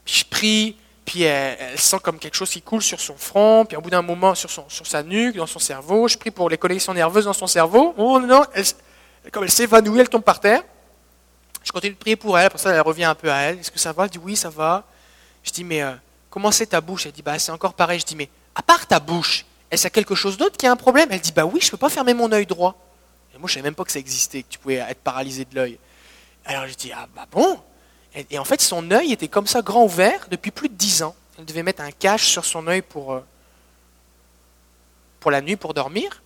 Puis 0.06 0.18
je 0.18 0.26
prie, 0.26 0.78
puis 1.04 1.24
elle, 1.24 1.80
sent 1.80 1.98
comme 2.04 2.20
quelque 2.20 2.36
chose 2.36 2.52
qui 2.52 2.62
coule 2.62 2.84
sur 2.84 3.00
son 3.02 3.16
front, 3.16 3.66
puis 3.66 3.76
au 3.76 3.82
bout 3.82 3.90
d'un 3.90 4.04
moment 4.04 4.36
sur, 4.36 4.52
son, 4.52 4.70
sur 4.70 4.86
sa 4.86 5.02
nuque, 5.02 5.36
dans 5.36 5.48
son 5.48 5.58
cerveau. 5.58 6.08
Je 6.08 6.16
prie 6.16 6.30
pour 6.30 6.48
les 6.48 6.60
connexions 6.60 6.94
nerveuses 6.94 7.26
dans 7.26 7.34
son 7.34 7.48
cerveau. 7.48 7.96
Oh 7.98 8.20
non, 8.20 8.44
elle, 8.54 8.66
comme 9.32 9.46
elle 9.46 9.52
s'évanouit, 9.52 10.00
elle 10.00 10.10
tombe 10.10 10.22
par 10.22 10.40
terre. 10.40 10.62
Je 11.64 11.72
continue 11.72 11.94
de 11.94 11.98
prier 11.98 12.16
pour 12.16 12.38
elle, 12.38 12.52
pour 12.52 12.60
ça 12.60 12.72
elle 12.72 12.82
revient 12.82 13.06
un 13.06 13.16
peu 13.16 13.32
à 13.32 13.38
elle. 13.38 13.58
Est-ce 13.62 13.72
que 13.72 13.80
ça 13.80 13.94
va? 13.94 14.04
Elle 14.04 14.12
dit 14.12 14.20
oui, 14.24 14.36
ça 14.36 14.52
va. 14.52 14.84
Je 15.42 15.50
dis 15.50 15.64
mais 15.64 15.82
euh, 15.82 15.92
comment 16.30 16.52
c'est 16.52 16.68
ta 16.68 16.82
bouche? 16.82 17.08
Elle 17.08 17.14
dit 17.14 17.24
bah 17.24 17.40
c'est 17.40 17.52
encore 17.52 17.74
pareil. 17.74 18.00
Je 18.00 18.06
dis 18.06 18.16
mais 18.16 18.30
à 18.54 18.62
part 18.62 18.86
ta 18.86 19.00
bouche, 19.00 19.44
est-ce 19.72 19.82
qu'il 19.82 19.88
a 19.88 19.90
quelque 19.90 20.14
chose 20.14 20.38
d'autre 20.38 20.56
qui 20.56 20.68
a 20.68 20.72
un 20.72 20.76
problème? 20.76 21.08
Elle 21.10 21.20
dit 21.20 21.32
bah 21.32 21.46
oui, 21.46 21.62
je 21.62 21.66
ne 21.66 21.72
peux 21.72 21.78
pas 21.78 21.90
fermer 21.90 22.14
mon 22.14 22.32
œil 22.32 22.46
droit. 22.46 22.78
Moi, 23.40 23.48
je 23.48 23.54
savais 23.56 23.64
même 23.64 23.76
pas 23.76 23.84
que 23.84 23.92
ça 23.92 24.00
existait, 24.00 24.44
que 24.44 24.50
tu 24.50 24.60
pouvais 24.60 24.76
être 24.76 25.02
paralysé 25.02 25.46
de 25.46 25.56
l'œil. 25.56 25.80
Alors 26.46 26.68
je 26.68 26.74
dis, 26.74 26.92
ah 26.94 27.08
bah 27.16 27.26
bon? 27.32 27.60
Et, 28.30 28.38
en 28.38 28.46
fait, 28.46 28.62
son 28.62 28.92
œil 28.92 29.12
était 29.12 29.28
comme 29.28 29.48
ça, 29.48 29.62
grand 29.62 29.84
ouvert, 29.84 30.28
depuis 30.30 30.52
plus 30.52 30.70
de 30.70 30.76
dix 30.76 31.02
ans. 31.02 31.16
Elle 31.40 31.46
devait 31.46 31.64
mettre 31.64 31.82
un 31.82 31.92
cache 31.92 32.28
sur 32.28 32.46
son 32.46 32.68
œil 32.68 32.84
pour, 32.84 33.14
euh, 33.14 33.26
pour 35.20 35.32
la 35.32 35.42
nuit, 35.42 35.56
pour 35.56 35.74
dormir, 35.74 36.22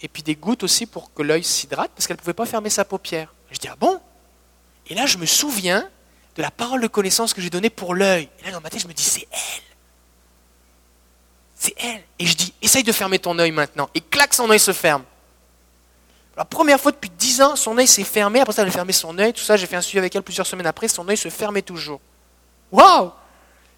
et 0.00 0.08
puis 0.08 0.22
des 0.22 0.36
gouttes 0.36 0.62
aussi 0.62 0.86
pour 0.86 1.12
que 1.12 1.22
l'œil 1.22 1.42
s'hydrate, 1.42 1.90
parce 1.96 2.06
qu'elle 2.06 2.16
ne 2.16 2.20
pouvait 2.20 2.32
pas 2.32 2.46
fermer 2.46 2.70
sa 2.70 2.84
paupière. 2.84 3.34
je 3.50 3.58
dis, 3.58 3.66
ah 3.66 3.76
bon? 3.76 4.00
Et 4.86 4.94
là, 4.94 5.06
je 5.06 5.18
me 5.18 5.26
souviens 5.26 5.88
de 6.36 6.42
la 6.42 6.52
parole 6.52 6.80
de 6.80 6.86
connaissance 6.86 7.34
que 7.34 7.40
j'ai 7.40 7.50
donnée 7.50 7.70
pour 7.70 7.94
l'œil. 7.94 8.28
Et 8.40 8.44
là, 8.44 8.52
dans 8.52 8.60
ma 8.60 8.70
tête, 8.70 8.82
je 8.82 8.88
me 8.88 8.92
dis, 8.92 9.02
c'est 9.02 9.26
elle. 9.30 9.62
C'est 11.56 11.74
elle. 11.78 12.02
Et 12.20 12.26
je 12.26 12.36
dis, 12.36 12.54
essaye 12.62 12.84
de 12.84 12.92
fermer 12.92 13.18
ton 13.18 13.36
œil 13.38 13.50
maintenant. 13.50 13.90
Et 13.94 14.00
clac, 14.00 14.32
son 14.32 14.48
œil 14.50 14.60
se 14.60 14.72
ferme. 14.72 15.04
La 16.36 16.44
première 16.44 16.80
fois 16.80 16.92
depuis 16.92 17.10
dix 17.10 17.42
ans, 17.42 17.56
son 17.56 17.76
œil 17.76 17.86
s'est 17.86 18.04
fermé. 18.04 18.40
Après 18.40 18.54
ça, 18.54 18.62
elle 18.62 18.68
a 18.68 18.72
fermé 18.72 18.92
son 18.92 19.18
œil. 19.18 19.32
Tout 19.32 19.42
ça, 19.42 19.56
j'ai 19.56 19.66
fait 19.66 19.76
un 19.76 19.82
suivi 19.82 19.98
avec 19.98 20.14
elle 20.16 20.22
plusieurs 20.22 20.46
semaines 20.46 20.66
après. 20.66 20.88
Son 20.88 21.06
œil 21.08 21.16
se 21.16 21.28
fermait 21.28 21.62
toujours. 21.62 22.00
Waouh 22.70 23.12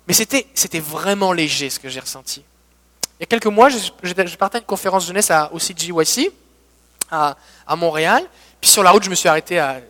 Mais 0.06 0.14
c'était, 0.14 0.46
c'était 0.54 0.80
vraiment 0.80 1.32
léger 1.32 1.68
ce 1.68 1.80
que 1.80 1.88
j'ai 1.88 2.00
ressenti. 2.00 2.44
Il 3.18 3.22
y 3.22 3.24
a 3.24 3.26
quelques 3.26 3.46
mois, 3.46 3.68
je, 3.68 4.36
partais 4.36 4.58
à 4.58 4.60
une 4.60 4.66
conférence 4.66 5.06
jeunesse 5.06 5.30
à, 5.30 5.52
au 5.52 5.58
CGYC 5.58 6.32
à, 7.10 7.36
Montréal. 7.76 8.24
Puis 8.60 8.70
sur 8.70 8.82
la 8.82 8.90
route, 8.90 9.02
je 9.02 9.10
me 9.10 9.14
suis 9.14 9.28
arrêté 9.28 9.58
à. 9.58 9.80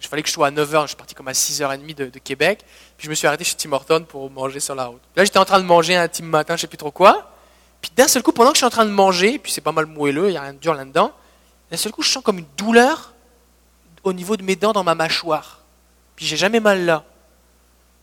Il 0.00 0.08
fallait 0.08 0.22
que 0.22 0.28
je 0.28 0.34
sois 0.34 0.48
à 0.48 0.50
9h, 0.50 0.82
je 0.82 0.86
suis 0.88 0.96
parti 0.96 1.14
comme 1.14 1.28
à 1.28 1.32
6h30 1.32 1.94
de, 1.94 2.06
de, 2.06 2.18
Québec. 2.18 2.64
Puis 2.98 3.04
je 3.04 3.10
me 3.10 3.14
suis 3.14 3.28
arrêté 3.28 3.44
chez 3.44 3.54
Tim 3.54 3.70
Horton 3.70 4.04
pour 4.08 4.28
manger 4.30 4.58
sur 4.58 4.74
la 4.74 4.86
route. 4.86 5.00
Là, 5.14 5.24
j'étais 5.24 5.38
en 5.38 5.44
train 5.44 5.60
de 5.60 5.64
manger 5.64 5.94
un 5.94 6.08
Tim 6.08 6.24
matin, 6.24 6.56
je 6.56 6.62
sais 6.62 6.66
plus 6.66 6.76
trop 6.76 6.90
quoi. 6.90 7.30
Puis 7.80 7.92
d'un 7.96 8.08
seul 8.08 8.22
coup, 8.22 8.32
pendant 8.32 8.50
que 8.50 8.56
je 8.56 8.58
suis 8.58 8.66
en 8.66 8.70
train 8.70 8.84
de 8.84 8.90
manger, 8.90 9.38
puis 9.38 9.52
c'est 9.52 9.60
pas 9.60 9.70
mal 9.70 9.86
moelleux, 9.86 10.28
il 10.28 10.32
n'y 10.32 10.36
a 10.36 10.42
rien 10.42 10.54
de 10.54 10.58
dur 10.58 10.74
là-dedans, 10.74 11.12
d'un 11.72 11.78
seul 11.78 11.90
coup, 11.90 12.02
je 12.02 12.10
sens 12.10 12.22
comme 12.22 12.38
une 12.38 12.46
douleur 12.58 13.14
au 14.04 14.12
niveau 14.12 14.36
de 14.36 14.42
mes 14.42 14.56
dents 14.56 14.72
dans 14.72 14.84
ma 14.84 14.94
mâchoire. 14.94 15.60
Puis 16.14 16.26
j'ai 16.26 16.36
jamais 16.36 16.60
mal 16.60 16.84
là. 16.84 17.02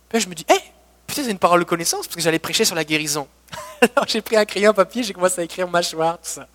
Puis 0.10 0.18
là, 0.18 0.24
je 0.24 0.28
me 0.28 0.34
dis, 0.34 0.44
hé, 0.50 0.54
hey, 0.54 0.62
putain, 1.06 1.24
c'est 1.24 1.30
une 1.30 1.38
parole 1.38 1.60
de 1.60 1.66
connaissance, 1.66 2.08
parce 2.08 2.16
que 2.16 2.22
j'allais 2.22 2.40
prêcher 2.40 2.66
sur 2.66 2.74
la 2.74 2.84
guérison. 2.84 3.28
Alors 3.96 4.08
j'ai 4.08 4.22
pris 4.22 4.36
un 4.36 4.46
crayon, 4.46 4.72
un 4.72 4.74
papier, 4.74 5.04
j'ai 5.04 5.14
commencé 5.14 5.40
à 5.42 5.44
écrire 5.44 5.68
mâchoire, 5.68 6.16
tout 6.18 6.30
ça. 6.30 6.48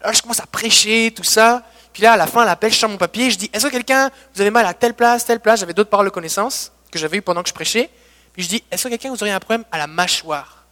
Alors 0.00 0.12
je 0.12 0.20
commence 0.20 0.40
à 0.40 0.46
prêcher, 0.46 1.12
tout 1.14 1.22
ça. 1.22 1.62
Puis 1.92 2.02
là, 2.02 2.14
à 2.14 2.16
la 2.16 2.26
fin, 2.26 2.42
à 2.42 2.44
l'appel, 2.44 2.72
je 2.72 2.78
sors 2.78 2.90
mon 2.90 2.96
papier, 2.96 3.30
je 3.30 3.38
dis, 3.38 3.48
est-ce 3.52 3.68
que 3.68 3.70
quelqu'un, 3.70 4.10
vous 4.34 4.40
avez 4.40 4.50
mal 4.50 4.66
à 4.66 4.74
telle 4.74 4.94
place, 4.94 5.24
telle 5.24 5.38
place? 5.38 5.60
J'avais 5.60 5.72
d'autres 5.72 5.90
paroles 5.90 6.06
de 6.06 6.10
connaissance 6.10 6.72
que 6.90 6.98
j'avais 6.98 7.18
eues 7.18 7.22
pendant 7.22 7.44
que 7.44 7.48
je 7.48 7.54
prêchais. 7.54 7.88
Puis 8.32 8.42
je 8.42 8.48
dis, 8.48 8.64
est-ce 8.72 8.82
que 8.82 8.88
quelqu'un, 8.88 9.10
vous 9.10 9.22
auriez 9.22 9.32
un 9.32 9.38
problème 9.38 9.64
à 9.70 9.78
la 9.78 9.86
mâchoire, 9.86 10.66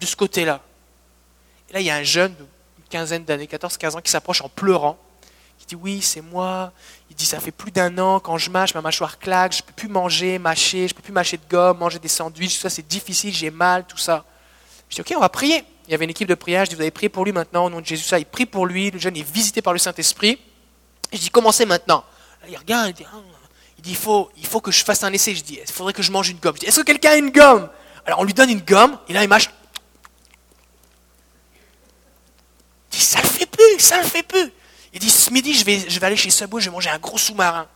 de 0.00 0.06
ce 0.06 0.14
côté-là? 0.14 0.60
Et 1.70 1.72
là, 1.72 1.80
il 1.80 1.86
y 1.86 1.90
a 1.90 1.96
un 1.96 2.04
jeune 2.04 2.36
de 2.36 2.46
quinzaine 2.88 3.24
d'années, 3.24 3.46
14-15 3.46 3.96
ans, 3.96 4.00
qui 4.00 4.12
s'approche 4.12 4.42
en 4.42 4.48
pleurant 4.48 4.96
dit 5.70 5.76
oui, 5.76 6.02
c'est 6.02 6.20
moi. 6.20 6.72
Il 7.08 7.16
dit 7.16 7.24
ça 7.24 7.40
fait 7.40 7.52
plus 7.52 7.70
d'un 7.70 7.96
an, 7.98 8.20
quand 8.20 8.38
je 8.38 8.50
mâche, 8.50 8.74
ma 8.74 8.80
mâchoire 8.80 9.18
claque, 9.18 9.52
je 9.52 9.62
ne 9.62 9.66
peux 9.66 9.72
plus 9.72 9.88
manger, 9.88 10.38
mâcher, 10.38 10.88
je 10.88 10.92
ne 10.92 10.96
peux 10.96 11.02
plus 11.02 11.12
mâcher 11.12 11.36
de 11.36 11.42
gomme, 11.48 11.78
manger 11.78 11.98
des 11.98 12.08
sandwichs, 12.08 12.56
tout 12.56 12.60
ça 12.60 12.70
c'est 12.70 12.86
difficile, 12.86 13.32
j'ai 13.32 13.50
mal, 13.50 13.86
tout 13.86 13.98
ça. 13.98 14.24
Je 14.88 14.96
dis 14.96 15.00
ok, 15.00 15.12
on 15.16 15.20
va 15.20 15.28
prier. 15.28 15.64
Il 15.86 15.92
y 15.92 15.94
avait 15.94 16.04
une 16.04 16.10
équipe 16.10 16.28
de 16.28 16.34
prière, 16.34 16.64
je 16.64 16.70
dis 16.70 16.76
vous 16.76 16.82
allez 16.82 16.90
prier 16.90 17.08
pour 17.08 17.24
lui 17.24 17.32
maintenant, 17.32 17.66
au 17.66 17.70
nom 17.70 17.80
de 17.80 17.86
Jésus, 17.86 18.04
ça, 18.04 18.18
il 18.18 18.26
prie 18.26 18.46
pour 18.46 18.66
lui, 18.66 18.90
le 18.90 18.98
jeune 18.98 19.16
est 19.16 19.28
visité 19.28 19.62
par 19.62 19.72
le 19.72 19.78
Saint-Esprit. 19.78 20.38
Je 21.12 21.18
dis 21.18 21.30
commencez 21.30 21.66
maintenant. 21.66 22.04
il 22.48 22.56
regarde, 22.56 22.88
il 22.90 22.94
dit, 22.94 23.06
ah. 23.12 23.16
il, 23.78 23.82
dit 23.82 23.90
il, 23.90 23.96
faut, 23.96 24.30
il 24.36 24.46
faut 24.46 24.60
que 24.60 24.70
je 24.70 24.84
fasse 24.84 25.02
un 25.04 25.12
essai. 25.12 25.34
Je 25.34 25.42
dis 25.42 25.60
il 25.60 25.72
faudrait 25.72 25.92
que 25.92 26.02
je 26.02 26.10
mange 26.10 26.28
une 26.28 26.38
gomme. 26.38 26.54
Je 26.56 26.60
dis 26.60 26.66
est-ce 26.66 26.80
que 26.80 26.86
quelqu'un 26.86 27.12
a 27.12 27.16
une 27.16 27.30
gomme? 27.30 27.68
Alors 28.06 28.20
on 28.20 28.24
lui 28.24 28.34
donne 28.34 28.50
une 28.50 28.60
gomme, 28.60 28.98
et 29.08 29.12
là 29.12 29.22
il 29.22 29.28
mâche. 29.28 29.50
Il 32.92 32.98
dit 32.98 33.04
ça 33.04 33.20
le 33.20 33.28
fait 33.28 33.46
plus, 33.46 33.78
ça 33.78 33.98
le 33.98 34.04
fait 34.04 34.22
plus. 34.22 34.52
Il 34.92 35.00
dit, 35.00 35.10
ce 35.10 35.30
midi, 35.30 35.54
je 35.54 35.64
vais, 35.64 36.04
aller 36.04 36.16
chez 36.16 36.30
Subway, 36.30 36.60
je 36.60 36.68
vais 36.68 36.72
manger 36.72 36.90
un 36.90 36.98
gros 36.98 37.18
sous-marin. 37.18 37.66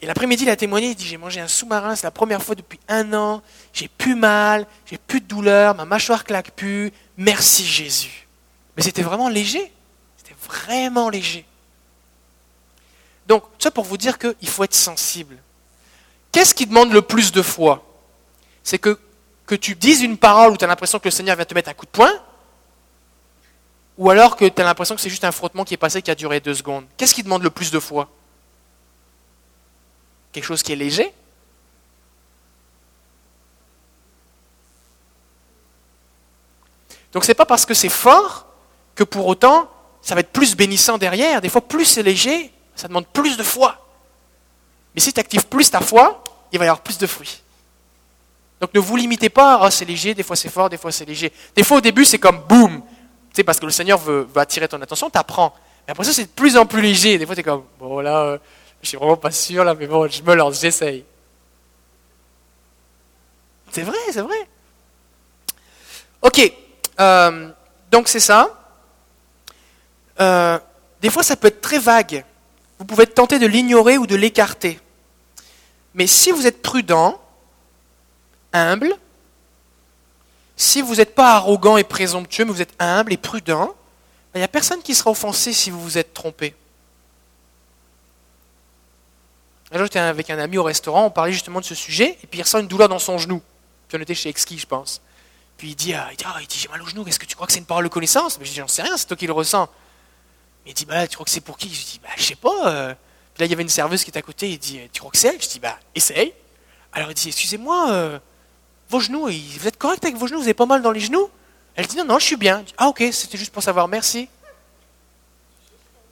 Et 0.00 0.06
l'après-midi, 0.06 0.44
il 0.44 0.50
a 0.50 0.56
témoigné, 0.56 0.90
il 0.90 0.94
dit, 0.94 1.06
j'ai 1.06 1.16
mangé 1.16 1.40
un 1.40 1.48
sous-marin, 1.48 1.96
c'est 1.96 2.06
la 2.06 2.10
première 2.10 2.42
fois 2.42 2.54
depuis 2.54 2.78
un 2.88 3.12
an, 3.12 3.42
j'ai 3.72 3.88
plus 3.88 4.14
mal, 4.14 4.66
j'ai 4.86 4.96
plus 4.96 5.20
de 5.20 5.26
douleur, 5.26 5.74
ma 5.74 5.84
mâchoire 5.84 6.24
claque 6.24 6.52
plus, 6.52 6.92
merci 7.16 7.66
Jésus. 7.66 8.28
Mais 8.76 8.82
c'était 8.82 9.02
vraiment 9.02 9.28
léger, 9.28 9.72
c'était 10.16 10.36
vraiment 10.46 11.10
léger. 11.10 11.44
Donc, 13.26 13.42
ça 13.58 13.70
pour 13.70 13.84
vous 13.84 13.98
dire 13.98 14.18
qu'il 14.18 14.48
faut 14.48 14.64
être 14.64 14.74
sensible. 14.74 15.36
Qu'est-ce 16.32 16.54
qui 16.54 16.66
demande 16.66 16.92
le 16.92 17.02
plus 17.02 17.32
de 17.32 17.42
foi? 17.42 17.84
C'est 18.62 18.78
que, 18.78 18.98
que 19.46 19.54
tu 19.54 19.74
dises 19.74 20.02
une 20.02 20.16
parole 20.16 20.52
où 20.52 20.56
tu 20.56 20.64
as 20.64 20.68
l'impression 20.68 20.98
que 20.98 21.06
le 21.06 21.10
Seigneur 21.10 21.36
vient 21.36 21.44
te 21.44 21.54
mettre 21.54 21.68
un 21.68 21.74
coup 21.74 21.86
de 21.86 21.90
poing, 21.90 22.12
ou 23.98 24.10
alors 24.10 24.36
que 24.36 24.44
tu 24.44 24.62
as 24.62 24.64
l'impression 24.64 24.94
que 24.94 25.00
c'est 25.00 25.10
juste 25.10 25.24
un 25.24 25.32
frottement 25.32 25.64
qui 25.64 25.74
est 25.74 25.78
passé 25.78 26.00
qui 26.00 26.10
a 26.10 26.14
duré 26.14 26.40
deux 26.40 26.54
secondes. 26.54 26.86
Qu'est-ce 26.96 27.14
qui 27.14 27.22
demande 27.22 27.42
le 27.42 27.50
plus 27.50 27.70
de 27.70 27.80
foi? 27.80 28.08
Quelque 30.32 30.44
chose 30.44 30.62
qui 30.62 30.72
est 30.72 30.76
léger? 30.76 31.12
Donc 37.12 37.24
c'est 37.24 37.34
pas 37.34 37.46
parce 37.46 37.66
que 37.66 37.74
c'est 37.74 37.88
fort 37.88 38.46
que 38.94 39.02
pour 39.02 39.26
autant 39.26 39.68
ça 40.00 40.14
va 40.14 40.20
être 40.20 40.32
plus 40.32 40.54
bénissant 40.54 40.96
derrière. 40.96 41.40
Des 41.40 41.48
fois, 41.48 41.60
plus 41.60 41.84
c'est 41.84 42.02
léger, 42.02 42.52
ça 42.74 42.88
demande 42.88 43.06
plus 43.06 43.36
de 43.36 43.42
foi. 43.42 43.86
Mais 44.94 45.00
si 45.00 45.12
tu 45.12 45.20
actives 45.20 45.46
plus 45.46 45.70
ta 45.70 45.80
foi, 45.80 46.22
il 46.52 46.58
va 46.58 46.64
y 46.64 46.68
avoir 46.68 46.82
plus 46.82 46.98
de 46.98 47.06
fruits. 47.06 47.42
Donc 48.60 48.72
ne 48.74 48.80
vous 48.80 48.96
limitez 48.96 49.28
pas, 49.28 49.60
oh, 49.62 49.70
c'est 49.70 49.84
léger, 49.84 50.14
des 50.14 50.22
fois 50.22 50.36
c'est 50.36 50.48
fort, 50.48 50.70
des 50.70 50.78
fois 50.78 50.92
c'est 50.92 51.04
léger. 51.04 51.32
Des 51.54 51.62
fois 51.62 51.78
au 51.78 51.80
début 51.80 52.04
c'est 52.04 52.18
comme 52.18 52.40
boum, 52.48 52.82
parce 53.44 53.60
que 53.60 53.66
le 53.66 53.72
Seigneur 53.72 53.98
veut, 53.98 54.26
attirer 54.36 54.68
ton 54.68 54.80
attention, 54.80 55.10
tu 55.10 55.18
apprends. 55.18 55.54
Mais 55.86 55.92
après 55.92 56.04
ça, 56.04 56.12
c'est 56.12 56.24
de 56.24 56.28
plus 56.28 56.56
en 56.56 56.66
plus 56.66 56.82
léger. 56.82 57.18
Des 57.18 57.26
fois, 57.26 57.34
tu 57.34 57.40
es 57.40 57.44
comme, 57.44 57.64
bon, 57.78 58.00
là, 58.00 58.22
euh, 58.22 58.38
je 58.82 58.88
suis 58.88 58.96
vraiment 58.96 59.16
pas 59.16 59.30
sûr, 59.30 59.64
là, 59.64 59.74
mais 59.74 59.86
bon, 59.86 60.08
je 60.08 60.22
me 60.22 60.34
lance, 60.34 60.60
j'essaye. 60.60 61.04
C'est 63.70 63.82
vrai, 63.82 63.98
c'est 64.10 64.22
vrai. 64.22 64.48
Ok, 66.22 66.52
euh, 67.00 67.48
donc 67.90 68.08
c'est 68.08 68.20
ça. 68.20 68.54
Euh, 70.20 70.58
des 71.00 71.10
fois, 71.10 71.22
ça 71.22 71.36
peut 71.36 71.48
être 71.48 71.60
très 71.60 71.78
vague. 71.78 72.24
Vous 72.78 72.84
pouvez 72.84 73.06
tenté 73.06 73.38
de 73.38 73.46
l'ignorer 73.46 73.98
ou 73.98 74.06
de 74.06 74.16
l'écarter. 74.16 74.80
Mais 75.94 76.06
si 76.06 76.30
vous 76.30 76.46
êtes 76.46 76.62
prudent, 76.62 77.20
humble, 78.52 78.94
si 80.58 80.82
vous 80.82 80.96
n'êtes 80.96 81.14
pas 81.14 81.36
arrogant 81.36 81.76
et 81.76 81.84
présomptueux, 81.84 82.44
mais 82.44 82.50
vous 82.52 82.60
êtes 82.60 82.74
humble 82.80 83.12
et 83.12 83.16
prudent, 83.16 83.74
il 84.34 84.38
n'y 84.38 84.44
a 84.44 84.48
personne 84.48 84.82
qui 84.82 84.94
sera 84.94 85.10
offensé 85.10 85.52
si 85.52 85.70
vous 85.70 85.80
vous 85.80 85.96
êtes 85.96 86.12
trompé. 86.12 86.54
Un 89.70 89.78
jour, 89.78 89.86
j'étais 89.86 90.00
avec 90.00 90.28
un 90.30 90.38
ami 90.38 90.58
au 90.58 90.64
restaurant, 90.64 91.06
on 91.06 91.10
parlait 91.10 91.32
justement 91.32 91.60
de 91.60 91.64
ce 91.64 91.76
sujet, 91.76 92.18
et 92.22 92.26
puis 92.26 92.40
il 92.40 92.42
ressent 92.42 92.58
une 92.58 92.66
douleur 92.66 92.88
dans 92.88 92.98
son 92.98 93.18
genou. 93.18 93.40
Puis 93.86 93.96
on 93.96 94.00
était 94.00 94.16
chez 94.16 94.28
Exki, 94.30 94.58
je 94.58 94.66
pense. 94.66 95.00
Puis 95.56 95.68
il 95.68 95.74
dit, 95.76 95.94
ah, 95.94 96.08
il 96.10 96.16
dit, 96.16 96.24
ah, 96.26 96.38
dit 96.40 96.58
j'ai 96.58 96.68
mal 96.68 96.82
au 96.82 96.86
genou, 96.86 97.06
est-ce 97.06 97.20
que 97.20 97.26
tu 97.26 97.36
crois 97.36 97.46
que 97.46 97.52
c'est 97.52 97.60
une 97.60 97.64
parole 97.64 97.84
de 97.84 97.88
connaissance? 97.88 98.38
Mais 98.38 98.44
je 98.44 98.50
dis, 98.50 98.56
j'en 98.56 98.66
sais 98.66 98.82
rien, 98.82 98.96
c'est 98.96 99.06
toi 99.06 99.16
qui 99.16 99.28
le 99.28 99.32
ressens. 99.32 99.68
Mais 100.64 100.72
il 100.72 100.74
dit, 100.74 100.86
bah, 100.86 101.06
tu 101.06 101.14
crois 101.14 101.24
que 101.24 101.30
c'est 101.30 101.40
pour 101.40 101.56
qui? 101.56 101.72
Je 101.72 101.84
dis, 101.84 102.00
bah, 102.02 102.08
je 102.16 102.22
sais 102.24 102.34
pas. 102.34 102.68
Euh. 102.68 102.94
Là, 103.38 103.44
il 103.44 103.50
y 103.50 103.54
avait 103.54 103.62
une 103.62 103.68
serveuse 103.68 104.02
qui 104.02 104.10
était 104.10 104.18
à 104.18 104.22
côté, 104.22 104.50
il 104.50 104.58
dit, 104.58 104.80
tu 104.92 104.98
crois 104.98 105.12
que 105.12 105.18
c'est 105.18 105.28
elle? 105.28 105.40
Je 105.40 105.48
dis, 105.48 105.60
bah, 105.60 105.78
essaye. 105.94 106.32
Alors 106.92 107.10
il 107.10 107.14
dit, 107.14 107.28
excusez-moi, 107.28 107.92
euh, 107.92 108.18
vos 108.88 109.00
genoux, 109.00 109.26
vous 109.26 109.68
êtes 109.68 109.76
correct 109.76 110.04
avec 110.04 110.16
vos 110.16 110.26
genoux, 110.26 110.38
vous 110.38 110.44
avez 110.44 110.54
pas 110.54 110.66
mal 110.66 110.82
dans 110.82 110.92
les 110.92 111.00
genoux? 111.00 111.30
Elle 111.74 111.86
dit, 111.86 111.96
non, 111.96 112.04
non, 112.04 112.18
je 112.18 112.24
suis 112.24 112.36
bien. 112.36 112.64
ah, 112.76 112.88
ok, 112.88 113.04
c'était 113.12 113.38
juste 113.38 113.52
pour 113.52 113.62
savoir, 113.62 113.86
merci. 113.86 114.28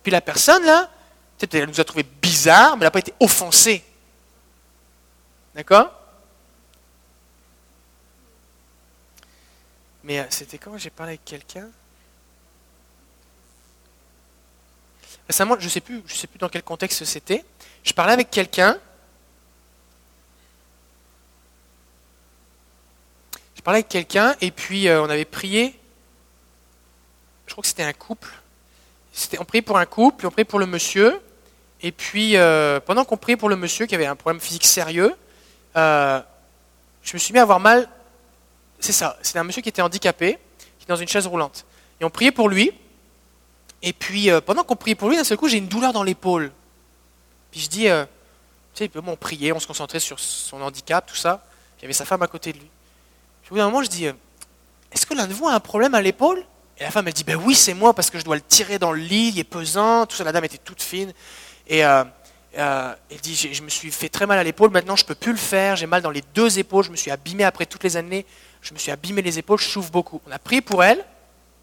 Puis 0.03 0.13
la 0.13 0.21
personne, 0.21 0.65
là, 0.65 0.89
peut-être 1.37 1.55
elle 1.55 1.69
nous 1.69 1.81
a 1.81 1.85
trouvé 1.85 2.05
bizarre, 2.05 2.77
mais 2.77 2.83
elle 2.83 2.87
n'a 2.87 2.91
pas 2.93 3.01
été 3.01 3.15
offensée. 3.19 3.85
D'accord? 5.55 5.91
Mais 10.05 10.21
euh, 10.21 10.25
c'était 10.31 10.59
quand 10.59 10.79
j'ai 10.79 10.91
parlé 10.91 11.15
avec 11.15 11.25
quelqu'un? 11.25 11.69
Récemment, 15.27 15.57
je 15.59 15.65
ne 15.65 15.69
sais, 15.69 15.83
je 16.07 16.15
sais 16.15 16.29
plus 16.29 16.39
dans 16.39 16.49
quel 16.49 16.63
contexte 16.63 17.05
c'était. 17.05 17.45
Je 17.83 17.93
parlais 17.93 18.13
avec 18.13 18.31
quelqu'un. 18.31 18.79
Parlais 23.67 23.79
avec 23.79 23.89
quelqu'un 23.89 24.35
et 24.41 24.51
puis 24.51 24.89
euh, 24.89 25.03
on 25.03 25.11
avait 25.11 25.25
prié. 25.25 25.79
Je 27.47 27.53
crois 27.53 27.63
que 27.63 27.69
c'était 27.69 27.83
un 27.83 27.93
couple. 27.93 28.33
On 29.39 29.45
priait 29.45 29.63
pour 29.63 29.79
un 29.79 29.87
couple, 29.87 30.19
puis 30.19 30.27
on 30.27 30.31
priait 30.31 30.45
pour 30.45 30.59
le 30.59 30.67
monsieur. 30.67 31.21
Et 31.83 31.93
puis, 31.93 32.37
euh, 32.37 32.81
pendant 32.81 33.05
qu'on 33.05 33.17
priait 33.17 33.37
pour 33.37 33.49
le 33.49 33.57
monsieur 33.57 33.87
qui 33.87 33.95
avait 33.95 34.07
un 34.07 34.17
problème 34.17 34.41
physique 34.41 34.67
sérieux, 34.67 35.15
je 35.75 37.13
me 37.13 37.19
suis 37.19 37.33
mis 37.33 37.39
à 37.39 37.43
avoir 37.43 37.61
mal 37.61 37.89
c'est 38.81 38.93
ça. 38.93 39.19
C'est 39.23 39.39
un 39.39 39.45
monsieur 39.45 39.63
qui 39.63 39.69
était 39.69 39.83
handicapé, 39.83 40.39
qui 40.79 40.85
est 40.85 40.89
dans 40.89 40.97
une 40.97 41.09
chaise 41.09 41.27
roulante. 41.27 41.65
Et 42.01 42.05
on 42.05 42.11
priait 42.11 42.33
pour 42.33 42.49
lui. 42.49 42.73
Et 43.83 43.93
puis, 43.93 44.31
euh, 44.31 44.41
pendant 44.41 44.65
qu'on 44.65 44.77
priait 44.77 44.95
pour 44.95 45.09
lui, 45.09 45.17
d'un 45.17 45.25
seul 45.25 45.39
coup, 45.39 45.49
j'ai 45.49 45.59
une 45.59 45.69
douleur 45.69 45.93
dans 45.93 46.03
l'épaule. 46.03 46.53
Puis 47.51 47.61
je 47.61 47.69
dis, 47.69 47.89
euh, 47.89 48.05
tu 48.75 48.85
sais, 48.85 48.91
on 48.95 49.17
priait, 49.17 49.53
on 49.53 49.61
se 49.61 49.67
concentrait 49.67 50.01
sur 50.01 50.19
son 50.19 50.61
handicap, 50.61 51.07
tout 51.07 51.17
ça. 51.17 51.45
il 51.79 51.83
y 51.83 51.85
avait 51.85 51.93
sa 51.95 52.05
femme 52.05 52.23
à 52.23 52.27
côté 52.27 52.53
de 52.53 52.59
lui. 52.59 52.71
Puis 53.47 53.53
au 53.53 53.55
bout 53.55 53.59
d'un 53.59 53.67
moment, 53.67 53.83
je 53.83 53.89
dis, 53.89 54.07
euh, 54.07 54.13
est-ce 54.93 55.07
que 55.07 55.15
l'un 55.15 55.27
de 55.27 55.33
vous 55.33 55.49
a 55.49 55.55
un 55.55 55.61
problème 55.61 55.95
à 55.95 56.03
l'épaule? 56.03 56.45
Et 56.79 56.83
la 56.83 56.91
femme, 56.91 57.09
elle 57.09 57.15
dit, 57.15 57.25
ben 57.25 57.37
oui, 57.37 57.55
c'est 57.55 57.75
moi, 57.75 57.95
parce 57.95 58.11
que 58.11 58.19
je 58.19 58.25
dois 58.25 58.37
le 58.37 58.43
tirer 58.43 58.79
dans 58.79 58.93
le 58.93 59.01
lit, 59.01 59.31
il 59.35 59.39
est 59.39 59.45
pesant, 59.45 60.05
tout 60.05 60.15
ça. 60.15 60.25
La 60.25 60.33
dame 60.33 60.45
était 60.45 60.59
toute 60.59 60.83
fine. 60.83 61.15
Et 61.69 61.79
elle 61.79 62.07
dit, 63.23 63.35
je 63.35 63.63
me 63.63 63.71
suis 63.71 63.91
fait 63.91 64.11
très 64.11 64.27
mal 64.27 64.39
à 64.39 64.45
l'épaule, 64.45 64.71
maintenant 64.71 64.95
je 64.95 65.05
ne 65.05 65.09
peux 65.09 65.15
plus 65.15 65.33
le 65.33 65.39
faire, 65.39 65.77
j'ai 65.77 65.87
mal 65.87 66.03
dans 66.03 66.11
les 66.11 66.23
deux 66.35 66.59
épaules, 66.59 66.85
je 66.85 66.91
me 66.91 66.97
suis 66.97 67.11
abîmé 67.11 67.45
après 67.45 67.67
toutes 67.67 67.83
les 67.83 67.97
années 67.97 68.27
je 68.67 68.75
me 68.75 68.79
suis 68.79 68.91
abîmé 68.91 69.23
les 69.23 69.39
épaules, 69.39 69.59
je 69.59 69.69
souffre 69.69 69.91
beaucoup. 69.93 70.21
On 70.27 70.33
a 70.33 70.39
prié 70.39 70.61
pour 70.61 70.83
elle. 70.83 71.05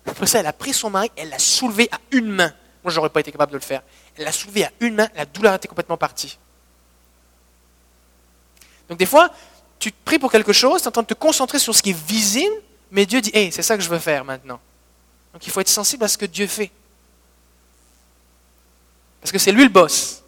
Après 0.05 0.25
ça, 0.25 0.39
elle 0.39 0.47
a 0.47 0.53
pris 0.53 0.73
son 0.73 0.89
mari, 0.89 1.11
elle 1.15 1.29
l'a 1.29 1.39
soulevé 1.39 1.89
à 1.91 1.97
une 2.11 2.29
main. 2.29 2.53
Moi, 2.83 2.91
je 2.91 2.97
n'aurais 2.97 3.09
pas 3.09 3.19
été 3.19 3.31
capable 3.31 3.51
de 3.51 3.57
le 3.57 3.63
faire. 3.63 3.81
Elle 4.17 4.25
l'a 4.25 4.31
soulevé 4.31 4.65
à 4.65 4.71
une 4.79 4.95
main, 4.95 5.09
la 5.15 5.25
douleur 5.25 5.53
était 5.53 5.67
complètement 5.67 5.97
partie. 5.97 6.37
Donc 8.89 8.99
des 8.99 9.05
fois, 9.05 9.29
tu 9.83 9.91
pries 9.91 10.17
pour 10.17 10.31
quelque 10.31 10.53
chose, 10.53 10.81
tu 10.81 10.85
es 10.85 10.87
en 10.87 10.91
train 10.91 11.01
de 11.01 11.07
te 11.07 11.13
concentrer 11.13 11.59
sur 11.59 11.75
ce 11.75 11.83
qui 11.83 11.89
est 11.89 12.07
visible, 12.07 12.55
mais 12.89 13.05
Dieu 13.05 13.19
dit, 13.19 13.31
hé, 13.33 13.51
c'est 13.51 13.63
ça 13.63 13.75
que 13.75 13.83
je 13.83 13.89
veux 13.89 13.99
faire 13.99 14.23
maintenant. 14.23 14.61
Donc 15.33 15.45
il 15.45 15.51
faut 15.51 15.59
être 15.59 15.67
sensible 15.67 16.05
à 16.05 16.07
ce 16.07 16.17
que 16.17 16.25
Dieu 16.25 16.47
fait. 16.47 16.71
Parce 19.19 19.33
que 19.33 19.39
c'est 19.39 19.51
lui 19.51 19.63
le 19.63 19.69
boss. 19.69 20.23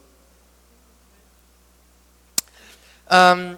Euh, 3.14 3.56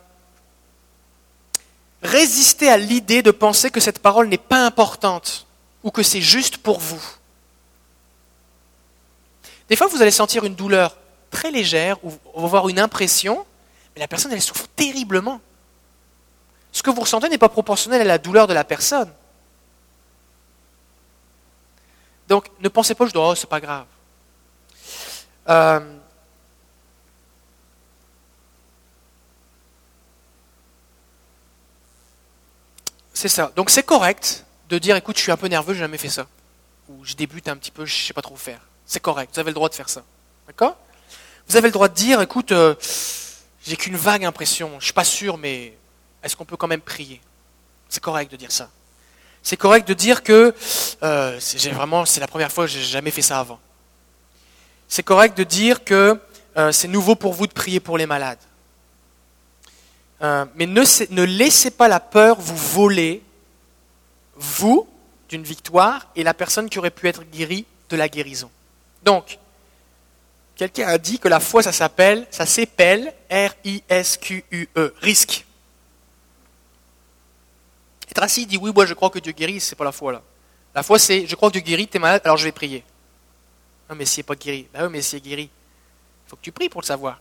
Résistez 2.04 2.70
à 2.70 2.78
l'idée 2.78 3.24
de 3.24 3.32
penser 3.32 3.72
que 3.72 3.80
cette 3.80 3.98
parole 3.98 4.28
n'est 4.28 4.38
pas 4.38 4.68
importante 4.68 5.48
ou 5.84 5.90
que 5.90 6.04
c'est 6.04 6.22
juste 6.22 6.58
pour 6.58 6.80
vous. 6.80 7.04
Des 9.68 9.76
fois, 9.76 9.88
vous 9.88 10.02
allez 10.02 10.12
sentir 10.12 10.44
une 10.44 10.54
douleur 10.54 10.96
très 11.32 11.50
légère 11.50 11.98
ou 12.06 12.46
avoir 12.46 12.70
une 12.70 12.80
impression, 12.80 13.44
mais 13.96 14.02
la 14.02 14.08
personne, 14.08 14.32
elle 14.32 14.44
souffre 14.44 14.68
terriblement. 14.76 15.42
Ce 16.78 16.84
que 16.84 16.92
vous 16.92 17.02
ressentez 17.02 17.28
n'est 17.28 17.40
pas 17.40 17.50
proportionnel 17.50 18.02
à 18.02 18.04
la 18.04 18.20
douleur 18.20 18.46
de 18.46 18.54
la 18.54 18.64
personne. 18.64 19.12
Donc, 22.28 22.52
ne 22.60 22.70
pensez 22.70 22.94
pas, 22.94 23.08
je 23.08 23.14
dois, 23.14 23.30
oh, 23.30 23.34
c'est 23.34 23.50
pas 23.50 23.60
grave. 23.60 23.88
Euh, 25.50 25.80
C'est 33.12 33.30
ça. 33.30 33.52
Donc 33.56 33.72
c'est 33.72 33.82
correct 33.82 34.46
de 34.70 34.78
dire 34.78 34.96
écoute, 34.96 35.18
je 35.18 35.24
suis 35.24 35.32
un 35.32 35.38
peu 35.38 35.48
nerveux, 35.48 35.74
j'ai 35.74 35.80
jamais 35.80 35.98
fait 35.98 36.10
ça. 36.10 36.28
Ou 36.90 37.04
je 37.04 37.16
débute 37.16 37.48
un 37.48 37.58
petit 37.58 37.72
peu, 37.72 37.88
je 37.88 37.96
ne 37.96 38.06
sais 38.06 38.14
pas 38.14 38.22
trop 38.22 38.36
faire. 38.36 38.60
C'est 38.86 39.00
correct, 39.00 39.32
vous 39.34 39.40
avez 39.40 39.50
le 39.50 39.56
droit 39.56 39.70
de 39.70 39.74
faire 39.74 39.90
ça. 39.90 40.04
D'accord? 40.46 40.78
Vous 41.48 41.58
avez 41.58 41.70
le 41.70 41.74
droit 41.74 41.88
de 41.88 41.96
dire 41.96 42.22
écoute, 42.22 42.52
euh, 42.52 42.76
j'ai 43.66 43.78
qu'une 43.78 43.96
vague 43.96 44.26
impression, 44.26 44.70
je 44.74 44.76
ne 44.76 44.82
suis 44.82 44.94
pas 44.94 45.04
sûr, 45.04 45.40
mais 45.40 45.76
est-ce 46.24 46.36
qu'on 46.36 46.46
peut 46.46 46.58
quand 46.58 46.68
même 46.68 46.82
prier? 46.82 47.22
C'est 47.90 48.02
correct 48.02 48.32
de 48.32 48.38
dire 48.38 48.52
ça. 48.52 48.70
C'est 49.44 49.58
correct 49.58 49.88
de 49.88 49.94
dire 49.94 50.24
que 50.24 50.54
euh, 51.04 51.40
vraiment 51.72 52.06
c'est 52.06 52.20
la 52.20 52.28
première 52.28 52.52
fois 52.52 52.66
que 52.66 52.72
j'ai 52.72 52.84
jamais 52.84 53.12
fait 53.12 53.22
ça 53.22 53.40
avant. 53.40 53.60
C'est 54.88 55.04
correct 55.04 55.38
de 55.38 55.44
dire 55.44 55.84
que 55.84 56.20
euh, 56.58 56.72
c'est 56.72 56.88
nouveau 56.88 57.16
pour 57.16 57.34
vous 57.34 57.48
de 57.48 57.54
prier 57.54 57.80
pour 57.80 57.98
les 57.98 58.06
malades. 58.06 58.40
Euh, 60.22 60.46
mais 60.56 60.66
ne, 60.66 61.24
laissez 61.24 61.72
pas 61.72 61.88
la 61.88 62.00
peur 62.00 62.40
vous 62.40 62.58
voler, 62.58 63.22
vous, 64.36 64.88
d'une 65.30 65.44
victoire, 65.44 66.08
et 66.16 66.24
la 66.24 66.34
personne 66.34 66.70
qui 66.70 66.80
aurait 66.80 66.92
pu 66.92 67.08
être 67.08 67.24
guérie 67.24 67.66
de 67.90 67.96
la 67.96 68.10
guérison. 68.10 68.50
Donc, 69.04 69.38
quelqu'un 70.56 70.88
a 70.88 70.98
dit 70.98 71.20
que 71.20 71.28
la 71.28 71.40
foi, 71.40 71.62
ça 71.62 71.72
s'appelle, 71.72 72.26
ça 72.32 72.46
s'appelle 72.46 73.14
R-I-S-Q-U-E, 73.30 74.94
risque. 75.02 75.46
Et 78.10 78.14
Tracy 78.14 78.46
dit 78.46 78.58
oui, 78.58 78.72
moi 78.74 78.86
je 78.86 78.94
crois 78.94 79.10
que 79.10 79.20
Dieu 79.20 79.34
guérit, 79.34 79.60
c'est 79.60 79.76
pas 79.76 79.84
la 79.84 79.92
foi 79.92 80.14
là. 80.14 80.22
La 80.74 80.84
foi 80.84 81.00
c'est 81.00 81.28
je 81.28 81.36
crois 81.36 81.50
que 81.50 81.54
Dieu 81.54 81.62
guérit, 81.62 81.88
tu 81.88 81.98
es 81.98 82.00
malade, 82.00 82.22
alors 82.24 82.38
je 82.38 82.46
vais 82.46 82.52
prier. 82.52 82.84
Non 83.90 83.96
mais 83.96 84.06
s'il 84.06 84.20
n'est 84.20 84.26
pas 84.26 84.36
guéri, 84.36 84.68
ben 84.74 84.90
mais 84.90 85.02
s'il 85.02 85.18
est 85.18 85.22
guéri, 85.22 85.44
il 85.44 86.30
faut 86.30 86.36
que 86.36 86.42
tu 86.42 86.52
pries 86.52 86.70
pour 86.70 86.82
le 86.82 86.86
savoir. 86.86 87.20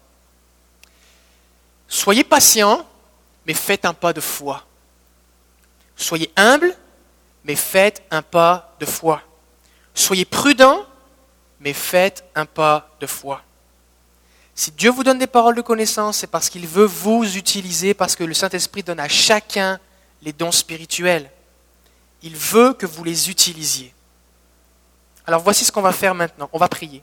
Soyez 1.89 2.25
patient, 2.25 2.85
mais 3.47 3.55
faites 3.55 3.85
un 3.85 3.95
pas 3.95 4.13
de 4.13 4.21
foi. 4.21 4.65
Soyez 5.97 6.31
humble, 6.37 6.77
mais 7.45 7.57
faites 7.57 8.03
un 8.11 8.23
pas 8.23 8.75
de 8.81 8.87
foi. 8.87 9.23
Soyez 9.95 10.25
prudent, 10.25 10.85
mais 11.61 11.73
faites 11.73 12.25
un 12.35 12.45
pas 12.45 12.91
de 13.01 13.07
foi. 13.07 13.43
Si 14.55 14.71
Dieu 14.73 14.91
vous 14.91 15.05
donne 15.05 15.19
des 15.19 15.27
paroles 15.27 15.55
de 15.55 15.63
connaissance, 15.63 16.19
c'est 16.19 16.27
parce 16.27 16.49
qu'il 16.49 16.67
veut 16.67 16.87
vous 16.87 17.37
utiliser, 17.37 17.95
parce 17.95 18.17
que 18.17 18.25
le 18.25 18.35
Saint-Esprit 18.35 18.83
donne 18.83 19.01
à 19.01 19.09
chacun 19.09 19.79
les 20.27 20.33
dons 20.33 20.53
spirituels. 20.53 21.31
Il 22.21 22.37
veut 22.37 22.75
que 22.75 22.85
vous 22.85 23.05
les 23.05 23.31
utilisiez. 23.31 23.95
Alors 25.25 25.41
voici 25.41 25.65
ce 25.65 25.71
qu'on 25.71 25.81
va 25.81 25.93
faire 25.93 26.15
maintenant. 26.15 26.51
On 26.53 26.59
va 26.59 26.69
prier. 26.69 27.03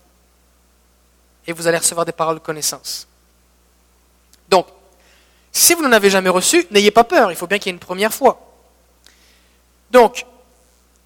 Et 1.47 1.53
vous 1.53 1.65
allez 1.65 1.77
recevoir 1.77 2.05
des 2.05 2.11
paroles 2.11 2.35
de 2.35 2.41
connaissance. 2.41 3.07
Donc, 4.49 4.67
si 5.53 5.73
vous 5.73 5.81
n'en 5.81 5.91
avez 5.93 6.09
jamais 6.09 6.29
reçu, 6.29 6.67
n'ayez 6.69 6.91
pas 6.91 7.05
peur, 7.05 7.31
il 7.31 7.37
faut 7.37 7.47
bien 7.47 7.59
qu'il 7.59 7.67
y 7.67 7.69
ait 7.71 7.75
une 7.75 7.79
première 7.79 8.13
fois. 8.13 8.39
Donc, 9.89 10.25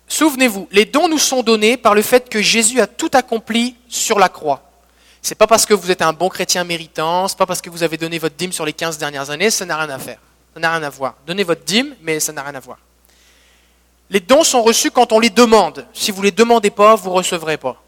souvenez-vous, 0.08 0.68
les 0.72 0.86
dons 0.86 1.08
nous 1.08 1.20
sont 1.20 1.44
donnés 1.44 1.78
par 1.78 1.94
le 1.94 2.02
fait 2.02 2.30
que 2.30 2.42
Jésus 2.42 2.82
a 2.82 2.88
tout 2.88 3.12
accompli 3.14 3.76
sur 3.90 4.18
la 4.18 4.30
croix. 4.30 4.64
Ce 5.22 5.30
n'est 5.30 5.36
pas 5.36 5.48
parce 5.48 5.66
que 5.66 5.74
vous 5.74 5.92
êtes 5.92 6.02
un 6.02 6.14
bon 6.14 6.30
chrétien 6.30 6.64
méritant, 6.64 7.28
ce 7.28 7.34
n'est 7.34 7.38
pas 7.38 7.46
parce 7.46 7.62
que 7.62 7.70
vous 7.70 7.84
avez 7.84 7.98
donné 7.98 8.18
votre 8.18 8.36
dîme 8.36 8.54
sur 8.54 8.66
les 8.66 8.74
15 8.74 8.98
dernières 8.98 9.30
années, 9.30 9.52
ça 9.52 9.66
n'a 9.66 9.78
rien 9.78 9.90
à 9.90 10.00
faire. 10.00 10.20
Ça 10.58 10.62
n'a 10.62 10.72
rien 10.72 10.82
à 10.82 10.90
voir. 10.90 11.14
Donnez 11.28 11.44
votre 11.44 11.64
dîme, 11.66 11.96
mais 12.02 12.20
ça 12.20 12.34
n'a 12.34 12.42
rien 12.42 12.56
à 12.56 12.60
voir. 12.60 12.80
Les 14.10 14.20
dons 14.20 14.44
sont 14.44 14.64
reçus 14.64 14.90
quand 14.90 15.12
on 15.12 15.20
les 15.20 15.30
demande. 15.30 15.86
Si 15.94 16.10
vous 16.10 16.22
ne 16.22 16.26
les 16.26 16.32
demandez 16.32 16.72
pas, 16.72 16.96
vous 16.96 17.12
ne 17.12 17.14
recevrez 17.14 17.58
pas. 17.58 17.80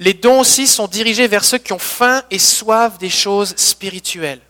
Les 0.00 0.14
dons 0.14 0.40
aussi 0.40 0.66
sont 0.66 0.88
dirigés 0.88 1.28
vers 1.28 1.44
ceux 1.44 1.58
qui 1.58 1.72
ont 1.72 1.78
faim 1.78 2.24
et 2.28 2.40
soif 2.40 2.98
des 2.98 3.08
choses 3.08 3.54
spirituelles. 3.54 4.40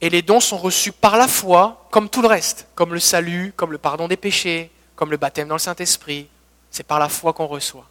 Et 0.00 0.10
les 0.10 0.22
dons 0.22 0.38
sont 0.38 0.58
reçus 0.58 0.92
par 0.92 1.16
la 1.16 1.26
foi, 1.26 1.84
comme 1.90 2.08
tout 2.08 2.22
le 2.22 2.28
reste, 2.28 2.68
comme 2.76 2.94
le 2.94 3.00
salut, 3.00 3.52
comme 3.56 3.72
le 3.72 3.78
pardon 3.78 4.06
des 4.06 4.16
péchés, 4.16 4.70
comme 4.94 5.10
le 5.10 5.16
baptême 5.16 5.48
dans 5.48 5.56
le 5.56 5.58
Saint-Esprit. 5.58 6.28
C'est 6.70 6.86
par 6.86 7.00
la 7.00 7.08
foi 7.08 7.32
qu'on 7.32 7.48
reçoit. 7.48 7.88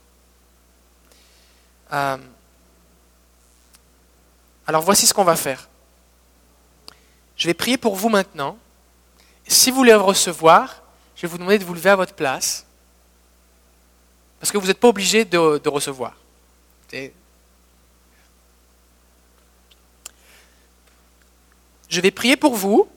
Euh, 1.92 2.18
alors 4.66 4.84
voici 4.84 5.06
ce 5.06 5.14
qu'on 5.14 5.26
va 5.26 5.36
faire. 5.36 5.68
Je 7.38 7.48
vais 7.48 7.54
prier 7.54 7.78
pour 7.78 7.96
vous 7.96 8.10
maintenant. 8.10 8.58
Si 9.48 9.70
vous 9.70 9.78
voulez 9.78 9.94
recevoir, 9.94 10.82
je 11.16 11.24
vais 11.24 11.28
vous 11.28 11.38
demander 11.38 11.60
de 11.60 11.66
vous 11.66 11.74
lever 11.74 11.90
à 11.90 11.96
votre 11.96 12.14
place. 12.14 12.66
Parce 14.40 14.52
que 14.52 14.58
vous 14.58 14.68
n'êtes 14.68 14.80
pas 14.80 14.90
obligé 14.90 15.26
de, 15.26 15.68
recevoir. 15.68 16.14
Je 21.90 22.02
vais 22.02 22.12
prier 22.12 22.38
pour 22.38 22.56
vous 22.56 22.88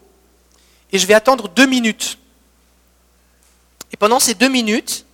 et 0.92 0.98
je 0.98 1.06
vais 1.06 1.14
attendre 1.14 1.48
deux 1.48 1.66
minutes. 1.66 2.18
Et 3.92 3.96
pendant 3.96 4.20
ces 4.20 4.34
deux 4.34 4.48
minutes, 4.48 5.06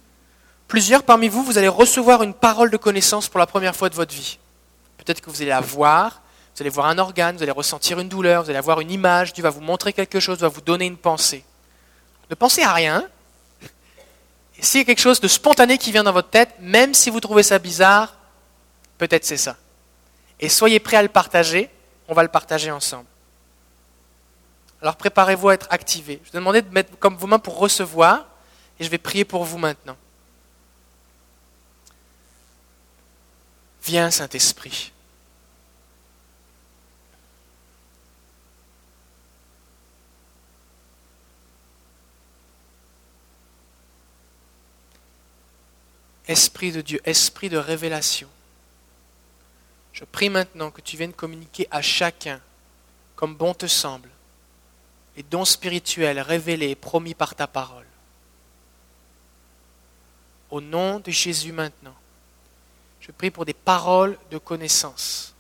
plusieurs 0.69 1.03
parmi 1.03 1.29
vous, 1.29 1.43
vous 1.43 1.59
allez 1.59 1.69
recevoir 1.69 2.23
une 2.23 2.35
parole 2.35 2.71
de 2.71 2.77
connaissance 2.77 3.29
pour 3.29 3.39
la 3.39 3.47
première 3.47 3.75
fois 3.75 3.89
de 3.89 3.95
votre 3.95 4.15
vie. 4.15 4.39
Peut-être 4.99 5.21
que 5.21 5.31
vous 5.31 5.41
allez 5.43 5.51
la 5.51 5.61
voir, 5.61 6.21
vous 6.55 6.63
allez 6.63 6.71
voir 6.71 6.87
un 6.87 6.99
organe, 6.99 7.37
vous 7.37 7.43
allez 7.43 7.51
ressentir 7.51 7.99
une 7.99 8.09
douleur, 8.09 8.45
vous 8.45 8.51
allez 8.51 8.59
avoir 8.59 8.81
une 8.81 8.91
image, 8.91 9.33
Dieu 9.33 9.43
va 9.43 9.51
vous 9.51 9.61
montrer 9.61 9.93
quelque 9.93 10.21
chose, 10.21 10.39
va 10.39 10.49
vous 10.49 10.61
donner 10.61 10.87
une 10.87 10.97
pensée. 10.97 11.45
Ne 12.31 12.37
pensez 12.37 12.63
à 12.63 12.73
rien. 12.73 13.09
Et 14.59 14.63
s'il 14.63 14.81
y 14.81 14.83
a 14.83 14.85
quelque 14.85 15.01
chose 15.01 15.21
de 15.21 15.27
spontané 15.27 15.79
qui 15.79 15.91
vient 15.91 16.05
dans 16.05 16.13
votre 16.13 16.31
tête, 16.31 16.55
même 16.61 16.95
si 16.95 17.11
vous 17.11 17.19
trouvez 17.19 17.43
ça 17.43 17.59
bizarre, 17.59 18.15
peut-être 18.99 19.25
c'est 19.25 19.37
ça. 19.37 19.57
Et 20.39 20.49
soyez 20.49 20.79
prêts 20.79 20.97
à 20.97 21.03
le 21.03 21.09
partager, 21.09 21.71
on 22.07 22.15
va 22.15 22.23
le 22.23 22.29
partager 22.29 22.71
ensemble. 22.71 23.07
Alors 24.81 24.95
préparez-vous 24.95 25.49
à 25.49 25.55
être 25.55 25.67
activés. 25.71 26.21
Je 26.25 26.31
vous 26.31 26.37
ai 26.37 26.41
demandé 26.41 26.63
de 26.63 26.73
mettre 26.73 26.97
comme 27.01 27.17
vos 27.17 27.27
mains 27.27 27.41
pour 27.41 27.59
recevoir, 27.59 28.27
et 28.79 28.85
je 28.85 28.91
vais 28.91 28.99
prier 28.99 29.25
pour 29.25 29.45
vous 29.45 29.59
maintenant. 29.59 29.97
Viens, 33.83 34.11
Saint-Esprit. 34.13 34.94
Esprit 46.27 46.73
de 46.73 46.81
Dieu, 46.81 47.01
esprit 47.05 47.49
de 47.49 47.59
révélation. 47.59 48.29
Je 49.93 50.05
prie 50.05 50.31
maintenant 50.31 50.71
que 50.71 50.81
tu 50.81 50.97
viennes 50.97 51.13
communiquer 51.13 51.69
à 51.71 51.83
chacun, 51.83 52.41
comme 53.15 53.35
bon 53.35 53.55
te 53.55 53.67
semble, 53.67 54.09
les 55.17 55.23
dons 55.23 55.45
spirituels 55.45 56.21
révélés 56.21 56.71
et 56.71 56.75
promis 56.75 57.15
par 57.15 57.35
ta 57.35 57.47
parole. 57.47 57.87
Au 60.51 60.61
nom 60.61 60.99
de 60.99 61.11
Jésus 61.11 61.53
maintenant, 61.53 61.95
je 63.01 63.13
prie 63.13 63.31
pour 63.31 63.45
des 63.45 63.55
paroles 63.55 64.19
de 64.31 64.39
connaissance. 64.39 65.35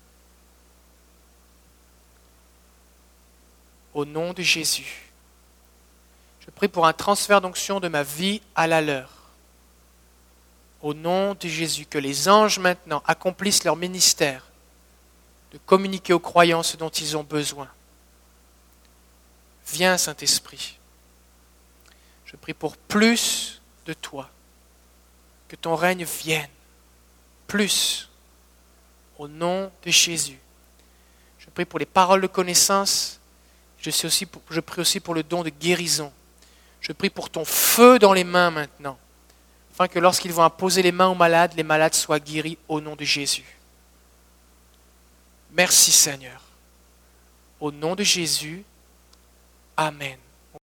Au 3.95 4.05
nom 4.05 4.33
de 4.33 4.43
Jésus, 4.43 5.11
je 6.41 6.51
prie 6.51 6.69
pour 6.69 6.87
un 6.87 6.93
transfert 6.93 7.41
d'onction 7.41 7.81
de 7.81 7.89
ma 7.89 8.03
vie 8.03 8.43
à 8.55 8.67
la 8.67 8.83
leur 8.83 9.14
au 10.85 10.93
nom 10.93 11.35
de 11.35 11.49
Jésus, 11.49 11.87
que 11.87 11.97
les 11.97 12.29
anges 12.29 12.59
maintenant 12.59 13.03
accomplissent 13.07 13.65
leur 13.65 13.75
ministère 13.75 14.45
de 15.51 15.59
communiquer 15.65 16.13
aux 16.13 16.21
croyants 16.21 16.63
ce 16.63 16.77
dont 16.77 16.91
ils 16.91 17.17
ont 17.17 17.23
besoin. 17.23 17.69
Viens, 19.73 19.97
Saint-Esprit. 19.97 20.79
Je 22.27 22.37
prie 22.37 22.53
pour 22.53 22.77
plus 22.77 23.63
de 23.87 23.95
toi. 23.95 24.29
Que 25.49 25.57
ton 25.57 25.75
règne 25.75 26.05
vienne. 26.05 26.51
Plus. 27.47 28.11
Au 29.17 29.27
nom 29.27 29.73
de 29.87 29.91
Jésus. 29.91 30.39
Je 31.39 31.49
prie 31.49 31.65
pour 31.65 31.79
les 31.79 31.87
paroles 31.87 32.21
de 32.21 32.27
connaissance. 32.27 33.21
Je, 33.79 34.61
prie 34.61 34.81
aussi 34.81 35.01
pour 35.01 35.15
le 35.15 35.23
don 35.23 35.43
de 35.45 35.49
guérison. 35.49 36.13
Je 36.83 36.93
prie 36.93 37.09
pour 37.09 37.31
ton 37.31 37.47
feu 37.47 37.99
dans 37.99 38.13
les 38.13 38.25
mains 38.25 38.51
maintenant 38.51 38.99
afin 39.75 39.89
que 39.89 39.99
lorsqu'ils 39.99 40.33
vont 40.33 40.45
imposer 40.45 40.83
les 40.83 40.93
mains 40.93 41.09
aux 41.09 41.17
malades, 41.17 41.53
les 41.57 41.65
malades 41.65 41.95
soient 41.95 42.21
guéris 42.21 42.57
au 42.69 42.81
nom 42.81 42.95
de 42.95 43.05
Jésus. 43.05 43.59
Merci 45.51 45.91
Seigneur. 45.91 46.41
Au 47.59 47.73
nom 47.73 47.97
de 47.97 48.05
Jésus, 48.05 48.65
Amen. 49.77 50.17